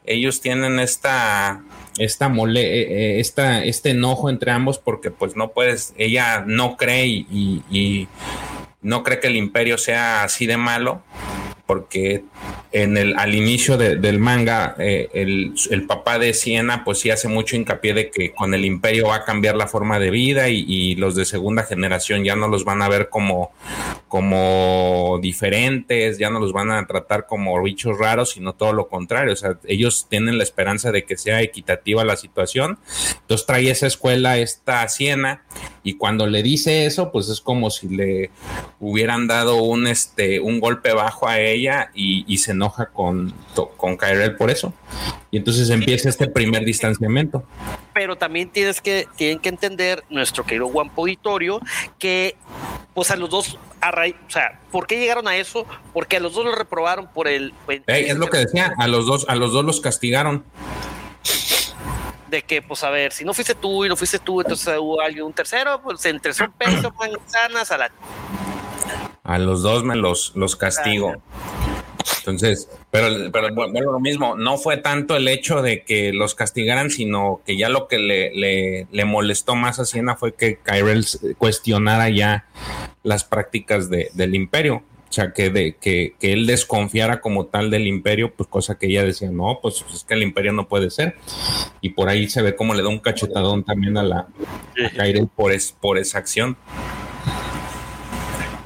Ellos 0.08 0.42
tienen 0.42 0.80
esta 0.80 1.64
esta 1.98 2.30
mole, 2.30 2.62
eh, 2.62 2.82
eh, 3.16 3.20
esta, 3.20 3.64
este 3.64 3.92
enojo 3.92 4.30
entre 4.30 4.52
ambos 4.52 4.78
porque 4.80 5.12
pues 5.12 5.36
no 5.36 5.52
puedes, 5.52 5.94
ella 5.98 6.44
no 6.46 6.78
cree 6.78 7.06
y, 7.08 7.28
y- 7.32 7.64
y 7.70 8.08
no 8.82 9.04
cree 9.04 9.20
que 9.20 9.28
el 9.28 9.36
imperio 9.36 9.78
sea 9.78 10.24
así 10.24 10.46
de 10.46 10.58
malo 10.58 11.02
porque 11.66 12.24
en 12.72 12.98
el, 12.98 13.18
al 13.18 13.34
inicio 13.34 13.78
de- 13.78 13.96
del 13.96 14.20
manga 14.20 14.76
eh, 14.78 15.10
el, 15.14 15.54
el 15.72 15.86
papá 15.88 16.20
de 16.20 16.34
Siena 16.34 16.84
pues 16.84 17.00
sí 17.00 17.10
hace 17.10 17.28
mucho 17.28 17.56
hincapié 17.56 17.94
de 17.94 18.10
que 18.12 18.34
con 18.34 18.54
el 18.54 18.66
imperio 18.66 19.08
va 19.08 19.16
a 19.16 19.24
cambiar 19.26 19.56
la 19.56 19.68
forma 19.68 19.98
de 20.00 20.12
vida 20.12 20.50
y, 20.50 20.64
y 20.68 20.96
los 20.96 21.16
de 21.16 21.26
segunda 21.26 21.64
generación 21.64 22.24
ya 22.24 22.36
no 22.36 22.48
los 22.48 22.66
van 22.66 22.82
a 22.82 22.90
ver 22.90 23.10
como, 23.10 23.52
como 24.08 25.20
diferentes, 25.22 26.18
ya 26.18 26.30
no 26.30 26.40
los 26.40 26.54
van 26.54 26.72
a 26.72 26.86
tratar 26.88 27.26
como 27.26 27.62
bichos 27.62 27.98
raros, 27.98 28.32
sino 28.32 28.54
todo 28.54 28.74
lo 28.74 28.88
contrario. 28.88 29.34
O 29.34 29.36
sea, 29.36 29.58
ellos 29.66 30.08
tienen 30.10 30.38
la 30.38 30.44
esperanza 30.44 30.92
de 30.92 31.04
que 31.04 31.18
sea 31.18 31.42
equitativa 31.42 32.06
la 32.06 32.16
situación. 32.16 32.80
Entonces 33.22 33.46
trae 33.46 33.70
esa 33.70 33.88
escuela 33.88 34.38
esta 34.38 34.88
Siena 34.88 35.44
y 35.86 35.94
cuando 35.96 36.26
le 36.28 36.44
dice 36.44 36.86
eso, 36.86 37.12
pues 37.12 37.30
es 37.30 37.40
como 37.40 37.70
si 37.70 37.88
le 37.88 38.32
hubieran 38.82 39.28
dado 39.28 39.58
un, 39.64 39.88
este, 39.88 40.40
un 40.42 40.60
golpe 40.60 40.92
bajo 40.94 41.28
a 41.30 41.40
ella 41.40 41.92
y, 41.94 42.26
y 42.28 42.40
se 42.40 42.52
enoja 42.52 42.88
con, 42.88 43.34
con 43.78 43.96
Kyrell 43.98 44.36
por 44.36 44.50
eso. 44.50 44.74
Y 45.32 45.38
entonces 45.38 45.70
empieza 45.70 46.10
este 46.10 46.28
primer 46.28 46.66
distanciamiento. 46.66 47.44
pero 47.94 48.16
también 48.18 48.50
tienes 48.50 48.82
que, 48.82 49.08
tienen 49.16 49.40
que 49.40 49.50
entender 49.50 50.04
nuestro 50.10 50.44
querido 50.44 50.68
Juan 50.70 50.92
Auditorio 50.98 51.62
que 52.00 52.36
pues 52.94 53.12
a 53.12 53.16
los 53.16 53.30
dos 53.30 53.58
a 53.82 53.92
raíz- 53.92 54.16
o 54.28 54.32
sea, 54.32 54.60
¿por 54.72 54.88
qué 54.88 54.98
llegaron 54.98 55.28
a 55.28 55.38
eso? 55.38 55.66
Porque 55.94 56.18
a 56.18 56.20
los 56.20 56.34
dos 56.34 56.46
lo 56.46 56.56
reprobaron 56.56 57.08
por 57.14 57.28
el 57.28 57.54
Ey, 57.88 58.06
es 58.06 58.18
lo 58.18 58.28
que 58.28 58.38
decía, 58.40 58.74
a 58.80 58.88
los 58.88 59.06
dos, 59.06 59.26
a 59.30 59.36
los 59.36 59.52
dos 59.54 59.64
los 59.64 59.82
castigaron. 59.82 60.44
De 62.30 62.42
que 62.42 62.62
pues 62.62 62.84
a 62.84 62.90
ver, 62.90 63.12
si 63.12 63.24
no 63.24 63.34
fuiste 63.34 63.56
tú 63.56 63.86
y 63.86 63.90
no 63.90 63.96
fuiste 63.96 64.20
tú, 64.20 64.42
entonces 64.42 64.78
hubo 64.80 65.00
alguien 65.02 65.26
un 65.26 65.34
tercero, 65.34 65.82
pues 65.82 66.06
entre 66.06 66.32
un 66.32 66.52
peso 66.54 66.92
manzanas 67.00 67.72
a 67.72 67.78
la 67.78 67.92
A 69.24 69.38
los 69.38 69.62
dos 69.64 69.84
me 69.84 69.96
los, 69.96 70.32
los 70.36 70.56
castigo. 70.56 71.14
Entonces, 72.20 72.68
pero, 72.90 73.32
pero 73.32 73.54
bueno, 73.54 73.92
lo 73.92 74.00
mismo, 74.00 74.36
no 74.36 74.58
fue 74.58 74.78
tanto 74.78 75.16
el 75.16 75.28
hecho 75.28 75.62
de 75.62 75.84
que 75.84 76.12
los 76.12 76.34
castigaran, 76.34 76.90
sino 76.90 77.42
que 77.46 77.56
ya 77.58 77.70
lo 77.70 77.88
que 77.88 78.00
le, 78.00 78.34
le, 78.34 78.88
le 78.92 79.06
molestó 79.06 79.56
más 79.56 79.80
a 79.80 79.86
Siena 79.86 80.16
fue 80.16 80.34
que 80.34 80.58
Kyrell 80.58 81.06
cuestionara 81.38 82.10
ya 82.10 82.46
las 83.04 83.24
prácticas 83.24 83.90
de- 83.92 84.10
del 84.14 84.34
imperio. 84.34 84.84
O 85.16 85.22
sea, 85.22 85.32
que, 85.32 85.50
de, 85.50 85.78
que, 85.80 86.14
que 86.20 86.34
él 86.34 86.46
desconfiara 86.46 87.22
como 87.22 87.46
tal 87.46 87.72
del 87.72 87.88
imperio, 87.88 88.34
pues 88.36 88.50
cosa 88.50 88.78
que 88.78 88.88
ella 88.88 89.02
decía, 89.06 89.32
no, 89.32 89.60
pues 89.62 89.86
es 89.94 90.04
que 90.04 90.14
el 90.14 90.24
imperio 90.24 90.52
no 90.52 90.68
puede 90.68 90.90
ser. 90.90 91.16
Y 91.80 91.92
por 91.92 92.10
ahí 92.10 92.28
se 92.28 92.42
ve 92.42 92.54
cómo 92.58 92.74
le 92.74 92.84
da 92.84 92.90
un 92.90 93.00
cachetadón 93.00 93.64
también 93.64 93.96
a 93.96 94.04
la 94.04 94.28
a 94.78 95.28
por, 95.34 95.54
es, 95.54 95.72
por 95.72 95.98
esa 95.98 96.18
acción. 96.18 96.58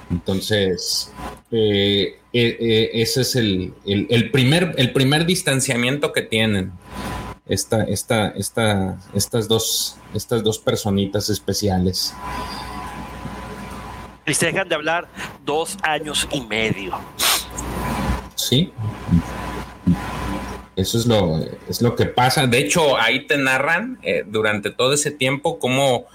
Entonces, 0.10 1.14
eh, 1.52 2.18
eh, 2.34 2.58
eh, 2.60 2.90
ese 2.94 3.22
es 3.22 3.36
el, 3.36 3.72
el- 3.86 4.08
el 4.10 4.32
primer, 4.32 4.74
el 4.80 4.92
primer 4.92 5.28
distanciamiento 5.28 6.12
que 6.14 6.24
tienen 6.24 6.72
esta, 7.48 7.84
esta, 7.84 8.30
esta, 8.30 8.98
estas, 9.14 9.48
dos, 9.48 9.98
estas 10.16 10.44
dos 10.44 10.58
personitas 10.58 11.30
especiales. 11.30 12.16
Y 14.30 14.34
se 14.34 14.48
dejan 14.48 14.70
de 14.70 14.76
hablar 14.76 15.08
dos 15.46 15.78
años 15.84 16.28
y 16.32 16.42
medio. 16.42 17.00
Sí. 18.36 18.72
Eso 20.76 20.98
es 20.98 21.06
lo, 21.06 21.40
es 21.68 21.82
lo 21.82 21.96
que 21.96 22.06
pasa. 22.06 22.48
De 22.48 22.58
hecho, 22.60 22.98
ahí 22.98 23.28
te 23.28 23.38
narran 23.38 24.00
eh, 24.02 24.24
durante 24.26 24.72
todo 24.72 24.94
ese 24.94 25.12
tiempo 25.12 25.60
cómo 25.60 26.06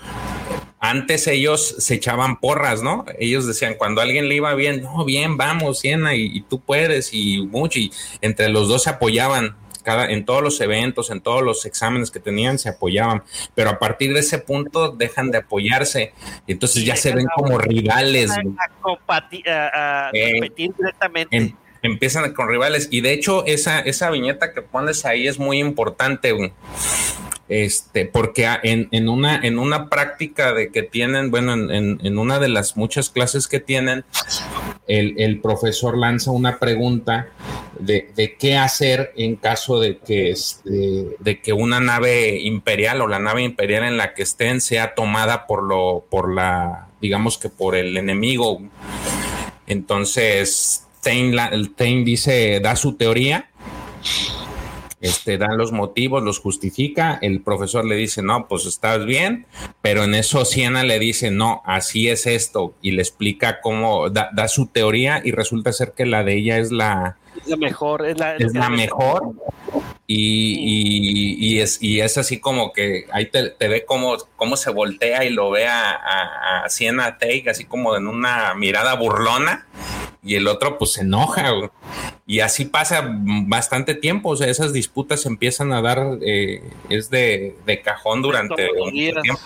antes 0.80 1.26
ellos 1.26 1.76
se 1.78 1.94
echaban 1.94 2.40
porras, 2.40 2.82
¿no? 2.82 3.04
Ellos 3.18 3.46
decían, 3.46 3.74
cuando 3.76 4.00
alguien 4.00 4.28
le 4.28 4.36
iba 4.36 4.54
bien, 4.54 4.82
no, 4.82 5.04
bien, 5.04 5.36
vamos, 5.36 5.80
Siena, 5.80 6.14
y 6.14 6.42
tú 6.42 6.60
puedes, 6.60 7.12
y 7.12 7.46
mucho, 7.46 7.78
y 7.78 7.90
entre 8.20 8.48
los 8.48 8.68
dos 8.68 8.84
se 8.84 8.90
apoyaban. 8.90 9.56
Cada, 9.84 10.10
en 10.10 10.24
todos 10.24 10.42
los 10.42 10.60
eventos, 10.60 11.10
en 11.10 11.20
todos 11.20 11.42
los 11.42 11.64
exámenes 11.66 12.10
que 12.10 12.18
tenían, 12.18 12.58
se 12.58 12.70
apoyaban. 12.70 13.22
Pero 13.54 13.70
a 13.70 13.78
partir 13.78 14.12
de 14.14 14.20
ese 14.20 14.38
punto 14.38 14.90
dejan 14.90 15.30
de 15.30 15.38
apoyarse. 15.38 16.12
Y 16.46 16.52
entonces 16.52 16.84
ya 16.84 16.96
se 16.96 17.14
ven 17.14 17.26
como 17.36 17.58
rivales. 17.58 18.30
A, 18.32 18.40
a 19.46 20.10
Eh, 20.12 20.32
competir 20.40 20.72
directamente. 20.76 21.36
Em- 21.36 21.52
empiezan 21.82 22.32
con 22.32 22.48
rivales. 22.48 22.88
Y 22.90 23.02
de 23.02 23.12
hecho, 23.12 23.44
esa, 23.44 23.78
esa 23.80 24.08
viñeta 24.10 24.54
que 24.54 24.62
pones 24.62 25.04
ahí 25.04 25.28
es 25.28 25.38
muy 25.38 25.58
importante, 25.58 26.32
güey. 26.32 26.50
Este, 27.46 28.06
porque 28.06 28.48
en, 28.62 28.88
en 28.90 29.10
una, 29.10 29.36
en 29.36 29.58
una 29.58 29.90
práctica 29.90 30.54
de 30.54 30.70
que 30.72 30.82
tienen, 30.82 31.30
bueno, 31.30 31.52
en, 31.52 31.70
en- 31.70 32.00
en 32.02 32.18
una 32.18 32.38
de 32.38 32.48
las 32.48 32.78
muchas 32.78 33.10
clases 33.10 33.48
que 33.48 33.60
tienen, 33.60 34.02
el, 34.86 35.40
profesor 35.40 35.96
lanza 35.96 36.30
una 36.30 36.58
pregunta 36.58 37.28
de, 37.78 38.36
qué 38.38 38.56
hacer 38.56 39.12
en 39.16 39.36
caso 39.36 39.80
de 39.80 39.98
que, 39.98 40.30
este, 40.30 41.16
de 41.18 41.40
que 41.40 41.52
una 41.52 41.80
nave 41.80 42.38
imperial 42.40 43.00
o 43.00 43.06
la 43.06 43.18
nave 43.18 43.42
imperial 43.42 43.84
en 43.84 43.96
la 43.96 44.14
que 44.14 44.22
estén 44.22 44.60
sea 44.60 44.94
tomada 44.94 45.46
por 45.46 45.62
lo, 45.62 46.04
por 46.10 46.32
la, 46.32 46.88
digamos 47.00 47.38
que 47.38 47.48
por 47.48 47.76
el 47.76 47.96
enemigo. 47.96 48.60
Entonces, 49.66 50.86
Tain, 51.02 51.34
Tain 51.76 52.04
dice, 52.04 52.60
da 52.60 52.76
su 52.76 52.96
teoría, 52.96 53.48
este, 55.04 55.38
da 55.38 55.48
los 55.54 55.70
motivos, 55.70 56.22
los 56.22 56.38
justifica, 56.38 57.18
el 57.20 57.40
profesor 57.42 57.84
le 57.84 57.94
dice, 57.96 58.22
no, 58.22 58.48
pues 58.48 58.64
estás 58.66 59.04
bien, 59.04 59.46
pero 59.82 60.02
en 60.04 60.14
eso 60.14 60.44
Siena 60.44 60.82
le 60.82 60.98
dice, 60.98 61.30
no, 61.30 61.62
así 61.66 62.08
es 62.08 62.26
esto, 62.26 62.74
y 62.80 62.92
le 62.92 63.02
explica 63.02 63.60
cómo, 63.60 64.08
da, 64.10 64.30
da 64.32 64.48
su 64.48 64.66
teoría 64.66 65.20
y 65.24 65.30
resulta 65.32 65.72
ser 65.72 65.92
que 65.92 66.06
la 66.06 66.24
de 66.24 66.36
ella 66.38 66.58
es 66.58 66.72
la, 66.72 67.16
Es 67.42 67.48
la 67.48 67.56
mejor. 67.56 68.06
Es 68.06 68.18
la, 68.18 68.36
es 68.36 68.54
la 68.54 68.68
mejor. 68.70 69.32
Y, 70.06 70.54
y- 70.58 71.54
y 71.54 71.60
es, 71.60 71.82
y 71.82 72.00
es 72.00 72.18
así 72.18 72.38
como 72.38 72.72
que 72.72 73.06
ahí 73.12 73.26
te, 73.26 73.50
te 73.50 73.68
ve 73.68 73.84
cómo, 73.86 74.16
cómo 74.36 74.56
se 74.56 74.70
voltea 74.70 75.24
y 75.24 75.30
lo 75.30 75.50
ve 75.50 75.66
a, 75.66 75.92
a, 75.92 76.64
a 76.64 76.68
Sienna 76.68 77.16
Teig, 77.18 77.48
así 77.48 77.64
como 77.64 77.96
en 77.96 78.06
una 78.06 78.54
mirada 78.54 78.94
burlona, 78.94 79.66
y 80.24 80.36
el 80.36 80.48
otro 80.48 80.78
pues 80.78 80.92
se 80.92 81.02
enoja. 81.02 81.50
güey. 81.50 81.70
Y 82.26 82.40
así 82.40 82.64
pasa 82.64 83.04
bastante 83.06 83.94
tiempo, 83.94 84.30
o 84.30 84.36
sea, 84.36 84.48
esas 84.48 84.72
disputas 84.72 85.26
empiezan 85.26 85.72
a 85.72 85.82
dar, 85.82 86.18
eh, 86.22 86.62
es 86.88 87.10
de, 87.10 87.56
de 87.66 87.82
cajón 87.82 88.22
durante 88.22 88.68
mucho 88.72 89.20
tiempo. 89.20 89.40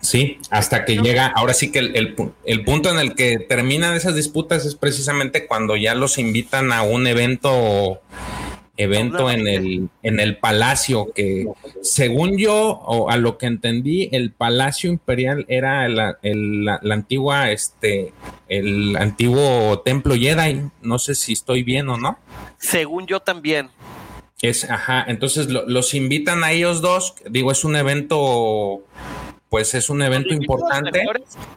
Sí, 0.00 0.38
hasta 0.50 0.84
que 0.84 0.96
llega, 0.96 1.26
ahora 1.26 1.52
sí 1.52 1.70
que 1.70 1.78
el, 1.78 1.94
el 1.94 2.16
el 2.44 2.64
punto 2.64 2.90
en 2.90 2.98
el 2.98 3.14
que 3.14 3.38
terminan 3.38 3.94
esas 3.94 4.16
disputas 4.16 4.64
es 4.64 4.74
precisamente 4.74 5.46
cuando 5.46 5.76
ya 5.76 5.94
los 5.94 6.18
invitan 6.18 6.72
a 6.72 6.82
un 6.82 7.06
evento 7.06 8.00
evento 8.76 9.30
en 9.30 9.46
el 9.46 9.88
en 10.02 10.20
el 10.20 10.38
palacio 10.38 11.12
que 11.14 11.46
según 11.82 12.38
yo 12.38 12.54
o 12.86 13.10
a 13.10 13.16
lo 13.18 13.36
que 13.36 13.46
entendí 13.46 14.08
el 14.12 14.30
palacio 14.32 14.90
imperial 14.90 15.44
era 15.48 15.86
la, 15.88 16.18
el- 16.22 16.64
la- 16.64 16.78
la 16.82 16.94
antigua 16.94 17.50
este 17.50 18.12
el 18.48 18.96
antiguo 18.96 19.80
templo 19.84 20.14
Jedi. 20.14 20.62
No 20.82 20.98
sé 20.98 21.14
si 21.14 21.32
estoy 21.34 21.62
bien 21.62 21.88
o 21.90 21.96
no. 21.98 22.18
Según 22.58 23.06
yo 23.06 23.20
también. 23.20 23.68
es, 24.42 24.64
ajá, 24.70 25.04
entonces 25.06 25.50
lo- 25.50 25.66
los 25.68 25.92
invitan 25.92 26.42
a 26.44 26.52
ellos 26.52 26.80
dos, 26.80 27.14
digo, 27.28 27.52
es 27.52 27.62
un 27.64 27.76
evento, 27.76 28.82
pues 29.50 29.74
es 29.74 29.90
un 29.90 30.00
evento 30.00 30.32
importante. 30.32 31.04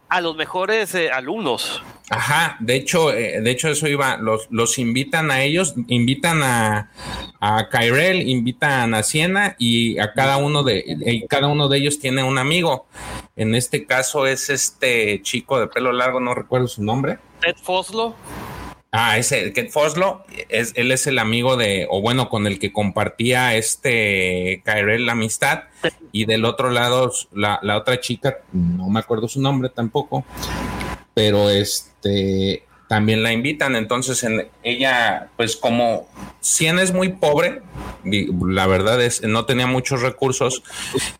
A 0.10 0.20
los 0.20 0.36
mejores 0.36 0.95
eh, 0.95 1.11
alumnos. 1.11 1.82
Ajá, 2.10 2.57
de 2.60 2.76
hecho, 2.76 3.14
eh, 3.14 3.40
de 3.40 3.52
hecho 3.52 3.70
eso 3.70 3.88
iba, 3.88 4.18
los, 4.18 4.48
los 4.49 4.80
invitan 4.80 5.30
a 5.30 5.44
ellos, 5.44 5.76
invitan 5.88 6.41
a, 6.41 6.91
a 7.40 7.70
Kyrell, 7.70 8.28
invitan 8.28 8.95
a 8.95 9.03
Siena 9.03 9.56
y 9.60 9.99
a 9.99 10.11
cada 10.14 10.38
uno 10.38 10.64
de, 10.64 10.84
y 11.06 11.28
cada 11.28 11.48
uno 11.48 11.70
de 11.70 11.78
ellos 11.78 11.99
tiene 11.99 12.24
un 12.24 12.40
amigo. 12.40 12.88
En 13.36 13.53
este 13.53 13.86
caso 13.86 14.26
es 14.26 14.49
este 14.49 15.22
chico 15.22 15.60
de 15.60 15.68
pelo 15.68 15.91
largo, 15.91 16.20
no 16.20 16.34
recuerdo 16.34 16.68
su 16.68 16.84
nombre. 16.84 17.20
Ted 17.41 17.56
Foslo. 17.61 18.15
Ah, 18.95 19.18
ese, 19.18 19.53
que 19.53 19.70
Foslo, 19.70 20.24
es, 20.49 20.72
él 20.76 20.91
es 20.91 21.07
el 21.07 21.18
amigo 21.18 21.57
de, 21.57 21.88
o 21.90 21.99
bueno, 21.99 22.30
con 22.30 22.45
el 22.45 22.60
que 22.60 22.72
compartía 22.72 23.56
este 23.56 24.61
Kyrell 24.64 25.07
la 25.07 25.14
amistad. 25.14 25.64
Y 26.11 26.26
del 26.26 26.45
otro 26.45 26.70
lado, 26.70 27.11
la, 27.34 27.60
la 27.64 27.78
otra 27.78 27.99
chica, 27.99 28.41
no 28.52 28.88
me 28.90 28.99
acuerdo 28.99 29.28
su 29.28 29.41
nombre 29.41 29.70
tampoco, 29.70 30.24
pero 31.15 31.49
este 31.49 32.65
también 32.88 33.24
la 33.24 33.34
invitan. 33.34 33.76
Entonces, 33.76 34.24
en, 34.24 34.48
ella, 34.61 35.30
pues 35.38 35.56
como 35.56 36.07
Cien 36.40 36.78
es 36.78 36.94
muy 36.94 37.10
pobre, 37.10 37.64
la 38.03 38.68
verdad 38.68 39.02
es, 39.02 39.24
no 39.24 39.45
tenía 39.45 39.65
muchos 39.65 40.03
recursos, 40.03 40.61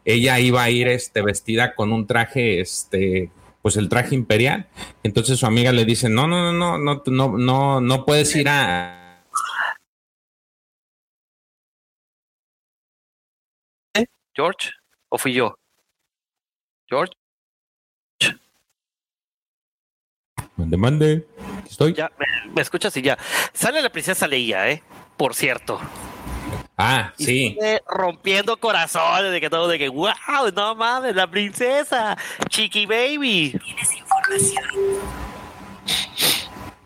ella 0.06 0.40
iba 0.40 0.62
a 0.62 0.70
ir 0.70 0.88
este, 0.88 1.24
vestida 1.24 1.74
con 1.74 1.92
un 1.92 2.06
traje, 2.06 2.62
este, 2.62 3.32
pues 3.64 3.78
el 3.78 3.90
traje 3.90 4.14
imperial. 4.14 4.68
Entonces 5.04 5.40
su 5.40 5.48
amiga 5.48 5.72
le 5.72 5.86
dice, 5.86 6.10
no, 6.10 6.28
no, 6.28 6.52
no, 6.52 6.78
no, 6.78 7.02
no, 7.04 7.04
no, 7.08 7.38
no 7.38 7.82
no 7.82 8.06
puedes 8.06 8.36
ir 8.36 8.48
a... 8.50 9.24
George, 14.36 14.72
o 15.10 15.18
fui 15.18 15.34
yo? 15.34 15.56
George. 16.90 17.14
Mande, 20.58 20.78
mande. 20.78 21.28
Estoy. 21.70 21.94
Ya, 21.94 22.12
me, 22.18 22.26
me 22.52 22.62
escuchas 22.62 22.98
y 22.98 23.02
ya. 23.04 23.18
Sale 23.54 23.82
la 23.82 23.92
princesa 23.92 24.28
Leia, 24.28 24.70
¿eh? 24.72 24.84
Por 25.18 25.36
cierto. 25.36 25.80
Ah, 26.78 27.14
Y 27.18 27.26
sí. 27.26 27.58
rompiendo 27.88 28.58
corazones 28.58 29.32
de 29.32 29.40
que 29.40 29.50
todo, 29.50 29.68
de 29.68 29.78
que, 29.78 29.90
wow, 29.90 30.12
no 30.56 30.74
mames, 30.76 31.16
la 31.16 31.28
princesa, 31.28 32.18
Chiqui 32.50 32.86
Baby. 32.88 33.60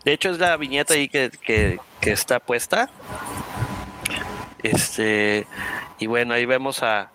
De 0.04 0.12
hecho, 0.12 0.30
es 0.30 0.38
la 0.38 0.56
viñeta 0.56 0.94
ahí 0.94 1.08
que, 1.08 1.30
que, 1.30 1.78
que 2.00 2.12
está 2.12 2.38
puesta. 2.38 2.90
Este, 4.62 5.46
y 5.98 6.06
bueno, 6.06 6.34
ahí 6.34 6.44
vemos 6.46 6.82
a, 6.82 7.10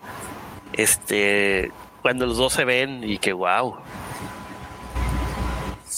este, 0.73 1.71
cuando 2.01 2.25
los 2.25 2.37
dos 2.37 2.53
se 2.53 2.65
ven 2.65 3.03
y 3.03 3.17
que, 3.17 3.33
wow. 3.33 3.77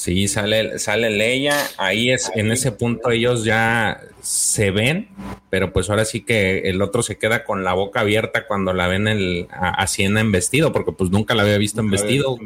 Sí, 0.06 0.27
sale, 0.27 0.77
sale 0.77 1.10
Leia, 1.10 1.56
ahí 1.77 2.11
es, 2.11 2.32
en 2.36 2.52
ese 2.52 2.72
punto 2.72 3.10
ellos 3.10 3.44
ya 3.44 4.02
se 4.22 4.69
ven, 4.69 5.10
pero 5.49 5.73
pues 5.73 5.90
ahora 5.90 6.06
sí 6.06 6.22
que 6.22 6.60
el 6.69 6.84
otro 6.84 7.02
se 7.02 7.18
queda 7.18 7.44
con 7.44 7.64
la 7.64 7.73
boca 7.73 8.02
abierta 8.02 8.45
cuando 8.45 8.72
la 8.72 8.88
ven 8.88 9.07
el, 9.07 9.48
a, 9.49 9.69
a 9.69 9.88
Siena 9.88 10.19
en 10.19 10.32
vestido, 10.32 10.72
porque 10.72 10.91
pues 10.91 11.10
nunca 11.10 11.34
la 11.34 11.41
había 11.41 11.57
visto 11.57 11.82
en 11.82 11.90
vestido. 11.90 12.38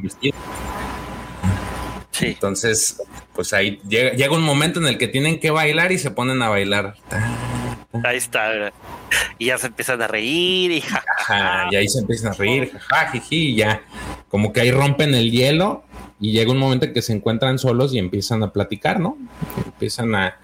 Sí. 2.12 2.28
Entonces, 2.28 3.02
pues 3.36 3.52
ahí 3.52 3.82
llega, 3.90 4.12
llega 4.14 4.34
un 4.34 4.44
momento 4.44 4.80
en 4.80 4.88
el 4.88 4.98
que 4.98 5.10
tienen 5.10 5.38
que 5.42 5.52
bailar 5.52 5.92
y 5.92 5.98
se 5.98 6.12
ponen 6.12 6.42
a 6.42 6.48
bailar. 6.48 6.96
Ahí 8.06 8.16
está. 8.16 8.72
Y 9.38 9.48
ya 9.48 9.58
se 9.58 9.68
empiezan 9.68 10.02
a 10.02 10.08
reír 10.08 10.72
y 10.72 10.80
ja, 10.80 11.04
Ajá, 11.20 11.68
y 11.72 11.76
ahí 11.76 11.90
se 11.90 12.00
empiezan 12.00 12.32
a 12.32 12.36
reír, 12.36 12.72
jiji, 13.12 13.50
y 13.50 13.56
ya 13.56 13.82
como 14.30 14.54
que 14.54 14.62
ahí 14.62 14.72
rompen 14.72 15.14
el 15.14 15.30
hielo 15.30 15.84
y 16.20 16.32
llega 16.32 16.52
un 16.52 16.58
momento 16.58 16.86
en 16.86 16.94
que 16.94 17.02
se 17.02 17.14
encuentran 17.14 17.60
solos 17.60 17.94
y 17.94 18.00
empiezan 18.00 18.44
a 18.44 18.52
platicar, 18.52 19.00
¿no? 19.00 19.18
Empiezan 19.66 20.16
a, 20.16 20.40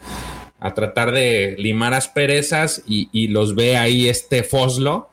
a 0.60 0.74
tratar 0.74 1.12
de 1.12 1.56
limar 1.58 1.94
asperezas 1.94 2.84
y, 2.88 3.10
y 3.12 3.28
los 3.28 3.56
ve 3.56 3.78
ahí 3.78 4.08
este 4.08 4.44
Foslo 4.44 5.10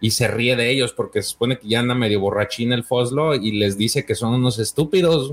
y 0.00 0.12
se 0.12 0.28
ríe 0.28 0.54
de 0.54 0.70
ellos 0.70 0.92
porque 0.92 1.22
se 1.22 1.30
supone 1.30 1.58
que 1.58 1.68
ya 1.68 1.80
anda 1.80 1.94
medio 1.94 2.20
borrachín 2.20 2.72
el 2.72 2.84
Foslo 2.84 3.34
y 3.34 3.52
les 3.52 3.78
dice 3.78 4.04
que 4.04 4.14
son 4.14 4.34
unos 4.34 4.58
estúpidos 4.58 5.32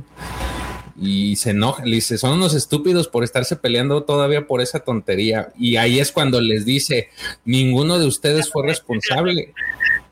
y 1.01 1.35
se 1.37 1.51
enoja, 1.51 1.85
le 1.85 1.95
dice, 1.95 2.17
son 2.17 2.33
unos 2.33 2.53
estúpidos 2.53 3.07
por 3.07 3.23
estarse 3.23 3.55
peleando 3.55 4.03
todavía 4.03 4.47
por 4.47 4.59
esa 4.59 4.79
tontería. 4.81 5.49
Y 5.57 5.77
ahí 5.77 5.99
es 5.99 6.11
cuando 6.11 6.41
les 6.41 6.65
dice, 6.65 7.09
ninguno 7.45 7.99
de 7.99 8.05
ustedes 8.05 8.51
fue 8.51 8.65
responsable. 8.65 9.53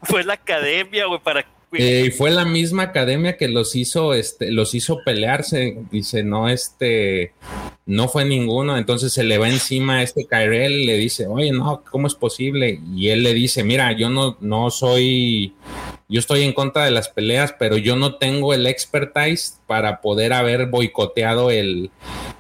fue 0.03 0.23
la 0.23 0.34
academia, 0.34 1.06
güey, 1.07 1.19
para 1.19 1.45
Eh, 1.73 2.06
y 2.07 2.11
fue 2.11 2.31
la 2.31 2.45
misma 2.45 2.84
academia 2.84 3.35
que 3.35 3.49
los 3.49 3.76
hizo, 3.76 4.14
este, 4.14 4.52
los 4.52 4.73
hizo 4.73 4.99
pelearse. 5.03 5.77
Dice, 5.91 6.23
no, 6.23 6.48
este, 6.49 7.34
no 7.85 8.07
fue 8.07 8.26
ninguno. 8.26 8.77
Entonces 8.77 9.14
se 9.14 9.23
le 9.23 9.38
va 9.38 9.49
encima 9.49 9.98
a 9.98 10.03
este 10.03 10.26
Kyrell 10.26 10.72
y 10.72 10.85
le 10.85 10.98
dice, 10.98 11.27
oye, 11.27 11.52
no, 11.52 11.84
¿cómo 11.89 12.07
es 12.07 12.15
posible? 12.15 12.80
Y 12.95 13.10
él 13.10 13.23
le 13.23 13.34
dice, 13.34 13.64
mira, 13.64 13.91
yo 13.91 14.10
no, 14.10 14.38
no 14.39 14.72
soy, 14.72 15.56
yo 16.07 16.19
estoy 16.19 16.44
en 16.44 16.53
contra 16.53 16.85
de 16.85 16.91
las 16.91 17.10
peleas, 17.10 17.53
pero 17.57 17.77
yo 17.77 17.95
no 17.95 18.15
tengo 18.15 18.53
el 18.53 18.65
expertise 18.65 19.60
para 19.68 20.02
poder 20.02 20.34
haber 20.34 20.68
boicoteado 20.68 21.52
el, 21.52 21.91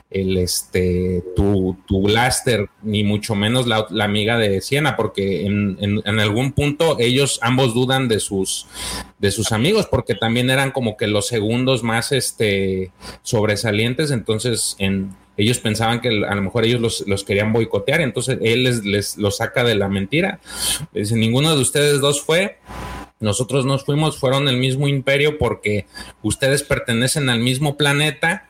el 0.09 0.37
este 0.37 1.23
tu, 1.35 1.77
tu 1.85 2.01
blaster, 2.03 2.69
ni 2.81 3.03
mucho 3.03 3.35
menos 3.35 3.67
la, 3.67 3.87
la 3.89 4.05
amiga 4.05 4.37
de 4.37 4.61
Siena, 4.61 4.95
porque 4.95 5.45
en, 5.45 5.77
en, 5.81 6.19
algún 6.19 6.53
punto 6.53 6.97
ellos 6.99 7.39
ambos 7.41 7.73
dudan 7.73 8.07
de 8.07 8.19
sus 8.19 8.67
de 9.19 9.31
sus 9.31 9.51
amigos, 9.51 9.87
porque 9.87 10.15
también 10.15 10.49
eran 10.49 10.71
como 10.71 10.95
que 10.95 11.07
los 11.07 11.27
segundos 11.27 11.83
más 11.83 12.11
este 12.11 12.91
sobresalientes, 13.21 14.11
entonces 14.11 14.75
en 14.79 15.15
ellos 15.35 15.59
pensaban 15.59 16.01
que 16.01 16.07
a 16.07 16.35
lo 16.35 16.41
mejor 16.41 16.65
ellos 16.65 16.81
los, 16.81 17.07
los 17.07 17.23
querían 17.23 17.53
boicotear, 17.53 18.01
entonces 18.01 18.39
él 18.41 18.63
les, 18.63 18.83
les 18.85 19.17
lo 19.17 19.29
saca 19.29 19.63
de 19.63 19.75
la 19.75 19.87
mentira. 19.87 20.39
Dice, 20.93 21.15
ninguno 21.15 21.55
de 21.55 21.61
ustedes 21.61 22.01
dos 22.01 22.23
fue, 22.23 22.57
nosotros 23.19 23.65
nos 23.65 23.85
fuimos, 23.85 24.17
fueron 24.17 24.47
el 24.47 24.57
mismo 24.57 24.87
imperio 24.87 25.37
porque 25.37 25.85
ustedes 26.23 26.63
pertenecen 26.63 27.29
al 27.29 27.39
mismo 27.39 27.77
planeta 27.77 28.47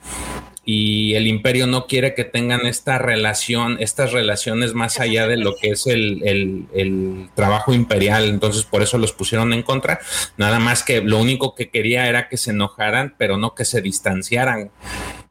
y 0.70 1.14
el 1.14 1.28
imperio 1.28 1.66
no 1.66 1.88
quiere 1.88 2.14
que 2.14 2.26
tengan 2.26 2.66
esta 2.66 2.98
relación, 2.98 3.78
estas 3.80 4.12
relaciones 4.12 4.74
más 4.74 5.00
allá 5.00 5.26
de 5.26 5.38
lo 5.38 5.56
que 5.56 5.70
es 5.70 5.88
el, 5.88 6.22
el, 6.26 6.66
el, 6.74 7.30
trabajo 7.36 7.74
imperial, 7.74 8.26
entonces 8.26 8.66
por 8.66 8.82
eso 8.82 8.98
los 8.98 9.14
pusieron 9.14 9.54
en 9.54 9.64
contra, 9.64 10.02
nada 10.36 10.60
más 10.60 10.84
que 10.84 11.00
lo 11.00 11.20
único 11.20 11.56
que 11.56 11.70
quería 11.70 12.10
era 12.10 12.28
que 12.28 12.36
se 12.36 12.52
enojaran, 12.52 13.16
pero 13.18 13.38
no 13.38 13.56
que 13.56 13.64
se 13.64 13.82
distanciaran. 13.82 14.70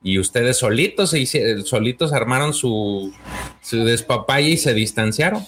Y 0.02 0.18
ustedes 0.18 0.56
solitos, 0.56 1.10
se 1.10 1.20
hicieron, 1.20 1.66
solitos 1.66 2.14
armaron 2.14 2.54
su, 2.54 3.12
su 3.60 3.84
despapalle 3.84 4.48
y 4.48 4.56
se 4.56 4.72
distanciaron. 4.72 5.44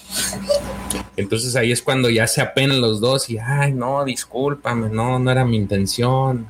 Entonces 1.19 1.57
ahí 1.57 1.73
es 1.73 1.83
cuando 1.83 2.09
ya 2.11 2.29
se 2.29 2.41
apenan 2.41 2.81
los 2.81 3.01
dos 3.01 3.29
y, 3.29 3.39
ay, 3.39 3.73
no, 3.73 4.05
discúlpame, 4.05 4.89
no, 4.89 5.19
no 5.19 5.31
era 5.33 5.45
mi 5.45 5.57
intención, 5.57 6.47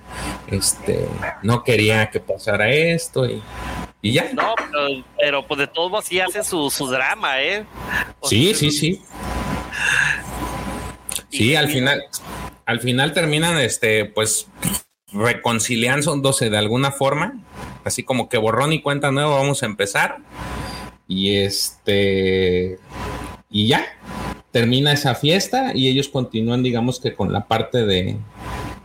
este, 0.47 1.09
no 1.43 1.65
quería 1.65 2.11
que 2.11 2.21
pasara 2.21 2.71
esto 2.71 3.25
y, 3.25 3.43
y 4.03 4.13
ya. 4.13 4.31
No, 4.35 4.55
pero, 4.71 5.05
pero, 5.19 5.47
pues 5.47 5.61
de 5.61 5.67
todos 5.69 5.91
modos 5.91 6.05
sí 6.05 6.21
hace 6.21 6.45
su, 6.45 6.69
su 6.69 6.87
drama, 6.87 7.43
¿eh? 7.43 7.65
O 8.21 8.29
sí, 8.29 8.49
sea, 8.49 8.57
sí, 8.57 8.71
sí. 8.71 9.03
Sí, 11.31 11.57
al 11.57 11.69
final, 11.69 12.05
al 12.67 12.81
final 12.81 13.15
terminan, 13.15 13.57
este, 13.57 14.05
pues, 14.05 14.49
reconciliándose 15.15 16.51
de 16.51 16.59
alguna 16.59 16.93
forma, 16.93 17.41
así 17.85 18.03
como 18.03 18.29
que 18.29 18.37
borrón 18.37 18.75
y 18.75 18.83
cuenta 18.83 19.11
nueva, 19.13 19.37
vamos 19.37 19.63
a 19.63 19.67
empezar. 19.67 20.19
Y 21.07 21.39
este, 21.39 22.79
y 23.49 23.69
ya, 23.69 23.87
termina 24.51 24.93
esa 24.93 25.15
fiesta 25.15 25.73
y 25.75 25.89
ellos 25.89 26.09
continúan, 26.09 26.63
digamos 26.63 27.01
que 27.01 27.15
con 27.15 27.33
la 27.33 27.47
parte 27.47 27.85
de, 27.85 28.17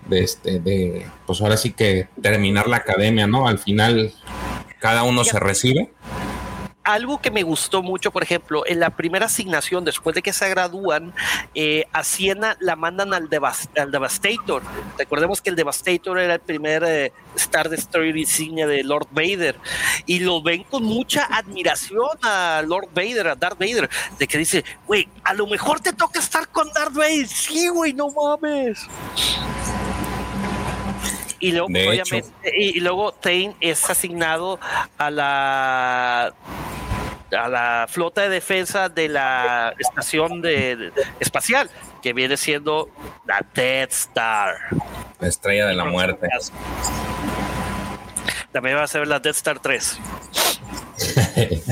de 0.07 0.19
este, 0.19 0.59
de, 0.59 1.05
pues 1.25 1.41
ahora 1.41 1.57
sí 1.57 1.71
que 1.71 2.07
terminar 2.21 2.67
la 2.67 2.77
academia, 2.77 3.27
¿no? 3.27 3.47
Al 3.47 3.59
final 3.59 4.13
cada 4.79 5.03
uno 5.03 5.23
se 5.23 5.39
recibe. 5.39 5.91
Algo 6.83 7.21
que 7.21 7.31
me 7.31 7.43
gustó 7.43 7.81
mucho, 7.81 8.11
por 8.11 8.23
ejemplo, 8.23 8.63
en 8.65 8.79
la 8.79 8.89
primera 8.89 9.27
asignación, 9.27 9.85
después 9.85 10.15
de 10.15 10.21
que 10.21 10.33
se 10.33 10.49
gradúan, 10.49 11.13
eh, 11.55 11.85
a 11.93 12.03
Siena 12.03 12.57
la 12.59 12.75
mandan 12.75 13.13
al, 13.13 13.29
Devas 13.29 13.69
al, 13.77 13.89
Devastator. 13.89 14.61
Recordemos 14.97 15.41
que 15.41 15.49
el 15.49 15.55
Devastator 15.55 16.19
era 16.19 16.33
el 16.33 16.41
primer 16.41 16.83
eh, 16.85 17.13
Star 17.35 17.69
Destroyer 17.69 18.17
insignia 18.17 18.67
de 18.67 18.83
Lord 18.83 19.07
Vader. 19.11 19.57
Y 20.05 20.19
lo 20.19 20.41
ven 20.41 20.63
con 20.63 20.83
mucha 20.83 21.25
admiración 21.25 22.09
a 22.21 22.61
Lord 22.65 22.89
Vader, 22.93 23.29
a 23.29 23.35
Darth 23.35 23.59
Vader, 23.59 23.89
de 24.19 24.27
que 24.27 24.37
dice, 24.37 24.65
güey, 24.85 25.07
a 25.23 25.33
lo 25.33 25.47
mejor 25.47 25.79
te 25.79 25.93
toca 25.93 26.19
estar 26.19 26.49
con 26.49 26.69
Darth 26.73 26.93
Vader. 26.93 27.27
Sí, 27.27 27.69
güey, 27.69 27.93
no 27.93 28.09
mames. 28.09 28.87
Y 31.39 31.51
luego, 31.51 31.67
obviamente, 31.67 32.31
y, 32.57 32.77
y, 32.77 32.79
luego 32.79 33.11
Tain 33.11 33.53
es 33.59 33.89
asignado 33.89 34.61
a 34.97 35.11
la 35.11 36.33
a 37.37 37.47
la 37.47 37.85
flota 37.89 38.21
de 38.21 38.29
defensa 38.29 38.89
de 38.89 39.09
la 39.09 39.73
estación 39.77 40.41
de, 40.41 40.75
de, 40.75 40.91
espacial, 41.19 41.69
que 42.01 42.13
viene 42.13 42.37
siendo 42.37 42.89
la 43.25 43.45
Death 43.53 43.91
Star. 43.91 44.55
La 45.19 45.27
estrella 45.27 45.67
de 45.67 45.73
la 45.73 45.85
muerte. 45.85 46.27
También 48.51 48.77
va 48.77 48.83
a 48.83 48.87
ser 48.87 49.07
la 49.07 49.19
Death 49.19 49.35
Star 49.35 49.59
3. 49.59 49.99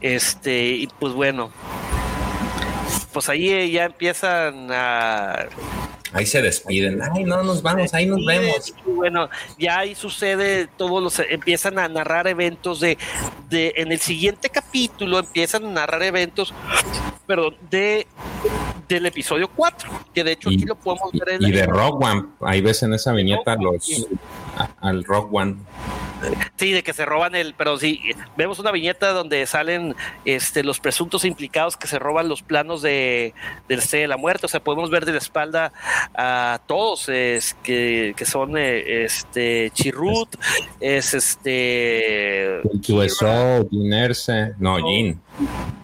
este, 0.00 0.64
y 0.64 0.86
pues 0.86 1.12
bueno. 1.14 1.50
Pues 3.12 3.28
ahí 3.28 3.70
ya 3.70 3.84
empiezan 3.84 4.70
a 4.72 5.46
Ahí 6.14 6.24
se 6.26 6.40
despiden. 6.40 7.00
Ay, 7.02 7.24
no 7.24 7.42
nos 7.42 7.60
vamos, 7.60 7.92
ahí 7.92 8.06
nos 8.06 8.24
vemos. 8.24 8.72
y 8.86 8.90
bueno, 8.90 9.28
ya 9.58 9.80
ahí 9.80 9.94
sucede, 9.94 10.68
todos 10.76 11.02
los 11.02 11.18
empiezan 11.18 11.78
a 11.78 11.88
narrar 11.88 12.26
eventos 12.28 12.78
de, 12.80 12.96
de 13.50 13.74
en 13.76 13.90
el 13.92 13.98
siguiente 14.00 14.48
capítulo 14.48 15.18
empiezan 15.18 15.66
a 15.66 15.70
narrar 15.70 16.02
eventos, 16.04 16.54
perdón, 17.26 17.56
de 17.68 18.06
del 18.88 19.06
episodio 19.06 19.48
4, 19.56 19.90
que 20.14 20.22
de 20.22 20.32
hecho 20.32 20.50
Y- 20.50 20.56
aquí 20.56 20.64
lo 20.66 20.74
podemos 20.76 21.08
Y, 21.12 21.18
ver 21.18 21.28
en 21.30 21.42
y 21.42 21.50
la- 21.52 21.60
de 21.62 21.66
Rock 21.66 22.04
One, 22.04 22.22
ahí 22.42 22.60
ves 22.60 22.82
en 22.84 22.94
esa 22.94 23.12
viñeta 23.12 23.56
los 23.56 24.06
al 24.80 25.04
Rock 25.04 25.32
One. 25.32 25.56
Sí, 26.56 26.72
de 26.72 26.82
que 26.82 26.92
se 26.92 27.04
roban 27.04 27.34
el, 27.34 27.54
pero 27.54 27.76
sí, 27.76 28.00
vemos 28.36 28.58
una 28.58 28.70
viñeta 28.70 29.12
donde 29.12 29.44
salen 29.46 29.94
este 30.24 30.64
los 30.64 30.80
presuntos 30.80 31.24
implicados 31.24 31.76
que 31.76 31.86
se 31.86 31.98
roban 31.98 32.28
los 32.28 32.42
planos 32.42 32.82
de 32.82 33.34
del 33.68 33.80
Estrella 33.80 34.02
de 34.02 34.08
la 34.08 34.16
Muerte, 34.16 34.46
o 34.46 34.48
sea, 34.48 34.62
podemos 34.62 34.90
ver 34.90 35.04
de 35.04 35.12
la 35.12 35.18
espalda 35.18 35.72
a 36.14 36.60
todos, 36.66 37.08
es 37.08 37.54
que, 37.62 38.14
que 38.16 38.24
son 38.24 38.56
eh, 38.56 39.04
este 39.04 39.70
Chirrut, 39.74 40.36
es 40.80 41.14
este 41.14 42.56
El 42.56 42.80
QSO, 42.80 43.68
Gin 43.68 43.92
Erce, 43.92 44.54
no. 44.58 44.76
Gin, 44.78 45.20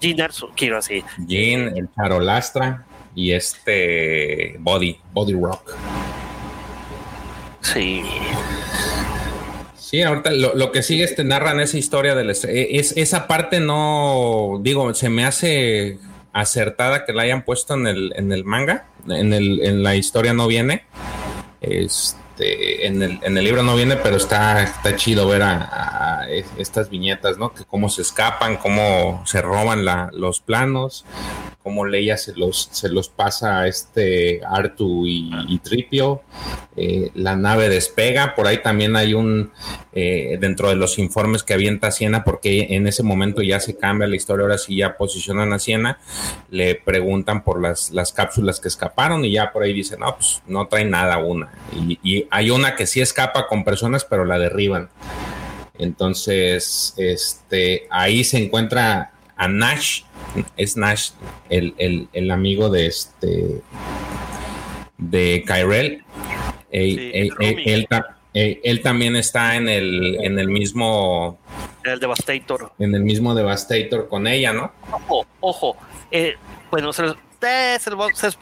Gin 0.01 0.21
Erso, 0.21 0.51
quiero 0.57 0.79
así. 0.79 1.05
Gin, 1.27 1.77
el 1.77 1.89
Charolastra 1.95 2.87
y 3.15 3.33
este 3.33 4.57
Body, 4.61 4.99
Body 5.13 5.35
Rock. 5.35 5.77
Sí. 7.61 8.03
Sí, 9.91 10.03
ahorita 10.03 10.31
lo, 10.31 10.55
lo 10.55 10.71
que 10.71 10.85
sigue 10.85 11.03
es 11.03 11.17
te 11.17 11.25
narran 11.25 11.59
esa 11.59 11.77
historia 11.77 12.15
del 12.15 12.31
eh, 12.31 12.69
es 12.79 12.97
esa 12.97 13.27
parte 13.27 13.59
no 13.59 14.61
digo 14.63 14.95
se 14.95 15.09
me 15.09 15.25
hace 15.25 15.99
acertada 16.33 17.05
que 17.05 17.13
la 17.13 17.23
hayan 17.23 17.43
puesto 17.45 17.75
en 17.75 17.89
el 17.89 18.13
en 18.15 18.31
el 18.31 18.45
manga 18.45 18.87
en 19.09 19.33
el 19.33 19.61
en 19.65 19.83
la 19.83 19.97
historia 19.97 20.33
no 20.33 20.47
viene 20.47 20.85
este 21.61 22.87
en 22.87 23.03
el, 23.03 23.19
en 23.23 23.37
el 23.37 23.45
libro 23.45 23.65
no 23.65 23.75
viene 23.75 23.97
pero 23.97 24.17
está 24.17 24.63
está 24.63 24.95
chido 24.95 25.27
ver 25.27 25.43
a, 25.43 26.21
a 26.21 26.31
es- 26.31 26.47
estas 26.57 26.89
viñetas 26.89 27.37
no 27.39 27.53
que 27.53 27.65
cómo 27.65 27.89
se 27.89 28.03
escapan 28.03 28.59
cómo 28.59 29.23
se 29.27 29.43
roban 29.43 29.85
la, 29.85 30.11
los 30.13 30.39
planos 30.41 31.05
cómo 31.63 31.85
Leia 31.85 32.17
se 32.17 32.35
los 32.35 32.69
se 32.73 32.89
los 32.89 33.09
pasa 33.09 33.61
a 33.61 33.69
este 33.69 34.41
Artu 34.45 35.07
y, 35.07 35.59
Tripio 35.63 36.23
eh, 36.77 37.11
la 37.15 37.37
nave 37.37 37.69
despega, 37.69 38.35
por 38.35 38.47
ahí 38.47 38.63
también 38.63 38.97
hay 38.97 39.13
un, 39.13 39.51
eh, 39.93 40.39
dentro 40.41 40.71
de 40.71 40.77
los 40.77 40.99
informes 40.99 41.43
que 41.43 41.53
avienta 41.53 41.91
Siena, 41.91 42.25
porque 42.25 42.69
en 42.71 42.87
ese 42.87 43.03
momento 43.03 43.43
ya 43.43 43.61
se 43.61 43.77
cambia 43.77 44.09
la 44.09 44.17
historia, 44.17 44.45
ahora 44.45 44.57
sí 44.57 44.77
ya 44.77 44.97
posicionan 44.97 45.53
a 45.53 45.59
Siena, 45.59 45.99
le 46.51 46.77
preguntan 46.77 47.45
por 47.45 47.61
las, 47.61 47.91
las 47.91 48.13
cápsulas 48.13 48.61
que 48.61 48.69
escaparon 48.69 49.25
y 49.25 49.33
ya 49.33 49.53
por 49.53 49.63
ahí 49.63 49.75
dicen, 49.75 50.01
no, 50.01 50.17
pues 50.17 50.43
no 50.47 50.69
trae 50.69 50.85
nada 50.85 51.19
una. 51.19 51.53
Y, 51.73 51.99
y 52.03 52.27
hay 52.31 52.51
una 52.51 52.77
que 52.77 52.87
sí 52.87 53.01
escapa 53.01 53.47
con 53.47 53.65
personas, 53.65 54.05
pero 54.05 54.25
la 54.25 54.39
derriban. 54.39 54.89
Entonces, 55.79 56.95
este, 56.97 57.87
ahí 57.91 58.23
se 58.25 58.39
encuentra 58.39 59.13
a 59.41 59.49
Nash, 59.49 60.03
es 60.57 60.77
Nash, 60.77 61.11
el, 61.49 61.75
el- 61.79 62.09
el 62.13 62.31
amigo 62.31 62.69
de 62.69 62.87
este, 62.87 63.63
de 64.99 65.45
Kyrell. 65.47 66.05
Sí, 66.71 67.11
él, 67.67 67.87
ta- 67.89 68.19
eh, 68.35 68.61
él 68.63 68.83
también 68.83 69.17
está 69.17 69.57
en 69.57 69.67
el, 69.69 70.19
en 70.23 70.39
el 70.39 70.49
mismo 70.49 71.39
El 71.83 71.99
Devastator. 71.99 72.73
en 72.79 72.95
el 72.95 73.03
mismo 73.03 73.35
Devastator 73.35 74.09
con 74.09 74.27
ella, 74.27 74.53
¿no? 74.53 74.71
Ojo, 74.93 75.27
ojo. 75.41 75.77
eh, 76.11 76.35
bueno, 76.71 76.93
se, 76.93 77.07
eh, 77.07 77.79
se, 77.81 77.91
se. 78.15 78.37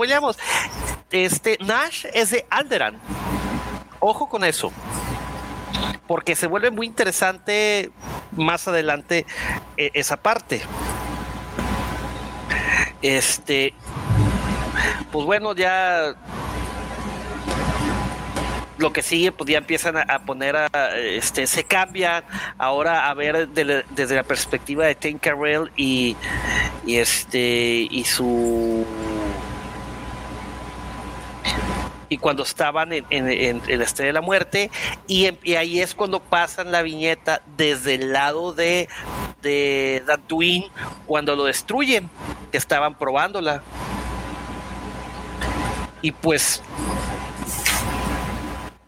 Este 1.11 1.57
Nash 1.65 2.05
es 2.13 2.31
de 2.33 2.45
Alderan. 2.51 2.99
Ojo 4.01 4.29
con 4.29 4.45
eso. 4.45 4.71
Porque 6.07 6.35
se 6.35 6.47
vuelve 6.47 6.71
muy 6.71 6.87
interesante 6.87 7.91
más 8.33 8.67
adelante 8.69 9.27
eh, 9.77 9.91
esa 9.95 10.17
parte. 10.17 10.63
Este. 13.03 13.75
Pues 15.13 15.27
bueno, 15.27 15.55
ya. 15.55 16.15
Lo 18.79 18.93
que 18.93 19.03
sigue, 19.03 19.33
pues 19.33 19.51
ya 19.51 19.59
empiezan 19.59 19.97
a, 19.97 20.21
poner 20.21 20.55
a, 20.55 20.97
este, 20.97 21.49
se 21.49 21.65
cambian 21.65 22.23
ahora 22.59 23.11
a 23.11 23.15
ver 23.15 23.49
desde 23.49 24.15
la 24.15 24.23
perspectiva 24.23 24.87
de 24.87 24.95
Tim 24.95 25.19
Carell 25.19 25.73
y, 25.75 26.17
y 26.87 26.99
este 26.99 27.89
y 27.91 28.05
su 28.05 28.87
y 32.09 32.19
cuando 32.19 32.43
estaban 32.43 32.93
en, 32.93 33.05
en, 33.11 33.29
en- 33.29 33.63
de 34.07 34.13
la 34.13 34.21
Muerte 34.21 34.71
y, 35.07 35.27
en- 35.27 35.39
y 35.43 35.55
ahí 35.55 35.81
es 35.81 35.95
cuando 35.95 36.21
pasan 36.21 36.73
la 36.73 36.83
viñeta 36.83 37.43
desde 37.57 37.95
el 37.97 38.13
lado 38.13 38.53
de 38.53 38.89
de 39.43 40.03
cuando 41.07 41.37
lo 41.37 41.45
destruyen 41.45 42.11
que 42.51 42.59
estaban 42.59 42.97
probándola. 42.99 43.63
Y 46.03 46.13
pues 46.13 46.63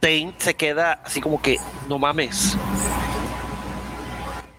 Tain 0.01 0.35
se 0.39 0.55
queda 0.55 1.01
así 1.05 1.21
como 1.21 1.41
que 1.43 1.59
no 1.89 1.99
mames 1.99 2.57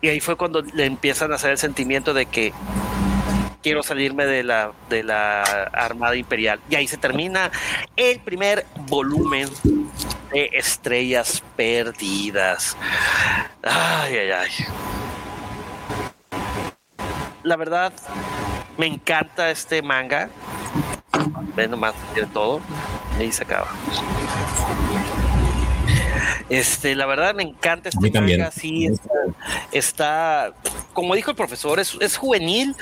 y 0.02 0.10
ahí 0.10 0.20
fue 0.20 0.36
cuando 0.36 0.62
le 0.62 0.86
empiezan 0.86 1.32
a 1.32 1.36
hacer 1.36 1.52
el 1.52 1.58
sentimiento 1.58 2.14
de 2.14 2.26
que 2.26 2.54
quiero 3.62 3.84
salirme 3.84 4.26
de 4.26 4.44
la, 4.44 4.72
de 4.90 5.04
la 5.04 5.42
Armada 5.74 6.16
Imperial. 6.16 6.60
Y 6.70 6.76
ahí 6.76 6.88
se 6.88 6.98
termina 6.98 7.52
el 7.96 8.20
primer 8.20 8.66
volumen 8.88 9.50
de 10.32 10.50
Estrellas 10.54 11.44
Perdidas. 11.56 12.78
Ay, 13.64 14.18
ay, 14.18 14.32
ay. 14.32 14.52
La 17.44 17.56
verdad, 17.56 17.92
me 18.78 18.88
encanta 18.88 19.50
este 19.50 19.82
manga. 19.82 20.30
Ve 21.56 21.68
nomás, 21.68 21.94
tiene 22.14 22.30
todo. 22.32 22.62
Y 23.18 23.24
ahí 23.24 23.32
se 23.32 23.44
acaba. 23.44 23.68
Este, 26.52 26.96
la 26.96 27.06
verdad 27.06 27.34
me 27.34 27.44
encanta 27.44 27.88
este 27.88 27.98
A 27.98 28.02
mí 28.02 28.12
también. 28.12 28.40
manga, 28.42 28.52
sí, 28.52 28.86
está, 28.86 29.10
está, 29.72 30.54
como 30.92 31.16
dijo 31.16 31.32
el 31.32 31.38
profesor, 31.38 31.80
es, 31.80 31.98
es 32.02 32.18
juvenil, 32.18 32.76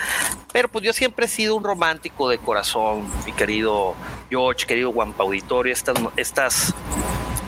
pero 0.51 0.69
pues 0.69 0.83
yo 0.83 0.91
siempre 0.91 1.27
he 1.27 1.29
sido 1.29 1.55
un 1.55 1.63
romántico 1.63 2.27
de 2.29 2.39
corazón, 2.39 3.07
mi 3.27 3.31
querido 3.31 3.93
George, 4.31 4.65
querido 4.65 4.89
Guampa 4.89 5.21
Auditorio, 5.21 5.71
estas, 5.71 5.95
estas, 6.17 6.73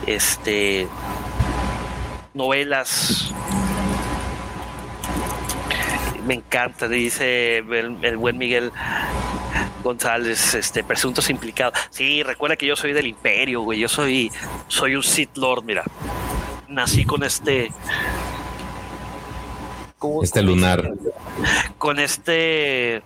este, 0.06 0.86
novelas 2.34 3.32
me 6.24 6.34
encanta, 6.34 6.86
dice 6.86 7.58
el, 7.58 7.98
el 8.02 8.16
buen 8.16 8.38
Miguel 8.38 8.70
González, 9.82 10.54
este, 10.54 10.82
presuntos 10.84 11.28
implicados. 11.30 11.78
Sí, 11.90 12.22
recuerda 12.22 12.56
que 12.56 12.66
yo 12.66 12.76
soy 12.76 12.92
del 12.92 13.06
imperio, 13.06 13.62
güey. 13.62 13.78
Yo 13.80 13.88
soy, 13.88 14.30
soy 14.68 14.96
un 14.96 15.02
Sith 15.02 15.36
Lord, 15.36 15.64
mira. 15.64 15.82
Nací 16.68 17.04
con 17.04 17.22
este. 17.22 17.70
¿cómo- 19.98 20.22
Este 20.22 20.40
cómo 20.40 20.52
lunar. 20.52 20.90
Con 21.78 21.98
este. 21.98 23.02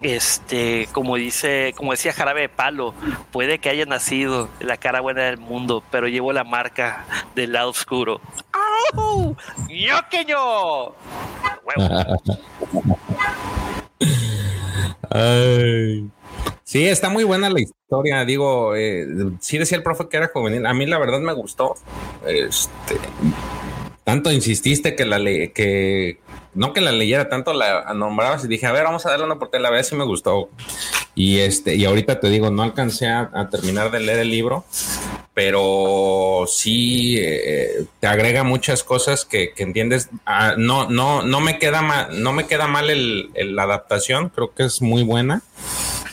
Este, 0.00 0.88
como 0.92 1.16
dice, 1.16 1.74
como 1.76 1.90
decía 1.90 2.12
Jarabe 2.12 2.42
de 2.42 2.48
Palo, 2.48 2.94
puede 3.32 3.58
que 3.58 3.68
haya 3.68 3.84
nacido 3.84 4.48
la 4.60 4.76
cara 4.76 5.00
buena 5.00 5.24
del 5.24 5.38
mundo, 5.38 5.82
pero 5.90 6.06
llevo 6.06 6.32
la 6.32 6.44
marca 6.44 7.04
del 7.34 7.52
lado 7.52 7.70
oscuro. 7.70 8.20
¡Au! 8.94 9.36
¡Yo 9.68 9.96
que 10.08 10.24
yo! 10.24 10.94
Huevo. 11.64 12.16
Sí, 16.64 16.86
está 16.86 17.08
muy 17.08 17.24
buena 17.24 17.48
la 17.48 17.60
historia. 17.60 18.24
Digo, 18.24 18.76
eh, 18.76 19.06
sí 19.40 19.56
decía 19.56 19.78
el 19.78 19.82
profe 19.82 20.08
que 20.08 20.18
era 20.18 20.28
juvenil. 20.28 20.66
A 20.66 20.74
mí 20.74 20.84
la 20.84 20.98
verdad 20.98 21.20
me 21.20 21.32
gustó. 21.32 21.76
Este, 22.26 22.96
tanto 24.04 24.30
insististe 24.30 24.94
que 24.94 25.06
la 25.06 25.18
le 25.18 25.52
que 25.52 26.18
no 26.54 26.72
que 26.72 26.80
la 26.80 26.92
leyera, 26.92 27.28
tanto 27.28 27.52
la 27.52 27.92
nombrabas 27.94 28.44
y 28.44 28.48
dije, 28.48 28.66
a 28.66 28.72
ver, 28.72 28.84
vamos 28.84 29.06
a 29.06 29.10
darle 29.10 29.24
una 29.26 29.34
oportunidad, 29.34 29.64
la 29.64 29.70
verdad 29.70 29.88
sí 29.88 29.96
me 29.96 30.04
gustó. 30.04 30.50
Y 31.18 31.40
este, 31.40 31.74
y 31.74 31.84
ahorita 31.84 32.20
te 32.20 32.30
digo, 32.30 32.48
no 32.52 32.62
alcancé 32.62 33.08
a, 33.08 33.48
terminar 33.50 33.90
de 33.90 33.98
leer 33.98 34.20
el 34.20 34.30
libro, 34.30 34.64
pero 35.34 36.44
sí 36.46 37.18
eh, 37.18 37.86
te 37.98 38.06
agrega 38.06 38.44
muchas 38.44 38.84
cosas 38.84 39.24
que, 39.24 39.52
que 39.52 39.64
entiendes. 39.64 40.10
Ah, 40.24 40.54
no, 40.56 40.88
no, 40.88 41.22
no 41.22 41.40
me 41.40 41.58
queda 41.58 41.82
mal, 41.82 42.22
no 42.22 42.32
me 42.32 42.46
queda 42.46 42.68
mal 42.68 42.88
el, 42.88 43.32
la 43.34 43.64
adaptación, 43.64 44.28
creo 44.28 44.54
que 44.54 44.62
es 44.62 44.80
muy 44.80 45.02
buena. 45.02 45.42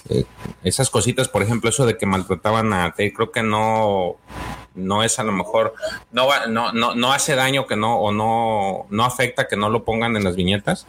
Eh, 0.09 0.25
esas 0.63 0.89
cositas, 0.89 1.29
por 1.29 1.43
ejemplo, 1.43 1.69
eso 1.69 1.85
de 1.85 1.99
que 1.99 2.07
maltrataban 2.07 2.73
a 2.73 2.91
Ted, 2.95 3.13
creo 3.13 3.29
que 3.29 3.43
no, 3.43 4.15
no 4.73 5.03
es 5.03 5.19
a 5.19 5.23
lo 5.23 5.33
mejor, 5.33 5.75
no, 6.13 6.25
va, 6.25 6.47
no, 6.47 6.71
no, 6.71 6.95
no 6.95 7.13
hace 7.13 7.35
daño 7.35 7.67
que 7.67 7.75
no, 7.75 7.99
o 7.99 8.11
no, 8.11 8.87
no 8.89 9.05
afecta 9.05 9.47
que 9.47 9.55
no 9.55 9.69
lo 9.69 9.85
pongan 9.85 10.15
en 10.15 10.23
las 10.23 10.35
viñetas, 10.35 10.87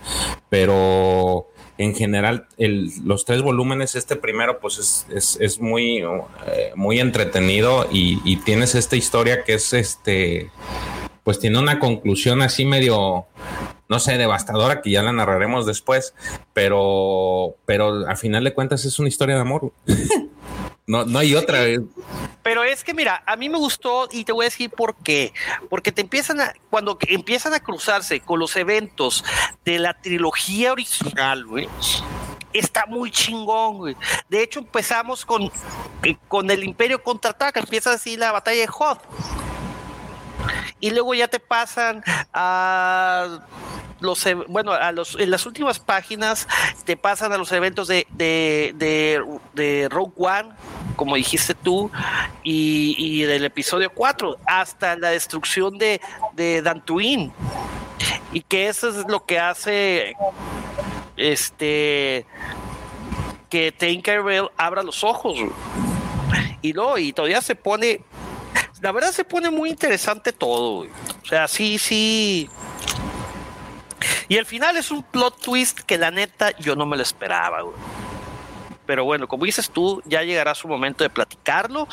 pero 0.48 1.48
en 1.78 1.94
general 1.94 2.46
el, 2.56 2.90
los 3.04 3.24
tres 3.24 3.42
volúmenes, 3.42 3.94
este 3.96 4.16
primero 4.16 4.60
pues 4.60 4.78
es, 4.78 5.06
es, 5.14 5.38
es 5.40 5.60
muy, 5.60 5.98
eh, 5.98 6.72
muy 6.74 7.00
entretenido 7.00 7.86
y, 7.90 8.36
tienes 8.44 8.74
esta 8.74 8.96
historia 8.96 9.44
que 9.44 9.54
es 9.54 9.72
este, 9.72 10.50
pues 11.24 11.38
tiene 11.38 11.58
una 11.58 11.80
conclusión 11.80 12.42
así 12.42 12.64
medio, 12.64 13.26
no 13.88 13.98
sé, 13.98 14.18
devastadora, 14.18 14.82
que 14.82 14.90
ya 14.90 15.02
la 15.02 15.12
narraremos 15.12 15.66
después, 15.66 16.14
pero, 16.52 17.56
pero 17.64 18.06
al 18.06 18.16
final 18.16 18.44
de 18.44 18.54
cuentas 18.54 18.84
es 18.84 18.98
una 18.98 19.08
historia 19.08 19.34
de 19.34 19.40
amor. 19.40 19.72
no, 20.86 21.04
no 21.04 21.18
hay 21.18 21.34
otra. 21.34 21.60
Pero 22.42 22.62
es 22.62 22.84
que 22.84 22.94
mira, 22.94 23.22
a 23.26 23.34
mí 23.34 23.48
me 23.48 23.58
gustó 23.58 24.08
y 24.12 24.24
te 24.24 24.32
voy 24.32 24.44
a 24.44 24.48
decir 24.48 24.70
por 24.70 24.94
qué. 24.96 25.32
Porque 25.68 25.90
te 25.90 26.00
empiezan 26.00 26.40
a, 26.40 26.52
cuando 26.70 26.96
empiezan 27.08 27.54
a 27.54 27.60
cruzarse 27.60 28.20
con 28.20 28.38
los 28.38 28.54
eventos 28.56 29.24
de 29.64 29.80
la 29.80 30.00
trilogía 30.00 30.72
original, 30.72 31.44
güey. 31.44 31.68
Está 32.52 32.86
muy 32.86 33.10
chingón, 33.10 33.78
güey. 33.78 33.96
De 34.28 34.42
hecho, 34.42 34.60
empezamos 34.60 35.26
con, 35.26 35.50
eh, 36.04 36.16
con 36.28 36.50
el 36.50 36.62
Imperio 36.62 37.02
contraataca, 37.02 37.60
empieza 37.60 37.92
así 37.92 38.16
la 38.16 38.32
batalla 38.32 38.60
de 38.60 38.68
Hoth. 38.68 39.00
Y 40.81 40.90
luego 40.90 41.14
ya 41.14 41.28
te 41.28 41.40
pasan 41.40 42.02
a 42.32 43.40
los 44.01 44.27
e- 44.27 44.35
bueno 44.35 44.73
a 44.73 44.93
los 44.93 45.18
en 45.18 45.31
las 45.31 45.47
últimas 45.47 45.78
páginas 45.78 46.47
te 46.85 46.98
pasan 46.98 47.32
a 47.32 47.39
los 47.39 47.51
eventos 47.52 47.89
de 47.89 48.06
de, 48.10 49.24
de, 49.55 49.89
Rogue 49.90 50.12
One 50.16 50.51
como 50.97 51.16
dijiste 51.16 51.55
tú 51.55 51.90
y, 52.43 52.94
y 52.98 53.23
del 53.23 53.44
episodio 53.44 53.90
4 53.90 54.36
hasta 54.47 54.97
la 54.97 55.10
destrucción 55.10 55.78
de 55.78 56.01
de 56.35 56.62
Dantooine. 56.62 57.32
Y 58.32 58.43
que 58.43 58.68
eso 58.68 58.89
es 58.89 59.09
lo 59.09 59.24
que 59.24 59.39
hace 59.39 60.14
este 61.16 62.27
que 63.48 63.73
Tinkerbell 63.73 64.51
abra 64.56 64.82
los 64.82 65.05
ojos. 65.05 65.39
Y 66.62 66.73
no 66.73 66.98
y 66.98 67.12
todavía 67.12 67.40
se 67.40 67.55
pone 67.55 68.02
la 68.80 68.92
verdad 68.92 69.12
se 69.12 69.24
pone 69.24 69.50
muy 69.50 69.70
interesante 69.70 70.32
todo 70.32 70.78
güey. 70.78 70.90
o 71.22 71.26
sea 71.26 71.48
sí 71.48 71.78
sí 71.78 72.48
y 74.28 74.36
el 74.36 74.46
final 74.46 74.76
es 74.76 74.90
un 74.90 75.02
plot 75.02 75.40
twist 75.40 75.80
que 75.80 75.98
la 75.98 76.10
neta 76.10 76.56
yo 76.58 76.76
no 76.76 76.86
me 76.86 76.96
lo 76.96 77.02
esperaba, 77.02 77.62
güey. 77.62 77.76
Pero 78.84 79.04
bueno, 79.04 79.26
como 79.26 79.44
dices 79.44 79.70
tú, 79.70 80.02
ya 80.04 80.22
llegará 80.22 80.54
su 80.54 80.68
momento 80.68 81.02
de 81.02 81.10
platicarlo. 81.10 81.88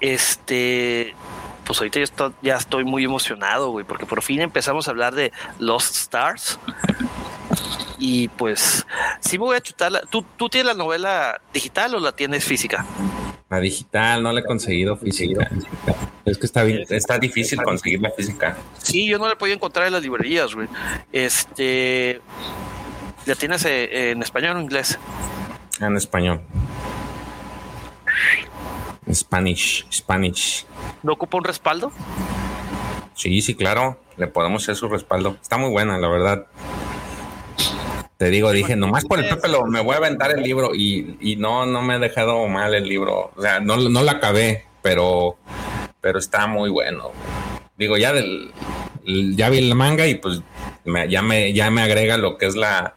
Este, 0.00 1.14
pues 1.64 1.78
ahorita 1.78 1.98
ya 1.98 2.04
estoy, 2.04 2.32
ya 2.42 2.56
estoy 2.56 2.84
muy 2.84 3.04
emocionado, 3.04 3.70
güey, 3.70 3.86
porque 3.86 4.04
por 4.04 4.22
fin 4.22 4.40
empezamos 4.40 4.86
a 4.86 4.90
hablar 4.90 5.14
de 5.14 5.32
Lost 5.58 5.96
Stars. 5.96 6.58
Y 7.98 8.28
pues, 8.28 8.86
sí 9.20 9.38
me 9.38 9.44
voy 9.44 9.56
a 9.56 9.60
chutar. 9.60 9.92
¿Tú, 10.10 10.24
¿Tú 10.36 10.48
tienes 10.48 10.66
la 10.66 10.74
novela 10.74 11.40
digital 11.52 11.94
o 11.94 12.00
la 12.00 12.12
tienes 12.12 12.44
física? 12.44 12.84
La 13.50 13.60
digital 13.60 14.22
no 14.22 14.32
la 14.32 14.40
he 14.40 14.44
conseguido 14.44 14.96
física. 14.96 15.50
Es 16.24 16.36
que 16.36 16.46
está 16.46 16.62
bien, 16.64 16.84
está 16.90 17.18
difícil 17.18 17.62
conseguir 17.62 18.00
la 18.00 18.10
física. 18.10 18.56
Sí, 18.76 19.06
yo 19.06 19.18
no 19.18 19.26
la 19.26 19.32
he 19.32 19.36
podido 19.36 19.56
encontrar 19.56 19.86
en 19.86 19.94
las 19.94 20.02
librerías, 20.02 20.54
güey. 20.54 20.68
Este, 21.12 22.20
¿la 23.24 23.34
tienes 23.34 23.64
eh, 23.64 24.10
en 24.10 24.22
español 24.22 24.56
o 24.56 24.58
en 24.58 24.64
inglés? 24.64 24.98
En 25.80 25.96
español. 25.96 26.42
Spanish, 29.10 29.86
Spanish. 29.90 30.66
¿No 31.02 31.12
ocupa 31.12 31.38
un 31.38 31.44
respaldo? 31.44 31.90
Sí, 33.14 33.40
sí, 33.40 33.54
claro. 33.54 33.98
Le 34.16 34.26
podemos 34.26 34.62
hacer 34.62 34.76
su 34.76 34.88
respaldo. 34.88 35.38
Está 35.40 35.56
muy 35.56 35.70
buena, 35.70 35.96
la 35.98 36.08
verdad. 36.08 36.46
Te 38.18 38.30
digo, 38.30 38.50
dije, 38.50 38.74
nomás 38.76 39.04
por 39.04 39.20
el 39.20 39.26
Pepe 39.36 39.48
lo, 39.48 39.64
me 39.66 39.80
voy 39.80 39.94
a 39.94 39.98
aventar 39.98 40.32
el 40.36 40.42
libro 40.42 40.74
y, 40.74 41.16
y 41.20 41.36
no, 41.36 41.66
no 41.66 41.82
me 41.82 41.94
he 41.96 41.98
dejado 42.00 42.46
mal 42.48 42.74
el 42.74 42.84
libro. 42.88 43.30
O 43.36 43.40
sea, 43.42 43.60
no, 43.60 43.76
no 43.76 44.02
la 44.02 44.12
acabé, 44.12 44.64
pero, 44.82 45.38
pero 46.00 46.18
está 46.18 46.48
muy 46.48 46.68
bueno. 46.68 47.12
Digo, 47.76 47.96
ya 47.96 48.12
del, 48.12 48.50
ya 49.36 49.48
vi 49.50 49.58
el 49.58 49.72
manga 49.76 50.06
y 50.08 50.16
pues 50.16 50.42
me- 50.84 51.08
ya 51.08 51.22
me, 51.22 51.52
ya 51.52 51.70
me 51.70 51.80
agrega 51.80 52.16
lo 52.18 52.38
que 52.38 52.46
es 52.46 52.56
la, 52.56 52.96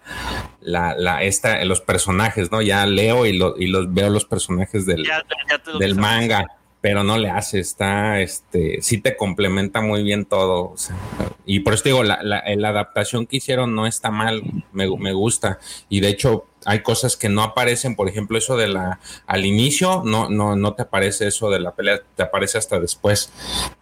la, 0.59 0.95
la 0.97 1.21
esta, 1.21 1.63
los 1.65 1.81
personajes, 1.81 2.51
¿no? 2.51 2.63
Ya 2.63 2.83
leo 2.87 3.27
y, 3.27 3.37
lo- 3.37 3.55
y 3.59 3.67
los 3.67 3.93
veo 3.93 4.09
los 4.09 4.25
personajes 4.25 4.87
del, 4.87 5.05
Ya- 5.05 5.23
ya 5.47 5.59
te 5.59 5.71
lo 5.71 5.77
del 5.77 5.93
manga, 5.95 6.47
pero 6.81 7.03
no 7.03 7.17
le 7.17 7.29
hace, 7.29 7.59
está, 7.59 8.19
este, 8.21 8.81
sí 8.81 8.97
te 8.97 9.15
complementa 9.15 9.81
muy 9.81 10.03
bien 10.03 10.25
todo. 10.25 10.73
y 11.45 11.59
por 11.59 11.75
eso 11.75 11.83
digo, 11.85 12.03
la, 12.03 12.19
la, 12.23 12.69
adaptación 12.69 13.27
que 13.27 13.37
hicieron 13.37 13.75
no 13.75 13.85
está 13.85 14.09
mal, 14.09 14.41
me, 14.73 14.87
me 14.97 15.13
gusta. 15.13 15.59
Y 15.89 15.99
de 15.99 16.09
hecho, 16.09 16.47
hay 16.65 16.81
cosas 16.81 17.17
que 17.17 17.29
no 17.29 17.43
aparecen, 17.43 17.95
por 17.95 18.07
ejemplo, 18.07 18.37
eso 18.37 18.55
de 18.55 18.67
la, 18.67 18.99
al 19.25 19.45
inicio, 19.45 20.03
no, 20.05 20.29
no, 20.29 20.55
no 20.55 20.73
te 20.73 20.83
aparece 20.83 21.27
eso 21.27 21.49
de 21.49 21.59
la 21.59 21.75
pelea, 21.75 22.01
te 22.15 22.23
aparece 22.23 22.57
hasta 22.57 22.79
después. 22.79 23.31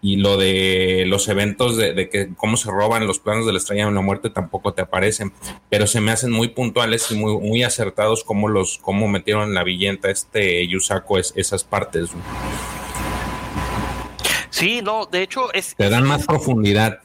Y 0.01 0.17
lo 0.17 0.37
de 0.37 1.05
los 1.07 1.27
eventos 1.27 1.77
de, 1.77 2.09
que 2.09 2.33
cómo 2.35 2.57
se 2.57 2.71
roban 2.71 3.07
los 3.07 3.19
planos 3.19 3.45
de 3.45 3.53
la 3.53 3.57
estrella 3.57 3.85
de 3.85 3.91
la 3.91 4.01
muerte 4.01 4.29
tampoco 4.29 4.73
te 4.73 4.81
aparecen, 4.81 5.33
pero 5.69 5.87
se 5.87 6.01
me 6.01 6.11
hacen 6.11 6.31
muy 6.31 6.49
puntuales 6.49 7.11
y 7.11 7.15
muy, 7.15 7.37
muy 7.37 7.63
acertados 7.63 8.23
como 8.23 8.47
los, 8.47 8.77
cómo 8.77 9.07
metieron 9.07 9.53
la 9.53 9.63
villenta 9.63 10.09
este 10.09 10.67
Yusaku 10.67 11.17
es, 11.17 11.33
esas 11.35 11.63
partes. 11.63 12.09
Sí, 14.49 14.81
no, 14.81 15.05
de 15.05 15.21
hecho 15.21 15.53
es, 15.53 15.75
Te 15.75 15.89
dan 15.89 16.05
más 16.07 16.25
profundidad. 16.25 16.99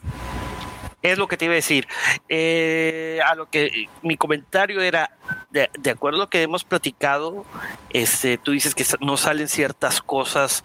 es 1.03 1.19
lo 1.19 1.29
que 1.29 1.37
te 1.37 1.45
iba 1.45 1.53
a 1.53 1.57
decir. 1.57 1.87
Eh, 2.29 3.21
a 3.27 3.35
lo 3.35 3.51
que 3.51 3.89
mi 4.03 4.17
comentario 4.17 4.81
era, 4.81 5.11
de, 5.51 5.71
de 5.79 5.91
acuerdo 5.91 6.19
a 6.19 6.25
lo 6.25 6.31
que 6.31 6.43
hemos 6.43 6.65
platicado, 6.65 7.45
este, 7.91 8.39
tú 8.39 8.53
dices 8.53 8.75
que 8.75 8.85
no 9.01 9.17
salen 9.17 9.49
ciertas 9.49 10.01
cosas 10.01 10.65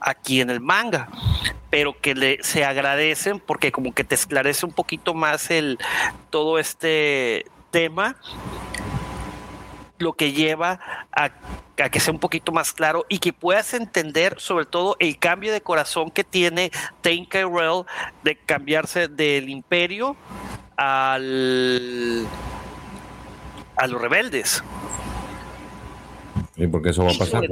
aquí 0.00 0.40
en 0.40 0.50
el 0.50 0.60
manga, 0.60 1.08
pero 1.68 1.98
que 2.00 2.14
le, 2.14 2.42
se 2.42 2.64
agradecen 2.64 3.38
porque 3.38 3.70
como 3.70 3.94
que 3.94 4.04
te 4.04 4.14
esclarece 4.14 4.66
un 4.66 4.72
poquito 4.72 5.14
más 5.14 5.50
el 5.50 5.78
todo 6.30 6.58
este 6.58 7.46
tema 7.70 8.16
lo 9.98 10.14
que 10.14 10.32
lleva 10.32 10.80
a, 11.12 11.30
a 11.82 11.90
que 11.90 12.00
sea 12.00 12.12
un 12.12 12.20
poquito 12.20 12.52
más 12.52 12.72
claro 12.72 13.06
y 13.08 13.18
que 13.18 13.32
puedas 13.32 13.74
entender 13.74 14.36
sobre 14.38 14.66
todo 14.66 14.96
el 14.98 15.18
cambio 15.18 15.52
de 15.52 15.60
corazón 15.60 16.10
que 16.10 16.24
tiene 16.24 16.70
Tinkerbell 17.00 17.84
de 18.22 18.36
cambiarse 18.36 19.08
del 19.08 19.48
imperio 19.48 20.16
al 20.76 22.26
a 23.76 23.86
los 23.86 24.00
rebeldes 24.00 24.62
Sí, 26.56 26.66
porque 26.66 26.90
eso 26.90 27.04
va 27.04 27.12
a 27.12 27.18
pasar. 27.18 27.42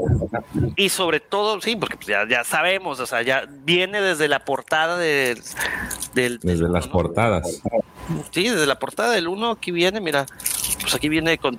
y 0.76 0.88
sobre 0.90 1.20
todo 1.20 1.60
sí 1.62 1.76
porque 1.76 1.96
pues, 1.96 2.08
ya, 2.08 2.28
ya 2.28 2.44
sabemos 2.44 3.00
o 3.00 3.06
sea 3.06 3.22
ya 3.22 3.44
viene 3.48 4.02
desde 4.02 4.28
la 4.28 4.44
portada 4.44 4.98
del, 4.98 5.40
del 6.12 6.38
Desde 6.40 6.68
las 6.68 6.86
¿no? 6.86 6.92
portadas. 6.92 7.62
Sí, 8.30 8.48
desde 8.48 8.66
la 8.66 8.78
portada 8.78 9.12
del 9.12 9.28
1 9.28 9.50
aquí 9.50 9.70
viene, 9.70 10.00
mira, 10.00 10.26
pues 10.80 10.94
aquí 10.94 11.08
viene 11.08 11.38
con 11.38 11.58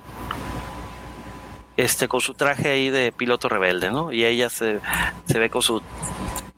este 1.82 2.08
con 2.08 2.20
su 2.20 2.34
traje 2.34 2.70
ahí 2.70 2.90
de 2.90 3.12
piloto 3.12 3.48
rebelde, 3.48 3.90
¿no? 3.90 4.12
Y 4.12 4.24
ella 4.24 4.50
se, 4.50 4.80
se 5.26 5.38
ve 5.38 5.50
con 5.50 5.62
su 5.62 5.82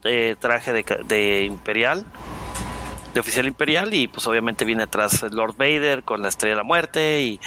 eh, 0.03 0.35
traje 0.39 0.73
de, 0.73 1.43
imperial, 1.45 2.05
de 3.13 3.19
oficial 3.19 3.47
imperial 3.47 3.93
y 3.93 4.07
pues 4.07 4.27
obviamente 4.27 4.65
viene 4.65 4.83
atrás 4.83 5.23
Lord 5.31 5.55
Vader 5.57 6.03
con 6.03 6.21
la 6.21 6.29
estrella 6.29 6.55
de 6.55 6.57
la 6.57 6.63
muerte 6.63 7.21
y, 7.21 7.39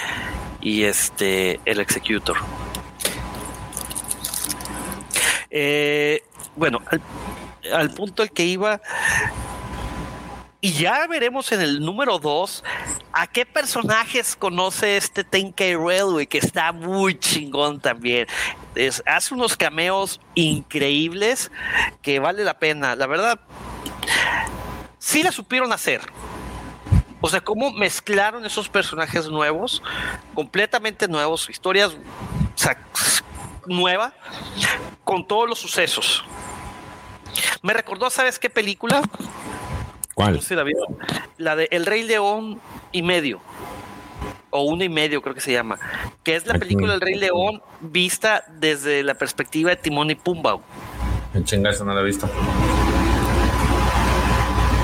y 0.60 0.84
este 0.84 1.60
el 1.64 1.80
Executor. 1.80 2.36
Eh, 5.50 6.22
bueno, 6.56 6.80
al, 6.90 7.02
al 7.72 7.90
punto 7.90 8.22
al 8.22 8.30
que 8.30 8.44
iba 8.44 8.80
y 10.60 10.72
ya 10.72 11.06
veremos 11.06 11.52
en 11.52 11.60
el 11.60 11.80
número 11.80 12.18
2 12.18 12.64
a 13.12 13.26
qué 13.26 13.44
personajes 13.44 14.36
conoce 14.36 14.96
este 14.96 15.22
Tenkei 15.22 15.76
Railway, 15.76 16.26
que 16.26 16.38
está 16.38 16.72
muy 16.72 17.18
chingón 17.18 17.80
también. 17.80 18.26
Hace 19.04 19.34
unos 19.34 19.56
cameos 19.56 20.20
increíbles 20.34 21.50
que 22.02 22.18
vale 22.18 22.42
la 22.44 22.58
pena. 22.58 22.96
La 22.96 23.06
verdad, 23.06 23.38
sí 24.98 25.22
la 25.22 25.30
supieron 25.30 25.72
hacer. 25.72 26.00
O 27.20 27.28
sea, 27.28 27.40
cómo 27.40 27.70
mezclaron 27.72 28.44
esos 28.44 28.68
personajes 28.68 29.28
nuevos, 29.28 29.82
completamente 30.34 31.08
nuevos, 31.08 31.48
historias 31.48 31.92
o 31.92 33.72
nueva, 33.72 34.12
con 35.04 35.26
todos 35.26 35.48
los 35.48 35.58
sucesos. 35.58 36.24
Me 37.62 37.72
recordó, 37.72 38.10
¿sabes 38.10 38.38
qué 38.38 38.48
película? 38.48 39.02
¿Cuál? 40.16 40.36
No 40.36 40.40
sé 40.40 40.48
si 40.48 40.54
la. 40.54 40.64
La 41.36 41.56
de 41.56 41.68
El 41.70 41.84
Rey 41.84 42.02
León 42.02 42.58
y 42.90 43.02
medio. 43.02 43.38
O 44.48 44.62
uno 44.62 44.82
y 44.82 44.88
medio, 44.88 45.20
creo 45.20 45.34
que 45.34 45.42
se 45.42 45.52
llama. 45.52 45.78
Que 46.22 46.36
es 46.36 46.46
la 46.46 46.54
película 46.54 46.94
El 46.94 47.02
Rey 47.02 47.16
León 47.16 47.60
vista 47.82 48.42
desde 48.48 49.02
la 49.02 49.12
perspectiva 49.12 49.68
de 49.68 49.76
Timón 49.76 50.10
y 50.10 50.14
Pumba. 50.14 50.58
En 51.34 51.44
chinga, 51.44 51.68
eso 51.68 51.84
no 51.84 51.92
lo 51.92 52.00
he 52.00 52.04
visto. 52.04 52.30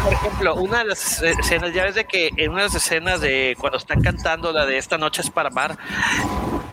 Por 0.05 0.13
ejemplo, 0.13 0.55
una 0.57 0.81
de 0.81 0.85
las 0.85 1.23
escenas, 1.23 1.73
ya 1.73 1.85
ves 1.85 1.95
de 1.95 2.05
que 2.05 2.29
en 2.37 2.51
una 2.51 2.65
de 2.65 2.67
las 2.67 2.75
escenas 2.75 3.23
de 3.23 3.57
cuando 3.59 3.79
están 3.79 4.03
cantando 4.03 4.53
la 4.53 4.67
de 4.67 4.77
esta 4.77 4.99
noche 4.99 5.23
es 5.23 5.31
para 5.31 5.49
amar, 5.49 5.79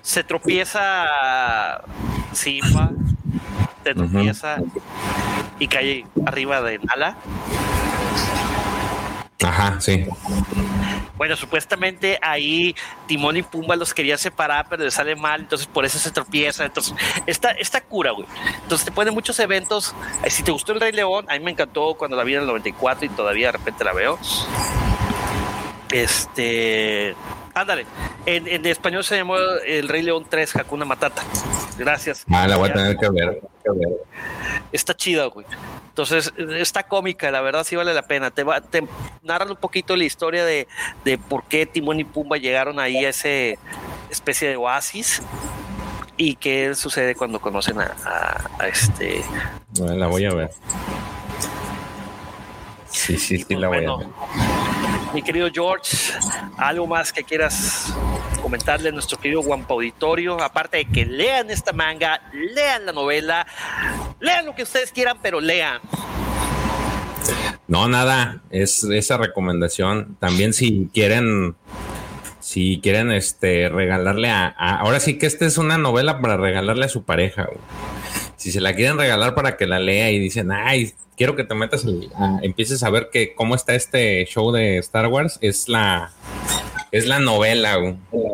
se 0.01 0.25
tropieza 0.25 1.81
Simba, 2.33 2.91
se 3.85 3.95
tropieza 3.95 4.57
y 5.59 5.67
cae 5.69 6.05
arriba 6.25 6.61
de 6.61 6.79
Nala. 6.79 7.15
Ajá, 9.43 9.79
sí. 9.79 10.05
Bueno, 11.15 11.35
supuestamente 11.35 12.19
ahí 12.21 12.75
Timón 13.07 13.37
y 13.37 13.41
Pumba 13.41 13.75
los 13.75 13.93
querían 13.93 14.17
separar, 14.17 14.67
pero 14.69 14.83
les 14.83 14.93
sale 14.93 15.15
mal, 15.15 15.41
entonces 15.41 15.67
por 15.67 15.85
eso 15.85 15.97
se 15.97 16.11
tropieza. 16.11 16.65
Entonces, 16.65 16.93
esta, 17.25 17.51
esta 17.51 17.81
cura, 17.81 18.11
güey. 18.11 18.27
Entonces 18.63 18.85
te 18.85 18.91
ponen 18.91 19.13
muchos 19.13 19.39
eventos. 19.39 19.95
Si 20.27 20.43
te 20.43 20.51
gustó 20.51 20.73
el 20.73 20.81
Rey 20.81 20.91
León, 20.91 21.25
a 21.29 21.33
mí 21.33 21.39
me 21.39 21.51
encantó 21.51 21.95
cuando 21.95 22.17
la 22.17 22.23
vi 22.23 22.35
en 22.35 22.41
el 22.41 22.47
94 22.47 23.05
y 23.05 23.09
todavía 23.09 23.47
de 23.47 23.51
repente 23.53 23.83
la 23.83 23.93
veo. 23.93 24.19
Este. 25.91 27.15
Ándale. 27.59 27.85
En, 28.25 28.47
en 28.47 28.65
español 28.65 29.03
se 29.03 29.17
llamó 29.17 29.35
El 29.65 29.87
Rey 29.89 30.01
León 30.01 30.25
3, 30.29 30.55
Hakuna 30.57 30.85
Matata. 30.85 31.23
Gracias. 31.77 32.23
Ah, 32.29 32.47
la 32.47 32.57
voy 32.57 32.69
a 32.69 32.73
tener 32.73 32.95
que 32.97 33.09
ver. 33.09 33.41
que 33.63 33.71
ver. 33.71 33.97
Está 34.71 34.95
chida, 34.95 35.25
güey. 35.25 35.45
Entonces, 35.89 36.31
está 36.37 36.83
cómica, 36.83 37.29
la 37.31 37.41
verdad 37.41 37.63
sí 37.65 37.75
vale 37.75 37.93
la 37.93 38.03
pena. 38.03 38.31
Te, 38.31 38.43
va, 38.43 38.61
te 38.61 38.83
narran 39.23 39.49
un 39.49 39.57
poquito 39.57 39.95
la 39.97 40.05
historia 40.05 40.45
de, 40.45 40.67
de 41.03 41.17
por 41.17 41.43
qué 41.45 41.65
Timón 41.65 41.99
y 41.99 42.03
Pumba 42.05 42.37
llegaron 42.37 42.79
ahí 42.79 43.03
a 43.03 43.09
ese 43.09 43.59
especie 44.09 44.47
de 44.49 44.55
oasis 44.55 45.21
y 46.15 46.35
qué 46.35 46.73
sucede 46.75 47.15
cuando 47.15 47.39
conocen 47.41 47.79
a, 47.81 47.93
a- 48.05 48.49
a 48.63 48.67
este. 48.67 49.21
Bueno, 49.77 49.95
la 49.95 50.07
voy 50.07 50.25
a 50.25 50.33
ver. 50.33 50.51
Sí, 52.89 53.17
sí, 53.17 53.37
sí, 53.39 53.45
pues, 53.45 53.59
la 53.59 53.67
voy 53.67 53.77
a 53.85 53.95
ver. 53.97 54.07
Mi 55.13 55.21
querido 55.23 55.49
George, 55.51 55.97
algo 56.57 56.85
más 56.85 57.11
que 57.11 57.23
quieras 57.23 57.91
comentarle 58.41 58.89
a 58.89 58.91
nuestro 58.91 59.17
querido 59.19 59.41
Guampa 59.41 59.73
Auditorio, 59.73 60.39
aparte 60.41 60.77
de 60.77 60.85
que 60.85 61.05
lean 61.05 61.49
esta 61.49 61.73
manga, 61.73 62.21
lean 62.33 62.85
la 62.85 62.91
novela, 62.91 63.45
lean 64.19 64.45
lo 64.45 64.53
que 64.55 64.63
ustedes 64.63 64.91
quieran, 64.91 65.17
pero 65.21 65.41
lean. 65.41 65.79
No, 67.67 67.87
nada, 67.87 68.41
es 68.51 68.83
esa 68.83 69.17
recomendación. 69.17 70.15
También 70.19 70.53
si 70.53 70.89
quieren, 70.93 71.55
si 72.39 72.79
quieren 72.81 73.11
este 73.11 73.67
regalarle 73.69 74.29
a, 74.29 74.47
a- 74.57 74.79
ahora 74.79 74.99
sí 74.99 75.17
que 75.17 75.25
esta 75.25 75.45
es 75.45 75.57
una 75.57 75.77
novela 75.77 76.21
para 76.21 76.37
regalarle 76.37 76.85
a 76.85 76.89
su 76.89 77.03
pareja. 77.03 77.45
güey. 77.45 77.57
Si 78.39 78.51
se 78.51 78.61
la 78.61 78.73
quieren 78.73 78.97
regalar 78.97 79.35
para 79.35 79.57
que 79.57 79.67
la 79.67 79.79
lea 79.79 80.11
y 80.11 80.17
dicen, 80.19 80.51
ay, 80.51 80.93
quiero 81.17 81.35
que 81.35 81.43
te 81.43 81.53
metas, 81.55 81.83
empieces 82.41 82.81
a 82.83 82.89
ver 82.89 83.09
que 83.11 83.35
cómo 83.35 83.53
está 83.53 83.75
este 83.75 84.25
show 84.25 84.51
de 84.51 84.77
Star 84.77 85.07
Wars, 85.07 85.37
es 85.41 85.67
la 85.69 86.11
es 86.91 87.05
la 87.05 87.19
novela. 87.19 87.77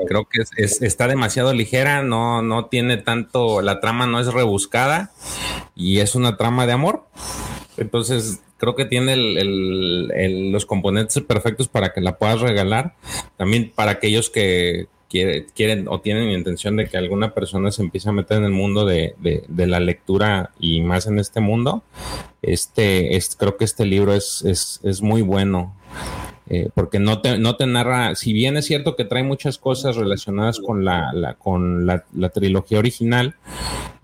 Creo 0.08 0.26
que 0.30 0.42
es- 0.44 0.52
es- 0.56 0.82
está 0.82 1.08
demasiado 1.10 1.54
ligera, 1.54 2.04
no, 2.04 2.42
no 2.42 2.68
tiene 2.68 2.96
tanto, 2.96 3.62
la 3.62 3.82
trama 3.82 4.08
no 4.08 4.20
es 4.22 4.28
rebuscada 4.32 5.12
y 5.76 6.00
es 6.00 6.16
una 6.16 6.38
trama 6.38 6.66
de 6.66 6.72
amor. 6.72 7.04
Entonces, 7.76 8.40
creo 8.58 8.76
que 8.76 8.86
tiene 8.86 9.12
el- 9.14 10.52
los 10.54 10.66
componentes 10.66 11.22
perfectos 11.22 11.68
para 11.68 11.92
que 11.92 12.00
la 12.00 12.18
puedas 12.18 12.40
regalar. 12.40 12.94
También 13.36 13.74
para 13.76 13.92
aquellos 13.92 14.30
que 14.30 14.88
quiere- 15.10 15.46
quieren 15.56 15.88
o 15.88 16.02
tienen 16.02 16.30
intención 16.30 16.76
de 16.78 16.88
que 16.88 16.98
alguna 16.98 17.34
persona 17.34 17.72
se 17.72 17.82
empiece 17.84 18.10
a 18.10 18.14
meter 18.14 18.38
en 18.40 18.46
el 18.46 18.52
mundo 18.52 18.86
de, 18.86 19.16
de- 19.20 19.44
de 19.48 19.68
la 19.68 19.80
lectura 19.80 20.52
y 20.60 20.82
más 20.82 21.08
en 21.08 21.20
este 21.20 21.40
mundo. 21.42 21.84
Este, 22.42 23.16
es, 23.16 23.36
creo 23.36 23.58
que 23.58 23.66
este 23.66 23.86
libro 23.86 24.14
es, 24.14 24.44
es, 24.46 24.80
es 24.84 25.02
muy 25.02 25.22
bueno. 25.22 25.76
eh, 26.48 26.70
porque 26.76 27.00
no 27.00 27.22
te, 27.22 27.40
no 27.40 27.56
te 27.56 27.66
narra, 27.66 28.14
si 28.14 28.32
bien 28.32 28.56
es 28.56 28.66
cierto 28.66 28.96
que 28.96 29.04
trae 29.06 29.24
muchas 29.24 29.58
cosas 29.58 29.96
relacionadas 29.96 30.60
con 30.60 30.86
la, 30.86 31.12
la- 31.12 31.34
con 31.34 31.88
la, 31.88 32.06
la 32.16 32.30
trilogía 32.30 32.78
original, 32.78 33.34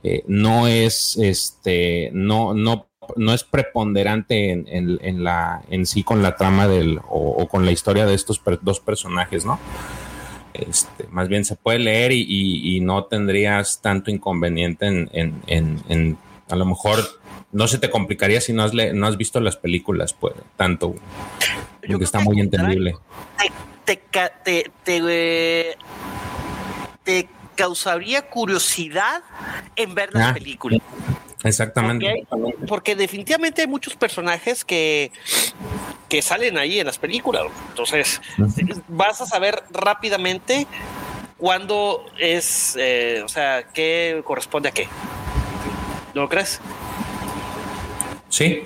eh, 0.01 0.23
no 0.27 0.65
es 0.67 1.17
este, 1.17 2.09
no, 2.13 2.55
no, 2.55 2.87
no 3.15 3.33
es 3.35 3.43
preponderante 3.43 4.49
en, 4.51 4.67
en- 4.69 4.97
en 5.03 5.23
la, 5.23 5.61
en 5.69 5.85
sí 5.85 6.03
con 6.03 6.23
la 6.23 6.35
trama 6.35 6.67
del, 6.67 6.97
o, 7.09 7.29
o 7.37 7.47
con 7.47 7.63
la 7.63 7.71
historia 7.71 8.07
de 8.07 8.15
estos 8.15 8.39
per- 8.39 8.59
dos 8.63 8.79
personajes, 8.79 9.45
¿no? 9.45 9.59
Este, 10.53 11.07
más 11.09 11.27
bien 11.27 11.45
se 11.45 11.55
puede 11.55 11.79
leer 11.79 12.11
y, 12.11 12.21
y- 12.27 12.75
y 12.75 12.79
no 12.81 13.05
tendrías 13.05 13.81
tanto 13.81 14.11
inconveniente 14.11 14.85
en, 14.85 15.09
en- 15.13 15.41
en- 15.47 15.83
en- 15.89 16.17
a 16.49 16.55
lo 16.55 16.65
mejor 16.65 16.99
no 17.51 17.67
se 17.67 17.77
te 17.77 17.89
complicaría 17.89 18.41
si 18.41 18.51
no 18.53 18.63
has, 18.63 18.73
no 18.73 19.07
has 19.07 19.17
visto 19.17 19.39
las 19.39 19.55
películas, 19.57 20.13
pues, 20.13 20.33
tanto, 20.57 20.95
porque 21.87 22.03
está 22.03 22.19
muy 22.19 22.39
entendible. 22.39 22.95
te, 23.85 23.97
ca- 24.11 24.31
te, 24.43 24.71
te, 24.83 25.01
eh, 25.03 25.75
te 27.03 27.27
causaría 27.55 28.29
curiosidad 28.29 29.23
en 29.75 29.95
ver 29.95 30.13
la 30.13 30.29
Ah, 30.29 30.33
película. 30.33 30.77
Exactamente. 31.43 32.26
Porque, 32.30 32.55
porque 32.68 32.95
definitivamente 32.95 33.61
hay 33.61 33.68
muchos 33.68 33.95
personajes 33.95 34.63
que, 34.63 35.11
que 36.09 36.22
salen 36.22 36.57
ahí 36.57 36.80
en 36.80 36.85
las 36.85 36.99
películas. 36.99 37.43
Entonces, 37.69 38.22
vas 38.88 39.22
a 39.22 39.26
saber 39.26 39.63
rápidamente 39.72 40.68
cuándo 41.38 42.05
es, 42.19 42.76
eh, 42.80 43.22
o 43.26 43.27
sea, 43.27 43.63
qué 43.73 44.22
corresponde 44.26 44.69
a 44.69 44.72
qué. 44.72 44.88
¿No 46.13 46.22
lo 46.23 46.30
crees? 46.30 46.59
Sí. 48.30 48.63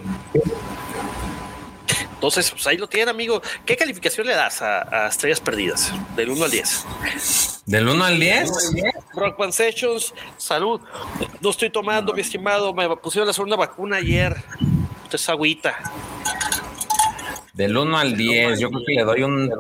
Entonces, 2.26 2.50
pues 2.50 2.66
ahí 2.66 2.76
lo 2.78 2.88
tienen, 2.90 3.10
amigo. 3.10 3.40
¿Qué 3.68 3.78
calificación 3.78 4.26
le 4.26 4.34
das 4.34 4.60
a, 4.64 5.06
a 5.06 5.08
Estrellas 5.10 5.40
Perdidas? 5.40 5.92
Del 6.16 6.32
1 6.32 6.44
al 6.46 6.50
10. 6.50 6.86
Del 7.68 7.88
1 7.88 8.04
al 8.04 8.20
10. 8.20 8.50
Rockman 9.14 9.54
Sessions, 9.54 10.12
salud. 10.36 10.82
No 11.40 11.52
estoy 11.52 11.70
tomando, 11.70 12.16
mi 12.16 12.22
estimado. 12.22 12.74
Me 12.74 12.90
pusieron 12.98 13.28
la 13.28 13.34
segunda 13.34 13.56
vacuna 13.58 13.98
ayer. 13.98 14.36
Usted 15.04 15.16
es 15.20 15.30
agüita. 15.30 15.78
Del 17.54 17.78
1 17.78 17.96
al 17.96 18.18
10, 18.18 18.58
yo 18.58 18.70
creo 18.72 18.82
que 18.84 18.94
le 18.94 19.04
doy 19.04 19.22
un 19.22 19.52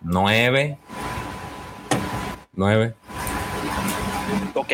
9. 0.00 0.78
9. 2.54 2.94
Ok. 4.54 4.72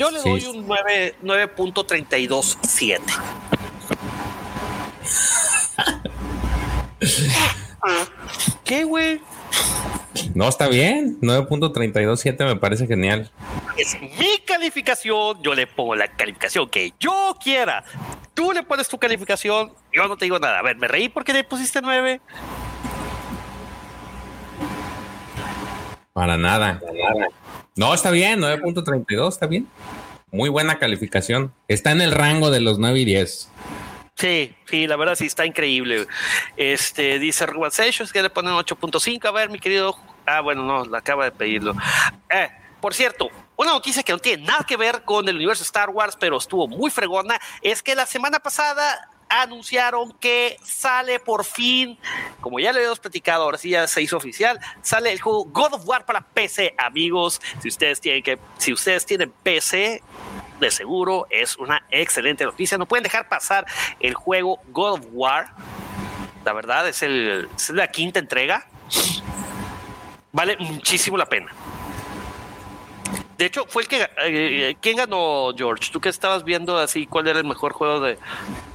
Yo 0.00 0.10
le 0.10 0.18
Sí. 0.20 0.28
doy 0.30 0.44
un 0.46 0.66
9 0.66 1.14
9.327. 1.22 3.00
¿Qué, 8.64 8.84
güey? 8.84 9.20
No, 10.34 10.48
está 10.48 10.68
bien. 10.68 11.18
9.327 11.20 12.44
me 12.46 12.56
parece 12.56 12.86
genial. 12.86 13.30
Es 13.76 13.96
mi 14.00 14.38
calificación. 14.46 15.42
Yo 15.42 15.54
le 15.54 15.66
pongo 15.66 15.94
la 15.94 16.08
calificación 16.08 16.68
que 16.68 16.92
yo 16.98 17.36
quiera. 17.42 17.84
Tú 18.32 18.52
le 18.52 18.62
pones 18.62 18.88
tu 18.88 18.98
calificación. 18.98 19.72
Yo 19.92 20.08
no 20.08 20.16
te 20.16 20.24
digo 20.24 20.38
nada. 20.38 20.58
A 20.60 20.62
ver, 20.62 20.76
me 20.76 20.88
reí 20.88 21.08
porque 21.08 21.32
le 21.32 21.44
pusiste 21.44 21.80
9. 21.82 22.20
Para 26.12 26.36
nada. 26.36 26.80
No, 27.76 27.92
está 27.92 28.10
bien. 28.10 28.40
9.32, 28.40 29.28
está 29.28 29.46
bien. 29.46 29.68
Muy 30.30 30.48
buena 30.48 30.78
calificación. 30.78 31.52
Está 31.68 31.92
en 31.92 32.00
el 32.00 32.12
rango 32.12 32.50
de 32.50 32.60
los 32.60 32.78
9 32.78 33.00
y 33.00 33.04
10. 33.04 33.48
Sí, 34.16 34.54
sí, 34.66 34.86
la 34.86 34.96
verdad 34.96 35.16
sí 35.16 35.26
está 35.26 35.44
increíble. 35.44 36.06
Este 36.56 37.18
dice 37.18 37.46
Ruben 37.46 37.70
Sessions 37.70 38.12
que 38.12 38.22
le 38.22 38.30
ponen 38.30 38.52
8.5. 38.52 39.26
A 39.26 39.32
ver, 39.32 39.50
mi 39.50 39.58
querido. 39.58 39.96
Ah, 40.24 40.40
bueno, 40.40 40.62
no, 40.62 40.84
la 40.84 40.98
acaba 40.98 41.24
de 41.24 41.32
pedirlo. 41.32 41.74
Eh, 42.30 42.48
por 42.80 42.94
cierto, 42.94 43.30
una 43.56 43.72
noticia 43.72 44.02
que 44.02 44.12
no 44.12 44.18
tiene 44.18 44.44
nada 44.44 44.64
que 44.64 44.76
ver 44.76 45.02
con 45.04 45.28
el 45.28 45.36
universo 45.36 45.64
Star 45.64 45.90
Wars, 45.90 46.16
pero 46.18 46.38
estuvo 46.38 46.68
muy 46.68 46.90
fregona, 46.90 47.40
es 47.60 47.82
que 47.82 47.94
la 47.94 48.06
semana 48.06 48.38
pasada 48.40 49.10
anunciaron 49.28 50.12
que 50.12 50.58
sale 50.62 51.18
por 51.18 51.44
fin, 51.44 51.98
como 52.40 52.60
ya 52.60 52.72
le 52.72 52.78
habíamos 52.78 53.00
platicado, 53.00 53.44
ahora 53.44 53.58
sí 53.58 53.70
ya 53.70 53.86
se 53.86 54.02
hizo 54.02 54.16
oficial, 54.16 54.58
sale 54.82 55.12
el 55.12 55.20
juego 55.20 55.44
God 55.46 55.74
of 55.74 55.86
War 55.86 56.04
para 56.04 56.20
PC, 56.20 56.74
amigos. 56.78 57.40
Si 57.60 57.68
ustedes 57.68 58.00
tienen 58.00 58.22
que, 58.22 58.38
si 58.58 58.72
ustedes 58.72 59.06
tienen 59.06 59.32
PC, 59.42 60.02
de 60.64 60.70
seguro 60.70 61.26
es 61.30 61.56
una 61.56 61.84
excelente 61.90 62.44
noticia. 62.44 62.78
No 62.78 62.86
pueden 62.86 63.04
dejar 63.04 63.28
pasar 63.28 63.66
el 64.00 64.14
juego 64.14 64.60
God 64.68 64.92
of 64.92 65.00
War. 65.12 65.48
La 66.44 66.52
verdad 66.52 66.88
es, 66.88 67.02
el, 67.02 67.48
es 67.56 67.70
la 67.70 67.88
quinta 67.88 68.18
entrega. 68.18 68.66
Vale 70.32 70.56
muchísimo 70.58 71.16
la 71.16 71.26
pena. 71.26 71.52
De 73.38 73.46
hecho, 73.46 73.66
fue 73.68 73.82
el 73.82 73.88
que. 73.88 74.08
eh, 74.24 74.76
¿Quién 74.80 74.96
ganó, 74.96 75.52
George? 75.56 75.90
Tú 75.92 76.00
que 76.00 76.08
estabas 76.08 76.44
viendo 76.44 76.78
así, 76.78 77.06
¿cuál 77.06 77.26
era 77.26 77.40
el 77.40 77.44
mejor 77.44 77.72
juego 77.72 78.00
de 78.00 78.18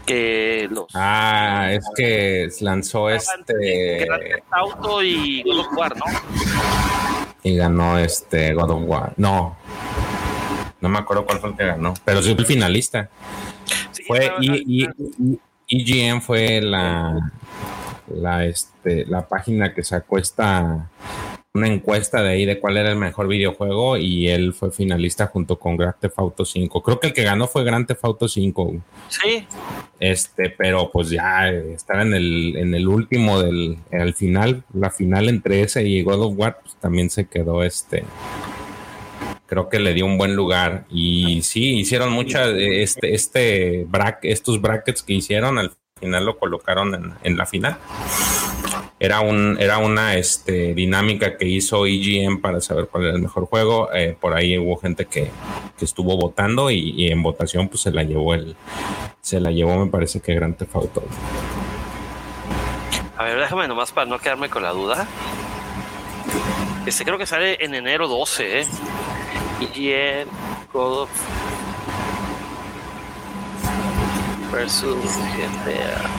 que 0.06 0.68
los. 0.70 0.88
Ah, 0.94 1.70
es 1.72 1.86
que 1.95 2.49
lanzó 2.61 3.10
este. 3.10 4.07
Auto 4.52 5.02
y 5.02 5.44
God 5.44 5.60
of 5.60 5.68
War, 5.78 5.98
¿no? 5.98 6.06
Y 7.44 7.56
ganó 7.56 7.98
este 7.98 8.53
God 8.53 8.72
of 8.72 8.82
War. 8.86 9.14
No. 9.16 9.56
No 10.81 10.89
me 10.89 10.99
acuerdo 10.99 11.26
cuál 11.26 11.39
fue 11.39 11.49
el 11.51 11.56
que 11.57 11.65
ganó. 11.65 11.93
Pero 12.06 12.22
sí 12.22 12.31
fue 12.34 12.41
el 12.41 12.45
finalista. 12.45 13.10
Sí, 13.91 14.03
Fue 14.07 14.31
y, 14.41 14.85
y- 14.85 15.39
EGM 15.68 16.22
fue 16.22 16.61
la, 16.61 17.31
la, 18.07 18.45
este, 18.45 19.06
la 19.06 19.27
página 19.27 19.73
que 19.73 19.84
sacó 19.84 20.18
esta 20.18 20.89
una 21.53 21.68
encuesta 21.68 22.22
de 22.22 22.30
ahí 22.30 22.45
de 22.45 22.60
cuál 22.60 22.77
era 22.77 22.89
el 22.91 22.95
mejor 22.95 23.27
videojuego 23.27 23.97
y 23.97 24.27
él 24.30 24.53
fue 24.53 24.72
finalista 24.72 25.27
junto 25.27 25.57
con 25.60 25.77
Grand 25.77 25.95
Theft 25.99 26.18
Auto 26.19 26.45
5. 26.45 26.81
Creo 26.84 26.99
que 26.99 27.07
el 27.07 27.14
que 27.14 27.23
ganó 27.23 27.47
fue 27.47 27.64
Grand 27.64 27.85
Theft 27.88 28.06
Auto 28.06 28.27
5. 28.27 28.76
Sí, 29.10 29.45
Este, 29.99 30.51
pero 30.51 30.91
pues 30.91 31.10
ya 31.10 31.49
eh, 31.49 31.73
estar 31.73 31.99
en 32.01 32.14
el, 32.14 32.56
en 32.56 32.73
el 32.76 32.88
último 32.88 33.41
del, 33.41 33.77
al 33.91 34.14
final, 34.14 34.64
la 34.73 34.91
final 34.91 35.27
entre 35.27 35.61
ese 35.61 35.84
y 35.84 36.01
God 36.03 36.22
of 36.23 36.34
War, 36.38 36.60
pues 36.61 36.76
también 36.76 37.10
se 37.10 37.26
quedó 37.27 37.64
este. 37.64 38.03
Creo 39.49 39.67
que 39.67 39.80
le 39.80 39.93
dio 39.93 40.05
un 40.05 40.17
buen 40.17 40.35
lugar. 40.35 40.85
Y 40.89 41.41
sí, 41.41 41.80
hicieron 41.80 42.11
muchas, 42.11 42.49
este, 42.55 43.13
este 43.13 43.85
brack, 43.88 44.19
estos 44.23 44.61
brackets 44.61 45.03
que 45.03 45.13
hicieron, 45.13 45.57
al 45.57 45.73
final 45.99 46.26
lo 46.26 46.38
colocaron 46.38 46.93
en, 46.95 47.13
en 47.23 47.38
la 47.38 47.45
final. 47.45 47.77
Era 49.01 49.21
un, 49.21 49.57
era 49.59 49.77
una 49.77 50.15
este, 50.15 50.73
dinámica 50.73 51.38
que 51.38 51.45
hizo 51.45 51.85
EGM 51.85 52.41
para 52.41 52.59
saber 52.59 52.88
cuál 52.88 53.05
era 53.05 53.15
el 53.15 53.21
mejor 53.21 53.45
juego. 53.45 53.89
Eh, 53.93 54.15
por 54.19 54.34
ahí 54.34 54.57
hubo 54.57 54.77
gente 54.77 55.05
que, 55.05 55.31
que 55.77 55.85
estuvo 55.85 56.17
votando 56.17 56.69
y, 56.69 57.07
en 57.09 57.23
votación 57.23 57.69
pues 57.69 57.81
se 57.81 57.91
la 57.91 58.03
llevó 58.03 58.34
el, 58.34 58.55
se 59.21 59.39
la 59.39 59.51
llevó, 59.51 59.84
me 59.84 59.89
parece 59.89 60.19
que 60.19 60.35
Grand 60.35 60.55
Theft 60.55 60.76
a 63.19 63.23
ver, 63.23 63.38
déjame 63.38 63.67
nomás 63.67 63.91
para 63.91 64.05
no 64.09 64.17
quedarme 64.17 64.49
con 64.49 64.63
la 64.63 64.71
duda. 64.71 65.05
Este 66.85 67.03
creo 67.03 67.17
que 67.17 67.26
sale 67.26 67.57
en 67.59 67.76
enero 67.76 68.07
12, 68.07 68.61
¿eh? 68.61 68.65
EGM 69.61 70.27
God 70.73 71.03
of 71.03 71.10
versus 74.52 75.18
GTA. 75.36 76.10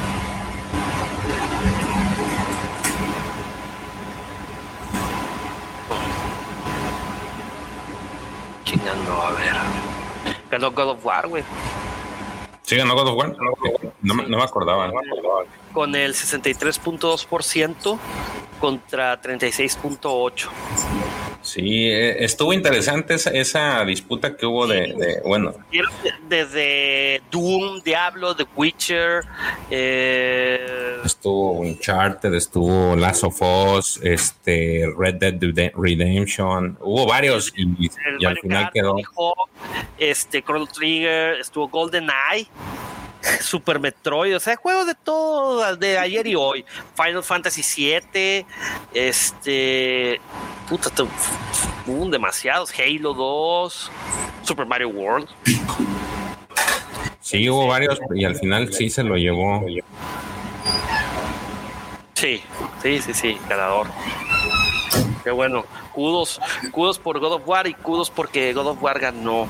Chingando, 8.65 9.23
a 9.23 9.31
ver. 9.33 9.55
Ganó 10.51 10.71
God 10.73 10.91
of 10.91 11.05
War, 11.05 11.29
güey. 11.29 11.43
¿Sí 12.63 12.77
ganó 12.77 12.95
God 12.95 13.09
of 13.09 13.17
War? 13.17 13.37
No, 14.03 14.15
me- 14.15 14.29
no 14.29 14.37
me 14.39 14.43
acordaba. 14.45 14.91
Con 15.73 15.95
el 15.95 16.15
63.2% 16.15 17.99
contra 18.61 19.21
36.8%. 19.21 20.49
Sí, 21.53 21.89
eh, 21.89 22.23
estuvo 22.25 22.53
interesante 22.53 23.15
esa, 23.15 23.31
esa 23.31 23.85
disputa 23.85 24.37
que 24.37 24.47
hubo 24.47 24.67
de, 24.69 24.95
de- 24.97 25.21
bueno, 25.25 25.53
Desde 26.29 27.21
Doom, 27.31 27.81
Diablo, 27.83 28.37
The 28.37 28.47
Witcher, 28.55 29.25
eh, 29.71 30.99
estuvo 31.05 31.53
Uncharted, 31.53 32.33
estuvo 32.35 32.95
Last 32.95 33.25
of 33.25 33.41
Us, 33.43 33.99
este, 34.03 34.85
Red 34.97 35.15
Dead 35.17 35.35
Rede- 35.41 35.73
Redemption, 35.77 36.79
hubo 36.81 37.07
varios 37.07 37.53
y, 37.57 37.91
al 38.25 38.39
final 38.39 38.71
quedó. 38.73 38.95
Este, 39.99 40.43
Chrono 40.43 40.67
Trigger, 40.67 41.41
estuvo 41.41 41.69
GoldenEye, 41.69 42.47
Super 43.41 43.79
Metroid, 43.79 44.37
o 44.37 44.41
sea, 44.41 44.57
juegos 44.57 44.87
de 44.87 44.95
todo, 44.95 45.77
de 45.77 45.99
ayer 45.99 46.27
y 46.27 46.35
hoy. 46.35 46.65
Final 46.97 47.23
Fantasy 47.23 47.63
VII, 47.63 48.47
este, 48.95 50.21
puta, 50.69 50.91
te- 50.91 51.03
hubo 51.87 52.09
demasiados, 52.11 52.73
Halo 52.79 53.15
2, 53.15 53.91
Super 54.43 54.67
Mario 54.67 54.89
World. 54.89 55.29
Sí, 57.21 57.49
hubo 57.49 57.67
varios 57.69 57.99
y 58.15 58.25
al 58.25 58.37
final 58.37 58.73
sí 58.73 58.91
se 58.91 59.03
lo 59.05 59.17
llevó. 59.17 59.65
Sí, 62.15 62.43
sí, 62.83 63.01
sí, 63.01 63.15
sí, 63.15 63.39
ganador. 63.49 63.87
Qué 65.25 65.31
bueno. 65.31 65.65
Kudos, 65.93 66.41
kudos 66.71 66.99
por 66.99 67.19
God 67.19 67.35
of 67.35 67.43
War 67.47 67.67
y 67.67 67.75
kudos 67.75 68.11
porque 68.11 68.53
God 68.53 68.69
of 68.69 68.83
War 68.83 68.99
ganó. 68.99 69.47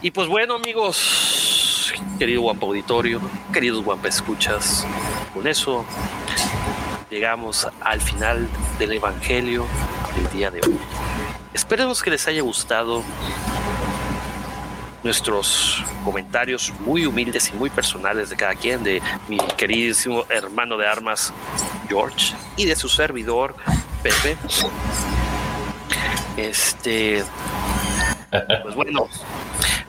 Y 0.00 0.10
pues 0.10 0.28
bueno, 0.28 0.54
amigos, 0.54 1.61
querido 2.18 2.42
guapo 2.42 2.66
auditorio, 2.66 3.20
queridos 3.52 3.84
guapa 3.84 4.08
escuchas, 4.08 4.86
con 5.34 5.46
eso 5.46 5.84
llegamos 7.10 7.66
al 7.80 8.00
final 8.00 8.48
del 8.78 8.92
Evangelio 8.94 9.66
del 10.16 10.30
día 10.30 10.50
de 10.50 10.60
hoy. 10.66 10.78
Esperemos 11.52 12.02
que 12.02 12.10
les 12.10 12.26
haya 12.26 12.42
gustado 12.42 13.02
nuestros 15.02 15.84
comentarios 16.04 16.72
muy 16.80 17.06
humildes 17.06 17.50
y 17.50 17.56
muy 17.56 17.70
personales 17.70 18.30
de 18.30 18.36
cada 18.36 18.54
quien, 18.54 18.82
de 18.82 19.02
mi 19.28 19.38
queridísimo 19.56 20.24
hermano 20.28 20.76
de 20.78 20.86
armas 20.86 21.32
George 21.88 22.34
y 22.56 22.66
de 22.66 22.76
su 22.76 22.88
servidor 22.88 23.54
Pepe. 24.02 24.36
Este, 26.36 27.24
pues 28.62 28.74
bueno, 28.74 29.08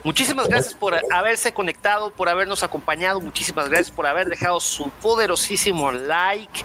muchísimas 0.02 0.48
gracias 0.48 0.74
por 0.74 0.94
haberse 1.12 1.52
conectado, 1.54 2.10
por 2.10 2.28
habernos 2.28 2.62
acompañado, 2.62 3.20
muchísimas 3.20 3.68
gracias 3.68 3.90
por 3.90 4.06
haber 4.06 4.28
dejado 4.28 4.60
su 4.60 4.90
poderosísimo 5.02 5.90
like. 5.92 6.64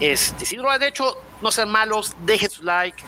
Este, 0.00 0.46
si 0.46 0.56
no 0.56 0.64
lo 0.64 0.70
han 0.70 0.82
hecho, 0.82 1.20
no 1.42 1.50
sean 1.50 1.70
malos, 1.70 2.14
dejen 2.24 2.50
su 2.50 2.62
like. 2.62 3.02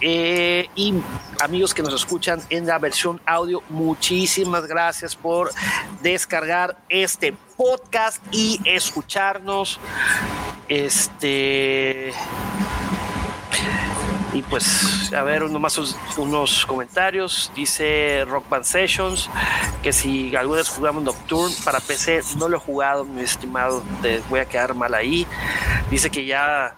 Eh, 0.00 0.68
y 0.74 0.94
amigos 1.40 1.74
que 1.74 1.82
nos 1.82 1.94
escuchan 1.94 2.40
en 2.48 2.66
la 2.66 2.78
versión 2.78 3.20
audio, 3.26 3.62
muchísimas 3.68 4.66
gracias 4.66 5.14
por 5.14 5.52
descargar 6.00 6.78
este 6.88 7.34
podcast 7.56 8.22
y 8.30 8.60
escucharnos. 8.64 9.78
Este. 10.68 12.12
Y 14.32 14.42
pues, 14.42 15.12
a 15.12 15.22
ver, 15.22 15.42
nomás 15.50 15.78
unos, 16.16 16.64
comentarios. 16.64 17.52
Dice 17.54 18.24
Rock 18.26 18.48
Band 18.48 18.64
Sessions 18.64 19.28
que 19.82 19.92
si 19.92 20.34
alguna 20.34 20.58
vez 20.58 20.68
jugamos 20.68 21.02
Nocturne 21.02 21.54
para 21.64 21.80
PC, 21.80 22.22
no 22.38 22.48
lo 22.48 22.56
he 22.56 22.60
jugado, 22.60 23.04
mi 23.04 23.22
estimado. 23.22 23.82
Te 24.00 24.22
voy 24.30 24.40
a 24.40 24.46
quedar 24.46 24.74
mal 24.74 24.94
ahí. 24.94 25.26
Dice 25.90 26.10
que 26.10 26.24
ya 26.24 26.74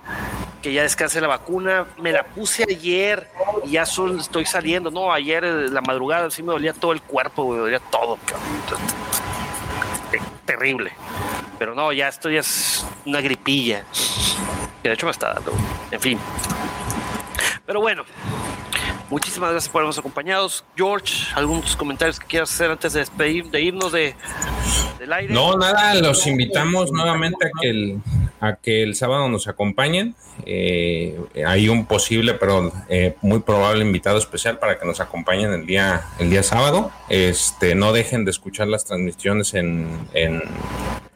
que 0.64 0.72
ya 0.72 0.82
descanse 0.82 1.20
la 1.20 1.28
vacuna. 1.28 1.86
Me 2.00 2.10
la 2.10 2.24
puse 2.24 2.64
ayer 2.64 3.30
y 3.64 3.72
ya 3.72 3.82
estoy 3.82 4.46
saliendo. 4.46 4.90
No, 4.90 5.12
ayer 5.12 5.44
eh, 5.44 5.68
la 5.68 5.82
madrugada 5.82 6.30
sí 6.30 6.42
me 6.42 6.52
dolía 6.52 6.72
todo 6.72 6.92
el 6.92 7.02
cuerpo, 7.02 7.52
me 7.52 7.58
dolía 7.58 7.80
todo. 7.80 8.18
Terrible. 10.46 10.92
Pero 11.58 11.74
no, 11.74 11.92
ya 11.92 12.08
esto 12.08 12.30
ya 12.30 12.40
es 12.40 12.84
una 13.04 13.20
gripilla. 13.20 13.84
De 14.82 14.92
hecho 14.92 15.06
me 15.06 15.12
está 15.12 15.34
dando. 15.34 15.52
En 15.90 16.00
fin. 16.00 16.18
Pero 17.66 17.80
bueno, 17.80 18.04
muchísimas 19.08 19.50
gracias 19.50 19.70
por 19.70 19.80
habernos 19.80 19.98
acompañado. 19.98 20.48
George, 20.76 21.26
algunos 21.34 21.76
comentarios 21.76 22.20
que 22.20 22.26
quieras 22.26 22.52
hacer 22.52 22.70
antes 22.70 22.92
de 22.92 23.00
despedir, 23.00 23.50
de 23.50 23.62
irnos 23.62 23.92
de, 23.92 24.14
del 24.98 25.12
aire. 25.12 25.32
No, 25.32 25.56
nada, 25.56 25.94
los 25.94 26.26
invitamos 26.26 26.92
nuevamente 26.92 27.46
a 27.46 27.50
que 27.60 27.70
el, 27.70 28.00
a 28.44 28.56
que 28.56 28.82
el 28.82 28.94
sábado 28.94 29.28
nos 29.28 29.48
acompañen. 29.48 30.14
Eh, 30.46 31.18
hay 31.46 31.68
un 31.68 31.86
posible, 31.86 32.34
pero 32.34 32.72
eh, 32.88 33.14
muy 33.22 33.40
probable 33.40 33.84
invitado 33.84 34.18
especial 34.18 34.58
para 34.58 34.78
que 34.78 34.86
nos 34.86 35.00
acompañen 35.00 35.52
el 35.52 35.66
día, 35.66 36.02
el 36.18 36.30
día 36.30 36.42
sábado. 36.42 36.90
Este, 37.08 37.74
no 37.74 37.92
dejen 37.92 38.24
de 38.24 38.30
escuchar 38.30 38.68
las 38.68 38.84
transmisiones 38.84 39.54
en, 39.54 39.86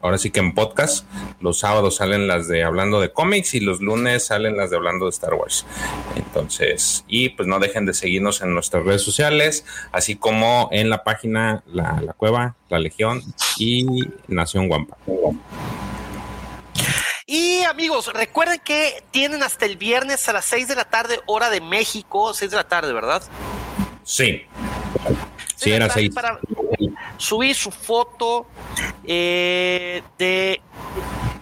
ahora 0.01 0.17
sí 0.17 0.31
que 0.31 0.39
en 0.39 0.53
podcast. 0.53 1.05
Los 1.41 1.59
sábados 1.59 1.97
salen 1.97 2.27
las 2.27 2.47
de 2.47 2.63
hablando 2.63 2.99
de 2.99 3.11
cómics 3.11 3.53
y 3.53 3.59
los 3.59 3.81
lunes 3.81 4.25
salen 4.25 4.57
las 4.57 4.69
de 4.71 4.77
hablando 4.77 5.05
de 5.05 5.11
Star 5.11 5.33
Wars. 5.33 5.65
Entonces, 6.15 7.03
y 7.07 7.29
pues 7.29 7.47
no 7.47 7.59
dejen 7.59 7.85
de 7.85 7.93
seguirnos 7.93 8.41
en 8.41 8.53
nuestras 8.53 8.83
redes 8.83 9.03
sociales, 9.03 9.65
así 9.91 10.15
como 10.15 10.69
en 10.71 10.89
la 10.89 11.03
página 11.03 11.63
La, 11.67 12.01
la 12.01 12.13
Cueva, 12.13 12.55
La 12.69 12.79
Legión 12.79 13.21
y 13.57 13.85
Nación 14.27 14.67
Guampa. 14.67 14.97
Y 17.31 17.61
amigos, 17.65 18.11
recuerden 18.11 18.59
que 18.59 19.03
tienen 19.11 19.43
hasta 19.43 19.67
el 19.67 19.77
viernes 19.77 20.27
a 20.27 20.33
las 20.33 20.45
6 20.45 20.67
de 20.67 20.73
la 20.73 20.85
tarde, 20.85 21.19
hora 21.27 21.51
de 21.51 21.61
México, 21.61 22.33
6 22.33 22.49
de 22.49 22.57
la 22.57 22.67
tarde, 22.67 22.91
¿verdad? 22.91 23.21
Sí. 24.03 24.47
Sí, 25.55 25.71
era 25.71 25.87
tarde 25.89 26.01
seis. 26.01 26.15
Para 26.15 26.39
subir 27.17 27.53
su 27.53 27.69
foto 27.69 28.47
eh, 29.03 30.01
de 30.17 30.59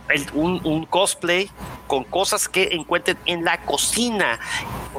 el- 0.10 0.28
un, 0.34 0.60
un 0.66 0.86
cosplay 0.88 1.50
con 1.88 2.04
cosas 2.04 2.50
que 2.50 2.64
encuentren 2.74 3.18
en 3.26 3.46
la 3.46 3.62
cocina. 3.62 4.42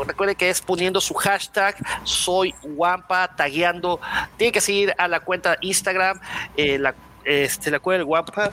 Recuerden 0.07 0.37
que 0.37 0.49
es 0.49 0.63
poniendo 0.63 1.03
su 1.03 1.13
hashtag 1.13 1.77
soy 2.05 2.55
guampa, 2.63 3.37
tagueando. 3.37 4.01
Tiene 4.39 4.53
que 4.53 4.63
seguir 4.63 4.95
a 4.97 5.07
la 5.07 5.21
cuenta 5.21 5.59
Instagram, 5.61 6.19
eh, 6.57 6.79
la, 6.79 6.95
este, 7.25 7.71
la 7.71 7.79
cueva 7.79 7.99
del 7.99 8.07
guampa. 8.07 8.53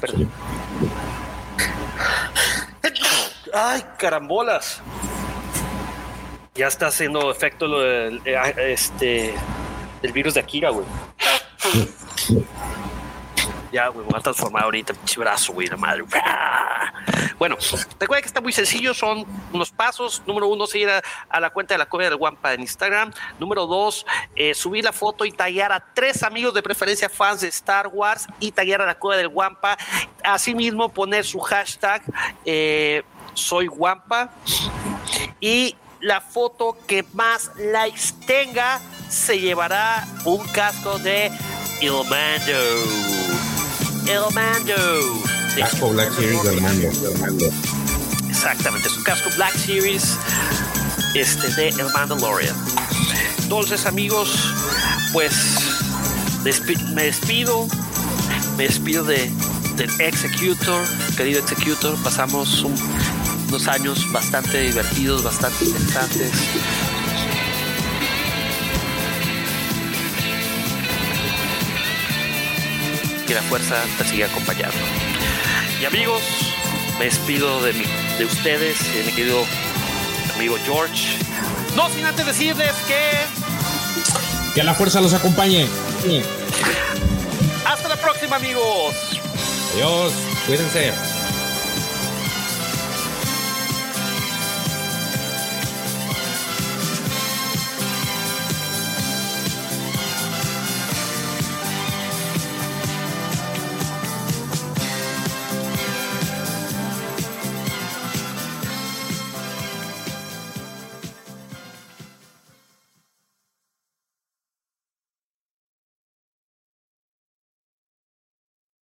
Perdón. 0.00 0.28
Ay, 3.52 3.84
carambolas. 3.98 4.80
Ya 6.54 6.66
está 6.68 6.88
haciendo 6.88 7.30
efecto 7.30 7.66
lo 7.66 7.80
del, 7.80 8.20
eh, 8.24 8.54
este, 8.72 9.34
el 10.02 10.12
virus 10.12 10.34
de 10.34 10.40
Akira, 10.40 10.70
güey. 10.70 10.86
Ya, 13.72 13.88
güey, 13.88 14.06
voy 14.06 14.18
a 14.18 14.20
transformar 14.20 14.64
ahorita, 14.64 14.92
pinche 14.92 15.18
brazo, 15.18 15.52
güey, 15.54 15.66
la 15.66 15.78
madre. 15.78 16.04
Bueno, 17.38 17.56
recuerda 17.98 18.20
que 18.20 18.26
está 18.26 18.40
muy 18.40 18.52
sencillo, 18.52 18.92
son 18.92 19.24
unos 19.52 19.70
pasos. 19.72 20.22
Número 20.26 20.46
uno, 20.46 20.66
seguir 20.66 20.90
a, 20.90 21.40
la 21.40 21.50
cuenta 21.50 21.74
de 21.74 21.78
la 21.78 21.86
Cueva 21.86 22.10
del 22.10 22.18
Guampa 22.18 22.52
en 22.52 22.60
Instagram. 22.60 23.12
Número 23.38 23.66
dos, 23.66 24.06
eh, 24.36 24.54
subir 24.54 24.84
la 24.84 24.92
foto 24.92 25.24
y 25.24 25.32
tallar 25.32 25.72
a 25.72 25.80
tres 25.94 26.22
amigos 26.22 26.52
de 26.52 26.62
preferencia 26.62 27.08
fans 27.08 27.40
de 27.40 27.48
Star 27.48 27.88
Wars 27.88 28.26
y 28.38 28.52
tallar 28.52 28.82
a 28.82 28.86
la 28.86 28.96
Cueva 28.96 29.16
del 29.16 29.28
Guampa. 29.28 29.78
Asimismo, 30.22 30.90
poner 30.90 31.24
su 31.24 31.40
hashtag 31.40 32.02
eh, 32.44 33.02
soy 33.34 33.66
Guampa 33.66 34.30
y 35.40 35.76
la 36.00 36.20
foto 36.20 36.76
que 36.86 37.04
más 37.14 37.50
likes 37.56 38.12
tenga 38.26 38.80
se 39.08 39.40
llevará 39.40 40.06
un 40.24 40.46
casco 40.48 40.98
de 40.98 41.26
El 41.80 41.92
Mando. 42.08 43.21
El 44.06 44.34
Mando. 44.34 44.74
De- 45.54 45.60
Casco 45.62 45.90
Black 45.90 46.14
Series 46.14 46.42
del 46.42 46.60
mando. 46.60 47.46
Exactamente, 48.28 48.88
es 48.88 48.96
un 48.96 49.02
casco 49.04 49.28
Black 49.36 49.54
Series 49.56 50.16
este, 51.14 51.48
de 51.54 51.68
El 51.68 51.86
Mandalorian. 51.92 52.54
Entonces, 53.42 53.84
amigos, 53.86 54.30
pues 55.12 55.32
despi- 56.44 56.82
me 56.94 57.04
despido. 57.04 57.66
Me 58.56 58.64
despido 58.64 59.04
de, 59.04 59.30
del 59.76 59.90
Executor, 60.00 60.84
querido 61.16 61.40
Executor. 61.40 61.96
Pasamos 62.02 62.62
un- 62.62 62.74
unos 63.48 63.68
años 63.68 64.10
bastante 64.12 64.60
divertidos, 64.62 65.22
bastante 65.22 65.66
interesantes. 65.66 66.30
Que 73.26 73.34
la 73.34 73.42
fuerza 73.42 73.76
te 73.98 74.04
siga 74.04 74.26
acompañando. 74.26 74.76
Y 75.80 75.84
amigos, 75.84 76.22
me 76.98 77.04
despido 77.06 77.62
de, 77.62 77.72
mi, 77.72 77.84
de 78.18 78.24
ustedes, 78.24 78.78
de 78.94 79.04
mi 79.04 79.12
querido 79.12 79.44
amigo 80.34 80.56
George. 80.64 81.16
No 81.76 81.88
sin 81.90 82.04
antes 82.04 82.26
decirles 82.26 82.72
que 82.86 83.10
Que 84.54 84.62
la 84.64 84.74
fuerza 84.74 85.00
los 85.00 85.14
acompañe. 85.14 85.66
hasta 87.64 87.88
la 87.88 87.96
próxima 87.96 88.36
amigos. 88.36 88.94
Adiós. 89.74 90.12
Cuídense. 90.46 90.92